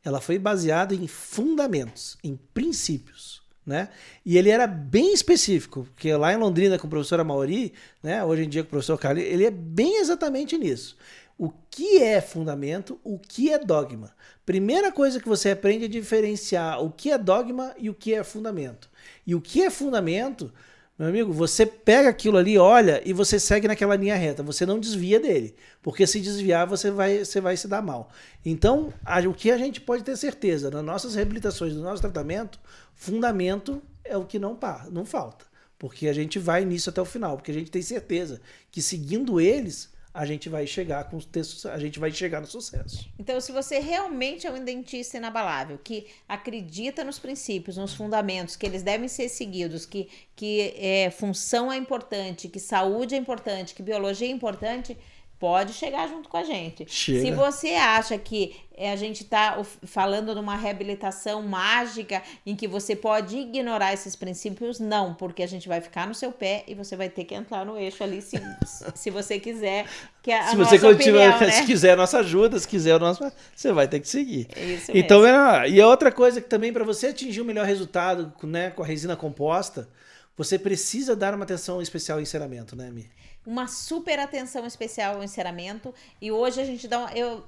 ela 0.05 0.21
foi 0.21 0.39
baseada 0.39 0.95
em 0.95 1.07
fundamentos, 1.07 2.17
em 2.23 2.39
princípios. 2.55 3.41
Né? 3.67 3.89
E 4.25 4.39
ele 4.39 4.49
era 4.49 4.67
bem 4.67 5.13
específico, 5.13 5.87
porque 5.93 6.13
lá 6.15 6.33
em 6.33 6.37
Londrina 6.37 6.79
com 6.79 6.87
o 6.87 6.91
professor 6.91 7.21
Amauri, 7.21 7.73
né, 8.03 8.25
hoje 8.25 8.45
em 8.45 8.49
dia 8.49 8.63
com 8.63 8.69
o 8.69 8.71
professor 8.71 8.99
Carlos, 8.99 9.23
ele 9.23 9.45
é 9.45 9.51
bem 9.51 10.01
exatamente 10.01 10.57
nisso 10.57 10.97
o 11.41 11.51
que 11.71 12.03
é 12.03 12.21
fundamento, 12.21 13.01
o 13.03 13.19
que 13.19 13.51
é 13.51 13.59
dogma. 13.59 14.15
Primeira 14.45 14.93
coisa 14.93 15.19
que 15.19 15.27
você 15.27 15.53
aprende 15.53 15.87
é 15.87 15.89
diferenciar 15.89 16.85
o 16.85 16.91
que 16.91 17.11
é 17.11 17.17
dogma 17.17 17.75
e 17.79 17.89
o 17.89 17.95
que 17.95 18.13
é 18.13 18.23
fundamento. 18.23 18.91
E 19.27 19.35
o 19.35 19.41
que 19.41 19.63
é 19.63 19.71
fundamento, 19.71 20.53
meu 20.99 21.09
amigo, 21.09 21.33
você 21.33 21.65
pega 21.65 22.11
aquilo 22.11 22.37
ali, 22.37 22.59
olha 22.59 23.01
e 23.07 23.15
você 23.15 23.41
segue 23.41 23.67
naquela 23.67 23.97
linha 23.97 24.17
reta. 24.17 24.43
Você 24.43 24.67
não 24.67 24.79
desvia 24.79 25.19
dele, 25.19 25.57
porque 25.81 26.07
se 26.07 26.21
desviar 26.21 26.67
você 26.67 26.91
vai, 26.91 27.25
você 27.25 27.41
vai 27.41 27.57
se 27.57 27.67
dar 27.67 27.81
mal. 27.81 28.11
Então, 28.45 28.93
o 29.27 29.33
que 29.33 29.51
a 29.51 29.57
gente 29.57 29.81
pode 29.81 30.03
ter 30.03 30.19
certeza 30.19 30.71
nas 30.71 30.85
nossas 30.85 31.15
reabilitações, 31.15 31.73
no 31.73 31.81
nosso 31.81 32.03
tratamento, 32.03 32.61
fundamento 32.95 33.83
é 34.05 34.15
o 34.15 34.27
que 34.27 34.39
não, 34.39 34.59
não 34.91 35.07
falta. 35.07 35.47
Porque 35.79 36.07
a 36.07 36.13
gente 36.13 36.39
vai 36.39 36.67
nisso 36.67 36.91
até 36.91 37.01
o 37.01 37.07
final, 37.07 37.39
porque 37.39 37.51
a 37.51 37.55
gente 37.55 37.71
tem 37.71 37.81
certeza 37.81 38.43
que 38.71 38.83
seguindo 38.83 39.41
eles 39.41 39.89
a 40.13 40.27
gente 40.27 40.49
vai 40.49 40.67
chegar 40.67 41.05
com 41.05 41.19
textos, 41.21 41.65
a 41.67 41.79
gente 41.79 41.99
vai 41.99 42.11
chegar 42.11 42.41
no 42.41 42.47
sucesso. 42.47 43.09
Então, 43.19 43.41
se 43.41 43.53
você 43.53 43.79
realmente 43.79 44.47
é 44.47 44.51
um 44.51 44.65
dentista 44.65 45.17
inabalável, 45.17 45.79
que 45.79 46.07
acredita 46.29 47.05
nos 47.05 47.19
princípios, 47.19 47.77
nos 47.77 47.95
fundamentos, 47.95 48.57
que 48.57 48.67
eles 48.67 48.83
devem 48.83 49.09
ser 49.09 49.29
seguidos, 49.29 49.87
que, 49.87 50.09
que 50.35 50.75
é, 50.77 51.11
função 51.11 51.73
é 51.73 51.77
importante, 51.77 52.49
que 52.49 52.59
saúde 52.59 53.15
é 53.15 53.19
importante, 53.19 53.75
que 53.75 53.83
biologia 53.83 54.27
é 54.27 54.31
importante, 54.31 54.97
pode 55.41 55.73
chegar 55.73 56.07
junto 56.07 56.29
com 56.29 56.37
a 56.37 56.45
gente. 56.45 56.85
Chega. 56.87 57.23
Se 57.23 57.31
você 57.33 57.71
acha 57.71 58.19
que 58.19 58.55
é, 58.77 58.93
a 58.93 58.97
gente 58.97 59.23
está 59.23 59.61
falando 59.85 60.35
de 60.35 60.39
uma 60.39 60.55
reabilitação 60.55 61.43
mágica 61.43 62.23
em 62.45 62.55
que 62.55 62.69
você 62.69 62.95
pode 62.95 63.39
ignorar 63.39 63.95
esses 63.95 64.15
princípios, 64.15 64.79
não, 64.79 65.15
porque 65.15 65.43
a 65.43 65.47
gente 65.47 65.67
vai 65.67 65.81
ficar 65.81 66.07
no 66.07 66.15
seu 66.15 66.31
pé 66.31 66.63
e 66.69 66.75
você 66.75 66.95
vai 66.95 67.09
ter 67.09 67.25
que 67.25 67.35
entrar 67.35 67.65
no 67.65 67.79
eixo 67.79 68.05
ali 68.05 68.21
se, 68.21 68.37
se 68.95 69.09
você 69.09 69.41
quiser. 69.41 69.87
Que 70.23 70.31
é 70.31 70.41
a 70.41 70.51
se 70.51 70.57
você 70.57 70.87
opinião, 70.87 71.41
né? 71.41 71.51
se 71.51 71.65
quiser 71.65 71.93
a 71.93 71.97
nossa 71.97 72.19
ajuda, 72.19 72.59
se 72.59 72.69
quiser 72.69 72.97
o 72.97 72.99
nosso, 72.99 73.25
você 73.57 73.73
vai 73.73 73.89
ter 73.89 73.99
que 74.01 74.09
seguir. 74.09 74.47
Isso 74.55 74.93
então, 74.93 75.23
mesmo. 75.23 75.39
É, 75.39 75.71
e 75.71 75.81
a 75.81 75.87
outra 75.89 76.13
coisa 76.13 76.43
que 76.43 76.49
também 76.49 76.71
para 76.71 76.85
você 76.85 77.07
atingir 77.07 77.41
o 77.41 77.47
melhor 77.47 77.65
resultado, 77.65 78.31
né, 78.43 78.69
com 78.69 78.83
a 78.83 78.87
resina 78.87 79.17
composta, 79.17 79.89
você 80.37 80.59
precisa 80.59 81.17
dar 81.17 81.35
uma 81.35 81.45
atenção 81.45 81.81
especial 81.81 82.19
ao 82.19 82.23
enceramento, 82.23 82.77
né, 82.77 82.91
Mi? 82.91 83.09
Uma 83.47 83.67
super 83.67 84.19
atenção 84.19 84.67
especial 84.67 85.17
ao 85.17 85.25
enceramento. 85.25 85.95
E 86.21 86.31
hoje 86.31 86.61
a 86.61 86.65
gente 86.65 86.87
dá 86.87 86.99
uma, 86.99 87.13
eu, 87.13 87.43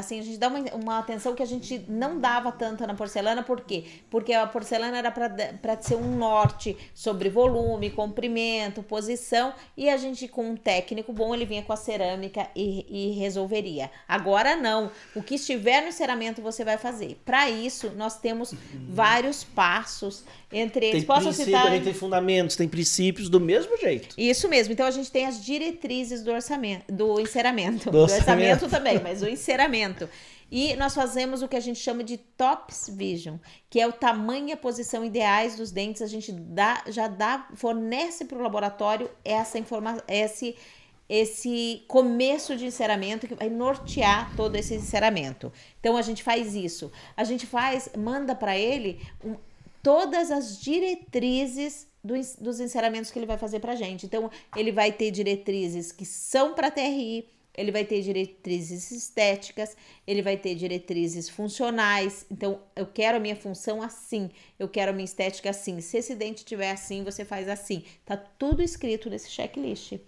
assim, 0.00 0.18
a 0.18 0.22
gente 0.22 0.38
dá 0.38 0.48
uma, 0.48 0.58
uma 0.74 0.98
atenção 0.98 1.34
que 1.34 1.42
a 1.42 1.46
gente 1.46 1.84
não 1.88 2.18
dava 2.18 2.50
tanto 2.52 2.86
na 2.86 2.94
porcelana, 2.94 3.42
por 3.42 3.60
quê? 3.60 3.84
Porque 4.10 4.32
a 4.32 4.46
porcelana 4.46 4.98
era 4.98 5.10
para 5.10 5.80
ser 5.80 5.96
um 5.96 6.16
norte 6.16 6.76
sobre 6.94 7.28
volume, 7.28 7.90
comprimento, 7.90 8.82
posição, 8.82 9.52
e 9.76 9.88
a 9.88 9.96
gente, 9.96 10.26
com 10.28 10.50
um 10.50 10.56
técnico 10.56 11.12
bom, 11.12 11.34
ele 11.34 11.44
vinha 11.44 11.62
com 11.62 11.72
a 11.72 11.76
cerâmica 11.76 12.48
e, 12.54 12.86
e 12.88 13.18
resolveria. 13.18 13.90
Agora 14.08 14.56
não. 14.56 14.90
O 15.14 15.22
que 15.22 15.36
estiver 15.36 15.82
no 15.82 15.88
enceramento 15.88 16.42
você 16.42 16.64
vai 16.64 16.78
fazer. 16.78 17.20
Para 17.24 17.48
isso, 17.48 17.90
nós 17.96 18.18
temos 18.18 18.54
vários 18.88 19.44
passos 19.44 20.24
entre 20.52 20.86
eles. 20.86 21.04
Tem 21.04 21.06
Posso 21.06 21.32
citar? 21.32 21.70
Tem 21.82 21.94
fundamentos, 21.94 22.56
tem 22.56 22.68
princípios 22.68 23.28
do 23.28 23.40
mesmo 23.40 23.76
jeito. 23.76 24.14
Isso 24.18 24.48
mesmo. 24.48 24.72
Então 24.72 24.86
a 24.86 24.90
gente 24.90 25.10
tem 25.10 25.26
as 25.26 25.44
diretrizes 25.44 26.22
do 26.22 26.30
orçamento, 26.32 26.90
do 26.92 27.20
enceramento, 27.20 27.86
do, 27.86 27.92
Do 27.92 27.98
orçamento 27.98 28.64
orçamento. 28.64 28.68
também, 28.68 29.00
mas 29.00 29.22
o 29.22 29.28
enceramento. 29.28 29.89
E 30.50 30.74
nós 30.76 30.94
fazemos 30.94 31.42
o 31.42 31.48
que 31.48 31.56
a 31.56 31.60
gente 31.60 31.78
chama 31.78 32.02
de 32.02 32.16
tops 32.16 32.90
vision, 32.92 33.36
que 33.68 33.80
é 33.80 33.86
o 33.86 33.92
tamanho 33.92 34.48
e 34.48 34.52
a 34.52 34.56
posição 34.56 35.04
ideais 35.04 35.56
dos 35.56 35.70
dentes. 35.70 36.02
A 36.02 36.06
gente 36.06 36.32
dá, 36.32 36.82
já 36.88 37.06
dá, 37.06 37.48
fornece 37.54 38.24
para 38.24 38.36
o 38.36 38.42
laboratório 38.42 39.08
essa 39.24 39.58
informação, 39.58 40.02
esse 40.08 40.56
esse 41.08 41.82
começo 41.88 42.56
de 42.56 42.64
enceramento 42.66 43.26
que 43.26 43.34
vai 43.34 43.50
nortear 43.50 44.32
todo 44.36 44.54
esse 44.54 44.74
enceramento. 44.76 45.52
Então 45.80 45.96
a 45.96 46.02
gente 46.02 46.22
faz 46.22 46.54
isso. 46.54 46.92
A 47.16 47.24
gente 47.24 47.46
faz, 47.46 47.90
manda 47.98 48.32
para 48.32 48.56
ele 48.56 49.00
um- 49.24 49.34
todas 49.82 50.30
as 50.30 50.60
diretrizes 50.60 51.88
do 52.02 52.14
dos 52.40 52.60
enceramentos 52.60 53.10
que 53.10 53.18
ele 53.18 53.26
vai 53.26 53.36
fazer 53.36 53.58
para 53.58 53.74
gente. 53.74 54.06
Então 54.06 54.30
ele 54.56 54.70
vai 54.70 54.92
ter 54.92 55.10
diretrizes 55.10 55.90
que 55.90 56.06
são 56.06 56.54
para 56.54 56.70
TRI, 56.70 57.28
ele 57.60 57.70
vai 57.70 57.84
ter 57.84 58.00
diretrizes 58.00 58.90
estéticas, 58.90 59.76
ele 60.06 60.22
vai 60.22 60.36
ter 60.36 60.54
diretrizes 60.54 61.28
funcionais. 61.28 62.24
Então, 62.30 62.60
eu 62.74 62.86
quero 62.86 63.18
a 63.18 63.20
minha 63.20 63.36
função 63.36 63.82
assim, 63.82 64.30
eu 64.58 64.68
quero 64.68 64.90
a 64.90 64.94
minha 64.94 65.04
estética 65.04 65.50
assim. 65.50 65.80
Se 65.80 65.98
esse 65.98 66.14
dente 66.14 66.44
tiver 66.44 66.70
assim, 66.70 67.04
você 67.04 67.24
faz 67.24 67.48
assim. 67.48 67.84
Tá 68.04 68.16
tudo 68.16 68.62
escrito 68.62 69.10
nesse 69.10 69.30
checklist. 69.30 69.98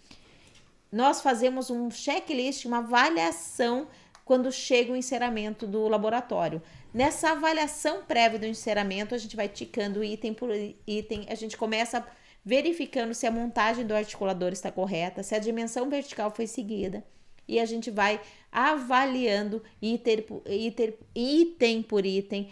Nós 0.90 1.20
fazemos 1.20 1.70
um 1.70 1.90
checklist, 1.90 2.64
uma 2.64 2.78
avaliação 2.78 3.86
quando 4.24 4.50
chega 4.50 4.92
o 4.92 4.96
enceramento 4.96 5.66
do 5.66 5.88
laboratório. 5.88 6.62
Nessa 6.92 7.32
avaliação 7.32 8.04
prévia 8.04 8.38
do 8.38 8.46
enceramento, 8.46 9.14
a 9.14 9.18
gente 9.18 9.36
vai 9.36 9.48
ticando 9.48 10.04
item 10.04 10.32
por 10.32 10.50
item, 10.86 11.26
a 11.28 11.34
gente 11.34 11.56
começa 11.56 12.06
verificando 12.44 13.14
se 13.14 13.26
a 13.26 13.30
montagem 13.30 13.86
do 13.86 13.94
articulador 13.94 14.52
está 14.52 14.70
correta, 14.70 15.22
se 15.22 15.34
a 15.34 15.38
dimensão 15.38 15.88
vertical 15.88 16.30
foi 16.30 16.46
seguida, 16.46 17.04
e 17.46 17.58
a 17.60 17.64
gente 17.64 17.90
vai 17.90 18.20
avaliando 18.50 19.62
item 19.80 20.22
por 20.22 20.42
item, 20.46 20.94
item, 21.14 21.82
por 21.82 22.04
item 22.04 22.50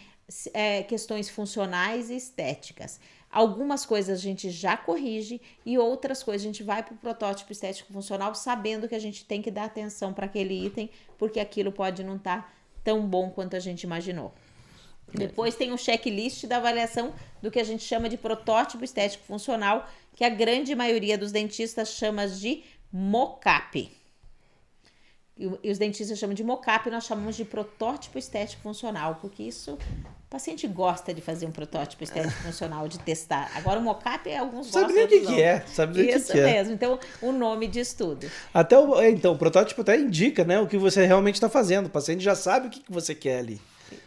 é, 0.52 0.82
questões 0.82 1.28
funcionais 1.28 2.10
e 2.10 2.16
estéticas. 2.16 3.00
Algumas 3.30 3.86
coisas 3.86 4.18
a 4.18 4.22
gente 4.22 4.50
já 4.50 4.76
corrige 4.76 5.40
e 5.64 5.78
outras 5.78 6.22
coisas 6.22 6.42
a 6.42 6.46
gente 6.46 6.64
vai 6.64 6.82
para 6.82 6.94
o 6.94 6.98
protótipo 6.98 7.52
estético 7.52 7.92
funcional 7.92 8.34
sabendo 8.34 8.88
que 8.88 8.94
a 8.94 8.98
gente 8.98 9.24
tem 9.24 9.40
que 9.40 9.50
dar 9.50 9.64
atenção 9.64 10.12
para 10.12 10.26
aquele 10.26 10.66
item, 10.66 10.90
porque 11.16 11.38
aquilo 11.38 11.70
pode 11.70 12.02
não 12.02 12.16
estar 12.16 12.52
tão 12.82 13.06
bom 13.06 13.30
quanto 13.30 13.54
a 13.54 13.60
gente 13.60 13.84
imaginou. 13.84 14.34
Depois 15.12 15.56
tem 15.56 15.72
o 15.72 15.78
checklist 15.78 16.46
da 16.46 16.56
avaliação 16.56 17.12
do 17.42 17.50
que 17.50 17.58
a 17.58 17.64
gente 17.64 17.84
chama 17.84 18.08
de 18.08 18.16
protótipo 18.16 18.84
estético 18.84 19.24
funcional, 19.24 19.88
que 20.14 20.24
a 20.24 20.28
grande 20.28 20.74
maioria 20.74 21.18
dos 21.18 21.32
dentistas 21.32 21.90
chama 21.90 22.28
de 22.28 22.62
mocap. 22.92 23.90
E 25.62 25.70
os 25.70 25.78
dentistas 25.78 26.18
chamam 26.18 26.34
de 26.34 26.44
mocap, 26.44 26.90
nós 26.90 27.04
chamamos 27.04 27.34
de 27.34 27.46
protótipo 27.46 28.18
estético 28.18 28.62
funcional, 28.62 29.16
porque 29.20 29.42
isso 29.42 29.72
o 29.72 30.30
paciente 30.30 30.66
gosta 30.68 31.14
de 31.14 31.22
fazer 31.22 31.46
um 31.46 31.50
protótipo 31.50 32.04
estético 32.04 32.42
funcional, 32.42 32.86
de 32.86 32.98
testar. 32.98 33.50
Agora 33.56 33.80
o 33.80 33.82
mocap 33.82 34.28
é 34.28 34.36
alguns 34.36 34.66
Sabe 34.66 34.92
gostam, 34.92 35.04
o 35.04 35.08
que, 35.08 35.14
outros 35.14 35.34
que 35.34 35.42
é, 35.42 35.64
sabe 35.66 35.92
o 35.92 36.04
que, 36.04 36.10
Isso 36.12 36.32
que 36.32 36.38
é. 36.38 36.44
mesmo. 36.44 36.74
Então, 36.74 37.00
o 37.22 37.32
nome 37.32 37.66
diz 37.66 37.94
tudo. 37.94 38.30
Até 38.52 38.78
o, 38.78 39.00
é, 39.00 39.10
então, 39.10 39.32
o 39.32 39.38
protótipo 39.38 39.80
até 39.80 39.98
indica, 39.98 40.44
né, 40.44 40.60
o 40.60 40.66
que 40.66 40.76
você 40.76 41.06
realmente 41.06 41.36
está 41.36 41.48
fazendo. 41.48 41.86
O 41.86 41.90
paciente 41.90 42.22
já 42.22 42.34
sabe 42.34 42.66
o 42.68 42.70
que, 42.70 42.80
que 42.80 42.92
você 42.92 43.14
quer 43.14 43.38
ali. 43.38 43.60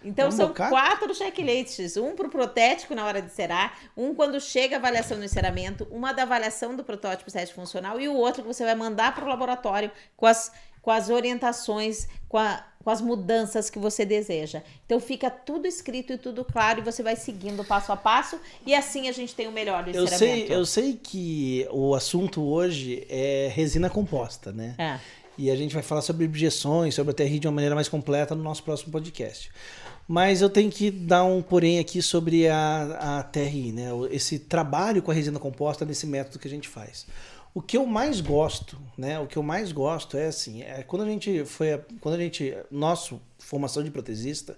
Então 0.04 0.30
Um 0.30 0.32
são 0.32 0.48
mocap? 0.50 0.70
quatro 0.70 1.14
checklists, 1.14 1.98
um 1.98 2.16
para 2.16 2.28
o 2.28 2.30
protético 2.30 2.96
na 2.96 3.06
hora 3.06 3.22
de 3.22 3.32
cerar, 3.32 3.78
um 3.98 4.14
quando 4.14 4.40
chega 4.40 4.76
a 4.76 4.80
avaliação 4.80 5.18
do 5.18 5.26
enceramento, 5.26 5.88
uma 5.92 6.14
da 6.14 6.24
avaliação 6.24 6.76
do 6.76 6.84
protótipo 6.84 7.30
estético 7.30 7.60
funcional 7.60 8.00
e 8.00 8.08
o 8.08 8.14
outro 8.14 8.44
que 8.44 8.48
você 8.48 8.64
vai 8.64 8.76
mandar 8.76 9.14
para 9.14 9.26
o 9.26 9.28
laboratório 9.28 9.92
com 10.16 10.26
as, 10.26 10.52
com 10.84 10.92
as 10.92 11.10
orientações, 11.10 12.08
com, 12.30 12.38
a- 12.38 12.64
com 12.84 12.90
as 12.92 13.02
mudanças 13.02 13.70
que 13.70 13.80
você 13.80 14.04
deseja. 14.06 14.62
Então 14.86 15.00
fica 15.00 15.32
tudo 15.32 15.66
escrito 15.66 16.14
e 16.14 16.18
tudo 16.18 16.44
claro 16.46 16.80
e 16.80 16.84
você 16.84 17.02
vai 17.02 17.16
seguindo 17.16 17.64
passo 17.64 17.92
a 17.92 17.98
passo 17.98 18.38
e 18.66 18.76
assim 18.76 19.08
a 19.08 19.12
gente 19.12 19.34
tem 19.34 19.48
o 19.48 19.52
melhor 19.52 19.84
do 19.86 19.90
Eu 19.92 20.06
sei, 20.08 20.46
eu 20.50 20.66
sei 20.66 21.00
que 21.02 21.66
o 21.72 21.96
assunto 21.96 22.44
hoje 22.44 23.08
é 23.10 23.50
resina 23.54 23.90
composta, 23.90 24.52
né? 24.52 24.76
É. 24.78 25.00
E 25.38 25.50
a 25.50 25.56
gente 25.56 25.74
vai 25.74 25.82
falar 25.82 26.02
sobre 26.02 26.26
objeções, 26.26 26.94
sobre 26.94 27.10
a 27.12 27.14
TRI 27.16 27.40
de 27.40 27.48
uma 27.48 27.54
maneira 27.54 27.74
mais 27.74 27.88
completa 27.90 28.36
no 28.36 28.44
nosso 28.44 28.62
próximo 28.62 28.92
podcast. 28.92 29.50
Mas 30.08 30.42
eu 30.42 30.50
tenho 30.50 30.70
que 30.70 30.92
dar 30.92 31.24
um 31.24 31.42
porém 31.42 31.80
aqui 31.80 32.02
sobre 32.02 32.48
a, 32.50 33.20
a 33.20 33.24
TRI, 33.24 33.72
né? 33.72 33.88
Esse 34.12 34.38
trabalho 34.38 35.02
com 35.02 35.10
a 35.10 35.14
resina 35.14 35.40
composta 35.40 35.86
nesse 35.86 36.06
método 36.06 36.38
que 36.38 36.48
a 36.48 36.52
gente 36.52 36.68
faz. 36.68 37.08
O 37.54 37.62
que 37.62 37.78
eu 37.78 37.86
mais 37.86 38.20
gosto, 38.20 38.80
né? 38.98 39.20
O 39.20 39.28
que 39.28 39.38
eu 39.38 39.44
mais 39.44 39.72
gosto 39.72 40.18
é 40.18 40.26
assim, 40.28 40.64
é 40.64 40.82
quando 40.82 41.04
a 41.04 41.08
gente 41.08 41.46
foi, 41.46 41.74
a- 41.74 41.80
quando 42.02 42.16
a 42.16 42.18
gente, 42.20 42.56
nosso 42.72 43.22
formação 43.38 43.84
de 43.84 43.92
protesista, 43.92 44.58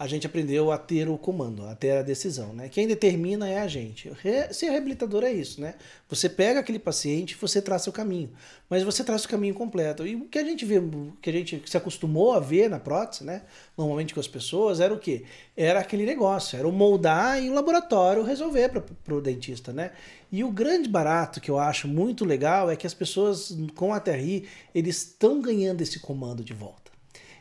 a 0.00 0.06
gente 0.06 0.26
aprendeu 0.26 0.72
a 0.72 0.78
ter 0.78 1.10
o 1.10 1.18
comando, 1.18 1.66
a 1.66 1.74
ter 1.74 1.98
a 1.98 2.00
decisão, 2.00 2.54
né? 2.54 2.70
Quem 2.70 2.88
determina 2.88 3.46
é 3.46 3.58
a 3.58 3.68
gente. 3.68 4.10
Ser 4.50 4.70
reabilitador 4.70 5.22
é 5.24 5.30
isso, 5.30 5.60
né? 5.60 5.74
Você 6.08 6.26
pega 6.26 6.58
aquele 6.58 6.78
paciente, 6.78 7.36
você 7.38 7.60
traça 7.60 7.90
o 7.90 7.92
caminho, 7.92 8.30
mas 8.70 8.82
você 8.82 9.04
traça 9.04 9.26
o 9.26 9.28
caminho 9.28 9.52
completo. 9.52 10.06
E 10.06 10.16
o 10.16 10.24
que 10.24 10.38
a 10.38 10.42
gente 10.42 10.64
vê, 10.64 10.80
que 11.20 11.28
a 11.28 11.32
gente 11.34 11.62
se 11.66 11.76
acostumou 11.76 12.32
a 12.32 12.40
ver 12.40 12.70
na 12.70 12.80
prótese, 12.80 13.24
né? 13.24 13.42
Normalmente 13.76 14.14
com 14.14 14.20
as 14.20 14.26
pessoas, 14.26 14.80
era 14.80 14.94
o 14.94 14.98
quê? 14.98 15.24
Era 15.54 15.80
aquele 15.80 16.06
negócio, 16.06 16.58
era 16.58 16.66
o 16.66 16.72
moldar 16.72 17.38
e 17.42 17.50
o 17.50 17.52
laboratório 17.52 18.22
resolver 18.22 18.70
para 19.04 19.14
o 19.14 19.20
dentista, 19.20 19.70
né? 19.70 19.90
E 20.32 20.42
o 20.42 20.50
grande 20.50 20.88
barato 20.88 21.42
que 21.42 21.50
eu 21.50 21.58
acho 21.58 21.86
muito 21.86 22.24
legal 22.24 22.70
é 22.70 22.74
que 22.74 22.86
as 22.86 22.94
pessoas 22.94 23.54
com 23.74 23.92
a 23.92 24.00
TRI, 24.00 24.48
eles 24.74 24.96
estão 24.96 25.42
ganhando 25.42 25.82
esse 25.82 26.00
comando 26.00 26.42
de 26.42 26.54
volta. 26.54 26.80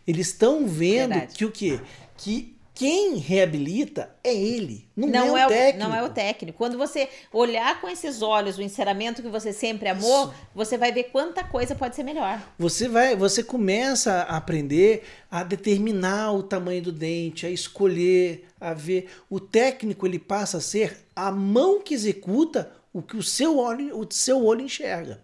Eles 0.06 0.28
estão 0.28 0.68
vendo 0.68 1.12
Verdade. 1.12 1.36
que 1.36 1.46
o 1.46 1.52
quê? 1.52 1.80
Que 2.20 2.60
quem 2.80 3.18
reabilita 3.18 4.10
é 4.24 4.34
ele, 4.34 4.88
não, 4.96 5.10
Não 5.10 5.38
é, 5.38 5.42
é, 5.42 5.46
o 5.46 5.50
técnico. 5.50 5.80
não 5.80 5.94
é 5.94 6.02
o 6.02 6.10
técnico. 6.10 6.58
Quando 6.58 6.78
você 6.78 7.10
olhar 7.34 7.82
com 7.82 7.90
esses 7.90 8.22
olhos 8.22 8.58
o 8.58 8.62
enceramento 8.62 9.22
que 9.22 9.28
você 9.28 9.52
sempre 9.52 9.90
amou, 9.90 10.34
você 10.56 10.78
vai 10.78 10.90
ver 10.90 11.10
quanta 11.12 11.44
coisa 11.44 11.76
pode 11.76 11.98
ser 11.98 12.04
melhor. 12.04 12.42
Você 12.58 12.88
vai, 12.88 13.18
você 13.18 13.44
começa 13.44 14.22
a 14.22 14.38
aprender 14.38 15.04
a 15.30 15.44
determinar 15.44 16.32
o 16.32 16.42
tamanho 16.42 16.82
do 16.82 16.94
dente, 16.94 17.46
a 17.46 17.50
escolher, 17.50 18.48
a 18.62 18.74
ver. 18.74 19.10
O 19.30 19.42
técnico 19.42 20.08
ele 20.08 20.18
passa 20.18 20.60
a 20.60 20.62
ser 20.62 21.06
a 21.14 21.30
mão 21.34 21.82
que 21.82 21.94
executa 21.94 22.72
o 22.94 23.02
que 23.02 23.18
o 23.18 23.24
seu 23.24 23.58
olho, 23.58 24.00
o 24.00 24.08
seu 24.10 24.46
olho 24.46 24.62
enxerga. 24.62 25.20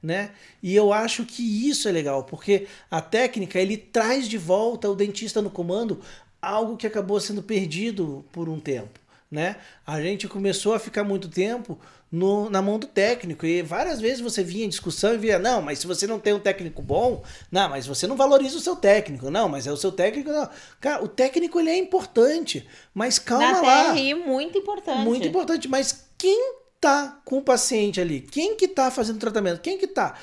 Né? 0.00 0.30
E 0.62 0.76
eu 0.76 0.92
acho 0.92 1.26
que 1.26 1.68
isso 1.68 1.88
é 1.88 1.92
legal, 1.92 2.22
porque 2.22 2.68
a 2.88 3.02
técnica 3.02 3.58
ele 3.58 3.76
traz 3.76 4.28
de 4.28 4.38
volta 4.38 4.88
o 4.88 4.94
dentista 4.94 5.42
no 5.42 5.50
comando 5.50 6.00
algo 6.40 6.76
que 6.76 6.86
acabou 6.86 7.20
sendo 7.20 7.42
perdido 7.42 8.24
por 8.32 8.48
um 8.48 8.58
tempo. 8.60 8.98
Né? 9.30 9.56
A 9.86 10.00
gente 10.00 10.26
começou 10.26 10.74
a 10.74 10.78
ficar 10.80 11.04
muito 11.04 11.28
tempo 11.28 11.78
no- 12.10 12.50
na 12.50 12.60
mão 12.60 12.80
do 12.80 12.88
técnico 12.88 13.46
e 13.46 13.62
várias 13.62 14.00
vezes 14.00 14.20
você 14.20 14.42
vinha 14.42 14.64
em 14.64 14.68
discussão 14.68 15.14
e 15.14 15.18
via, 15.18 15.38
não, 15.38 15.62
mas 15.62 15.78
se 15.78 15.86
você 15.86 16.04
não 16.04 16.18
tem 16.18 16.32
um 16.32 16.40
técnico 16.40 16.82
bom, 16.82 17.22
não, 17.52 17.68
mas 17.68 17.86
você 17.86 18.08
não 18.08 18.16
valoriza 18.16 18.56
o 18.56 18.60
seu 18.60 18.74
técnico, 18.74 19.30
não, 19.30 19.48
mas 19.48 19.68
é 19.68 19.72
o 19.72 19.76
seu 19.76 19.92
técnico, 19.92 20.30
não. 20.32 20.48
Cara, 20.80 21.04
o 21.04 21.06
técnico 21.06 21.60
ele 21.60 21.70
é 21.70 21.78
importante, 21.78 22.66
mas 22.92 23.20
calma 23.20 23.52
Na 23.52 23.60
lá. 23.62 23.92
TRI, 23.92 24.14
muito 24.14 24.58
importante. 24.58 25.04
Muito 25.04 25.28
importante, 25.28 25.68
mas 25.68 26.06
quem 26.18 26.54
tá 26.80 27.20
com 27.24 27.38
o 27.38 27.42
paciente 27.42 28.00
ali? 28.00 28.22
Quem 28.22 28.56
que 28.56 28.66
tá 28.66 28.90
fazendo 28.90 29.16
o 29.16 29.20
tratamento? 29.20 29.60
Quem 29.60 29.78
que 29.78 29.86
tá? 29.86 30.14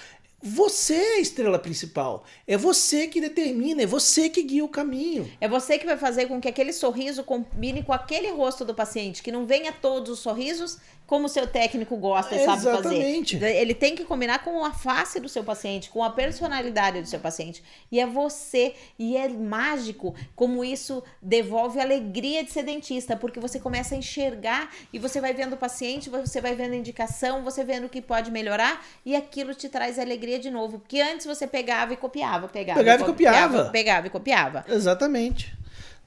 Você 0.50 0.94
é 0.94 1.16
a 1.16 1.20
estrela 1.20 1.60
principal. 1.60 2.24
É 2.48 2.56
você 2.56 3.06
que 3.06 3.20
determina, 3.20 3.84
é 3.84 3.86
você 3.86 4.30
que 4.30 4.42
guia 4.42 4.64
o 4.64 4.70
caminho. 4.70 5.30
É 5.42 5.48
você 5.48 5.78
que 5.78 5.86
vai 5.86 5.98
fazer 5.98 6.28
com 6.28 6.40
que 6.40 6.48
aquele 6.48 6.72
sorriso 6.72 7.22
combine 7.22 7.84
com 7.84 7.92
aquele 7.92 8.32
rosto 8.32 8.64
do 8.64 8.74
paciente, 8.74 9.22
que 9.22 9.30
não 9.30 9.46
venha 9.46 9.74
todos 9.74 10.10
os 10.10 10.20
sorrisos 10.20 10.78
como 11.08 11.26
o 11.26 11.30
seu 11.30 11.48
técnico 11.48 11.96
gosta 11.96 12.36
e 12.36 12.44
sabe 12.44 12.60
Exatamente. 12.68 13.40
fazer. 13.40 13.56
Ele 13.56 13.74
tem 13.74 13.96
que 13.96 14.04
combinar 14.04 14.44
com 14.44 14.64
a 14.64 14.74
face 14.74 15.20
do 15.22 15.30
seu 15.30 15.42
paciente, 15.44 15.90
com 15.90 16.04
a 16.04 16.10
personalidade 16.10 17.02
do 17.02 17.08
seu 17.08 17.20
paciente. 17.20 17.64
E 17.90 18.00
é 18.00 18.06
você. 18.06 18.76
E 19.00 19.16
é 19.16 19.30
mágico 19.30 20.14
como 20.36 20.66
isso 20.66 21.02
devolve 21.22 21.80
a 21.80 21.84
alegria 21.84 22.44
de 22.44 22.52
ser 22.52 22.64
dentista, 22.64 23.16
porque 23.16 23.40
você 23.40 23.58
começa 23.58 23.96
a 23.96 23.98
enxergar 23.98 24.70
e 24.92 25.00
você 25.00 25.22
vai 25.22 25.34
vendo 25.34 25.54
o 25.54 25.58
paciente, 25.58 26.10
você 26.10 26.42
vai 26.42 26.54
vendo 26.54 26.74
a 26.74 26.76
indicação, 26.76 27.42
você 27.42 27.64
vendo 27.64 27.86
o 27.86 27.90
que 27.90 28.02
pode 28.02 28.30
melhorar 28.30 28.86
e 29.06 29.16
aquilo 29.16 29.56
te 29.56 29.70
traz 29.70 29.98
alegria 29.98 30.38
de 30.38 30.52
novo. 30.52 30.80
Porque 30.80 31.00
antes 31.00 31.26
você 31.26 31.48
pegava 31.48 31.94
e 31.94 31.98
copiava, 31.98 32.50
pegava, 32.50 32.80
Pegava 32.80 33.04
e 33.04 33.06
copiava. 33.06 33.66
pegava 33.70 34.08
e 34.08 34.10
copiava. 34.10 34.66
Exatamente. 34.68 35.56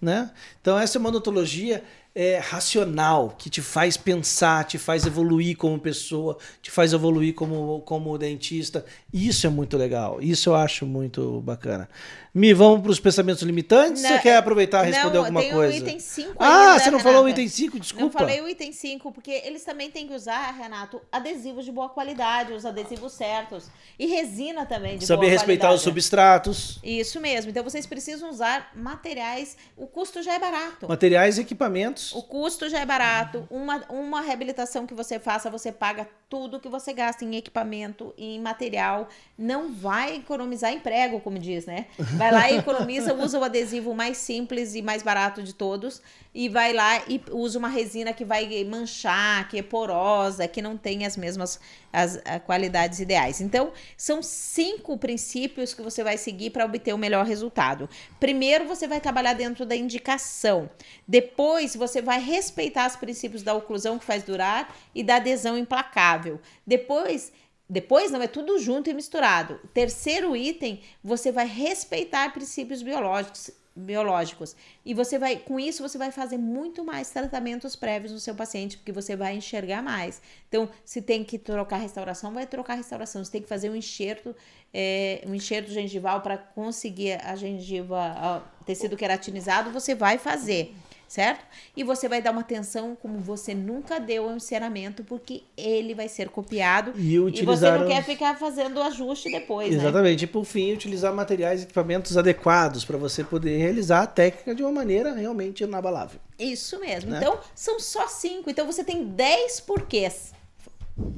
Né? 0.01 0.31
Então, 0.61 0.79
essa 0.79 0.97
é 0.97 0.99
uma 0.99 1.11
odontologia 1.11 1.85
é, 2.15 2.39
racional, 2.39 3.35
que 3.39 3.49
te 3.49 3.63
faz 3.63 3.97
pensar, 3.97 4.65
te 4.65 4.79
faz 4.79 5.07
evoluir 5.07 5.57
como 5.57 5.79
pessoa, 5.79 6.37
te 6.61 6.71
faz 6.71 6.93
evoluir 6.93 7.35
como, 7.35 7.81
como 7.83 8.17
dentista. 8.19 8.85
Isso 9.13 9.47
é 9.47 9.51
muito 9.51 9.77
legal. 9.77 10.21
Isso 10.21 10.51
eu 10.51 10.55
acho 10.55 10.85
muito 10.87 11.41
bacana. 11.43 11.89
Mi, 12.33 12.53
vamos 12.55 12.81
para 12.83 12.93
os 12.93 13.01
pensamentos 13.01 13.43
limitantes? 13.43 14.03
Não, 14.03 14.11
você 14.11 14.19
quer 14.21 14.37
aproveitar 14.37 14.85
e 14.87 14.93
responder 14.93 15.17
não, 15.17 15.25
alguma 15.25 15.41
tem 15.41 15.51
coisa? 15.51 15.75
o 15.75 15.77
item 15.79 15.99
5 15.99 16.35
ah, 16.39 16.79
você 16.79 16.89
não 16.89 17.01
falou 17.01 17.23
o 17.23 17.25
Renata. 17.25 17.41
item 17.41 17.49
5? 17.49 17.81
Desculpa. 17.81 18.05
Não 18.05 18.13
falei 18.13 18.41
o 18.41 18.49
item 18.49 18.73
5, 18.73 19.11
porque 19.11 19.33
eles 19.45 19.65
também 19.65 19.91
têm 19.91 20.07
que 20.07 20.15
usar, 20.15 20.53
Renato, 20.53 21.03
adesivos 21.11 21.65
de 21.65 21.73
boa 21.73 21.89
qualidade, 21.89 22.53
os 22.53 22.65
adesivos 22.65 23.15
certos. 23.15 23.69
E 23.99 24.07
resina 24.07 24.65
também 24.65 24.97
de 24.97 25.07
Saber 25.07 25.23
boa 25.23 25.31
respeitar 25.31 25.67
qualidade. 25.69 25.75
os 25.75 25.83
substratos, 25.83 26.79
Isso 26.85 27.21
mesmo. 27.21 27.51
Então 27.51 27.65
vocês 27.65 27.85
precisam 27.85 28.31
usar 28.31 28.71
materiais. 28.77 29.57
O 29.77 29.89
custo 29.89 30.23
já 30.23 30.35
é 30.35 30.39
barato. 30.39 30.89
materiais 30.89 31.37
e 31.37 31.41
equipamentos. 31.41 32.00
O 32.15 32.23
custo 32.23 32.69
já 32.69 32.81
é 32.81 32.87
barato. 32.87 33.47
Uma, 33.51 33.85
uma 33.89 34.21
reabilitação 34.21 34.87
que 34.87 34.95
você 34.95 35.19
faça, 35.19 35.51
você 35.51 35.71
paga 35.71 36.09
tudo 36.29 36.61
que 36.61 36.69
você 36.69 36.93
gasta 36.93 37.25
em 37.25 37.37
equipamento 37.37 38.15
e 38.17 38.37
em 38.37 38.41
material. 38.41 39.09
Não 39.37 39.73
vai 39.73 40.17
economizar 40.17 40.73
em 40.73 40.81
prego, 40.81 41.21
como 41.21 41.39
diz, 41.39 41.67
né? 41.67 41.87
Vai 41.99 42.33
lá 42.33 42.51
e 42.51 42.59
economiza, 42.59 43.13
usa 43.19 43.39
o 43.39 43.45
adesivo 43.45 43.95
mais 43.95 44.17
simples 44.17 44.75
e 44.75 44.83
mais 44.83 45.03
barato 45.03 45.43
de 45.43 45.53
todos. 45.53 46.01
E 46.33 46.49
vai 46.49 46.73
lá 46.73 47.03
e 47.09 47.21
usa 47.33 47.59
uma 47.59 47.69
resina 47.69 48.13
que 48.13 48.25
vai 48.25 48.65
manchar, 48.65 49.49
que 49.49 49.59
é 49.59 49.63
porosa, 49.63 50.47
que 50.47 50.63
não 50.63 50.77
tem 50.77 51.05
as 51.05 51.17
mesmas 51.17 51.59
as, 51.93 52.21
ah, 52.25 52.39
qualidades 52.39 53.01
ideais. 53.01 53.41
Então, 53.41 53.73
são 53.97 54.23
cinco 54.23 54.97
princípios 54.97 55.75
que 55.75 55.83
você 55.83 56.05
vai 56.05 56.17
seguir 56.17 56.51
para 56.51 56.65
obter 56.65 56.95
o 56.95 56.99
melhor 56.99 57.27
resultado. 57.27 57.89
Primeiro, 58.21 58.67
você 58.67 58.87
vai 58.87 59.01
trabalhar 59.01 59.35
dentro 59.35 59.67
da 59.67 59.75
indicação. 59.75 60.71
Depois, 61.07 61.75
você 61.75 62.01
vai 62.01 62.21
respeitar 62.21 62.87
os 62.89 62.97
princípios 62.97 63.43
da 63.43 63.55
oclusão 63.55 63.99
que 63.99 64.05
faz 64.05 64.23
durar 64.23 64.75
e 64.95 65.03
da 65.03 65.17
adesão 65.17 65.59
implacável. 65.59 66.41
Depois, 66.65 67.33
depois 67.69 68.11
não 68.11 68.21
é 68.21 68.27
tudo 68.27 68.59
junto 68.59 68.91
e 68.91 68.95
misturado. 68.95 69.61
Terceiro 69.73 70.37
item, 70.37 70.81
você 71.03 71.31
vai 71.31 71.47
respeitar 71.47 72.33
princípios 72.33 72.83
biológicos 72.83 73.51
biológicos. 73.81 74.55
E 74.85 74.95
você 74.95 75.19
vai 75.19 75.37
com 75.37 75.59
isso 75.59 75.83
você 75.83 75.99
vai 75.99 76.11
fazer 76.11 76.39
muito 76.39 76.85
mais 76.85 77.11
tratamentos 77.11 77.75
prévios 77.77 78.13
no 78.13 78.21
seu 78.21 78.35
paciente 78.35 78.77
porque 78.77 78.93
você 78.93 79.17
vai 79.17 79.37
enxergar 79.37 79.83
mais. 79.83 80.21
Então 80.49 80.69
se 80.85 81.03
tem 81.03 81.25
que 81.25 81.39
trocar 81.39 81.79
restauração 81.79 82.33
vai 82.33 82.47
trocar 82.47 82.75
restauração. 82.75 83.25
Se 83.25 83.31
tem 83.31 83.43
que 83.43 83.49
fazer 83.49 83.71
um 83.71 83.77
enxerto 83.77 84.35
é, 84.73 85.23
um 85.27 85.35
enxerto 85.35 85.71
gengival 85.71 86.21
para 86.21 86.39
conseguir 86.39 87.21
a 87.25 87.35
gengiva 87.35 88.45
tecido 88.65 88.97
queratinizado 88.97 89.71
você 89.71 89.95
vai 89.95 90.19
fazer 90.19 90.75
certo? 91.11 91.45
E 91.77 91.83
você 91.83 92.09
vai 92.09 92.23
dar 92.23 92.31
uma 92.31 92.43
atenção 92.43 92.97
como 93.03 93.19
você 93.19 93.53
nunca 93.53 93.99
deu 93.99 94.29
ao 94.29 94.37
encerramento, 94.37 95.03
porque 95.03 95.43
ele 95.57 95.93
vai 95.93 96.09
ser 96.09 96.29
copiado 96.29 96.93
E 96.97 97.17
e 97.17 97.45
você 97.45 97.69
não 97.69 97.89
quer 97.89 98.05
ficar 98.05 98.39
fazendo 98.39 98.81
ajuste 98.81 99.29
depois, 99.29 99.71
né? 99.71 99.81
Exatamente. 99.81 100.23
E 100.23 100.27
por 100.29 100.45
fim, 100.45 100.73
utilizar 100.73 101.13
materiais 101.13 101.63
e 101.63 101.65
equipamentos 101.65 102.17
adequados 102.17 102.85
para 102.85 102.97
você 102.97 103.25
poder 103.25 103.59
realizar 103.59 104.03
a 104.03 104.07
técnica 104.07 104.55
de 104.55 104.63
uma 104.63 104.71
maneira 104.71 105.13
realmente 105.13 105.65
inabalável. 105.65 106.21
Isso 106.39 106.79
mesmo. 106.79 107.11
Né? 107.11 107.19
Então, 107.19 107.41
são 107.57 107.81
só 107.81 108.07
cinco. 108.07 108.49
Então, 108.49 108.65
você 108.65 108.85
tem 108.85 109.05
10 109.05 109.63
porquês 109.63 110.33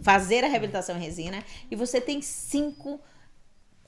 fazer 0.02 0.42
a 0.42 0.48
reabilitação 0.48 0.96
em 0.96 1.00
resina 1.00 1.44
e 1.70 1.76
você 1.76 2.00
tem 2.00 2.22
cinco 2.22 2.98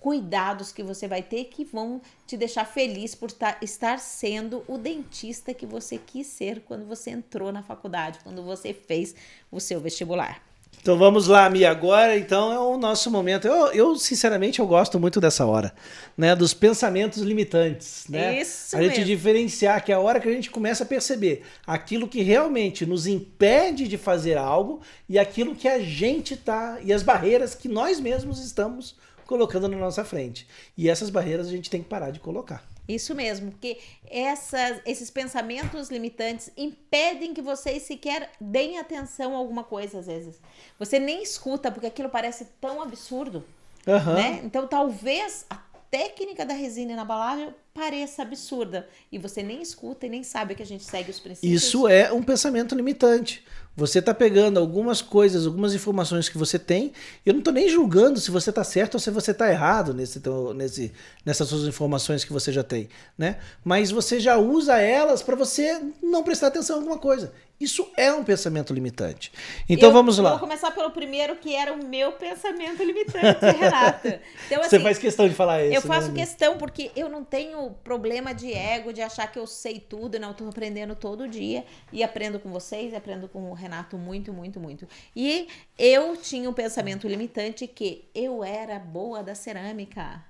cuidados 0.04 0.70
que 0.70 0.82
você 0.82 1.08
vai 1.08 1.22
ter 1.22 1.44
que 1.44 1.64
vão 1.64 1.98
te 2.26 2.36
deixar 2.36 2.66
feliz 2.66 3.14
por 3.14 3.32
ta- 3.32 3.56
estar 3.62 3.98
sendo 3.98 4.62
o 4.68 4.76
dentista 4.76 5.54
que 5.54 5.64
você 5.64 5.96
quis 5.96 6.26
ser 6.26 6.60
quando 6.60 6.84
você 6.84 7.08
entrou 7.08 7.50
na 7.50 7.62
faculdade, 7.62 8.18
quando 8.22 8.42
você 8.42 8.74
fez 8.74 9.14
o 9.50 9.58
seu 9.58 9.80
vestibular. 9.80 10.42
Então 10.78 10.98
vamos 10.98 11.26
lá, 11.26 11.48
Mi. 11.48 11.64
Agora, 11.64 12.18
então, 12.18 12.52
é 12.52 12.58
o 12.58 12.76
nosso 12.76 13.10
momento. 13.10 13.46
Eu, 13.48 13.68
eu, 13.68 13.96
sinceramente, 13.96 14.58
eu 14.60 14.66
gosto 14.66 15.00
muito 15.00 15.22
dessa 15.22 15.46
hora, 15.46 15.74
né? 16.18 16.36
Dos 16.36 16.52
pensamentos 16.52 17.22
limitantes, 17.22 18.04
né? 18.06 18.42
Isso 18.42 18.76
a 18.76 18.82
gente 18.82 18.98
mesmo. 18.98 19.06
diferenciar 19.06 19.82
que 19.82 19.90
é 19.90 19.94
a 19.94 20.00
hora 20.00 20.20
que 20.20 20.28
a 20.28 20.32
gente 20.32 20.50
começa 20.50 20.82
a 20.84 20.86
perceber 20.86 21.44
aquilo 21.66 22.06
que 22.06 22.20
realmente 22.20 22.84
nos 22.84 23.06
impede 23.06 23.88
de 23.88 23.96
fazer 23.96 24.36
algo 24.36 24.82
e 25.08 25.18
aquilo 25.18 25.54
que 25.54 25.66
a 25.66 25.78
gente 25.78 26.36
tá 26.36 26.76
e 26.84 26.92
as 26.92 27.02
barreiras 27.02 27.54
que 27.54 27.68
nós 27.68 27.98
mesmos 27.98 28.38
estamos 28.44 29.02
colocando 29.26 29.68
na 29.68 29.76
nossa 29.76 30.04
frente. 30.04 30.46
E 30.76 30.88
essas 30.88 31.10
barreiras 31.10 31.46
a 31.46 31.50
gente 31.50 31.70
tem 31.70 31.82
que 31.82 31.88
parar 31.88 32.10
de 32.10 32.20
colocar. 32.20 32.64
Isso 32.86 33.14
mesmo, 33.14 33.50
porque 33.50 33.78
essas, 34.10 34.80
esses 34.84 35.10
pensamentos 35.10 35.88
limitantes 35.88 36.50
impedem 36.56 37.32
que 37.32 37.40
vocês 37.40 37.82
sequer 37.84 38.30
deem 38.38 38.78
atenção 38.78 39.34
a 39.34 39.38
alguma 39.38 39.64
coisa, 39.64 40.00
às 40.00 40.06
vezes. 40.06 40.38
Você 40.78 40.98
nem 40.98 41.22
escuta, 41.22 41.70
porque 41.70 41.86
aquilo 41.86 42.10
parece 42.10 42.44
tão 42.60 42.82
absurdo, 42.82 43.42
Aham. 43.88 44.14
né? 44.14 44.40
Então, 44.44 44.66
talvez 44.66 45.46
a 45.48 45.56
técnica 45.90 46.44
da 46.44 46.52
resina 46.52 46.92
inabalável 46.92 47.54
pareça 47.74 48.22
absurda. 48.22 48.88
E 49.10 49.18
você 49.18 49.42
nem 49.42 49.60
escuta 49.60 50.06
e 50.06 50.08
nem 50.08 50.22
sabe 50.22 50.54
que 50.54 50.62
a 50.62 50.66
gente 50.66 50.84
segue 50.84 51.10
os 51.10 51.18
princípios. 51.18 51.62
Isso 51.62 51.88
é 51.88 52.12
um 52.12 52.22
pensamento 52.22 52.74
limitante. 52.74 53.44
Você 53.76 53.98
está 53.98 54.14
pegando 54.14 54.60
algumas 54.60 55.02
coisas, 55.02 55.46
algumas 55.46 55.74
informações 55.74 56.28
que 56.28 56.38
você 56.38 56.60
tem. 56.60 56.92
Eu 57.26 57.32
não 57.32 57.40
estou 57.40 57.52
nem 57.52 57.68
julgando 57.68 58.20
se 58.20 58.30
você 58.30 58.50
está 58.50 58.62
certo 58.62 58.94
ou 58.94 59.00
se 59.00 59.10
você 59.10 59.32
está 59.32 59.50
errado 59.50 59.92
nesse, 59.92 60.22
nesse, 60.54 60.92
nessas 61.24 61.48
suas 61.48 61.66
informações 61.66 62.24
que 62.24 62.32
você 62.32 62.52
já 62.52 62.62
tem, 62.62 62.88
né? 63.18 63.38
Mas 63.64 63.90
você 63.90 64.20
já 64.20 64.36
usa 64.36 64.78
elas 64.78 65.22
para 65.24 65.34
você 65.34 65.80
não 66.00 66.22
prestar 66.22 66.48
atenção 66.48 66.76
em 66.76 66.80
alguma 66.80 66.98
coisa. 66.98 67.32
Isso 67.60 67.88
é 67.96 68.12
um 68.12 68.24
pensamento 68.24 68.74
limitante. 68.74 69.32
Então 69.68 69.88
Eu 69.88 69.92
vamos 69.92 70.18
lá. 70.18 70.30
Vou 70.30 70.40
começar 70.40 70.70
pelo 70.72 70.90
primeiro, 70.90 71.36
que 71.36 71.54
era 71.54 71.72
o 71.72 71.84
meu 71.84 72.12
pensamento 72.12 72.82
limitante, 72.82 73.40
Renata. 73.40 74.20
Então, 74.46 74.62
você 74.62 74.76
assim, 74.76 74.84
faz 74.84 74.98
questão 74.98 75.28
de 75.28 75.34
falar 75.34 75.64
isso. 75.64 75.74
Eu 75.74 75.80
faço 75.80 76.08
né? 76.08 76.20
questão 76.20 76.58
porque 76.58 76.90
eu 76.94 77.08
não 77.08 77.24
tenho 77.24 77.63
problema 77.70 78.34
de 78.34 78.52
ego, 78.52 78.92
de 78.92 79.02
achar 79.02 79.30
que 79.30 79.38
eu 79.38 79.46
sei 79.46 79.80
tudo, 79.80 80.18
não. 80.18 80.28
Eu 80.28 80.34
tô 80.34 80.48
aprendendo 80.48 80.94
todo 80.94 81.28
dia 81.28 81.64
e 81.92 82.02
aprendo 82.02 82.38
com 82.38 82.50
vocês, 82.50 82.94
aprendo 82.94 83.28
com 83.28 83.50
o 83.50 83.54
Renato 83.54 83.96
muito, 83.96 84.32
muito, 84.32 84.60
muito. 84.60 84.88
E 85.14 85.48
eu 85.78 86.16
tinha 86.16 86.48
um 86.48 86.52
pensamento 86.52 87.08
limitante 87.08 87.66
que 87.66 88.08
eu 88.14 88.44
era 88.44 88.78
boa 88.78 89.22
da 89.22 89.34
cerâmica. 89.34 90.24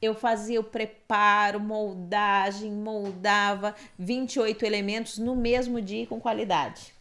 Eu 0.00 0.14
fazia 0.14 0.60
o 0.60 0.64
preparo, 0.64 1.58
moldagem, 1.58 2.70
moldava 2.70 3.74
28 3.98 4.64
elementos 4.64 5.18
no 5.18 5.34
mesmo 5.34 5.82
dia 5.82 6.06
com 6.06 6.20
qualidade, 6.20 6.94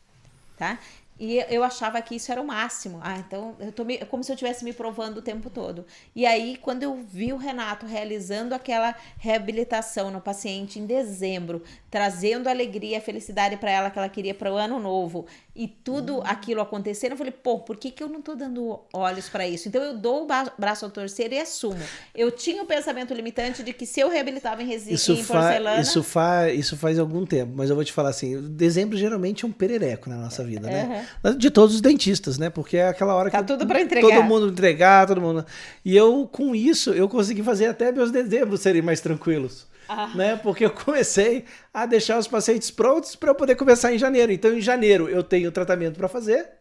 tá? 0.58 0.80
E 1.20 1.44
eu 1.50 1.64
achava 1.64 2.02
que 2.02 2.16
isso 2.16 2.32
era 2.32 2.42
o 2.42 2.46
máximo. 2.46 3.00
Ah, 3.02 3.18
então 3.18 3.56
eu 3.60 3.72
tô 3.72 3.84
me, 3.84 3.96
é 3.96 4.06
como 4.06 4.24
se 4.24 4.32
eu 4.32 4.36
estivesse 4.36 4.64
me 4.64 4.72
provando 4.72 5.18
o 5.18 5.22
tempo 5.22 5.50
todo. 5.50 5.86
E 6.16 6.26
aí, 6.26 6.58
quando 6.62 6.84
eu 6.84 6.96
vi 6.96 7.34
o 7.34 7.38
Renato 7.38 7.86
realizando 7.86 8.54
aquela 8.54 8.96
reabilitação 9.18 10.12
no 10.12 10.22
paciente 10.22 10.80
em 10.80 10.86
dezembro, 10.86 11.64
trazendo 11.90 12.48
alegria, 12.48 13.02
felicidade 13.02 13.58
para 13.58 13.72
ela 13.72 13.90
que 13.90 13.98
ela 13.98 14.10
queria 14.10 14.34
para 14.34 14.52
o 14.52 14.56
ano 14.56 14.80
novo, 14.80 15.26
e 15.56 15.68
tudo 15.68 16.22
aquilo 16.24 16.62
acontecendo, 16.62 17.12
eu 17.12 17.18
falei, 17.18 17.34
pô, 17.34 17.60
por 17.60 17.78
que, 17.78 17.90
que 17.90 18.04
eu 18.04 18.08
não 18.08 18.22
tô 18.22 18.36
dando 18.36 18.80
olhos 18.94 19.28
para 19.28 19.48
isso? 19.48 19.68
Então 19.68 19.82
eu 19.82 19.98
dou 19.98 20.24
o 20.24 20.28
braço 20.58 20.86
ao 20.86 20.92
torcer 20.92 21.34
e 21.34 21.40
assumo. 21.40 21.82
Eu 22.14 22.30
tinha 22.30 22.62
o 22.62 22.66
pensamento 22.66 23.12
limitante 23.12 23.64
de 23.64 23.74
que 23.74 23.86
se 23.86 24.00
eu 24.00 24.08
reabilitava 24.08 24.62
em 24.62 24.68
resina 24.68 24.94
Isso, 24.94 25.14
em 25.14 25.26
porcelana, 25.26 25.82
isso, 25.82 26.04
fa 26.04 26.52
isso 26.52 26.78
faz 26.78 27.00
algum 27.00 27.26
tempo, 27.26 27.54
mas 27.56 27.72
eu 27.72 27.76
vou 27.76 27.84
te 27.84 27.92
falar 27.92 28.10
assim: 28.10 28.40
dezembro 28.52 28.96
geralmente 28.96 29.46
é 29.46 29.48
um 29.48 29.52
perereco 29.52 30.10
na 30.10 30.18
nossa 30.18 30.44
vida, 30.44 30.70
né? 30.70 31.07
De 31.38 31.50
todos 31.50 31.76
os 31.76 31.82
dentistas, 31.82 32.38
né? 32.38 32.50
Porque 32.50 32.78
é 32.78 32.88
aquela 32.88 33.16
hora 33.16 33.30
Tá 33.30 33.40
que 33.40 33.46
tudo 33.48 33.66
pra 33.66 33.82
entregar. 33.82 34.08
todo 34.08 34.24
mundo 34.24 34.50
entregar, 34.50 35.08
todo 35.08 35.22
mundo. 35.22 35.46
E 35.84 35.96
eu, 35.96 36.28
com 36.32 36.56
isso, 36.56 36.92
eu 36.92 37.08
consegui 37.10 37.44
fazer 37.44 37.68
até 37.68 37.92
meus 37.92 38.12
dezembros 38.12 38.62
serem 38.62 38.82
mais 38.82 39.02
tranquilos. 39.02 39.66
Ah. 39.90 40.10
Né? 40.14 40.36
Porque 40.36 40.66
eu 40.66 40.70
comecei 40.72 41.46
a 41.74 41.86
deixar 41.86 42.18
os 42.20 42.28
pacientes 42.28 42.70
prontos 42.70 43.16
para 43.16 43.30
eu 43.32 43.36
poder 43.36 43.56
começar 43.56 43.94
em 43.94 43.98
janeiro. 43.98 44.32
Então, 44.32 44.54
em 44.54 44.62
janeiro, 44.62 45.08
eu 45.08 45.24
tenho 45.24 45.52
tratamento 45.52 45.98
para 45.98 46.08
fazer. 46.10 46.57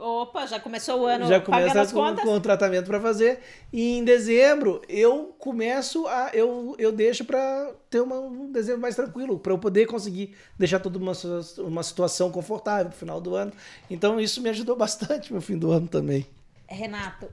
Opa, 0.00 0.46
já 0.46 0.58
começou 0.58 1.02
o 1.02 1.06
ano 1.06 1.26
já 1.26 1.38
começa 1.38 1.92
com, 1.92 2.16
com 2.16 2.34
o 2.34 2.40
tratamento 2.40 2.86
para 2.86 2.98
fazer. 2.98 3.40
E 3.70 3.98
em 3.98 4.02
dezembro 4.02 4.80
eu 4.88 5.34
começo 5.38 6.06
a. 6.06 6.30
Eu, 6.32 6.74
eu 6.78 6.90
deixo 6.90 7.22
para 7.22 7.70
ter 7.90 8.00
uma, 8.00 8.18
um 8.18 8.50
dezembro 8.50 8.80
mais 8.80 8.96
tranquilo, 8.96 9.38
para 9.38 9.52
eu 9.52 9.58
poder 9.58 9.84
conseguir 9.86 10.34
deixar 10.58 10.80
toda 10.80 10.98
uma, 10.98 11.12
uma 11.58 11.82
situação 11.82 12.30
confortável 12.30 12.86
no 12.86 12.92
final 12.92 13.20
do 13.20 13.34
ano. 13.34 13.52
Então 13.90 14.18
isso 14.18 14.40
me 14.40 14.48
ajudou 14.48 14.74
bastante 14.76 15.34
no 15.34 15.40
fim 15.42 15.58
do 15.58 15.70
ano 15.70 15.86
também. 15.86 16.26
Renato, 16.66 17.28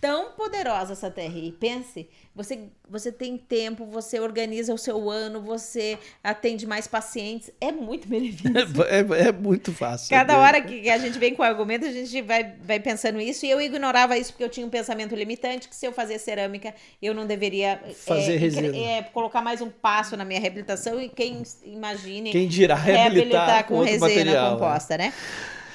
tão 0.00 0.32
poderosa 0.32 0.92
essa 0.92 1.10
TRI. 1.10 1.56
Pense, 1.58 2.08
você, 2.34 2.68
você 2.88 3.10
tem 3.10 3.36
tempo, 3.36 3.84
você 3.86 4.20
organiza 4.20 4.72
o 4.72 4.78
seu 4.78 5.10
ano, 5.10 5.40
você 5.40 5.98
atende 6.22 6.66
mais 6.66 6.86
pacientes. 6.86 7.50
É 7.60 7.72
muito 7.72 8.06
benefício. 8.08 8.52
É, 8.84 9.00
é, 9.00 9.28
é 9.28 9.32
muito 9.32 9.72
fácil. 9.72 10.10
Cada 10.10 10.34
é 10.34 10.36
hora 10.36 10.60
que 10.60 10.88
a 10.88 10.98
gente 10.98 11.18
vem 11.18 11.34
com 11.34 11.42
argumento, 11.42 11.84
a 11.84 11.90
gente 11.90 12.22
vai, 12.22 12.54
vai 12.62 12.78
pensando 12.80 13.20
isso. 13.20 13.44
E 13.44 13.50
eu 13.50 13.60
ignorava 13.60 14.16
isso 14.16 14.32
porque 14.32 14.44
eu 14.44 14.48
tinha 14.48 14.66
um 14.66 14.70
pensamento 14.70 15.14
limitante, 15.14 15.68
que 15.68 15.74
se 15.74 15.86
eu 15.86 15.92
fazer 15.92 16.18
cerâmica, 16.18 16.74
eu 17.02 17.12
não 17.12 17.26
deveria 17.26 17.80
fazer 18.04 18.34
é, 18.34 18.36
resina. 18.36 18.76
É, 18.76 19.02
colocar 19.02 19.42
mais 19.42 19.60
um 19.60 19.68
passo 19.68 20.16
na 20.16 20.24
minha 20.24 20.40
reabilitação. 20.40 21.00
E 21.00 21.08
quem 21.08 21.42
imagine 21.64 22.30
quem 22.30 22.46
dirá 22.46 22.74
reabilitar, 22.74 23.46
reabilitar 23.46 23.64
com, 23.64 23.76
com 23.76 23.82
resina 23.82 24.08
material, 24.08 24.52
composta, 24.52 24.96
né? 24.96 25.06
né? 25.06 25.14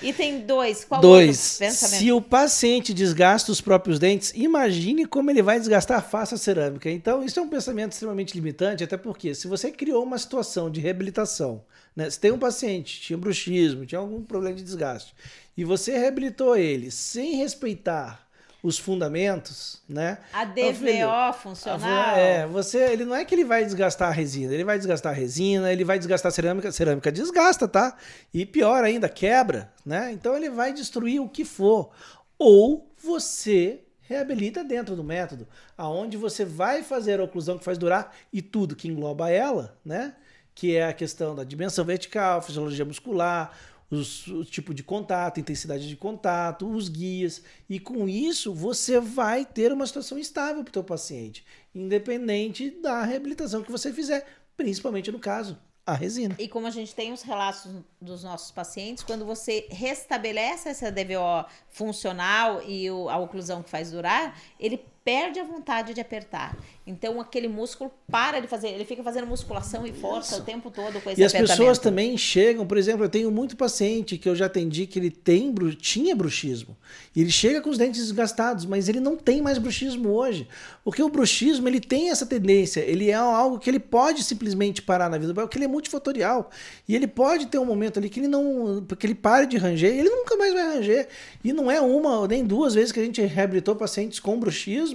Item 0.03 0.41
2, 0.41 0.85
qual 0.85 1.01
dois, 1.01 1.59
Se 1.97 2.11
o 2.11 2.21
paciente 2.21 2.93
desgasta 2.93 3.51
os 3.51 3.61
próprios 3.61 3.99
dentes, 3.99 4.33
imagine 4.35 5.05
como 5.05 5.31
ele 5.31 5.41
vai 5.41 5.59
desgastar 5.59 5.99
a 5.99 6.01
face 6.01 6.37
cerâmica. 6.37 6.89
Então, 6.89 7.23
isso 7.23 7.39
é 7.39 7.43
um 7.43 7.47
pensamento 7.47 7.93
extremamente 7.93 8.35
limitante, 8.35 8.83
até 8.83 8.97
porque 8.97 9.33
se 9.33 9.47
você 9.47 9.71
criou 9.71 10.03
uma 10.03 10.17
situação 10.17 10.69
de 10.69 10.81
reabilitação, 10.81 11.63
né? 11.95 12.09
Se 12.09 12.19
tem 12.19 12.31
um 12.31 12.39
paciente, 12.39 13.01
tinha 13.01 13.17
bruxismo, 13.17 13.85
tinha 13.85 13.99
algum 13.99 14.21
problema 14.21 14.55
de 14.55 14.63
desgaste, 14.63 15.13
e 15.55 15.63
você 15.63 15.97
reabilitou 15.97 16.55
ele 16.55 16.89
sem 16.91 17.35
respeitar 17.35 18.22
os 18.63 18.79
fundamentos, 18.79 19.81
né? 19.89 20.19
A 20.31 20.45
DVO 20.45 20.73
filho, 20.73 21.33
funcional. 21.33 22.15
É, 22.15 22.47
você, 22.47 22.77
ele 22.93 23.03
não 23.03 23.13
é 23.13 23.25
que 23.25 23.35
ele 23.35 23.43
vai 23.43 23.65
desgastar 23.65 24.07
a 24.07 24.11
resina, 24.11 24.53
ele 24.53 24.63
vai 24.63 24.77
desgastar 24.77 25.11
a 25.11 25.15
resina, 25.15 25.69
ele 25.69 25.83
vai 25.83 25.99
desgastar 25.99 26.29
a 26.29 26.33
cerâmica, 26.33 26.69
a 26.69 26.71
cerâmica 26.71 27.11
desgasta, 27.11 27.67
tá? 27.67 27.97
E 28.33 28.45
pior 28.45 28.85
ainda, 28.85 29.09
quebra, 29.09 29.69
né? 29.85 30.13
Então 30.13 30.33
ele 30.33 30.49
vai 30.49 30.71
destruir 30.71 31.21
o 31.21 31.27
que 31.27 31.43
for. 31.43 31.91
Ou 32.39 32.89
você 32.97 33.81
reabilita 33.99 34.63
dentro 34.63 34.95
do 34.95 35.03
método, 35.03 35.45
aonde 35.77 36.15
você 36.15 36.45
vai 36.45 36.83
fazer 36.83 37.19
a 37.19 37.23
oclusão 37.25 37.57
que 37.57 37.65
faz 37.65 37.77
durar 37.77 38.15
e 38.31 38.41
tudo 38.41 38.77
que 38.77 38.87
engloba 38.87 39.29
ela, 39.29 39.77
né? 39.83 40.15
Que 40.55 40.77
é 40.77 40.87
a 40.87 40.93
questão 40.93 41.35
da 41.35 41.43
dimensão 41.43 41.83
vertical, 41.83 42.41
fisiologia 42.41 42.85
muscular, 42.85 43.51
os, 43.93 44.27
o 44.27 44.43
tipo 44.43 44.73
de 44.73 44.83
contato, 44.83 45.39
intensidade 45.39 45.87
de 45.87 45.95
contato, 45.95 46.69
os 46.69 46.89
guias. 46.89 47.43
E 47.69 47.79
com 47.79 48.07
isso 48.07 48.53
você 48.53 48.99
vai 48.99 49.45
ter 49.45 49.71
uma 49.71 49.85
situação 49.85 50.17
estável 50.17 50.63
para 50.63 50.69
o 50.69 50.73
teu 50.73 50.83
paciente, 50.83 51.45
independente 51.73 52.69
da 52.69 53.03
reabilitação 53.03 53.63
que 53.63 53.71
você 53.71 53.93
fizer, 53.93 54.25
principalmente 54.57 55.11
no 55.11 55.19
caso 55.19 55.57
a 55.85 55.93
resina. 55.93 56.35
E 56.39 56.47
como 56.47 56.65
a 56.65 56.71
gente 56.71 56.95
tem 56.95 57.11
os 57.11 57.21
relatos 57.21 57.69
dos 57.99 58.23
nossos 58.23 58.51
pacientes, 58.51 59.03
quando 59.03 59.25
você 59.25 59.67
restabelece 59.69 60.69
essa 60.69 60.91
DVO 60.91 61.45
funcional 61.69 62.61
e 62.63 62.89
o, 62.89 63.09
a 63.09 63.17
oclusão 63.17 63.61
que 63.61 63.69
faz 63.69 63.91
durar, 63.91 64.39
ele 64.59 64.77
perde 65.03 65.39
a 65.39 65.43
vontade 65.43 65.93
de 65.93 66.01
apertar. 66.01 66.57
Então 66.85 67.19
aquele 67.19 67.47
músculo 67.47 67.91
para 68.09 68.39
de 68.39 68.47
fazer, 68.47 68.69
ele 68.69 68.85
fica 68.85 69.03
fazendo 69.03 69.27
musculação 69.27 69.85
e 69.85 69.93
força 69.93 70.33
Isso. 70.33 70.41
o 70.41 70.45
tempo 70.45 70.69
todo 70.69 70.99
com 71.01 71.09
esse 71.09 71.21
E 71.21 71.23
as 71.23 71.31
pessoas 71.31 71.79
também 71.79 72.17
chegam, 72.17 72.65
por 72.65 72.77
exemplo, 72.77 73.05
eu 73.05 73.09
tenho 73.09 73.31
muito 73.31 73.55
paciente 73.55 74.17
que 74.17 74.27
eu 74.27 74.35
já 74.35 74.45
atendi 74.45 74.85
que 74.85 74.99
ele 74.99 75.09
tem 75.09 75.53
tinha 75.79 76.15
bruxismo. 76.15 76.75
E 77.15 77.21
ele 77.21 77.31
chega 77.31 77.61
com 77.61 77.69
os 77.69 77.77
dentes 77.77 78.01
desgastados, 78.01 78.65
mas 78.65 78.89
ele 78.89 78.99
não 78.99 79.15
tem 79.15 79.41
mais 79.41 79.57
bruxismo 79.57 80.09
hoje. 80.09 80.47
Porque 80.83 81.01
o 81.01 81.09
bruxismo, 81.09 81.67
ele 81.67 81.79
tem 81.79 82.09
essa 82.09 82.25
tendência, 82.25 82.81
ele 82.81 83.09
é 83.09 83.13
algo 83.13 83.59
que 83.59 83.69
ele 83.69 83.79
pode 83.79 84.23
simplesmente 84.23 84.81
parar 84.81 85.09
na 85.09 85.17
vida, 85.17 85.33
porque 85.33 85.57
ele 85.57 85.65
é 85.65 85.67
multifatorial. 85.67 86.49
E 86.87 86.95
ele 86.95 87.07
pode 87.07 87.47
ter 87.47 87.57
um 87.57 87.65
momento 87.65 87.99
ali 87.99 88.09
que 88.09 88.19
ele 88.19 88.27
não, 88.27 88.85
que 88.97 89.05
ele 89.05 89.15
pare 89.15 89.45
de 89.45 89.57
ranger, 89.57 89.93
e 89.93 89.99
ele 89.99 90.09
nunca 90.09 90.35
mais 90.35 90.53
vai 90.53 90.75
ranger. 90.75 91.07
E 91.43 91.53
não 91.53 91.71
é 91.71 91.79
uma 91.79 92.27
nem 92.27 92.43
duas 92.43 92.73
vezes 92.73 92.91
que 92.91 92.99
a 92.99 93.03
gente 93.03 93.21
reabilitou 93.21 93.75
pacientes 93.75 94.19
com 94.19 94.39
bruxismo. 94.39 94.92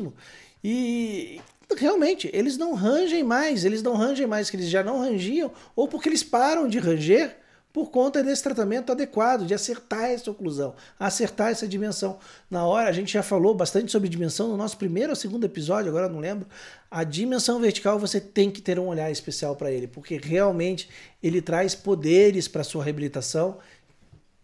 E 0.62 1.40
realmente, 1.76 2.30
eles 2.32 2.56
não 2.56 2.74
rangem 2.74 3.22
mais, 3.22 3.64
eles 3.64 3.82
não 3.82 3.94
rangem 3.94 4.26
mais 4.26 4.50
que 4.50 4.56
eles 4.56 4.68
já 4.68 4.82
não 4.82 5.00
rangiam, 5.00 5.50
ou 5.76 5.86
porque 5.86 6.08
eles 6.08 6.22
param 6.22 6.68
de 6.68 6.78
ranger 6.78 7.36
por 7.72 7.90
conta 7.90 8.24
desse 8.24 8.42
tratamento 8.42 8.90
adequado, 8.90 9.46
de 9.46 9.54
acertar 9.54 10.10
essa 10.10 10.30
oclusão, 10.30 10.74
acertar 10.98 11.50
essa 11.50 11.68
dimensão. 11.68 12.18
Na 12.50 12.66
hora, 12.66 12.88
a 12.88 12.92
gente 12.92 13.12
já 13.12 13.22
falou 13.22 13.54
bastante 13.54 13.92
sobre 13.92 14.08
dimensão 14.08 14.48
no 14.48 14.56
nosso 14.56 14.76
primeiro 14.76 15.10
ou 15.10 15.16
segundo 15.16 15.44
episódio, 15.44 15.90
agora 15.90 16.08
não 16.08 16.18
lembro. 16.18 16.48
A 16.90 17.04
dimensão 17.04 17.60
vertical 17.60 17.98
você 17.98 18.20
tem 18.20 18.50
que 18.50 18.62
ter 18.62 18.78
um 18.78 18.88
olhar 18.88 19.10
especial 19.10 19.54
para 19.54 19.70
ele, 19.70 19.86
porque 19.86 20.16
realmente 20.16 20.88
ele 21.22 21.42
traz 21.42 21.74
poderes 21.74 22.48
para 22.48 22.64
sua 22.64 22.82
reabilitação 22.82 23.58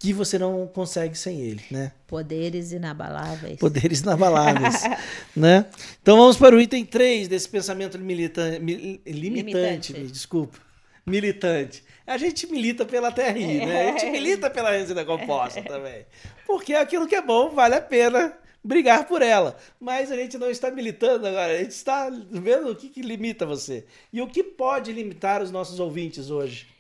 que 0.05 0.13
você 0.13 0.39
não 0.39 0.67
consegue 0.67 1.17
sem 1.17 1.41
ele, 1.41 1.63
né? 1.71 1.93
Poderes 2.07 2.73
inabaláveis. 2.73 3.59
Poderes 3.59 4.01
inabaláveis, 4.01 4.83
né? 5.35 5.65
Então 6.03 6.19
vamos 6.19 6.37
para 6.37 6.55
o 6.55 6.61
item 6.61 6.85
3 6.85 7.27
desse 7.27 7.49
pensamento 7.49 7.99
militante, 7.99 8.59
limitante, 8.59 9.11
limitante. 9.11 9.93
Me 9.95 10.07
desculpa, 10.07 10.59
militante. 11.07 11.83
A 12.07 12.19
gente 12.19 12.47
milita 12.47 12.85
pela 12.85 13.11
TRI, 13.11 13.65
né? 13.65 13.89
A 13.89 13.93
gente 13.93 14.11
milita 14.11 14.51
pela 14.51 14.73
resina 14.73 15.07
composta 15.07 15.63
também. 15.65 16.05
Porque 16.47 16.75
aquilo 16.75 17.09
que 17.09 17.15
é 17.15 17.23
bom 17.23 17.49
vale 17.49 17.77
a 17.77 17.81
pena 17.81 18.37
brigar 18.63 19.07
por 19.09 19.23
ela. 19.23 19.57
Mas 19.81 20.13
a 20.13 20.17
gente 20.17 20.37
não 20.37 20.51
está 20.51 20.71
militando 20.71 21.27
agora, 21.27 21.55
a 21.55 21.59
gente 21.59 21.71
está 21.71 22.11
vendo 22.31 22.73
o 22.73 22.77
que, 22.77 22.91
que 22.91 23.01
limita 23.01 23.47
você. 23.47 23.87
E 24.13 24.21
o 24.21 24.27
que 24.27 24.45
pode 24.45 24.93
limitar 24.93 25.43
os 25.43 25.51
nossos 25.51 25.81
ouvintes 25.81 26.29
hoje? 26.29 26.74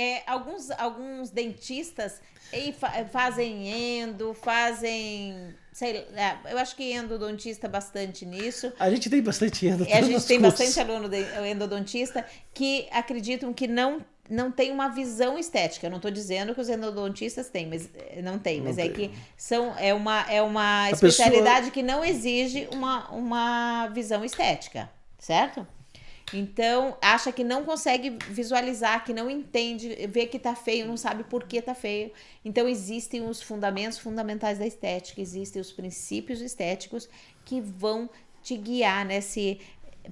É, 0.00 0.22
alguns, 0.26 0.70
alguns 0.70 1.30
dentistas 1.30 2.20
e 2.52 2.72
fa 2.72 3.04
fazem 3.06 4.00
endo, 4.00 4.32
fazem. 4.32 5.54
Sei 5.72 6.06
lá, 6.12 6.40
eu 6.50 6.58
acho 6.58 6.74
que 6.74 6.92
endodontista 6.92 7.68
bastante 7.68 8.24
nisso. 8.24 8.72
A 8.78 8.90
gente 8.90 9.10
tem 9.10 9.22
bastante 9.22 9.66
endo. 9.66 9.84
A 9.84 10.00
gente 10.00 10.26
tem 10.26 10.40
cursos. 10.40 10.58
bastante 10.58 10.80
aluno 10.80 11.08
de, 11.08 11.24
endodontista 11.50 12.24
que 12.54 12.88
acreditam 12.90 13.52
que 13.52 13.66
não 13.66 14.04
não 14.30 14.50
tem 14.50 14.70
uma 14.70 14.88
visão 14.88 15.38
estética. 15.38 15.86
Eu 15.86 15.90
não 15.90 15.96
estou 15.96 16.10
dizendo 16.10 16.54
que 16.54 16.60
os 16.60 16.68
endodontistas 16.68 17.48
têm, 17.48 17.66
mas 17.66 17.88
eh, 17.94 18.20
não 18.22 18.38
tem, 18.38 18.60
mas 18.60 18.76
não 18.76 18.84
é 18.84 18.88
tem. 18.88 19.08
que 19.08 19.18
são 19.36 19.74
é 19.78 19.94
uma 19.94 20.20
é 20.30 20.42
uma 20.42 20.84
A 20.84 20.90
especialidade 20.90 21.70
pessoa... 21.70 21.72
que 21.72 21.82
não 21.82 22.04
exige 22.04 22.68
uma, 22.72 23.10
uma 23.10 23.86
visão 23.88 24.24
estética, 24.24 24.90
certo? 25.18 25.66
Então, 26.32 26.96
acha 27.00 27.32
que 27.32 27.42
não 27.42 27.64
consegue 27.64 28.18
visualizar, 28.28 29.04
que 29.04 29.12
não 29.12 29.30
entende, 29.30 29.88
vê 30.08 30.26
que 30.26 30.38
tá 30.38 30.54
feio, 30.54 30.86
não 30.86 30.96
sabe 30.96 31.24
por 31.24 31.44
que 31.44 31.60
tá 31.62 31.74
feio. 31.74 32.10
Então, 32.44 32.68
existem 32.68 33.26
os 33.26 33.40
fundamentos 33.42 33.98
fundamentais 33.98 34.58
da 34.58 34.66
estética, 34.66 35.20
existem 35.20 35.60
os 35.60 35.72
princípios 35.72 36.40
estéticos 36.40 37.08
que 37.44 37.60
vão 37.60 38.08
te 38.42 38.56
guiar 38.56 39.04
nesse 39.04 39.60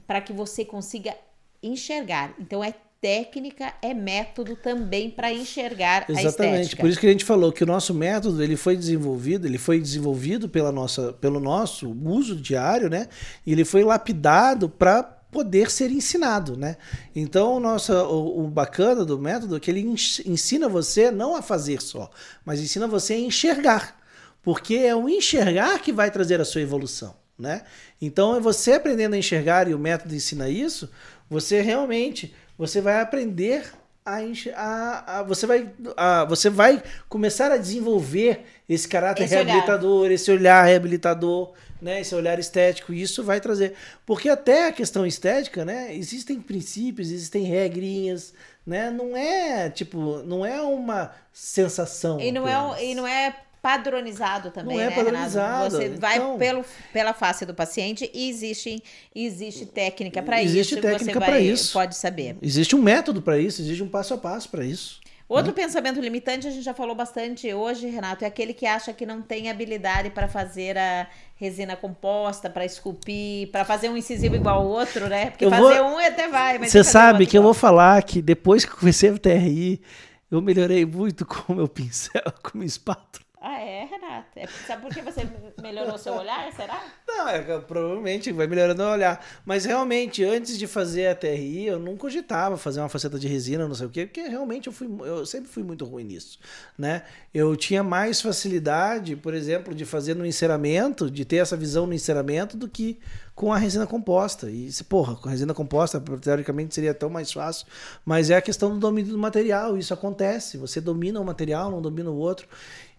para 0.06 0.20
que 0.20 0.32
você 0.32 0.64
consiga 0.64 1.14
enxergar. 1.62 2.34
Então, 2.38 2.62
é 2.62 2.74
técnica 3.00 3.74
é 3.82 3.92
método 3.92 4.56
também 4.56 5.10
para 5.10 5.32
enxergar 5.32 6.06
Exatamente. 6.08 6.56
a 6.56 6.60
estética. 6.60 6.82
Por 6.82 6.88
isso 6.88 6.98
que 6.98 7.06
a 7.06 7.10
gente 7.10 7.24
falou 7.24 7.52
que 7.52 7.62
o 7.62 7.66
nosso 7.66 7.92
método 7.94 8.42
ele 8.42 8.56
foi 8.56 8.76
desenvolvido, 8.76 9.46
ele 9.46 9.58
foi 9.58 9.80
desenvolvido 9.80 10.48
pela 10.48 10.72
nossa, 10.72 11.12
pelo 11.12 11.38
nosso 11.38 11.94
uso 12.04 12.34
diário, 12.34 12.88
né? 12.88 13.08
E 13.46 13.52
ele 13.52 13.64
foi 13.64 13.84
lapidado 13.84 14.68
para 14.68 15.15
poder 15.30 15.70
ser 15.70 15.90
ensinado, 15.90 16.56
né? 16.56 16.76
Então, 17.14 17.60
nossa, 17.60 18.04
o, 18.04 18.44
o, 18.44 18.48
bacana 18.48 19.04
do 19.04 19.18
método 19.18 19.56
é 19.56 19.60
que 19.60 19.70
ele 19.70 19.80
ensina 19.80 20.68
você 20.68 21.10
não 21.10 21.36
a 21.36 21.42
fazer 21.42 21.82
só, 21.82 22.10
mas 22.44 22.60
ensina 22.60 22.86
você 22.86 23.14
a 23.14 23.18
enxergar, 23.18 24.00
porque 24.42 24.76
é 24.76 24.94
o 24.94 25.08
enxergar 25.08 25.78
que 25.80 25.92
vai 25.92 26.10
trazer 26.10 26.40
a 26.40 26.44
sua 26.44 26.60
evolução, 26.60 27.14
né? 27.38 27.62
Então, 28.00 28.36
é 28.36 28.40
você 28.40 28.72
aprendendo 28.72 29.14
a 29.14 29.18
enxergar 29.18 29.68
e 29.68 29.74
o 29.74 29.78
método 29.78 30.14
ensina 30.14 30.48
isso, 30.48 30.90
você 31.28 31.60
realmente 31.60 32.34
você 32.56 32.80
vai 32.80 33.00
aprender 33.00 33.70
a, 34.06 34.20
a, 34.54 35.18
a, 35.18 35.22
você 35.24 35.46
vai 35.46 35.68
a, 35.96 36.24
você 36.24 36.48
vai 36.48 36.80
começar 37.08 37.50
a 37.50 37.56
desenvolver 37.56 38.44
esse 38.68 38.86
caráter 38.86 39.24
esse 39.24 39.34
reabilitador, 39.34 40.02
olhar. 40.02 40.12
esse 40.12 40.30
olhar 40.30 40.64
reabilitador, 40.64 41.52
né, 41.80 42.00
esse 42.00 42.14
olhar 42.14 42.38
estético, 42.38 42.92
e 42.92 43.02
isso 43.02 43.22
vai 43.22 43.40
trazer. 43.40 43.74
Porque 44.04 44.28
até 44.28 44.68
a 44.68 44.72
questão 44.72 45.06
estética, 45.06 45.64
né, 45.64 45.94
existem 45.94 46.40
princípios, 46.40 47.10
existem 47.10 47.44
regrinhas, 47.44 48.32
né, 48.66 48.90
não 48.90 49.16
é, 49.16 49.70
tipo, 49.70 50.22
não 50.22 50.44
é 50.44 50.60
uma 50.60 51.12
sensação. 51.32 52.20
E 52.20 52.32
não, 52.32 52.46
é, 52.46 52.84
e 52.84 52.94
não 52.94 53.06
é 53.06 53.36
padronizado 53.66 54.52
também, 54.52 54.76
não 54.76 54.82
é 54.82 54.90
né, 54.90 54.94
padronizado. 54.94 55.76
Renato? 55.76 55.94
Você 55.94 56.00
vai 56.00 56.16
então, 56.16 56.38
pelo, 56.38 56.64
pela 56.92 57.12
face 57.12 57.44
do 57.44 57.52
paciente 57.52 58.08
e 58.14 58.28
existe, 58.28 58.80
existe 59.14 59.66
técnica 59.66 60.22
para 60.22 60.40
isso. 60.40 60.54
Existe 60.54 60.80
técnica 60.80 61.20
para 61.20 61.40
isso. 61.40 61.72
Pode 61.72 61.96
saber. 61.96 62.36
Existe 62.40 62.76
um 62.76 62.82
método 62.82 63.20
para 63.20 63.38
isso, 63.38 63.60
existe 63.60 63.82
um 63.82 63.88
passo 63.88 64.14
a 64.14 64.18
passo 64.18 64.48
para 64.48 64.64
isso. 64.64 65.00
Outro 65.28 65.52
pensamento 65.52 66.00
limitante, 66.00 66.46
a 66.46 66.50
gente 66.50 66.62
já 66.62 66.72
falou 66.72 66.94
bastante 66.94 67.52
hoje, 67.52 67.88
Renato, 67.88 68.22
é 68.24 68.28
aquele 68.28 68.54
que 68.54 68.64
acha 68.64 68.92
que 68.92 69.04
não 69.04 69.20
tem 69.20 69.50
habilidade 69.50 70.10
para 70.10 70.28
fazer 70.28 70.78
a 70.78 71.08
resina 71.34 71.74
composta, 71.74 72.48
para 72.48 72.64
esculpir, 72.64 73.50
para 73.50 73.64
fazer 73.64 73.88
um 73.88 73.96
incisivo 73.96 74.36
igual 74.36 74.60
ao 74.60 74.66
outro, 74.68 75.08
né? 75.08 75.30
Porque 75.30 75.44
Eu 75.44 75.50
fazer 75.50 75.80
vou- 75.82 75.94
um 75.94 75.98
até 75.98 76.28
vai, 76.28 76.58
mas 76.58 76.70
Você 76.70 76.84
sabe 76.84 77.26
que 77.26 77.36
eu 77.36 77.40
igual. 77.40 77.52
vou 77.52 77.60
falar 77.60 78.00
que 78.04 78.22
depois 78.22 78.64
que 78.64 78.70
eu 78.70 78.76
comecei 78.76 79.10
a 79.10 79.18
TRI, 79.18 79.82
eu 80.30 80.40
melhorei 80.40 80.86
muito 80.86 81.26
com 81.26 81.52
o 81.52 81.56
meu 81.56 81.66
pincel, 81.68 82.22
com 82.42 82.50
o 82.54 82.58
meu 82.58 82.66
espátula. 82.66 83.25
Ah, 83.48 83.60
é, 83.60 83.84
Renato? 83.84 84.26
É, 84.34 84.44
sabe 84.66 84.82
por 84.82 84.92
que 84.92 85.00
você 85.00 85.20
melhorou 85.62 85.96
seu 85.96 86.14
olhar, 86.14 86.52
será? 86.52 86.82
Não, 87.06 87.28
é, 87.28 87.40
provavelmente 87.60 88.32
vai 88.32 88.48
melhorando 88.48 88.82
o 88.82 88.90
olhar. 88.90 89.24
Mas 89.44 89.64
realmente, 89.64 90.24
antes 90.24 90.58
de 90.58 90.66
fazer 90.66 91.06
a 91.06 91.14
TRI, 91.14 91.66
eu 91.66 91.78
não 91.78 91.96
cogitava 91.96 92.56
fazer 92.56 92.80
uma 92.80 92.88
faceta 92.88 93.20
de 93.20 93.28
resina, 93.28 93.68
não 93.68 93.74
sei 93.76 93.86
o 93.86 93.90
quê, 93.90 94.04
porque 94.04 94.22
realmente 94.22 94.66
eu, 94.66 94.72
fui, 94.72 94.88
eu 95.06 95.24
sempre 95.24 95.48
fui 95.48 95.62
muito 95.62 95.84
ruim 95.84 96.02
nisso. 96.02 96.40
Né? 96.76 97.04
Eu 97.32 97.54
tinha 97.54 97.84
mais 97.84 98.20
facilidade, 98.20 99.14
por 99.14 99.32
exemplo, 99.32 99.72
de 99.72 99.84
fazer 99.84 100.16
no 100.16 100.26
enceramento, 100.26 101.08
de 101.08 101.24
ter 101.24 101.36
essa 101.36 101.56
visão 101.56 101.86
no 101.86 101.94
enceramento, 101.94 102.56
do 102.56 102.68
que 102.68 102.98
com 103.36 103.52
a 103.52 103.58
resina 103.58 103.86
composta. 103.86 104.50
E, 104.50 104.68
porra, 104.88 105.14
com 105.14 105.28
a 105.28 105.30
resina 105.30 105.52
composta, 105.52 106.00
teoricamente 106.00 106.74
seria 106.74 106.94
tão 106.94 107.10
mais 107.10 107.30
fácil. 107.30 107.66
Mas 108.04 108.30
é 108.30 108.36
a 108.36 108.42
questão 108.42 108.70
do 108.70 108.78
domínio 108.78 109.12
do 109.12 109.18
material, 109.18 109.76
isso 109.76 109.92
acontece. 109.92 110.56
Você 110.56 110.80
domina 110.80 111.20
um 111.20 111.24
material, 111.24 111.70
não 111.70 111.82
domina 111.82 112.10
o 112.10 112.16
outro. 112.16 112.48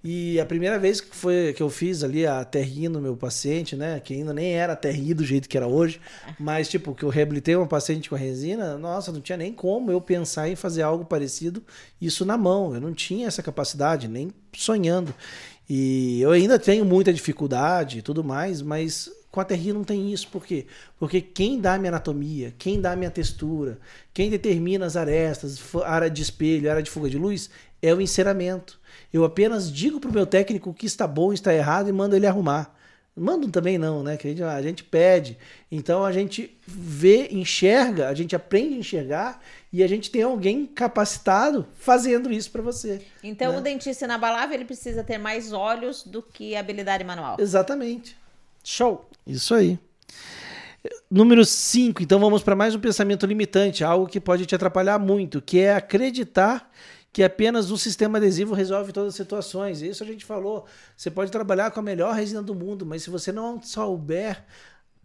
E 0.04 0.40
a 0.40 0.46
primeira 0.46 0.78
vez 0.78 1.02
que 1.02 1.14
foi 1.16 1.54
que 1.54 1.62
eu 1.62 1.72
fiz 1.72 2.04
ali 2.04 2.26
a 2.26 2.46
TRI 2.46 2.88
no 2.88 3.02
meu 3.02 3.18
paciente, 3.18 3.76
né, 3.76 4.00
que 4.00 4.14
ainda 4.14 4.32
nem 4.32 4.54
era 4.54 4.76
TRI 4.76 5.16
do 5.16 5.26
jeito 5.26 5.50
que 5.50 5.58
era 5.58 5.68
hoje, 5.68 6.00
mas 6.40 6.70
tipo 6.70 6.94
que 6.94 7.04
eu 7.04 7.10
reabilitei 7.10 7.56
uma 7.56 7.66
paciente 7.66 8.08
com 8.08 8.14
a 8.16 8.18
resina, 8.18 8.78
nossa, 8.78 9.12
não 9.12 9.20
tinha 9.20 9.38
nem 9.38 9.52
como 9.52 9.92
eu 9.92 10.00
pensar 10.00 10.48
em 10.48 10.56
fazer 10.56 10.84
algo 10.84 11.04
parecido 11.04 11.64
isso 12.00 12.24
na 12.24 12.38
mão. 12.38 12.76
Eu 12.76 12.80
não 12.80 12.94
tinha 12.94 13.28
essa 13.28 13.42
capacidade, 13.42 14.08
nem 14.08 14.32
sonhando. 14.56 15.14
E 15.68 16.22
eu 16.22 16.30
ainda 16.30 16.60
tenho 16.60 16.86
muita 16.86 17.12
dificuldade 17.12 17.98
e 17.98 18.02
tudo 18.04 18.24
mais, 18.24 18.62
mas 18.62 19.10
com 19.32 19.40
a 19.40 19.46
TRI 19.46 19.74
não 19.74 19.84
tem 19.84 20.12
isso. 20.12 20.28
Por 20.30 20.46
quê? 20.46 20.66
Porque 21.00 21.22
quem 21.22 21.60
dá 21.60 21.74
a 21.74 21.78
minha 21.78 21.92
anatomia, 21.92 22.54
quem 22.58 22.80
dá 22.82 22.94
a 22.94 22.96
minha 22.96 23.12
textura, 23.12 23.78
quem 24.14 24.30
determina 24.30 24.86
as 24.86 24.96
arestas, 24.96 25.60
área 25.86 26.10
de 26.10 26.22
espelho, 26.22 26.70
área 26.70 26.82
de 26.84 26.90
fuga 26.90 27.10
de 27.10 27.18
luz, 27.18 27.50
é 27.82 27.94
o 27.94 28.02
enceramento. 28.02 28.80
Eu 29.14 29.24
apenas 29.24 29.72
digo 29.72 30.00
pro 30.00 30.12
meu 30.12 30.26
técnico 30.26 30.70
o 30.70 30.74
que 30.74 30.86
está 30.86 31.06
bom 31.06 31.32
está 31.32 31.54
errado 31.54 31.90
e 31.90 31.92
mando 31.92 32.16
ele 32.16 32.26
arrumar. 32.28 32.76
Mando 33.20 33.50
também 33.50 33.80
não, 33.80 34.04
né? 34.04 34.16
Que 34.16 34.28
a 34.28 34.30
gente, 34.30 34.44
a 34.44 34.62
gente 34.62 34.84
pede. 34.84 35.40
Então 35.72 36.06
a 36.06 36.12
gente 36.12 36.56
vê, 36.68 37.28
enxerga, 37.32 38.10
a 38.10 38.14
gente 38.14 38.36
aprende 38.36 38.76
a 38.76 38.78
enxergar 38.78 39.42
e 39.74 39.84
a 39.84 39.88
gente 39.88 40.12
tem 40.12 40.22
alguém 40.22 40.68
capacitado 40.68 41.66
fazendo 41.80 42.32
isso 42.32 42.52
para 42.52 42.62
você. 42.62 43.02
Então, 43.24 43.54
Né? 43.54 43.58
o 43.58 43.62
dentista 43.62 44.06
inabalável, 44.06 44.54
ele 44.54 44.66
precisa 44.66 45.04
ter 45.04 45.18
mais 45.18 45.52
olhos 45.52 46.04
do 46.04 46.22
que 46.22 46.56
habilidade 46.56 47.04
manual. 47.04 47.38
Exatamente. 47.40 48.16
Show. 48.70 49.10
Isso 49.26 49.56
aí. 49.56 49.80
Número 51.10 51.46
5, 51.46 52.04
então 52.04 52.20
vamos 52.20 52.44
para 52.44 52.54
mais 52.54 52.76
um 52.76 52.80
pensamento 52.82 53.26
limitante, 53.26 53.82
algo 53.82 54.08
que 54.08 54.20
pode 54.20 54.46
te 54.46 54.54
atrapalhar 54.54 55.00
muito, 55.00 55.42
que 55.42 55.60
é 55.60 55.74
acreditar 55.74 56.70
que 57.14 57.24
apenas 57.24 57.72
um 57.72 57.78
sistema 57.78 58.18
adesivo 58.18 58.54
resolve 58.54 58.92
todas 58.92 59.14
as 59.14 59.16
situações. 59.16 59.82
Isso 59.82 60.04
a 60.04 60.06
gente 60.06 60.26
falou. 60.26 60.66
Você 60.98 61.10
pode 61.10 61.32
trabalhar 61.32 61.72
com 61.72 61.80
a 61.80 61.84
melhor 61.84 62.14
resina 62.14 62.44
do 62.44 62.54
mundo, 62.54 62.86
mas 62.86 63.04
se 63.04 63.10
você 63.10 63.32
não 63.32 63.62
souber 63.62 64.44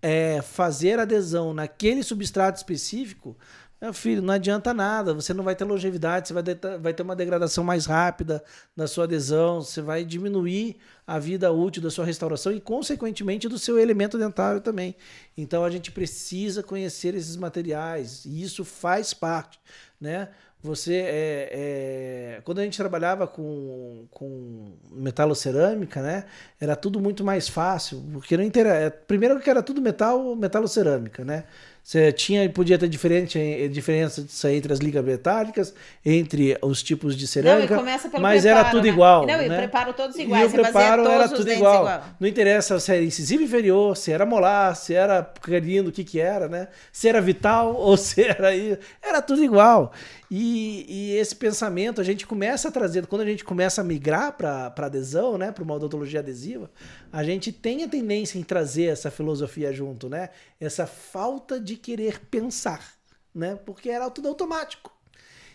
é, 0.03 0.43
fazer 0.43 0.99
adesão 0.99 1.55
naquele 1.55 2.03
substrato 2.03 2.59
específico, 2.59 3.37
meu 3.83 3.93
filho, 3.93 4.23
não 4.23 4.33
adianta 4.33 4.73
nada. 4.73 5.13
Você 5.13 5.35
não 5.35 5.43
vai 5.43 5.57
ter 5.57 5.65
longevidade, 5.65 6.29
você 6.29 6.35
vai 6.35 6.43
ter, 6.45 6.79
vai 6.79 6.95
ter 6.95 7.03
uma 7.03 7.17
degradação 7.17 7.65
mais 7.65 7.85
rápida 7.85 8.45
da 8.77 8.87
sua 8.87 9.05
adesão, 9.05 9.61
você 9.61 9.83
vai 9.83 10.05
diminuir 10.05 10.77
a 11.05 11.19
vida 11.19 11.51
útil 11.51 11.83
da 11.83 11.91
sua 11.91 12.05
restauração 12.05 12.53
e, 12.53 12.61
consequentemente, 12.61 13.49
do 13.49 13.59
seu 13.59 13.81
elemento 13.81 14.17
dentário 14.17 14.61
também. 14.61 14.95
Então, 15.37 15.65
a 15.65 15.71
gente 15.71 15.91
precisa 15.91 16.63
conhecer 16.63 17.17
esses 17.17 17.35
materiais 17.37 18.25
e 18.25 18.41
isso 18.41 18.65
faz 18.65 19.13
parte, 19.13 19.59
né? 20.01 20.29
Você 20.63 20.95
é, 20.95 21.49
é, 21.53 22.41
quando 22.45 22.61
a 22.61 22.63
gente 22.63 22.77
trabalhava 22.77 23.27
com, 23.27 24.07
com 24.13 24.77
metalocerâmica, 24.93 26.01
né? 26.01 26.25
Era 26.61 26.77
tudo 26.77 27.01
muito 27.01 27.25
mais 27.25 27.49
fácil, 27.49 28.01
porque 28.13 28.37
não 28.37 28.45
interessa. 28.45 28.93
Primeiro 28.93 29.41
que 29.41 29.51
era 29.51 29.61
tudo 29.61 29.83
metal, 29.83 30.37
metalocerâmica, 30.37 31.25
né? 31.25 31.47
Você 31.83 32.13
tinha, 32.13 32.49
podia 32.49 32.79
ter 32.79 32.89
diferente, 32.89 33.37
eh, 33.37 33.67
diferença 33.67 34.25
entre 34.53 34.73
as 34.73 34.79
ligas 34.79 35.05
metálicas, 35.05 35.75
entre 36.07 36.57
os 36.63 36.81
tipos 36.81 37.17
de 37.17 37.27
cerâmica, 37.27 37.77
começa 37.77 38.09
pelo 38.09 38.23
mas 38.23 38.43
preparo, 38.43 38.61
era 38.61 38.71
tudo 38.71 38.85
né? 38.85 38.89
igual. 38.89 39.27
Não, 39.27 39.43
e 39.43 39.47
o 39.47 39.49
né? 39.49 39.57
preparo 39.59 39.93
todos 39.93 40.17
E 40.17 40.23
iguais, 40.23 40.47
o 40.47 40.51
fazia 40.51 40.63
preparo 40.63 41.03
todos 41.03 41.19
era 41.19 41.29
tudo 41.29 41.51
igual. 41.51 41.83
igual. 41.83 42.05
Não 42.21 42.29
interessa 42.29 42.79
se 42.79 42.93
era 42.95 43.03
incisivo 43.03 43.43
inferior, 43.43 43.97
se 43.97 44.13
era 44.13 44.25
molar, 44.25 44.77
se 44.77 44.95
era 44.95 45.25
canino, 45.43 45.89
o 45.89 45.93
que 45.93 46.05
que 46.05 46.21
era, 46.21 46.49
né? 46.49 46.69
Se 46.93 47.09
era 47.09 47.21
vital 47.21 47.75
ou 47.77 47.97
se 47.97 48.23
era 48.23 48.49
aí, 48.49 48.79
era 49.03 49.21
tudo 49.21 49.43
igual. 49.43 49.93
E, 50.31 50.87
e 50.89 51.17
esse 51.17 51.37
pensamento 51.37 52.01
a 52.01 52.05
gente 52.05 52.27
começa 52.27 52.69
a 52.69 52.71
trazer, 52.71 53.07
quando 53.07 53.21
a 53.23 53.27
gente 53.27 53.45
começa 53.45 53.81
a 53.81 53.85
migrar 53.85 54.33
para 54.33 54.73
adesão, 54.79 55.37
né, 55.37 55.53
para 55.53 55.63
uma 55.63 55.75
odontologia 55.75 56.21
adesiva, 56.21 56.71
a 57.13 57.23
gente 57.23 57.53
tem 57.53 57.85
a 57.85 57.89
tendência 57.89 58.39
em 58.39 58.43
trazer 58.43 58.85
essa 58.85 59.11
filosofia 59.11 59.71
junto, 59.71 60.09
né? 60.09 60.31
Essa 60.59 60.87
falta 60.87 61.61
de 61.61 61.77
querer 61.77 62.21
pensar, 62.27 62.95
né? 63.35 63.55
Porque 63.55 63.91
era 63.91 64.11
tudo 64.11 64.29
automático. 64.29 64.91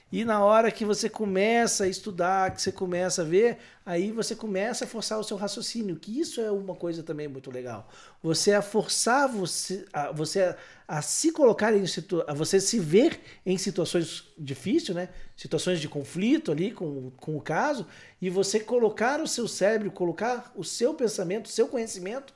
E 0.09 0.23
na 0.23 0.43
hora 0.43 0.71
que 0.71 0.85
você 0.85 1.09
começa 1.09 1.83
a 1.83 1.87
estudar, 1.87 2.51
que 2.51 2.61
você 2.61 2.71
começa 2.71 3.23
a 3.23 3.25
ver, 3.25 3.57
aí 3.85 4.09
você 4.09 4.37
começa 4.37 4.85
a 4.85 4.87
forçar 4.87 5.19
o 5.19 5.23
seu 5.23 5.35
raciocínio, 5.35 5.97
que 5.97 6.17
isso 6.17 6.39
é 6.39 6.49
uma 6.49 6.75
coisa 6.75 7.03
também 7.03 7.27
muito 7.27 7.51
legal. 7.51 7.89
Você 8.23 8.53
a 8.53 8.61
forçar 8.61 9.27
você 9.27 9.85
a, 9.91 10.09
você 10.13 10.43
a, 10.43 10.55
a 10.87 11.01
se 11.01 11.33
colocar 11.33 11.75
em 11.75 11.85
situ, 11.85 12.23
a 12.25 12.33
você 12.33 12.61
se 12.61 12.79
ver 12.79 13.19
em 13.45 13.57
situações 13.57 14.23
difíceis, 14.37 14.95
né? 14.95 15.09
Situações 15.35 15.81
de 15.81 15.89
conflito 15.89 16.53
ali 16.53 16.71
com, 16.71 17.11
com 17.17 17.35
o 17.35 17.41
caso, 17.41 17.85
e 18.21 18.29
você 18.29 18.61
colocar 18.61 19.19
o 19.19 19.27
seu 19.27 19.45
cérebro, 19.45 19.91
colocar 19.91 20.53
o 20.55 20.63
seu 20.63 20.93
pensamento, 20.93 21.47
o 21.47 21.49
seu 21.49 21.67
conhecimento 21.67 22.33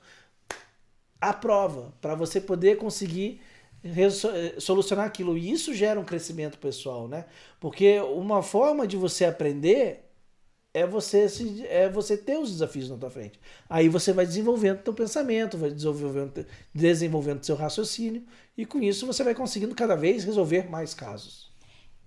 à 1.22 1.32
prova, 1.32 1.94
para 2.02 2.16
você 2.16 2.42
poder 2.42 2.76
conseguir 2.76 3.40
solucionar 4.60 5.06
aquilo. 5.06 5.38
E 5.38 5.52
isso 5.52 5.74
gera 5.74 6.00
um 6.00 6.06
crescimento 6.06 6.58
pessoal, 6.58 7.08
né? 7.08 7.26
Porque 7.60 8.00
uma 8.00 8.44
forma 8.44 8.88
de 8.88 8.98
você 8.98 9.26
aprender 9.26 10.12
é 10.74 10.86
você 10.86 11.28
se, 11.28 11.66
é 11.68 11.90
você 11.90 12.16
ter 12.16 12.38
os 12.38 12.52
desafios 12.52 12.90
na 12.90 12.98
tua 12.98 13.10
frente. 13.10 13.40
Aí 13.70 13.90
você 13.90 14.14
vai 14.14 14.26
desenvolvendo 14.26 14.84
teu 14.84 14.94
pensamento, 14.94 15.58
vai 15.58 15.72
desenvolvendo 15.72 16.46
desenvolvendo 16.74 17.44
seu 17.44 17.56
raciocínio 17.56 18.24
e 18.58 18.66
com 18.66 18.82
isso 18.82 19.06
você 19.06 19.24
vai 19.24 19.36
conseguindo 19.36 19.76
cada 19.76 19.96
vez 19.96 20.24
resolver 20.24 20.70
mais 20.70 20.94
casos. 20.94 21.52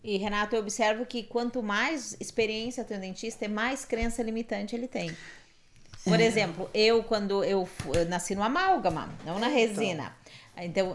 E, 0.02 0.18
Renato, 0.18 0.54
eu 0.54 0.60
observo 0.60 1.06
que 1.06 1.22
quanto 1.22 1.62
mais 1.62 2.14
experiência 2.20 2.84
tem 2.84 2.98
o 2.98 3.00
dentista, 3.00 3.48
mais 3.48 3.86
crença 3.86 4.22
limitante 4.22 4.76
ele 4.76 4.86
tem. 4.86 5.10
Por 6.04 6.20
exemplo, 6.20 6.68
eu, 6.74 7.02
quando 7.02 7.42
eu, 7.42 7.66
eu 7.94 8.04
nasci 8.06 8.34
no 8.34 8.42
amálgama, 8.42 9.08
não 9.24 9.38
na 9.38 9.48
resina. 9.48 10.04
Então, 10.04 10.34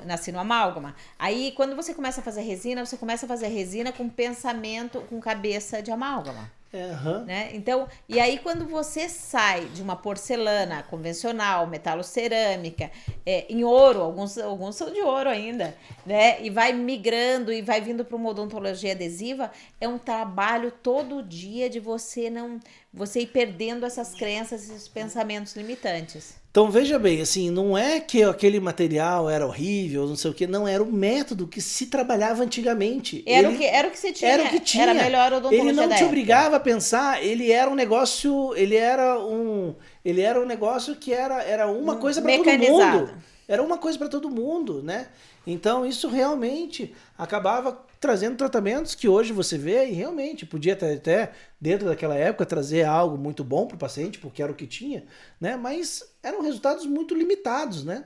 nasci 0.05 0.31
no 0.31 0.39
amálgama. 0.39 0.95
Aí, 1.17 1.51
quando 1.51 1.75
você 1.75 1.93
começa 1.93 2.21
a 2.21 2.23
fazer 2.23 2.41
resina, 2.41 2.85
você 2.85 2.97
começa 2.97 3.25
a 3.25 3.29
fazer 3.29 3.47
resina 3.47 3.91
com 3.91 4.07
pensamento, 4.09 5.01
com 5.09 5.19
cabeça 5.19 5.81
de 5.81 5.91
amálgama. 5.91 6.49
É, 6.71 6.91
aham. 6.91 7.23
né? 7.25 7.49
Então, 7.53 7.87
e 8.07 8.19
aí 8.19 8.37
quando 8.37 8.63
você 8.67 9.09
sai 9.09 9.65
de 9.69 9.81
uma 9.81 9.95
porcelana 9.95 10.83
convencional, 10.83 11.65
metalocerâmica, 11.65 12.91
é, 13.25 13.51
em 13.51 13.63
ouro, 13.63 14.01
alguns, 14.01 14.37
alguns 14.37 14.75
são 14.75 14.93
de 14.93 15.01
ouro 15.01 15.27
ainda, 15.27 15.75
né? 16.05 16.39
E 16.43 16.51
vai 16.51 16.71
migrando 16.71 17.51
e 17.51 17.63
vai 17.63 17.81
vindo 17.81 18.05
para 18.05 18.15
uma 18.15 18.29
odontologia 18.29 18.91
adesiva, 18.91 19.51
é 19.81 19.87
um 19.87 19.97
trabalho 19.97 20.69
todo 20.71 21.23
dia 21.23 21.67
de 21.71 21.79
você 21.79 22.29
não, 22.29 22.59
você 22.91 23.21
ir 23.21 23.27
perdendo 23.27 23.85
essas 23.85 24.15
crenças, 24.15 24.63
esses 24.69 24.87
pensamentos 24.87 25.55
limitantes. 25.55 26.33
Então 26.49 26.71
veja 26.71 26.97
bem, 26.97 27.21
assim, 27.21 27.51
não 27.51 27.77
é 27.77 27.99
que 27.99 28.23
aquele 28.23 28.59
material 28.59 29.29
era 29.29 29.45
horrível, 29.45 30.07
não 30.07 30.15
sei 30.15 30.31
o 30.31 30.33
que, 30.33 30.47
não 30.47 30.67
era 30.67 30.81
o 30.81 30.91
método 30.91 31.47
que 31.47 31.61
se 31.61 31.85
trabalhava 31.85 32.41
antigamente. 32.43 33.23
Era, 33.27 33.47
Ele- 33.47 33.55
o, 33.55 33.57
que, 33.59 33.65
era 33.65 33.87
o 33.87 33.91
que 33.91 33.99
você 33.99 34.11
tinha. 34.11 34.31
era 34.31 34.43
o 34.43 34.49
que 34.49 34.59
tinha. 34.59 34.83
Era 34.85 34.93
melhor 34.95 35.31
odontologia 35.33 35.69
Ele 35.69 35.71
não 35.73 35.95
te 35.95 36.03
obrigava 36.03 36.55
a 36.55 36.59
pensar, 36.59 37.23
ele 37.23 37.51
era 37.51 37.69
um 37.69 37.75
negócio, 37.75 38.55
ele 38.55 38.75
era 38.75 39.19
um, 39.23 39.75
ele 40.03 40.21
era 40.21 40.41
um 40.41 40.45
negócio 40.45 40.95
que 40.95 41.13
era, 41.13 41.43
era 41.43 41.67
uma 41.67 41.93
Um 41.93 41.99
coisa 41.99 42.19
para 42.21 42.31
todo 42.37 42.57
mundo. 42.57 43.13
Era 43.47 43.63
uma 43.63 43.77
coisa 43.77 43.97
para 43.99 44.09
todo 44.09 44.29
mundo, 44.29 44.81
né? 44.83 45.07
Então 45.45 45.85
isso 45.85 46.07
realmente 46.07 46.93
acabava 47.17 47.79
trazendo 47.99 48.37
tratamentos 48.37 48.95
que 48.95 49.07
hoje 49.07 49.33
você 49.33 49.57
vê 49.57 49.87
e 49.87 49.93
realmente 49.93 50.45
podia 50.45 50.73
até, 50.73 50.93
até 50.93 51.31
dentro 51.59 51.87
daquela 51.87 52.15
época 52.15 52.45
trazer 52.45 52.83
algo 52.83 53.17
muito 53.17 53.43
bom 53.43 53.67
para 53.67 53.75
o 53.75 53.79
paciente, 53.79 54.19
porque 54.19 54.41
era 54.41 54.51
o 54.51 54.55
que 54.55 54.65
tinha, 54.65 55.05
né? 55.39 55.57
Mas 55.57 56.15
eram 56.23 56.41
resultados 56.41 56.85
muito 56.85 57.13
limitados, 57.13 57.83
né? 57.83 58.05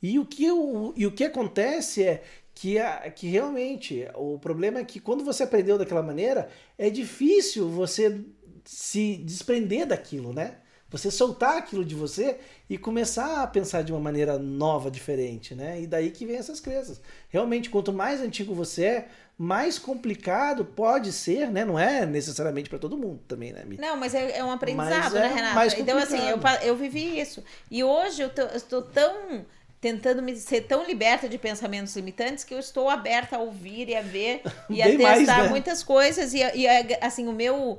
E 0.00 0.18
o 0.18 0.26
que, 0.26 0.50
o, 0.50 0.92
e 0.96 1.06
o 1.06 1.12
que 1.12 1.24
acontece 1.24 2.04
é 2.04 2.22
que, 2.54 2.78
a, 2.78 3.10
que 3.10 3.26
realmente 3.26 4.06
o 4.14 4.38
problema 4.38 4.78
é 4.78 4.84
que 4.84 5.00
quando 5.00 5.24
você 5.24 5.42
aprendeu 5.42 5.76
daquela 5.78 6.02
maneira, 6.02 6.48
é 6.78 6.88
difícil 6.88 7.68
você 7.68 8.24
se 8.64 9.16
desprender 9.16 9.86
daquilo, 9.86 10.32
né? 10.32 10.58
Você 10.94 11.10
soltar 11.10 11.56
aquilo 11.58 11.84
de 11.84 11.92
você 11.92 12.38
e 12.70 12.78
começar 12.78 13.42
a 13.42 13.46
pensar 13.48 13.82
de 13.82 13.90
uma 13.90 14.00
maneira 14.00 14.38
nova, 14.38 14.88
diferente, 14.88 15.52
né? 15.52 15.80
E 15.80 15.88
daí 15.88 16.12
que 16.12 16.24
vem 16.24 16.36
essas 16.36 16.60
crenças. 16.60 17.00
Realmente, 17.30 17.68
quanto 17.68 17.92
mais 17.92 18.20
antigo 18.20 18.54
você 18.54 18.84
é, 18.84 19.08
mais 19.36 19.76
complicado 19.76 20.64
pode 20.64 21.10
ser, 21.10 21.50
né? 21.50 21.64
Não 21.64 21.76
é 21.76 22.06
necessariamente 22.06 22.70
para 22.70 22.78
todo 22.78 22.96
mundo 22.96 23.20
também, 23.26 23.52
né, 23.52 23.64
Mi? 23.64 23.76
Não, 23.76 23.96
mas 23.96 24.14
é, 24.14 24.38
é 24.38 24.44
um 24.44 24.52
aprendizado, 24.52 25.02
mas 25.02 25.12
né, 25.14 25.26
é 25.26 25.34
Renata? 25.34 25.80
Então, 25.80 25.98
assim, 25.98 26.28
eu, 26.28 26.38
eu 26.62 26.76
vivi 26.76 27.18
isso. 27.18 27.42
E 27.68 27.82
hoje 27.82 28.22
eu 28.22 28.30
estou 28.54 28.80
tão 28.80 29.44
tentando 29.80 30.22
me 30.22 30.34
ser 30.36 30.62
tão 30.62 30.86
liberta 30.86 31.28
de 31.28 31.36
pensamentos 31.36 31.94
limitantes 31.94 32.44
que 32.44 32.54
eu 32.54 32.58
estou 32.58 32.88
aberta 32.88 33.36
a 33.36 33.40
ouvir 33.40 33.88
e 33.90 33.96
a 33.96 34.00
ver 34.00 34.42
e 34.70 34.80
a 34.80 34.86
testar 34.86 35.02
mais, 35.02 35.26
né? 35.26 35.48
muitas 35.48 35.82
coisas 35.82 36.32
e, 36.32 36.38
e 36.38 36.66
assim 37.02 37.28
o 37.28 37.32
meu 37.32 37.78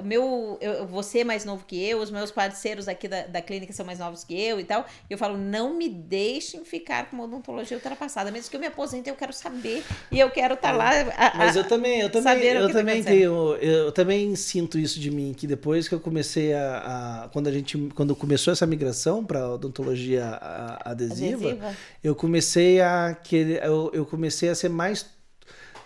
o 0.00 0.02
meu, 0.02 0.58
eu, 0.60 0.86
você 0.86 1.20
é 1.20 1.24
mais 1.24 1.44
novo 1.44 1.64
que 1.64 1.80
eu, 1.80 2.00
os 2.00 2.10
meus 2.10 2.32
parceiros 2.32 2.88
aqui 2.88 3.06
da, 3.06 3.26
da 3.26 3.40
clínica 3.40 3.72
são 3.72 3.86
mais 3.86 4.00
novos 4.00 4.24
que 4.24 4.34
eu 4.34 4.58
e 4.58 4.64
tal. 4.64 4.84
Eu 5.08 5.16
falo, 5.16 5.38
não 5.38 5.74
me 5.74 5.88
deixem 5.88 6.64
ficar 6.64 7.08
com 7.08 7.16
uma 7.16 7.24
odontologia 7.24 7.76
ultrapassada. 7.76 8.30
Mesmo 8.32 8.50
que 8.50 8.56
eu 8.56 8.60
me 8.60 8.66
aposente, 8.66 9.08
eu 9.08 9.14
quero 9.14 9.32
saber 9.32 9.84
e 10.10 10.18
eu 10.18 10.30
quero 10.30 10.54
estar 10.54 10.72
tá 10.72 10.76
lá. 10.76 10.90
A, 11.16 11.38
Mas 11.38 11.54
eu 11.54 11.62
também, 11.62 12.00
eu 12.00 12.10
também, 12.10 12.42
eu 12.42 12.66
tá 12.66 12.72
também 12.72 13.02
tá 13.02 13.10
tenho, 13.10 13.54
eu 13.56 13.92
também 13.92 14.34
sinto 14.34 14.78
isso 14.78 14.98
de 14.98 15.10
mim, 15.10 15.32
que 15.32 15.46
depois 15.46 15.88
que 15.88 15.94
eu 15.94 16.00
comecei 16.00 16.52
a. 16.54 17.24
a 17.24 17.28
quando 17.28 17.46
a 17.46 17.52
gente. 17.52 17.78
Quando 17.94 18.16
começou 18.16 18.52
essa 18.52 18.66
migração 18.66 19.24
para 19.24 19.48
odontologia 19.48 20.38
adesiva, 20.84 21.50
adesiva, 21.50 21.76
eu 22.02 22.14
comecei 22.16 22.80
a 22.80 23.16
querer. 23.22 23.62
Eu, 23.64 23.90
eu 23.94 24.04
comecei 24.04 24.48
a 24.48 24.54
ser 24.54 24.68
mais 24.68 25.06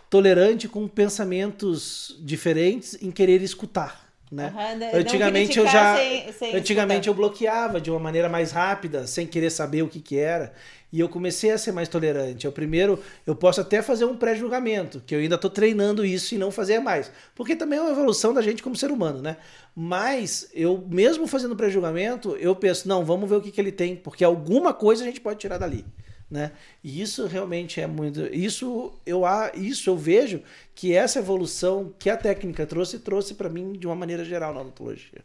tolerante 0.08 0.68
com 0.68 0.86
pensamentos 0.86 2.16
diferentes 2.20 2.96
em 3.02 3.10
querer 3.10 3.42
escutar. 3.42 4.06
Né? 4.30 4.52
Uhum, 4.52 5.00
antigamente 5.00 5.56
eu 5.56 5.68
já 5.68 5.96
sem, 5.96 6.32
sem 6.32 6.56
antigamente 6.56 7.08
escutar. 7.08 7.10
eu 7.10 7.14
bloqueava 7.14 7.80
de 7.80 7.92
uma 7.92 8.00
maneira 8.00 8.28
mais 8.28 8.50
rápida 8.50 9.06
sem 9.06 9.24
querer 9.24 9.50
saber 9.50 9.82
o 9.82 9.88
que, 9.88 10.00
que 10.00 10.18
era 10.18 10.52
e 10.92 10.98
eu 10.98 11.08
comecei 11.08 11.52
a 11.52 11.58
ser 11.58 11.70
mais 11.70 11.88
tolerante 11.88 12.44
eu 12.44 12.50
primeiro 12.50 13.00
eu 13.24 13.36
posso 13.36 13.60
até 13.60 13.80
fazer 13.82 14.04
um 14.04 14.16
pré-julgamento 14.16 15.00
que 15.06 15.14
eu 15.14 15.20
ainda 15.20 15.36
estou 15.36 15.48
treinando 15.48 16.04
isso 16.04 16.34
e 16.34 16.38
não 16.38 16.50
fazer 16.50 16.80
mais 16.80 17.08
porque 17.36 17.54
também 17.54 17.78
é 17.78 17.82
uma 17.82 17.92
evolução 17.92 18.34
da 18.34 18.42
gente 18.42 18.64
como 18.64 18.74
ser 18.74 18.90
humano 18.90 19.22
né 19.22 19.36
mas 19.76 20.50
eu 20.52 20.84
mesmo 20.90 21.28
fazendo 21.28 21.54
pré-julgamento 21.54 22.34
eu 22.40 22.56
penso 22.56 22.88
não 22.88 23.04
vamos 23.04 23.30
ver 23.30 23.36
o 23.36 23.40
que, 23.40 23.52
que 23.52 23.60
ele 23.60 23.70
tem 23.70 23.94
porque 23.94 24.24
alguma 24.24 24.74
coisa 24.74 25.04
a 25.04 25.06
gente 25.06 25.20
pode 25.20 25.38
tirar 25.38 25.58
dali 25.58 25.84
né? 26.30 26.52
E 26.82 27.00
isso 27.00 27.26
realmente 27.26 27.80
é 27.80 27.86
muito. 27.86 28.26
Isso 28.34 28.92
eu, 29.04 29.22
isso 29.54 29.90
eu 29.90 29.96
vejo 29.96 30.42
que 30.74 30.94
essa 30.94 31.18
evolução 31.18 31.94
que 31.98 32.10
a 32.10 32.16
técnica 32.16 32.66
trouxe, 32.66 32.98
trouxe 32.98 33.34
para 33.34 33.48
mim 33.48 33.72
de 33.72 33.86
uma 33.86 33.94
maneira 33.94 34.24
geral 34.24 34.52
na 34.52 34.60
odontologia. 34.60 35.24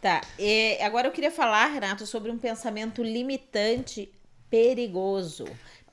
Tá. 0.00 0.20
E 0.38 0.78
agora 0.80 1.08
eu 1.08 1.12
queria 1.12 1.30
falar, 1.30 1.66
Renato, 1.66 2.06
sobre 2.06 2.30
um 2.30 2.38
pensamento 2.38 3.02
limitante 3.02 4.10
perigoso 4.48 5.46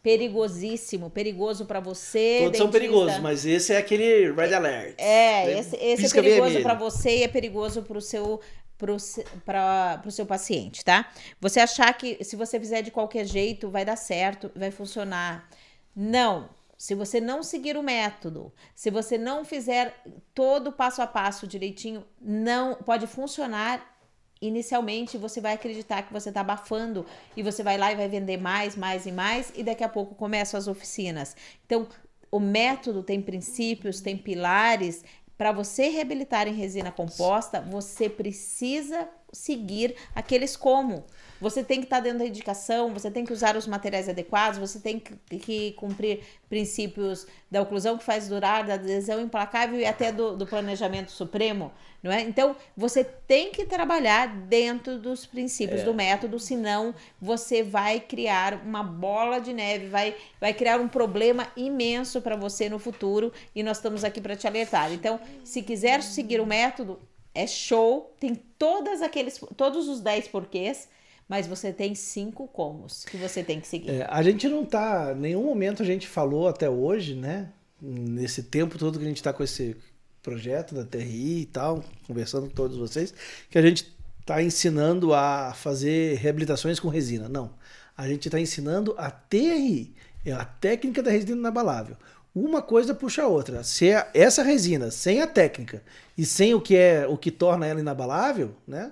perigosíssimo, 0.05 1.09
perigoso 1.09 1.65
para 1.65 1.79
você. 1.79 2.37
Todos 2.37 2.51
dentista. 2.51 2.63
são 2.63 2.69
perigosos, 2.69 3.19
mas 3.21 3.43
esse 3.43 3.73
é 3.73 3.77
aquele 3.77 4.31
red 4.33 4.53
alert. 4.53 4.93
É, 4.99 5.57
esse, 5.57 5.75
esse 5.77 6.05
é 6.05 6.21
perigoso 6.21 6.61
para 6.61 6.75
você 6.75 7.17
e 7.17 7.23
é 7.23 7.27
perigoso 7.27 7.81
para 7.81 7.97
o 7.97 8.01
seu 8.01 8.39
para 8.77 10.01
o 10.05 10.11
seu 10.11 10.25
paciente, 10.25 10.83
tá? 10.83 11.09
Você 11.39 11.59
achar 11.59 11.93
que 11.93 12.23
se 12.23 12.35
você 12.35 12.59
fizer 12.59 12.81
de 12.81 12.91
qualquer 12.91 13.25
jeito 13.25 13.69
vai 13.69 13.85
dar 13.85 13.95
certo, 13.95 14.51
vai 14.55 14.71
funcionar. 14.71 15.49
Não. 15.95 16.49
Se 16.77 16.93
você 16.93 17.21
não 17.21 17.41
seguir 17.41 17.77
o 17.77 17.83
método, 17.83 18.53
se 18.75 18.91
você 18.91 19.17
não 19.17 19.45
fizer 19.45 19.97
todo 20.33 20.67
o 20.67 20.71
passo 20.73 21.01
a 21.01 21.07
passo 21.07 21.47
direitinho, 21.47 22.05
não 22.19 22.75
pode 22.75 23.07
funcionar. 23.07 23.95
Inicialmente 24.41 25.17
você 25.17 25.39
vai 25.39 25.53
acreditar 25.53 26.03
que 26.03 26.11
você 26.11 26.27
está 26.27 26.41
abafando 26.41 27.05
e 27.35 27.41
você 27.41 27.63
vai 27.63 27.77
lá 27.77 27.93
e 27.93 27.95
vai 27.95 28.09
vender 28.09 28.35
mais, 28.35 28.75
mais 28.75 29.05
e 29.05 29.11
mais, 29.11 29.53
e 29.55 29.63
daqui 29.63 29.85
a 29.85 29.89
pouco 29.89 30.15
começam 30.15 30.57
as 30.57 30.67
oficinas. 30.67 31.33
Então, 31.65 31.87
o 32.29 32.41
método 32.41 33.01
tem 33.01 33.21
princípios, 33.21 34.01
tem 34.01 34.17
pilares, 34.17 35.05
para 35.37 35.51
você 35.51 35.89
reabilitar 35.89 36.47
em 36.47 36.53
resina 36.53 36.91
composta, 36.91 37.61
você 37.61 38.09
precisa 38.09 39.07
seguir 39.33 39.95
aqueles 40.13 40.55
como. 40.55 41.05
Você 41.39 41.63
tem 41.63 41.79
que 41.79 41.85
estar 41.85 41.97
tá 41.97 42.03
dentro 42.03 42.19
da 42.19 42.25
indicação, 42.25 42.93
você 42.93 43.11
tem 43.11 43.25
que 43.25 43.33
usar 43.33 43.55
os 43.57 43.67
materiais 43.67 44.07
adequados, 44.07 44.57
você 44.57 44.79
tem 44.79 44.99
que, 44.99 45.37
que 45.37 45.71
cumprir 45.73 46.21
princípios 46.49 47.27
da 47.51 47.61
oclusão 47.61 47.97
que 47.97 48.03
faz 48.03 48.27
durar, 48.27 48.65
da 48.65 48.75
adesão 48.75 49.19
implacável 49.21 49.79
e 49.79 49.85
até 49.85 50.11
do, 50.11 50.35
do, 50.35 50.45
planejamento 50.45 51.11
supremo, 51.11 51.71
não 52.01 52.11
é? 52.11 52.21
Então, 52.21 52.55
você 52.75 53.03
tem 53.03 53.51
que 53.51 53.65
trabalhar 53.65 54.27
dentro 54.27 54.97
dos 54.97 55.25
princípios 55.25 55.81
é. 55.81 55.83
do 55.83 55.93
método, 55.93 56.39
senão 56.39 56.95
você 57.19 57.63
vai 57.63 57.99
criar 57.99 58.61
uma 58.65 58.83
bola 58.83 59.39
de 59.39 59.53
neve, 59.53 59.87
vai, 59.87 60.15
vai 60.39 60.53
criar 60.53 60.79
um 60.79 60.87
problema 60.87 61.47
imenso 61.57 62.21
para 62.21 62.35
você 62.35 62.69
no 62.69 62.79
futuro 62.79 63.33
e 63.53 63.61
nós 63.61 63.77
estamos 63.77 64.03
aqui 64.03 64.21
para 64.21 64.35
te 64.35 64.47
alertar. 64.47 64.93
Então, 64.93 65.19
se 65.43 65.61
quiser 65.61 66.01
seguir 66.01 66.39
o 66.39 66.45
método, 66.45 66.99
é 67.33 67.45
show, 67.45 68.13
tem 68.17 68.33
todas 68.57 69.01
aqueles, 69.01 69.39
todos 69.57 69.89
os 69.89 69.99
10 69.99 70.29
porquês, 70.29 70.87
mas 71.27 71.47
você 71.47 71.73
tem 71.73 71.95
cinco 71.95 72.47
comos 72.47 73.05
que 73.05 73.17
você 73.17 73.43
tem 73.43 73.59
que 73.59 73.67
seguir. 73.67 73.89
É, 73.89 74.07
a 74.09 74.21
gente 74.21 74.47
não 74.47 74.65
tá, 74.65 75.13
nenhum 75.15 75.43
momento 75.43 75.81
a 75.81 75.85
gente 75.85 76.07
falou 76.07 76.47
até 76.47 76.69
hoje, 76.69 77.15
né? 77.15 77.49
Nesse 77.81 78.43
tempo 78.43 78.77
todo 78.77 78.97
que 78.97 79.05
a 79.05 79.07
gente 79.07 79.17
está 79.17 79.33
com 79.33 79.43
esse 79.43 79.75
projeto 80.21 80.73
da 80.73 80.83
TRI 80.83 81.41
e 81.41 81.45
tal, 81.45 81.83
conversando 82.07 82.47
com 82.47 82.53
todos 82.53 82.77
vocês, 82.77 83.13
que 83.49 83.57
a 83.57 83.61
gente 83.61 83.93
está 84.21 84.41
ensinando 84.41 85.13
a 85.13 85.53
fazer 85.53 86.17
reabilitações 86.17 86.79
com 86.79 86.87
resina. 86.87 87.29
Não. 87.29 87.53
A 87.95 88.07
gente 88.07 88.27
está 88.27 88.39
ensinando 88.39 88.95
a 88.97 89.11
TRI, 89.11 89.93
é 90.25 90.31
a 90.31 90.45
técnica 90.45 91.03
da 91.03 91.11
resina 91.11 91.37
inabalável 91.37 91.95
uma 92.35 92.61
coisa 92.61 92.93
puxa 92.93 93.23
a 93.23 93.27
outra. 93.27 93.63
Se 93.63 93.89
é 93.89 94.09
essa 94.13 94.43
resina 94.43 94.91
sem 94.91 95.21
a 95.21 95.27
técnica 95.27 95.81
e 96.17 96.25
sem 96.25 96.53
o 96.53 96.59
que 96.59 96.75
é 96.75 97.07
o 97.07 97.17
que 97.17 97.31
torna 97.31 97.65
ela 97.65 97.79
inabalável, 97.79 98.53
né? 98.67 98.91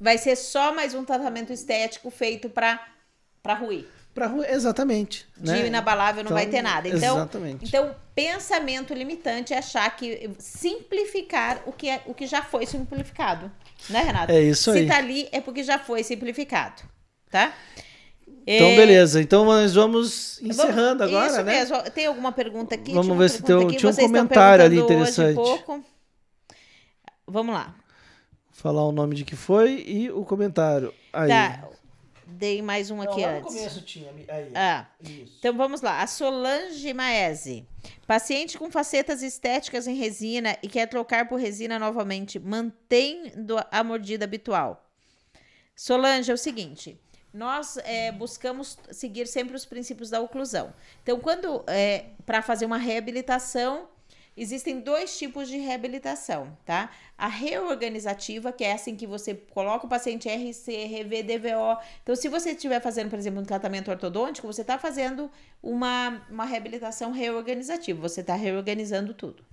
Vai 0.00 0.18
ser 0.18 0.36
só 0.36 0.74
mais 0.74 0.94
um 0.94 1.04
tratamento 1.04 1.52
estético 1.52 2.10
feito 2.10 2.48
para 2.48 2.80
para 3.42 3.54
ruir. 3.54 3.86
Para 4.14 4.26
ruir, 4.26 4.50
exatamente. 4.50 5.26
De 5.36 5.50
né? 5.50 5.66
inabalável 5.68 6.24
não 6.24 6.30
então, 6.30 6.36
vai 6.36 6.46
ter 6.46 6.60
nada. 6.60 6.88
Então, 6.88 7.16
exatamente. 7.16 7.64
então, 7.64 7.94
pensamento 8.14 8.92
limitante 8.92 9.54
é 9.54 9.58
achar 9.58 9.88
que 9.96 10.30
simplificar 10.38 11.62
o 11.66 11.72
que 11.72 11.88
é 11.88 12.02
o 12.06 12.12
que 12.12 12.26
já 12.26 12.42
foi 12.42 12.66
simplificado, 12.66 13.50
né, 13.88 14.00
Renato? 14.00 14.32
É 14.32 14.42
isso 14.42 14.70
aí. 14.70 14.82
Se 14.82 14.86
tá 14.86 14.96
ali 14.96 15.28
é 15.30 15.40
porque 15.40 15.62
já 15.62 15.78
foi 15.78 16.02
simplificado, 16.02 16.82
tá? 17.30 17.52
Então, 18.44 18.74
beleza. 18.76 19.20
Então, 19.20 19.44
nós 19.44 19.74
vamos 19.74 20.40
encerrando 20.42 21.00
vamos, 21.00 21.14
agora, 21.14 21.26
isso 21.26 21.42
né? 21.42 21.52
Mesmo. 21.52 21.90
Tem 21.90 22.06
alguma 22.06 22.32
pergunta 22.32 22.74
aqui? 22.74 22.94
Vamos 22.94 23.16
ver 23.16 23.28
se 23.28 23.42
tem, 23.42 23.68
tinha 23.68 23.90
um 23.90 23.94
comentário 23.94 24.64
ali 24.64 24.78
interessante. 24.78 25.38
Vamos 27.26 27.54
lá. 27.54 27.74
Falar 28.58 28.84
o 28.84 28.90
nome 28.90 29.14
de 29.14 29.24
que 29.24 29.36
foi 29.36 29.84
e 29.86 30.10
o 30.10 30.24
comentário. 30.24 30.92
Aí. 31.12 31.28
Tá. 31.28 31.68
Dei 32.26 32.60
mais 32.60 32.90
um 32.90 33.00
aqui 33.00 33.22
Não, 33.22 33.28
antes. 33.28 33.54
No 33.54 33.58
começo 33.60 33.82
tinha. 33.82 34.10
Aí. 34.26 34.50
Ah. 34.52 34.84
Então 35.38 35.56
vamos 35.56 35.80
lá. 35.80 36.02
A 36.02 36.08
Solange 36.08 36.92
Maese. 36.92 37.64
Paciente 38.04 38.58
com 38.58 38.68
facetas 38.68 39.22
estéticas 39.22 39.86
em 39.86 39.94
resina 39.94 40.58
e 40.60 40.66
quer 40.66 40.88
trocar 40.88 41.28
por 41.28 41.38
resina 41.38 41.78
novamente, 41.78 42.40
mantendo 42.40 43.64
a 43.70 43.84
mordida 43.84 44.24
habitual. 44.24 44.84
Solange, 45.76 46.28
é 46.28 46.34
o 46.34 46.38
seguinte 46.38 46.98
nós 47.32 47.76
é, 47.84 48.10
buscamos 48.10 48.78
seguir 48.90 49.28
sempre 49.28 49.54
os 49.54 49.64
princípios 49.64 50.08
da 50.10 50.18
oclusão. 50.18 50.72
Então, 51.02 51.20
quando 51.20 51.62
é, 51.66 52.06
para 52.24 52.40
fazer 52.42 52.64
uma 52.64 52.78
reabilitação, 52.78 53.86
existem 54.40 54.80
dois 54.80 55.18
tipos 55.18 55.48
de 55.48 55.58
reabilitação, 55.58 56.56
tá? 56.64 56.90
A 57.16 57.26
reorganizativa, 57.26 58.52
que 58.52 58.64
é 58.64 58.72
assim 58.72 58.94
que 58.96 59.06
você 59.06 59.34
coloca 59.34 59.86
o 59.86 59.88
paciente 59.88 60.28
RC, 60.28 60.84
RV, 60.86 61.22
DVO. 61.22 61.78
Então, 62.02 62.14
se 62.14 62.28
você 62.28 62.52
estiver 62.52 62.80
fazendo, 62.80 63.10
por 63.10 63.18
exemplo, 63.18 63.40
um 63.40 63.44
tratamento 63.44 63.90
ortodôntico, 63.90 64.46
você 64.46 64.60
está 64.60 64.78
fazendo 64.78 65.30
uma, 65.62 66.22
uma 66.30 66.44
reabilitação 66.44 67.10
reorganizativa, 67.12 68.00
você 68.00 68.20
está 68.20 68.34
reorganizando 68.34 69.12
tudo. 69.14 69.44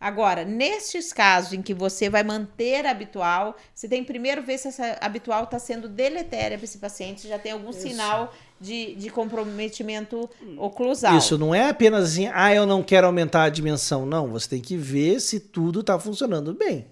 Agora, 0.00 0.44
nestes 0.44 1.12
casos 1.12 1.52
em 1.52 1.60
que 1.60 1.74
você 1.74 2.08
vai 2.08 2.22
manter 2.22 2.86
a 2.86 2.90
habitual, 2.92 3.56
você 3.74 3.88
tem 3.88 4.04
primeiro 4.04 4.42
ver 4.42 4.58
se 4.58 4.68
essa 4.68 4.96
habitual 5.00 5.44
está 5.44 5.58
sendo 5.58 5.88
deletéria 5.88 6.56
para 6.56 6.64
esse 6.64 6.78
paciente, 6.78 7.22
se 7.22 7.28
já 7.28 7.38
tem 7.38 7.52
algum 7.52 7.70
Isso. 7.70 7.80
sinal 7.80 8.32
de, 8.60 8.94
de 8.94 9.10
comprometimento 9.10 10.30
oclusal. 10.56 11.16
Isso 11.18 11.36
não 11.36 11.52
é 11.52 11.68
apenas 11.68 12.10
assim, 12.10 12.28
ah, 12.32 12.54
eu 12.54 12.64
não 12.64 12.82
quero 12.82 13.06
aumentar 13.08 13.44
a 13.44 13.48
dimensão. 13.48 14.06
Não, 14.06 14.28
você 14.28 14.48
tem 14.48 14.60
que 14.60 14.76
ver 14.76 15.20
se 15.20 15.40
tudo 15.40 15.80
está 15.80 15.98
funcionando 15.98 16.54
bem. 16.54 16.86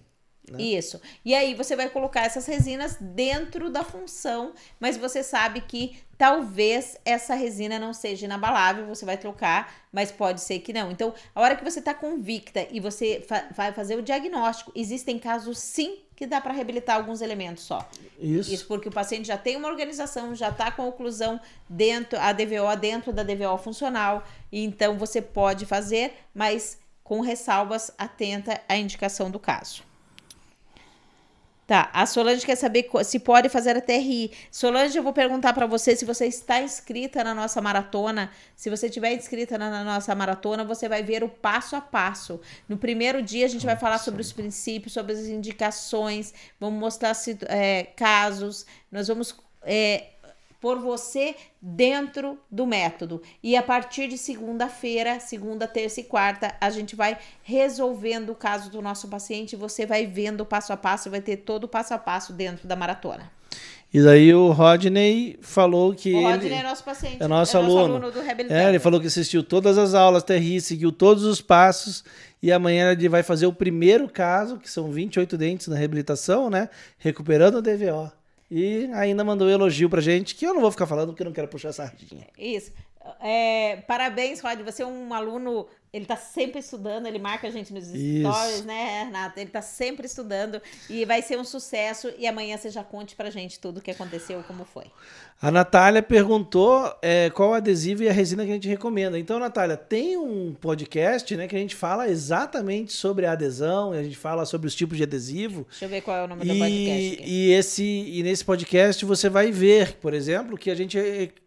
Né? 0.50 0.62
Isso. 0.62 1.00
E 1.24 1.34
aí 1.34 1.54
você 1.54 1.74
vai 1.74 1.88
colocar 1.88 2.24
essas 2.24 2.46
resinas 2.46 2.96
dentro 3.00 3.68
da 3.68 3.82
função, 3.82 4.52
mas 4.78 4.96
você 4.96 5.22
sabe 5.22 5.60
que 5.60 5.98
talvez 6.16 6.96
essa 7.04 7.34
resina 7.34 7.78
não 7.78 7.92
seja 7.92 8.26
inabalável, 8.26 8.86
você 8.86 9.04
vai 9.04 9.16
trocar, 9.16 9.74
mas 9.92 10.12
pode 10.12 10.40
ser 10.40 10.60
que 10.60 10.72
não. 10.72 10.90
Então, 10.90 11.12
a 11.34 11.40
hora 11.40 11.56
que 11.56 11.64
você 11.64 11.80
está 11.80 11.92
convicta 11.92 12.66
e 12.70 12.80
você 12.80 13.24
fa 13.26 13.48
vai 13.54 13.72
fazer 13.72 13.96
o 13.96 14.02
diagnóstico, 14.02 14.72
existem 14.74 15.18
casos 15.18 15.58
sim 15.58 15.98
que 16.14 16.26
dá 16.26 16.40
para 16.40 16.52
reabilitar 16.52 16.96
alguns 16.96 17.20
elementos 17.20 17.64
só. 17.64 17.86
Isso. 18.18 18.54
Isso 18.54 18.66
porque 18.66 18.88
o 18.88 18.92
paciente 18.92 19.26
já 19.26 19.36
tem 19.36 19.56
uma 19.56 19.68
organização, 19.68 20.34
já 20.34 20.48
está 20.48 20.70
com 20.70 20.82
a 20.82 20.86
oclusão 20.86 21.38
dentro, 21.68 22.18
a 22.18 22.32
DVO 22.32 22.74
dentro 22.80 23.12
da 23.12 23.22
DVO 23.22 23.58
funcional, 23.58 24.24
então 24.50 24.96
você 24.96 25.20
pode 25.20 25.66
fazer, 25.66 26.14
mas 26.32 26.78
com 27.06 27.20
ressalvas, 27.20 27.92
atenta 27.96 28.60
à 28.68 28.76
indicação 28.76 29.30
do 29.30 29.38
caso. 29.38 29.84
Tá, 31.66 31.90
a 31.92 32.06
Solange 32.06 32.46
quer 32.46 32.54
saber 32.54 32.88
se 33.04 33.18
pode 33.18 33.48
fazer 33.48 33.76
a 33.76 33.80
TRI. 33.80 34.30
Solange, 34.52 34.96
eu 34.96 35.02
vou 35.02 35.12
perguntar 35.12 35.52
para 35.52 35.66
você 35.66 35.96
se 35.96 36.04
você 36.04 36.26
está 36.26 36.62
inscrita 36.62 37.24
na 37.24 37.34
nossa 37.34 37.60
maratona. 37.60 38.30
Se 38.54 38.70
você 38.70 38.86
estiver 38.86 39.12
inscrita 39.14 39.58
na, 39.58 39.68
na, 39.68 39.82
nossa 39.82 40.14
maratona, 40.14 40.64
você 40.64 40.88
vai 40.88 41.02
ver 41.02 41.24
o 41.24 41.28
passo 41.28 41.74
a 41.74 41.80
passo. 41.80 42.40
No 42.68 42.76
primeiro 42.76 43.20
dia, 43.20 43.46
a 43.46 43.48
gente 43.48 43.66
vai 43.66 43.76
falar 43.76 43.98
sobre 43.98 44.20
os 44.20 44.32
princípios, 44.32 44.92
sobre 44.92 45.12
as 45.12 45.26
indicações, 45.26 46.32
vamos 46.60 46.78
mostrar 46.78 47.16
é, 47.48 47.82
casos, 47.96 48.64
nós 48.92 49.08
vamos 49.08 49.34
é, 49.64 50.10
por 50.60 50.78
você 50.78 51.34
dentro 51.60 52.38
do 52.50 52.66
método. 52.66 53.22
E 53.42 53.56
a 53.56 53.62
partir 53.62 54.08
de 54.08 54.18
segunda-feira, 54.18 55.20
segunda, 55.20 55.66
terça 55.66 56.00
e 56.00 56.04
quarta, 56.04 56.54
a 56.60 56.70
gente 56.70 56.94
vai 56.94 57.18
resolvendo 57.42 58.30
o 58.30 58.34
caso 58.34 58.70
do 58.70 58.82
nosso 58.82 59.08
paciente. 59.08 59.56
Você 59.56 59.86
vai 59.86 60.06
vendo 60.06 60.44
passo 60.44 60.72
a 60.72 60.76
passo, 60.76 61.10
vai 61.10 61.20
ter 61.20 61.38
todo 61.38 61.64
o 61.64 61.68
passo 61.68 61.94
a 61.94 61.98
passo 61.98 62.32
dentro 62.32 62.66
da 62.66 62.76
maratona. 62.76 63.30
E 63.92 64.02
daí 64.02 64.34
o 64.34 64.50
Rodney 64.50 65.38
falou 65.40 65.94
que. 65.94 66.12
O 66.12 66.22
Rodney 66.22 66.48
ele 66.48 66.54
é 66.56 66.62
nosso 66.62 66.84
paciente. 66.84 67.22
É 67.22 67.26
nosso, 67.26 67.56
é 67.56 67.60
aluno. 67.60 67.74
Nosso 67.74 67.92
aluno 67.92 68.12
do 68.12 68.20
Reabilitando. 68.20 68.60
É, 68.60 68.68
ele 68.68 68.78
falou 68.78 69.00
que 69.00 69.06
assistiu 69.06 69.42
todas 69.42 69.78
as 69.78 69.94
aulas, 69.94 70.22
TRI, 70.22 70.60
seguiu 70.60 70.92
todos 70.92 71.24
os 71.24 71.40
passos. 71.40 72.04
E 72.42 72.52
amanhã 72.52 72.92
ele 72.92 73.08
vai 73.08 73.22
fazer 73.22 73.46
o 73.46 73.52
primeiro 73.52 74.08
caso, 74.08 74.58
que 74.58 74.70
são 74.70 74.90
28 74.90 75.38
dentes 75.38 75.68
na 75.68 75.76
reabilitação, 75.76 76.50
né? 76.50 76.68
Recuperando 76.98 77.56
o 77.56 77.62
DVO. 77.62 78.12
E 78.50 78.88
ainda 78.94 79.24
mandou 79.24 79.48
um 79.48 79.50
elogio 79.50 79.90
pra 79.90 80.00
gente, 80.00 80.34
que 80.34 80.46
eu 80.46 80.54
não 80.54 80.60
vou 80.60 80.70
ficar 80.70 80.86
falando 80.86 81.08
porque 81.08 81.22
eu 81.22 81.26
não 81.26 81.32
quero 81.32 81.48
puxar 81.48 81.72
sardinha. 81.72 82.26
Isso. 82.38 82.72
É, 83.20 83.76
parabéns, 83.86 84.40
Rod. 84.40 84.60
Você 84.62 84.82
é 84.82 84.86
um 84.86 85.12
aluno 85.12 85.66
ele 85.92 86.04
tá 86.04 86.16
sempre 86.16 86.60
estudando, 86.60 87.06
ele 87.06 87.18
marca 87.18 87.48
a 87.48 87.50
gente 87.50 87.72
nos 87.72 87.84
stories, 87.84 88.56
Isso. 88.56 88.64
né, 88.64 89.04
Renato? 89.04 89.40
Ele 89.40 89.50
tá 89.50 89.62
sempre 89.62 90.06
estudando 90.06 90.60
e 90.90 91.04
vai 91.04 91.22
ser 91.22 91.38
um 91.38 91.44
sucesso. 91.44 92.12
E 92.18 92.26
amanhã 92.26 92.56
você 92.56 92.70
já 92.70 92.84
conte 92.84 93.16
pra 93.16 93.30
gente 93.30 93.58
tudo 93.58 93.78
o 93.78 93.80
que 93.80 93.90
aconteceu, 93.90 94.42
como 94.46 94.64
foi. 94.64 94.84
A 95.40 95.50
Natália 95.50 96.02
perguntou 96.02 96.94
é, 97.02 97.30
qual 97.30 97.52
adesivo 97.52 98.02
e 98.02 98.08
a 98.08 98.12
resina 98.12 98.44
que 98.44 98.50
a 98.50 98.54
gente 98.54 98.68
recomenda. 98.68 99.18
Então, 99.18 99.38
Natália, 99.38 99.76
tem 99.76 100.16
um 100.16 100.54
podcast 100.54 101.36
né, 101.36 101.46
que 101.46 101.54
a 101.54 101.58
gente 101.58 101.74
fala 101.74 102.08
exatamente 102.08 102.92
sobre 102.92 103.26
a 103.26 103.32
adesão, 103.32 103.92
a 103.92 104.02
gente 104.02 104.16
fala 104.16 104.46
sobre 104.46 104.66
os 104.66 104.74
tipos 104.74 104.96
de 104.96 105.02
adesivo. 105.02 105.66
Deixa 105.68 105.84
eu 105.84 105.88
ver 105.90 106.00
qual 106.00 106.16
é 106.16 106.24
o 106.24 106.28
nome 106.28 106.42
e, 106.42 106.48
do 106.48 106.58
podcast. 106.58 107.22
E, 107.22 107.52
esse, 107.52 107.84
e 107.84 108.22
nesse 108.22 108.44
podcast 108.44 109.04
você 109.04 109.28
vai 109.28 109.52
ver, 109.52 109.94
por 109.94 110.14
exemplo, 110.14 110.56
que 110.56 110.70
a 110.70 110.74
gente, 110.74 110.98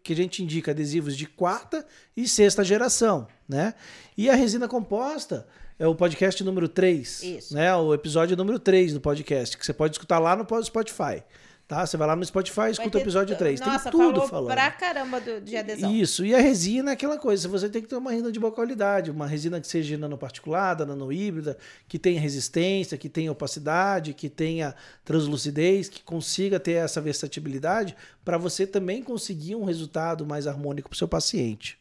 que 0.04 0.12
a 0.12 0.16
gente 0.16 0.42
indica 0.42 0.70
adesivos 0.70 1.16
de 1.16 1.26
quarta 1.26 1.84
e 2.22 2.28
sexta 2.28 2.62
geração. 2.62 3.26
Né? 3.48 3.74
E 4.16 4.28
a 4.28 4.34
resina 4.34 4.68
composta 4.68 5.46
é 5.78 5.86
o 5.86 5.94
podcast 5.94 6.42
número 6.44 6.68
3. 6.68 7.22
Isso. 7.22 7.54
Né? 7.54 7.74
O 7.74 7.94
episódio 7.94 8.36
número 8.36 8.58
3 8.58 8.92
do 8.92 9.00
podcast, 9.00 9.56
que 9.56 9.64
você 9.64 9.72
pode 9.72 9.94
escutar 9.94 10.18
lá 10.18 10.36
no 10.36 10.46
Spotify. 10.62 11.22
Tá? 11.70 11.86
Você 11.86 11.96
vai 11.96 12.08
lá 12.08 12.16
no 12.16 12.24
Spotify, 12.24 12.68
escuta 12.72 12.98
o 12.98 13.00
episódio 13.00 13.38
3. 13.38 13.60
Nossa, 13.60 13.92
tem 13.92 13.92
tudo 13.92 14.14
falou 14.14 14.28
falando. 14.28 14.52
pra 14.52 14.72
caramba 14.72 15.20
do, 15.20 15.40
de 15.40 15.56
adesão. 15.56 15.94
Isso. 15.94 16.24
E 16.26 16.34
a 16.34 16.40
resina 16.40 16.90
é 16.90 16.94
aquela 16.94 17.16
coisa. 17.16 17.48
Você 17.48 17.68
tem 17.68 17.80
que 17.80 17.86
ter 17.86 17.94
uma 17.94 18.10
resina 18.10 18.32
de 18.32 18.40
boa 18.40 18.52
qualidade. 18.52 19.08
Uma 19.08 19.24
resina 19.24 19.60
que 19.60 19.68
seja 19.68 19.96
nanoparticulada, 19.96 20.84
nanohíbrida, 20.84 21.56
que 21.86 21.96
tenha 21.96 22.20
resistência, 22.20 22.98
que 22.98 23.08
tenha 23.08 23.30
opacidade, 23.30 24.12
que 24.14 24.28
tenha 24.28 24.74
translucidez, 25.04 25.88
que 25.88 26.02
consiga 26.02 26.58
ter 26.58 26.72
essa 26.72 27.00
versatilidade 27.00 27.94
para 28.24 28.36
você 28.36 28.66
também 28.66 29.00
conseguir 29.00 29.54
um 29.54 29.64
resultado 29.64 30.26
mais 30.26 30.48
harmônico 30.48 30.88
para 30.88 30.96
o 30.96 30.98
seu 30.98 31.06
paciente. 31.06 31.79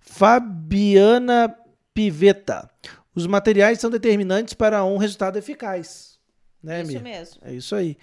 Fabiana 0.00 1.54
Piveta. 1.94 2.70
Os 3.14 3.26
materiais 3.26 3.80
são 3.80 3.90
determinantes 3.90 4.54
para 4.54 4.84
um 4.84 4.96
resultado 4.96 5.36
eficaz. 5.36 6.18
Né, 6.62 6.82
isso 6.82 7.00
mesmo. 7.00 7.40
É 7.44 7.52
isso 7.52 7.74
aí. 7.74 7.96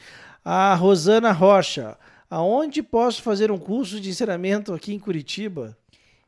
A 0.43 0.75
Rosana 0.75 1.31
Rocha. 1.31 1.97
Aonde 2.29 2.81
posso 2.81 3.21
fazer 3.21 3.51
um 3.51 3.57
curso 3.57 3.99
de 3.99 4.09
ensinamento 4.09 4.73
aqui 4.73 4.93
em 4.93 4.99
Curitiba? 4.99 5.77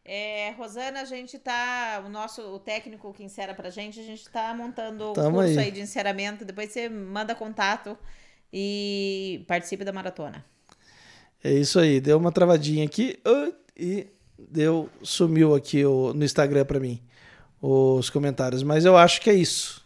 É, 0.06 0.52
Rosana, 0.52 1.02
a 1.02 1.06
gente 1.06 1.38
tá. 1.38 2.02
O 2.06 2.10
nosso 2.10 2.41
o 2.41 2.60
técnico 2.60 3.14
que 3.14 3.23
insera 3.23 3.53
pra 3.53 3.69
gente, 3.69 3.99
a 3.99 4.03
gente 4.03 4.30
tá 4.30 4.53
montando 4.53 5.11
o 5.11 5.14
curso 5.14 5.39
aí. 5.39 5.60
aí 5.60 5.72
de 5.72 5.81
enceramento. 5.81 6.45
Depois 6.45 6.72
você 6.72 6.88
manda 6.88 7.35
contato 7.35 7.98
e 8.53 9.44
participe 9.48 9.84
da 9.84 9.91
maratona. 9.91 10.45
É 11.44 11.52
isso 11.52 11.77
aí. 11.77 11.99
Deu 11.99 12.18
uma 12.18 12.31
travadinha 12.31 12.85
aqui 12.85 13.19
e 13.76 14.07
deu 14.38 14.89
sumiu 15.01 15.55
aqui 15.55 15.85
o, 15.85 16.14
no 16.14 16.23
Instagram 16.23 16.65
para 16.65 16.80
mim 16.80 17.01
os 17.61 18.09
comentários, 18.09 18.61
mas 18.61 18.85
eu 18.85 18.95
acho 18.95 19.19
que 19.19 19.30
é 19.30 19.34
isso. 19.34 19.84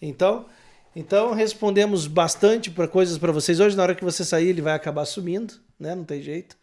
Então, 0.00 0.46
então 0.96 1.32
respondemos 1.32 2.06
bastante 2.06 2.70
para 2.70 2.88
coisas 2.88 3.18
para 3.18 3.32
vocês. 3.32 3.60
Hoje 3.60 3.76
na 3.76 3.82
hora 3.82 3.94
que 3.94 4.04
você 4.04 4.24
sair 4.24 4.48
ele 4.48 4.62
vai 4.62 4.74
acabar 4.74 5.04
sumindo, 5.04 5.54
né? 5.78 5.94
Não 5.94 6.04
tem 6.04 6.22
jeito. 6.22 6.56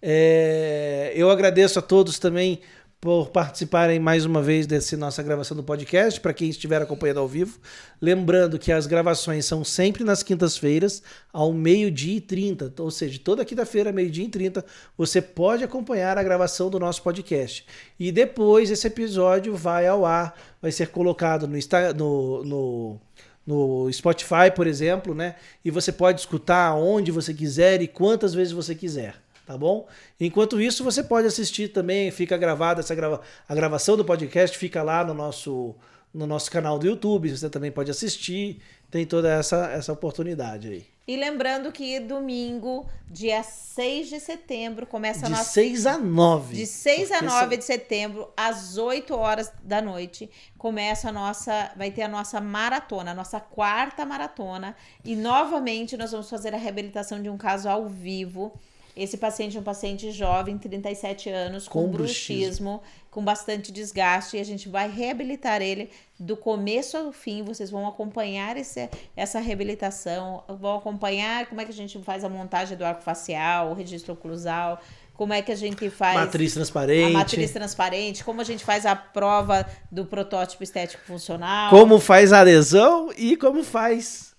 É, 0.00 1.12
eu 1.14 1.30
agradeço 1.30 1.78
a 1.78 1.82
todos 1.82 2.18
também 2.18 2.60
por 3.04 3.28
participarem 3.28 4.00
mais 4.00 4.24
uma 4.24 4.40
vez 4.40 4.66
dessa 4.66 4.96
nossa 4.96 5.22
gravação 5.22 5.54
do 5.54 5.62
podcast, 5.62 6.18
para 6.18 6.32
quem 6.32 6.48
estiver 6.48 6.80
acompanhando 6.80 7.20
ao 7.20 7.28
vivo. 7.28 7.60
Lembrando 8.00 8.58
que 8.58 8.72
as 8.72 8.86
gravações 8.86 9.44
são 9.44 9.62
sempre 9.62 10.02
nas 10.02 10.22
quintas-feiras, 10.22 11.02
ao 11.30 11.52
meio-dia 11.52 12.16
e 12.16 12.20
30. 12.22 12.72
Ou 12.78 12.90
seja, 12.90 13.20
toda 13.22 13.44
quinta-feira, 13.44 13.92
meio-dia 13.92 14.24
e 14.24 14.28
30, 14.30 14.64
você 14.96 15.20
pode 15.20 15.62
acompanhar 15.62 16.16
a 16.16 16.22
gravação 16.22 16.70
do 16.70 16.80
nosso 16.80 17.02
podcast. 17.02 17.66
E 18.00 18.10
depois 18.10 18.70
esse 18.70 18.86
episódio 18.86 19.54
vai 19.54 19.86
ao 19.86 20.06
ar, 20.06 20.34
vai 20.62 20.72
ser 20.72 20.88
colocado 20.88 21.46
no, 21.46 21.58
no, 21.92 22.44
no 22.44 23.00
no 23.46 23.92
Spotify, 23.92 24.50
por 24.56 24.66
exemplo, 24.66 25.14
né? 25.14 25.34
E 25.62 25.70
você 25.70 25.92
pode 25.92 26.18
escutar 26.18 26.74
onde 26.76 27.12
você 27.12 27.34
quiser 27.34 27.82
e 27.82 27.86
quantas 27.86 28.32
vezes 28.32 28.54
você 28.54 28.74
quiser 28.74 29.22
tá 29.46 29.56
bom? 29.56 29.86
Enquanto 30.20 30.60
isso, 30.60 30.84
você 30.84 31.02
pode 31.02 31.26
assistir 31.26 31.68
também, 31.68 32.10
fica 32.10 32.36
gravada 32.36 32.80
essa 32.80 32.94
grava 32.94 33.20
a 33.48 33.54
gravação 33.54 33.96
do 33.96 34.04
podcast 34.04 34.56
fica 34.56 34.82
lá 34.82 35.04
no 35.04 35.14
nosso 35.14 35.74
no 36.12 36.26
nosso 36.26 36.50
canal 36.50 36.78
do 36.78 36.86
YouTube, 36.86 37.36
você 37.36 37.50
também 37.50 37.72
pode 37.72 37.90
assistir, 37.90 38.60
tem 38.90 39.04
toda 39.04 39.30
essa 39.30 39.70
essa 39.70 39.92
oportunidade 39.92 40.68
aí. 40.68 40.94
E 41.06 41.16
lembrando 41.16 41.70
que 41.70 42.00
domingo, 42.00 42.88
dia 43.10 43.42
6 43.42 44.08
de 44.08 44.18
setembro, 44.18 44.86
começa 44.86 45.20
de 45.20 45.26
a 45.26 45.28
nossa. 45.28 45.60
De 45.60 45.68
6 45.68 45.86
a 45.86 45.98
9. 45.98 46.56
De 46.56 46.66
6 46.66 47.12
a 47.12 47.20
9 47.20 47.58
de 47.58 47.64
setembro, 47.64 48.32
às 48.34 48.78
8 48.78 49.14
horas 49.14 49.52
da 49.62 49.82
noite, 49.82 50.30
começa 50.56 51.10
a 51.10 51.12
nossa. 51.12 51.72
Vai 51.76 51.90
ter 51.90 52.02
a 52.02 52.08
nossa 52.08 52.40
maratona, 52.40 53.10
a 53.10 53.14
nossa 53.14 53.38
quarta 53.38 54.06
maratona. 54.06 54.74
E 55.04 55.14
novamente 55.14 55.94
nós 55.94 56.12
vamos 56.12 56.30
fazer 56.30 56.54
a 56.54 56.58
reabilitação 56.58 57.22
de 57.22 57.28
um 57.28 57.36
caso 57.36 57.68
ao 57.68 57.86
vivo 57.86 58.58
esse 58.96 59.16
paciente 59.16 59.56
é 59.56 59.60
um 59.60 59.64
paciente 59.64 60.10
jovem, 60.12 60.56
37 60.56 61.28
anos, 61.28 61.66
com, 61.66 61.82
com 61.82 61.90
bruxismo, 61.90 62.72
bruxismo, 62.74 62.82
com 63.10 63.24
bastante 63.24 63.72
desgaste, 63.72 64.36
e 64.36 64.40
a 64.40 64.44
gente 64.44 64.68
vai 64.68 64.88
reabilitar 64.90 65.60
ele 65.60 65.90
do 66.18 66.36
começo 66.36 66.96
ao 66.96 67.10
fim. 67.10 67.42
Vocês 67.42 67.70
vão 67.70 67.86
acompanhar 67.88 68.56
esse, 68.56 68.88
essa 69.16 69.40
reabilitação, 69.40 70.44
vão 70.48 70.78
acompanhar 70.78 71.46
como 71.46 71.60
é 71.60 71.64
que 71.64 71.70
a 71.70 71.74
gente 71.74 71.98
faz 72.02 72.24
a 72.24 72.28
montagem 72.28 72.76
do 72.76 72.84
arco 72.84 73.02
facial, 73.02 73.70
o 73.70 73.74
registro 73.74 74.12
oclusal, 74.12 74.80
como 75.14 75.32
é 75.32 75.42
que 75.42 75.52
a 75.52 75.56
gente 75.56 75.88
faz 75.90 76.16
matriz 76.16 76.54
transparente, 76.54 77.14
a 77.14 77.18
matriz 77.18 77.50
transparente, 77.52 78.24
como 78.24 78.40
a 78.40 78.44
gente 78.44 78.64
faz 78.64 78.84
a 78.84 78.96
prova 78.96 79.66
do 79.90 80.04
protótipo 80.04 80.62
estético 80.62 81.04
funcional, 81.04 81.70
como 81.70 81.98
faz 82.00 82.32
a 82.32 82.40
adesão 82.40 83.10
e 83.16 83.36
como 83.36 83.62
faz 83.62 84.33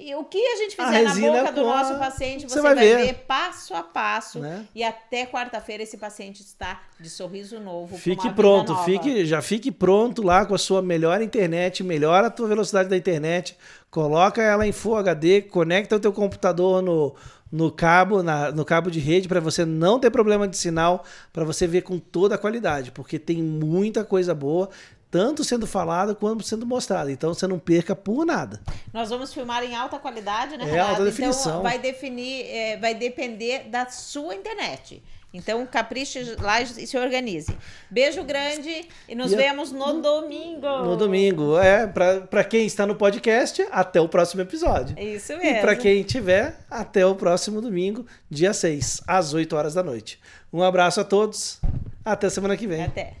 e 0.00 0.14
o 0.14 0.24
que 0.24 0.38
a 0.38 0.56
gente 0.56 0.76
fizer 0.76 1.06
a 1.06 1.14
na 1.14 1.14
boca 1.14 1.52
do 1.52 1.62
nosso 1.62 1.98
paciente, 1.98 2.48
você, 2.48 2.54
você 2.54 2.60
vai, 2.60 2.74
vai 2.74 2.84
ver. 2.84 3.06
ver. 3.06 3.14
passo 3.26 3.74
a 3.74 3.82
passo. 3.82 4.38
Né? 4.38 4.66
E 4.74 4.82
até 4.82 5.26
quarta-feira 5.26 5.82
esse 5.82 5.96
paciente 5.96 6.40
está 6.42 6.82
de 6.98 7.10
sorriso 7.10 7.58
novo. 7.58 7.96
Fique 7.96 8.30
pronto, 8.32 8.76
fique, 8.84 9.26
já 9.26 9.42
fique 9.42 9.70
pronto 9.70 10.22
lá 10.22 10.46
com 10.46 10.54
a 10.54 10.58
sua 10.58 10.80
melhor 10.80 11.20
internet, 11.20 11.82
melhora 11.82 12.28
a 12.28 12.30
tua 12.30 12.48
velocidade 12.48 12.88
da 12.88 12.96
internet, 12.96 13.56
coloca 13.90 14.42
ela 14.42 14.66
em 14.66 14.72
Full 14.72 14.96
HD, 14.96 15.42
conecta 15.42 15.96
o 15.96 16.00
teu 16.00 16.12
computador 16.12 16.82
no, 16.82 17.14
no 17.50 17.70
cabo, 17.70 18.22
na, 18.22 18.52
no 18.52 18.64
cabo 18.64 18.90
de 18.90 19.00
rede 19.00 19.26
para 19.26 19.40
você 19.40 19.64
não 19.64 19.98
ter 19.98 20.10
problema 20.10 20.46
de 20.46 20.56
sinal, 20.56 21.04
para 21.32 21.44
você 21.44 21.66
ver 21.66 21.82
com 21.82 21.98
toda 21.98 22.34
a 22.34 22.38
qualidade, 22.38 22.90
porque 22.92 23.18
tem 23.18 23.42
muita 23.42 24.04
coisa 24.04 24.34
boa 24.34 24.68
tanto 25.10 25.42
sendo 25.44 25.66
falada 25.66 26.14
quanto 26.14 26.42
sendo 26.44 26.66
mostrada. 26.66 27.10
Então 27.10 27.32
você 27.34 27.46
não 27.46 27.58
perca 27.58 27.94
por 27.96 28.24
nada. 28.26 28.60
Nós 28.92 29.08
vamos 29.10 29.32
filmar 29.32 29.62
em 29.64 29.74
alta 29.74 29.98
qualidade, 29.98 30.56
né, 30.56 30.64
É, 30.64 30.70
Renato? 30.72 30.90
alta 30.90 31.04
definição. 31.04 31.50
Então 31.52 31.62
vai 31.62 31.78
definir, 31.78 32.44
é, 32.46 32.76
vai 32.76 32.94
depender 32.94 33.68
da 33.68 33.86
sua 33.88 34.34
internet. 34.34 35.02
Então 35.32 35.66
capriche 35.66 36.36
lá 36.40 36.62
e 36.62 36.66
se 36.86 36.96
organize. 36.96 37.54
Beijo 37.90 38.24
grande 38.24 38.88
e 39.06 39.14
nos 39.14 39.30
E 39.30 39.36
vemos 39.36 39.70
no 39.70 40.00
domingo. 40.00 40.66
No 40.84 40.96
domingo. 40.96 41.58
É, 41.58 41.86
para 41.86 42.42
quem 42.44 42.64
está 42.64 42.86
no 42.86 42.94
podcast, 42.94 43.66
até 43.70 44.00
o 44.00 44.08
próximo 44.08 44.40
episódio. 44.40 44.96
É 44.98 45.04
isso 45.04 45.34
E 45.34 45.36
mesmo. 45.36 45.60
para 45.60 45.76
quem 45.76 46.02
tiver, 46.02 46.58
até 46.70 47.04
o 47.04 47.14
próximo 47.14 47.60
domingo, 47.60 48.06
dia 48.30 48.54
6, 48.54 49.02
às 49.06 49.34
8 49.34 49.54
horas 49.54 49.74
da 49.74 49.82
noite. 49.82 50.18
Um 50.50 50.62
abraço 50.62 50.98
a 50.98 51.04
todos. 51.04 51.60
Até 52.02 52.30
semana 52.30 52.56
que 52.56 52.66
vem. 52.66 52.84
Até. 52.84 53.12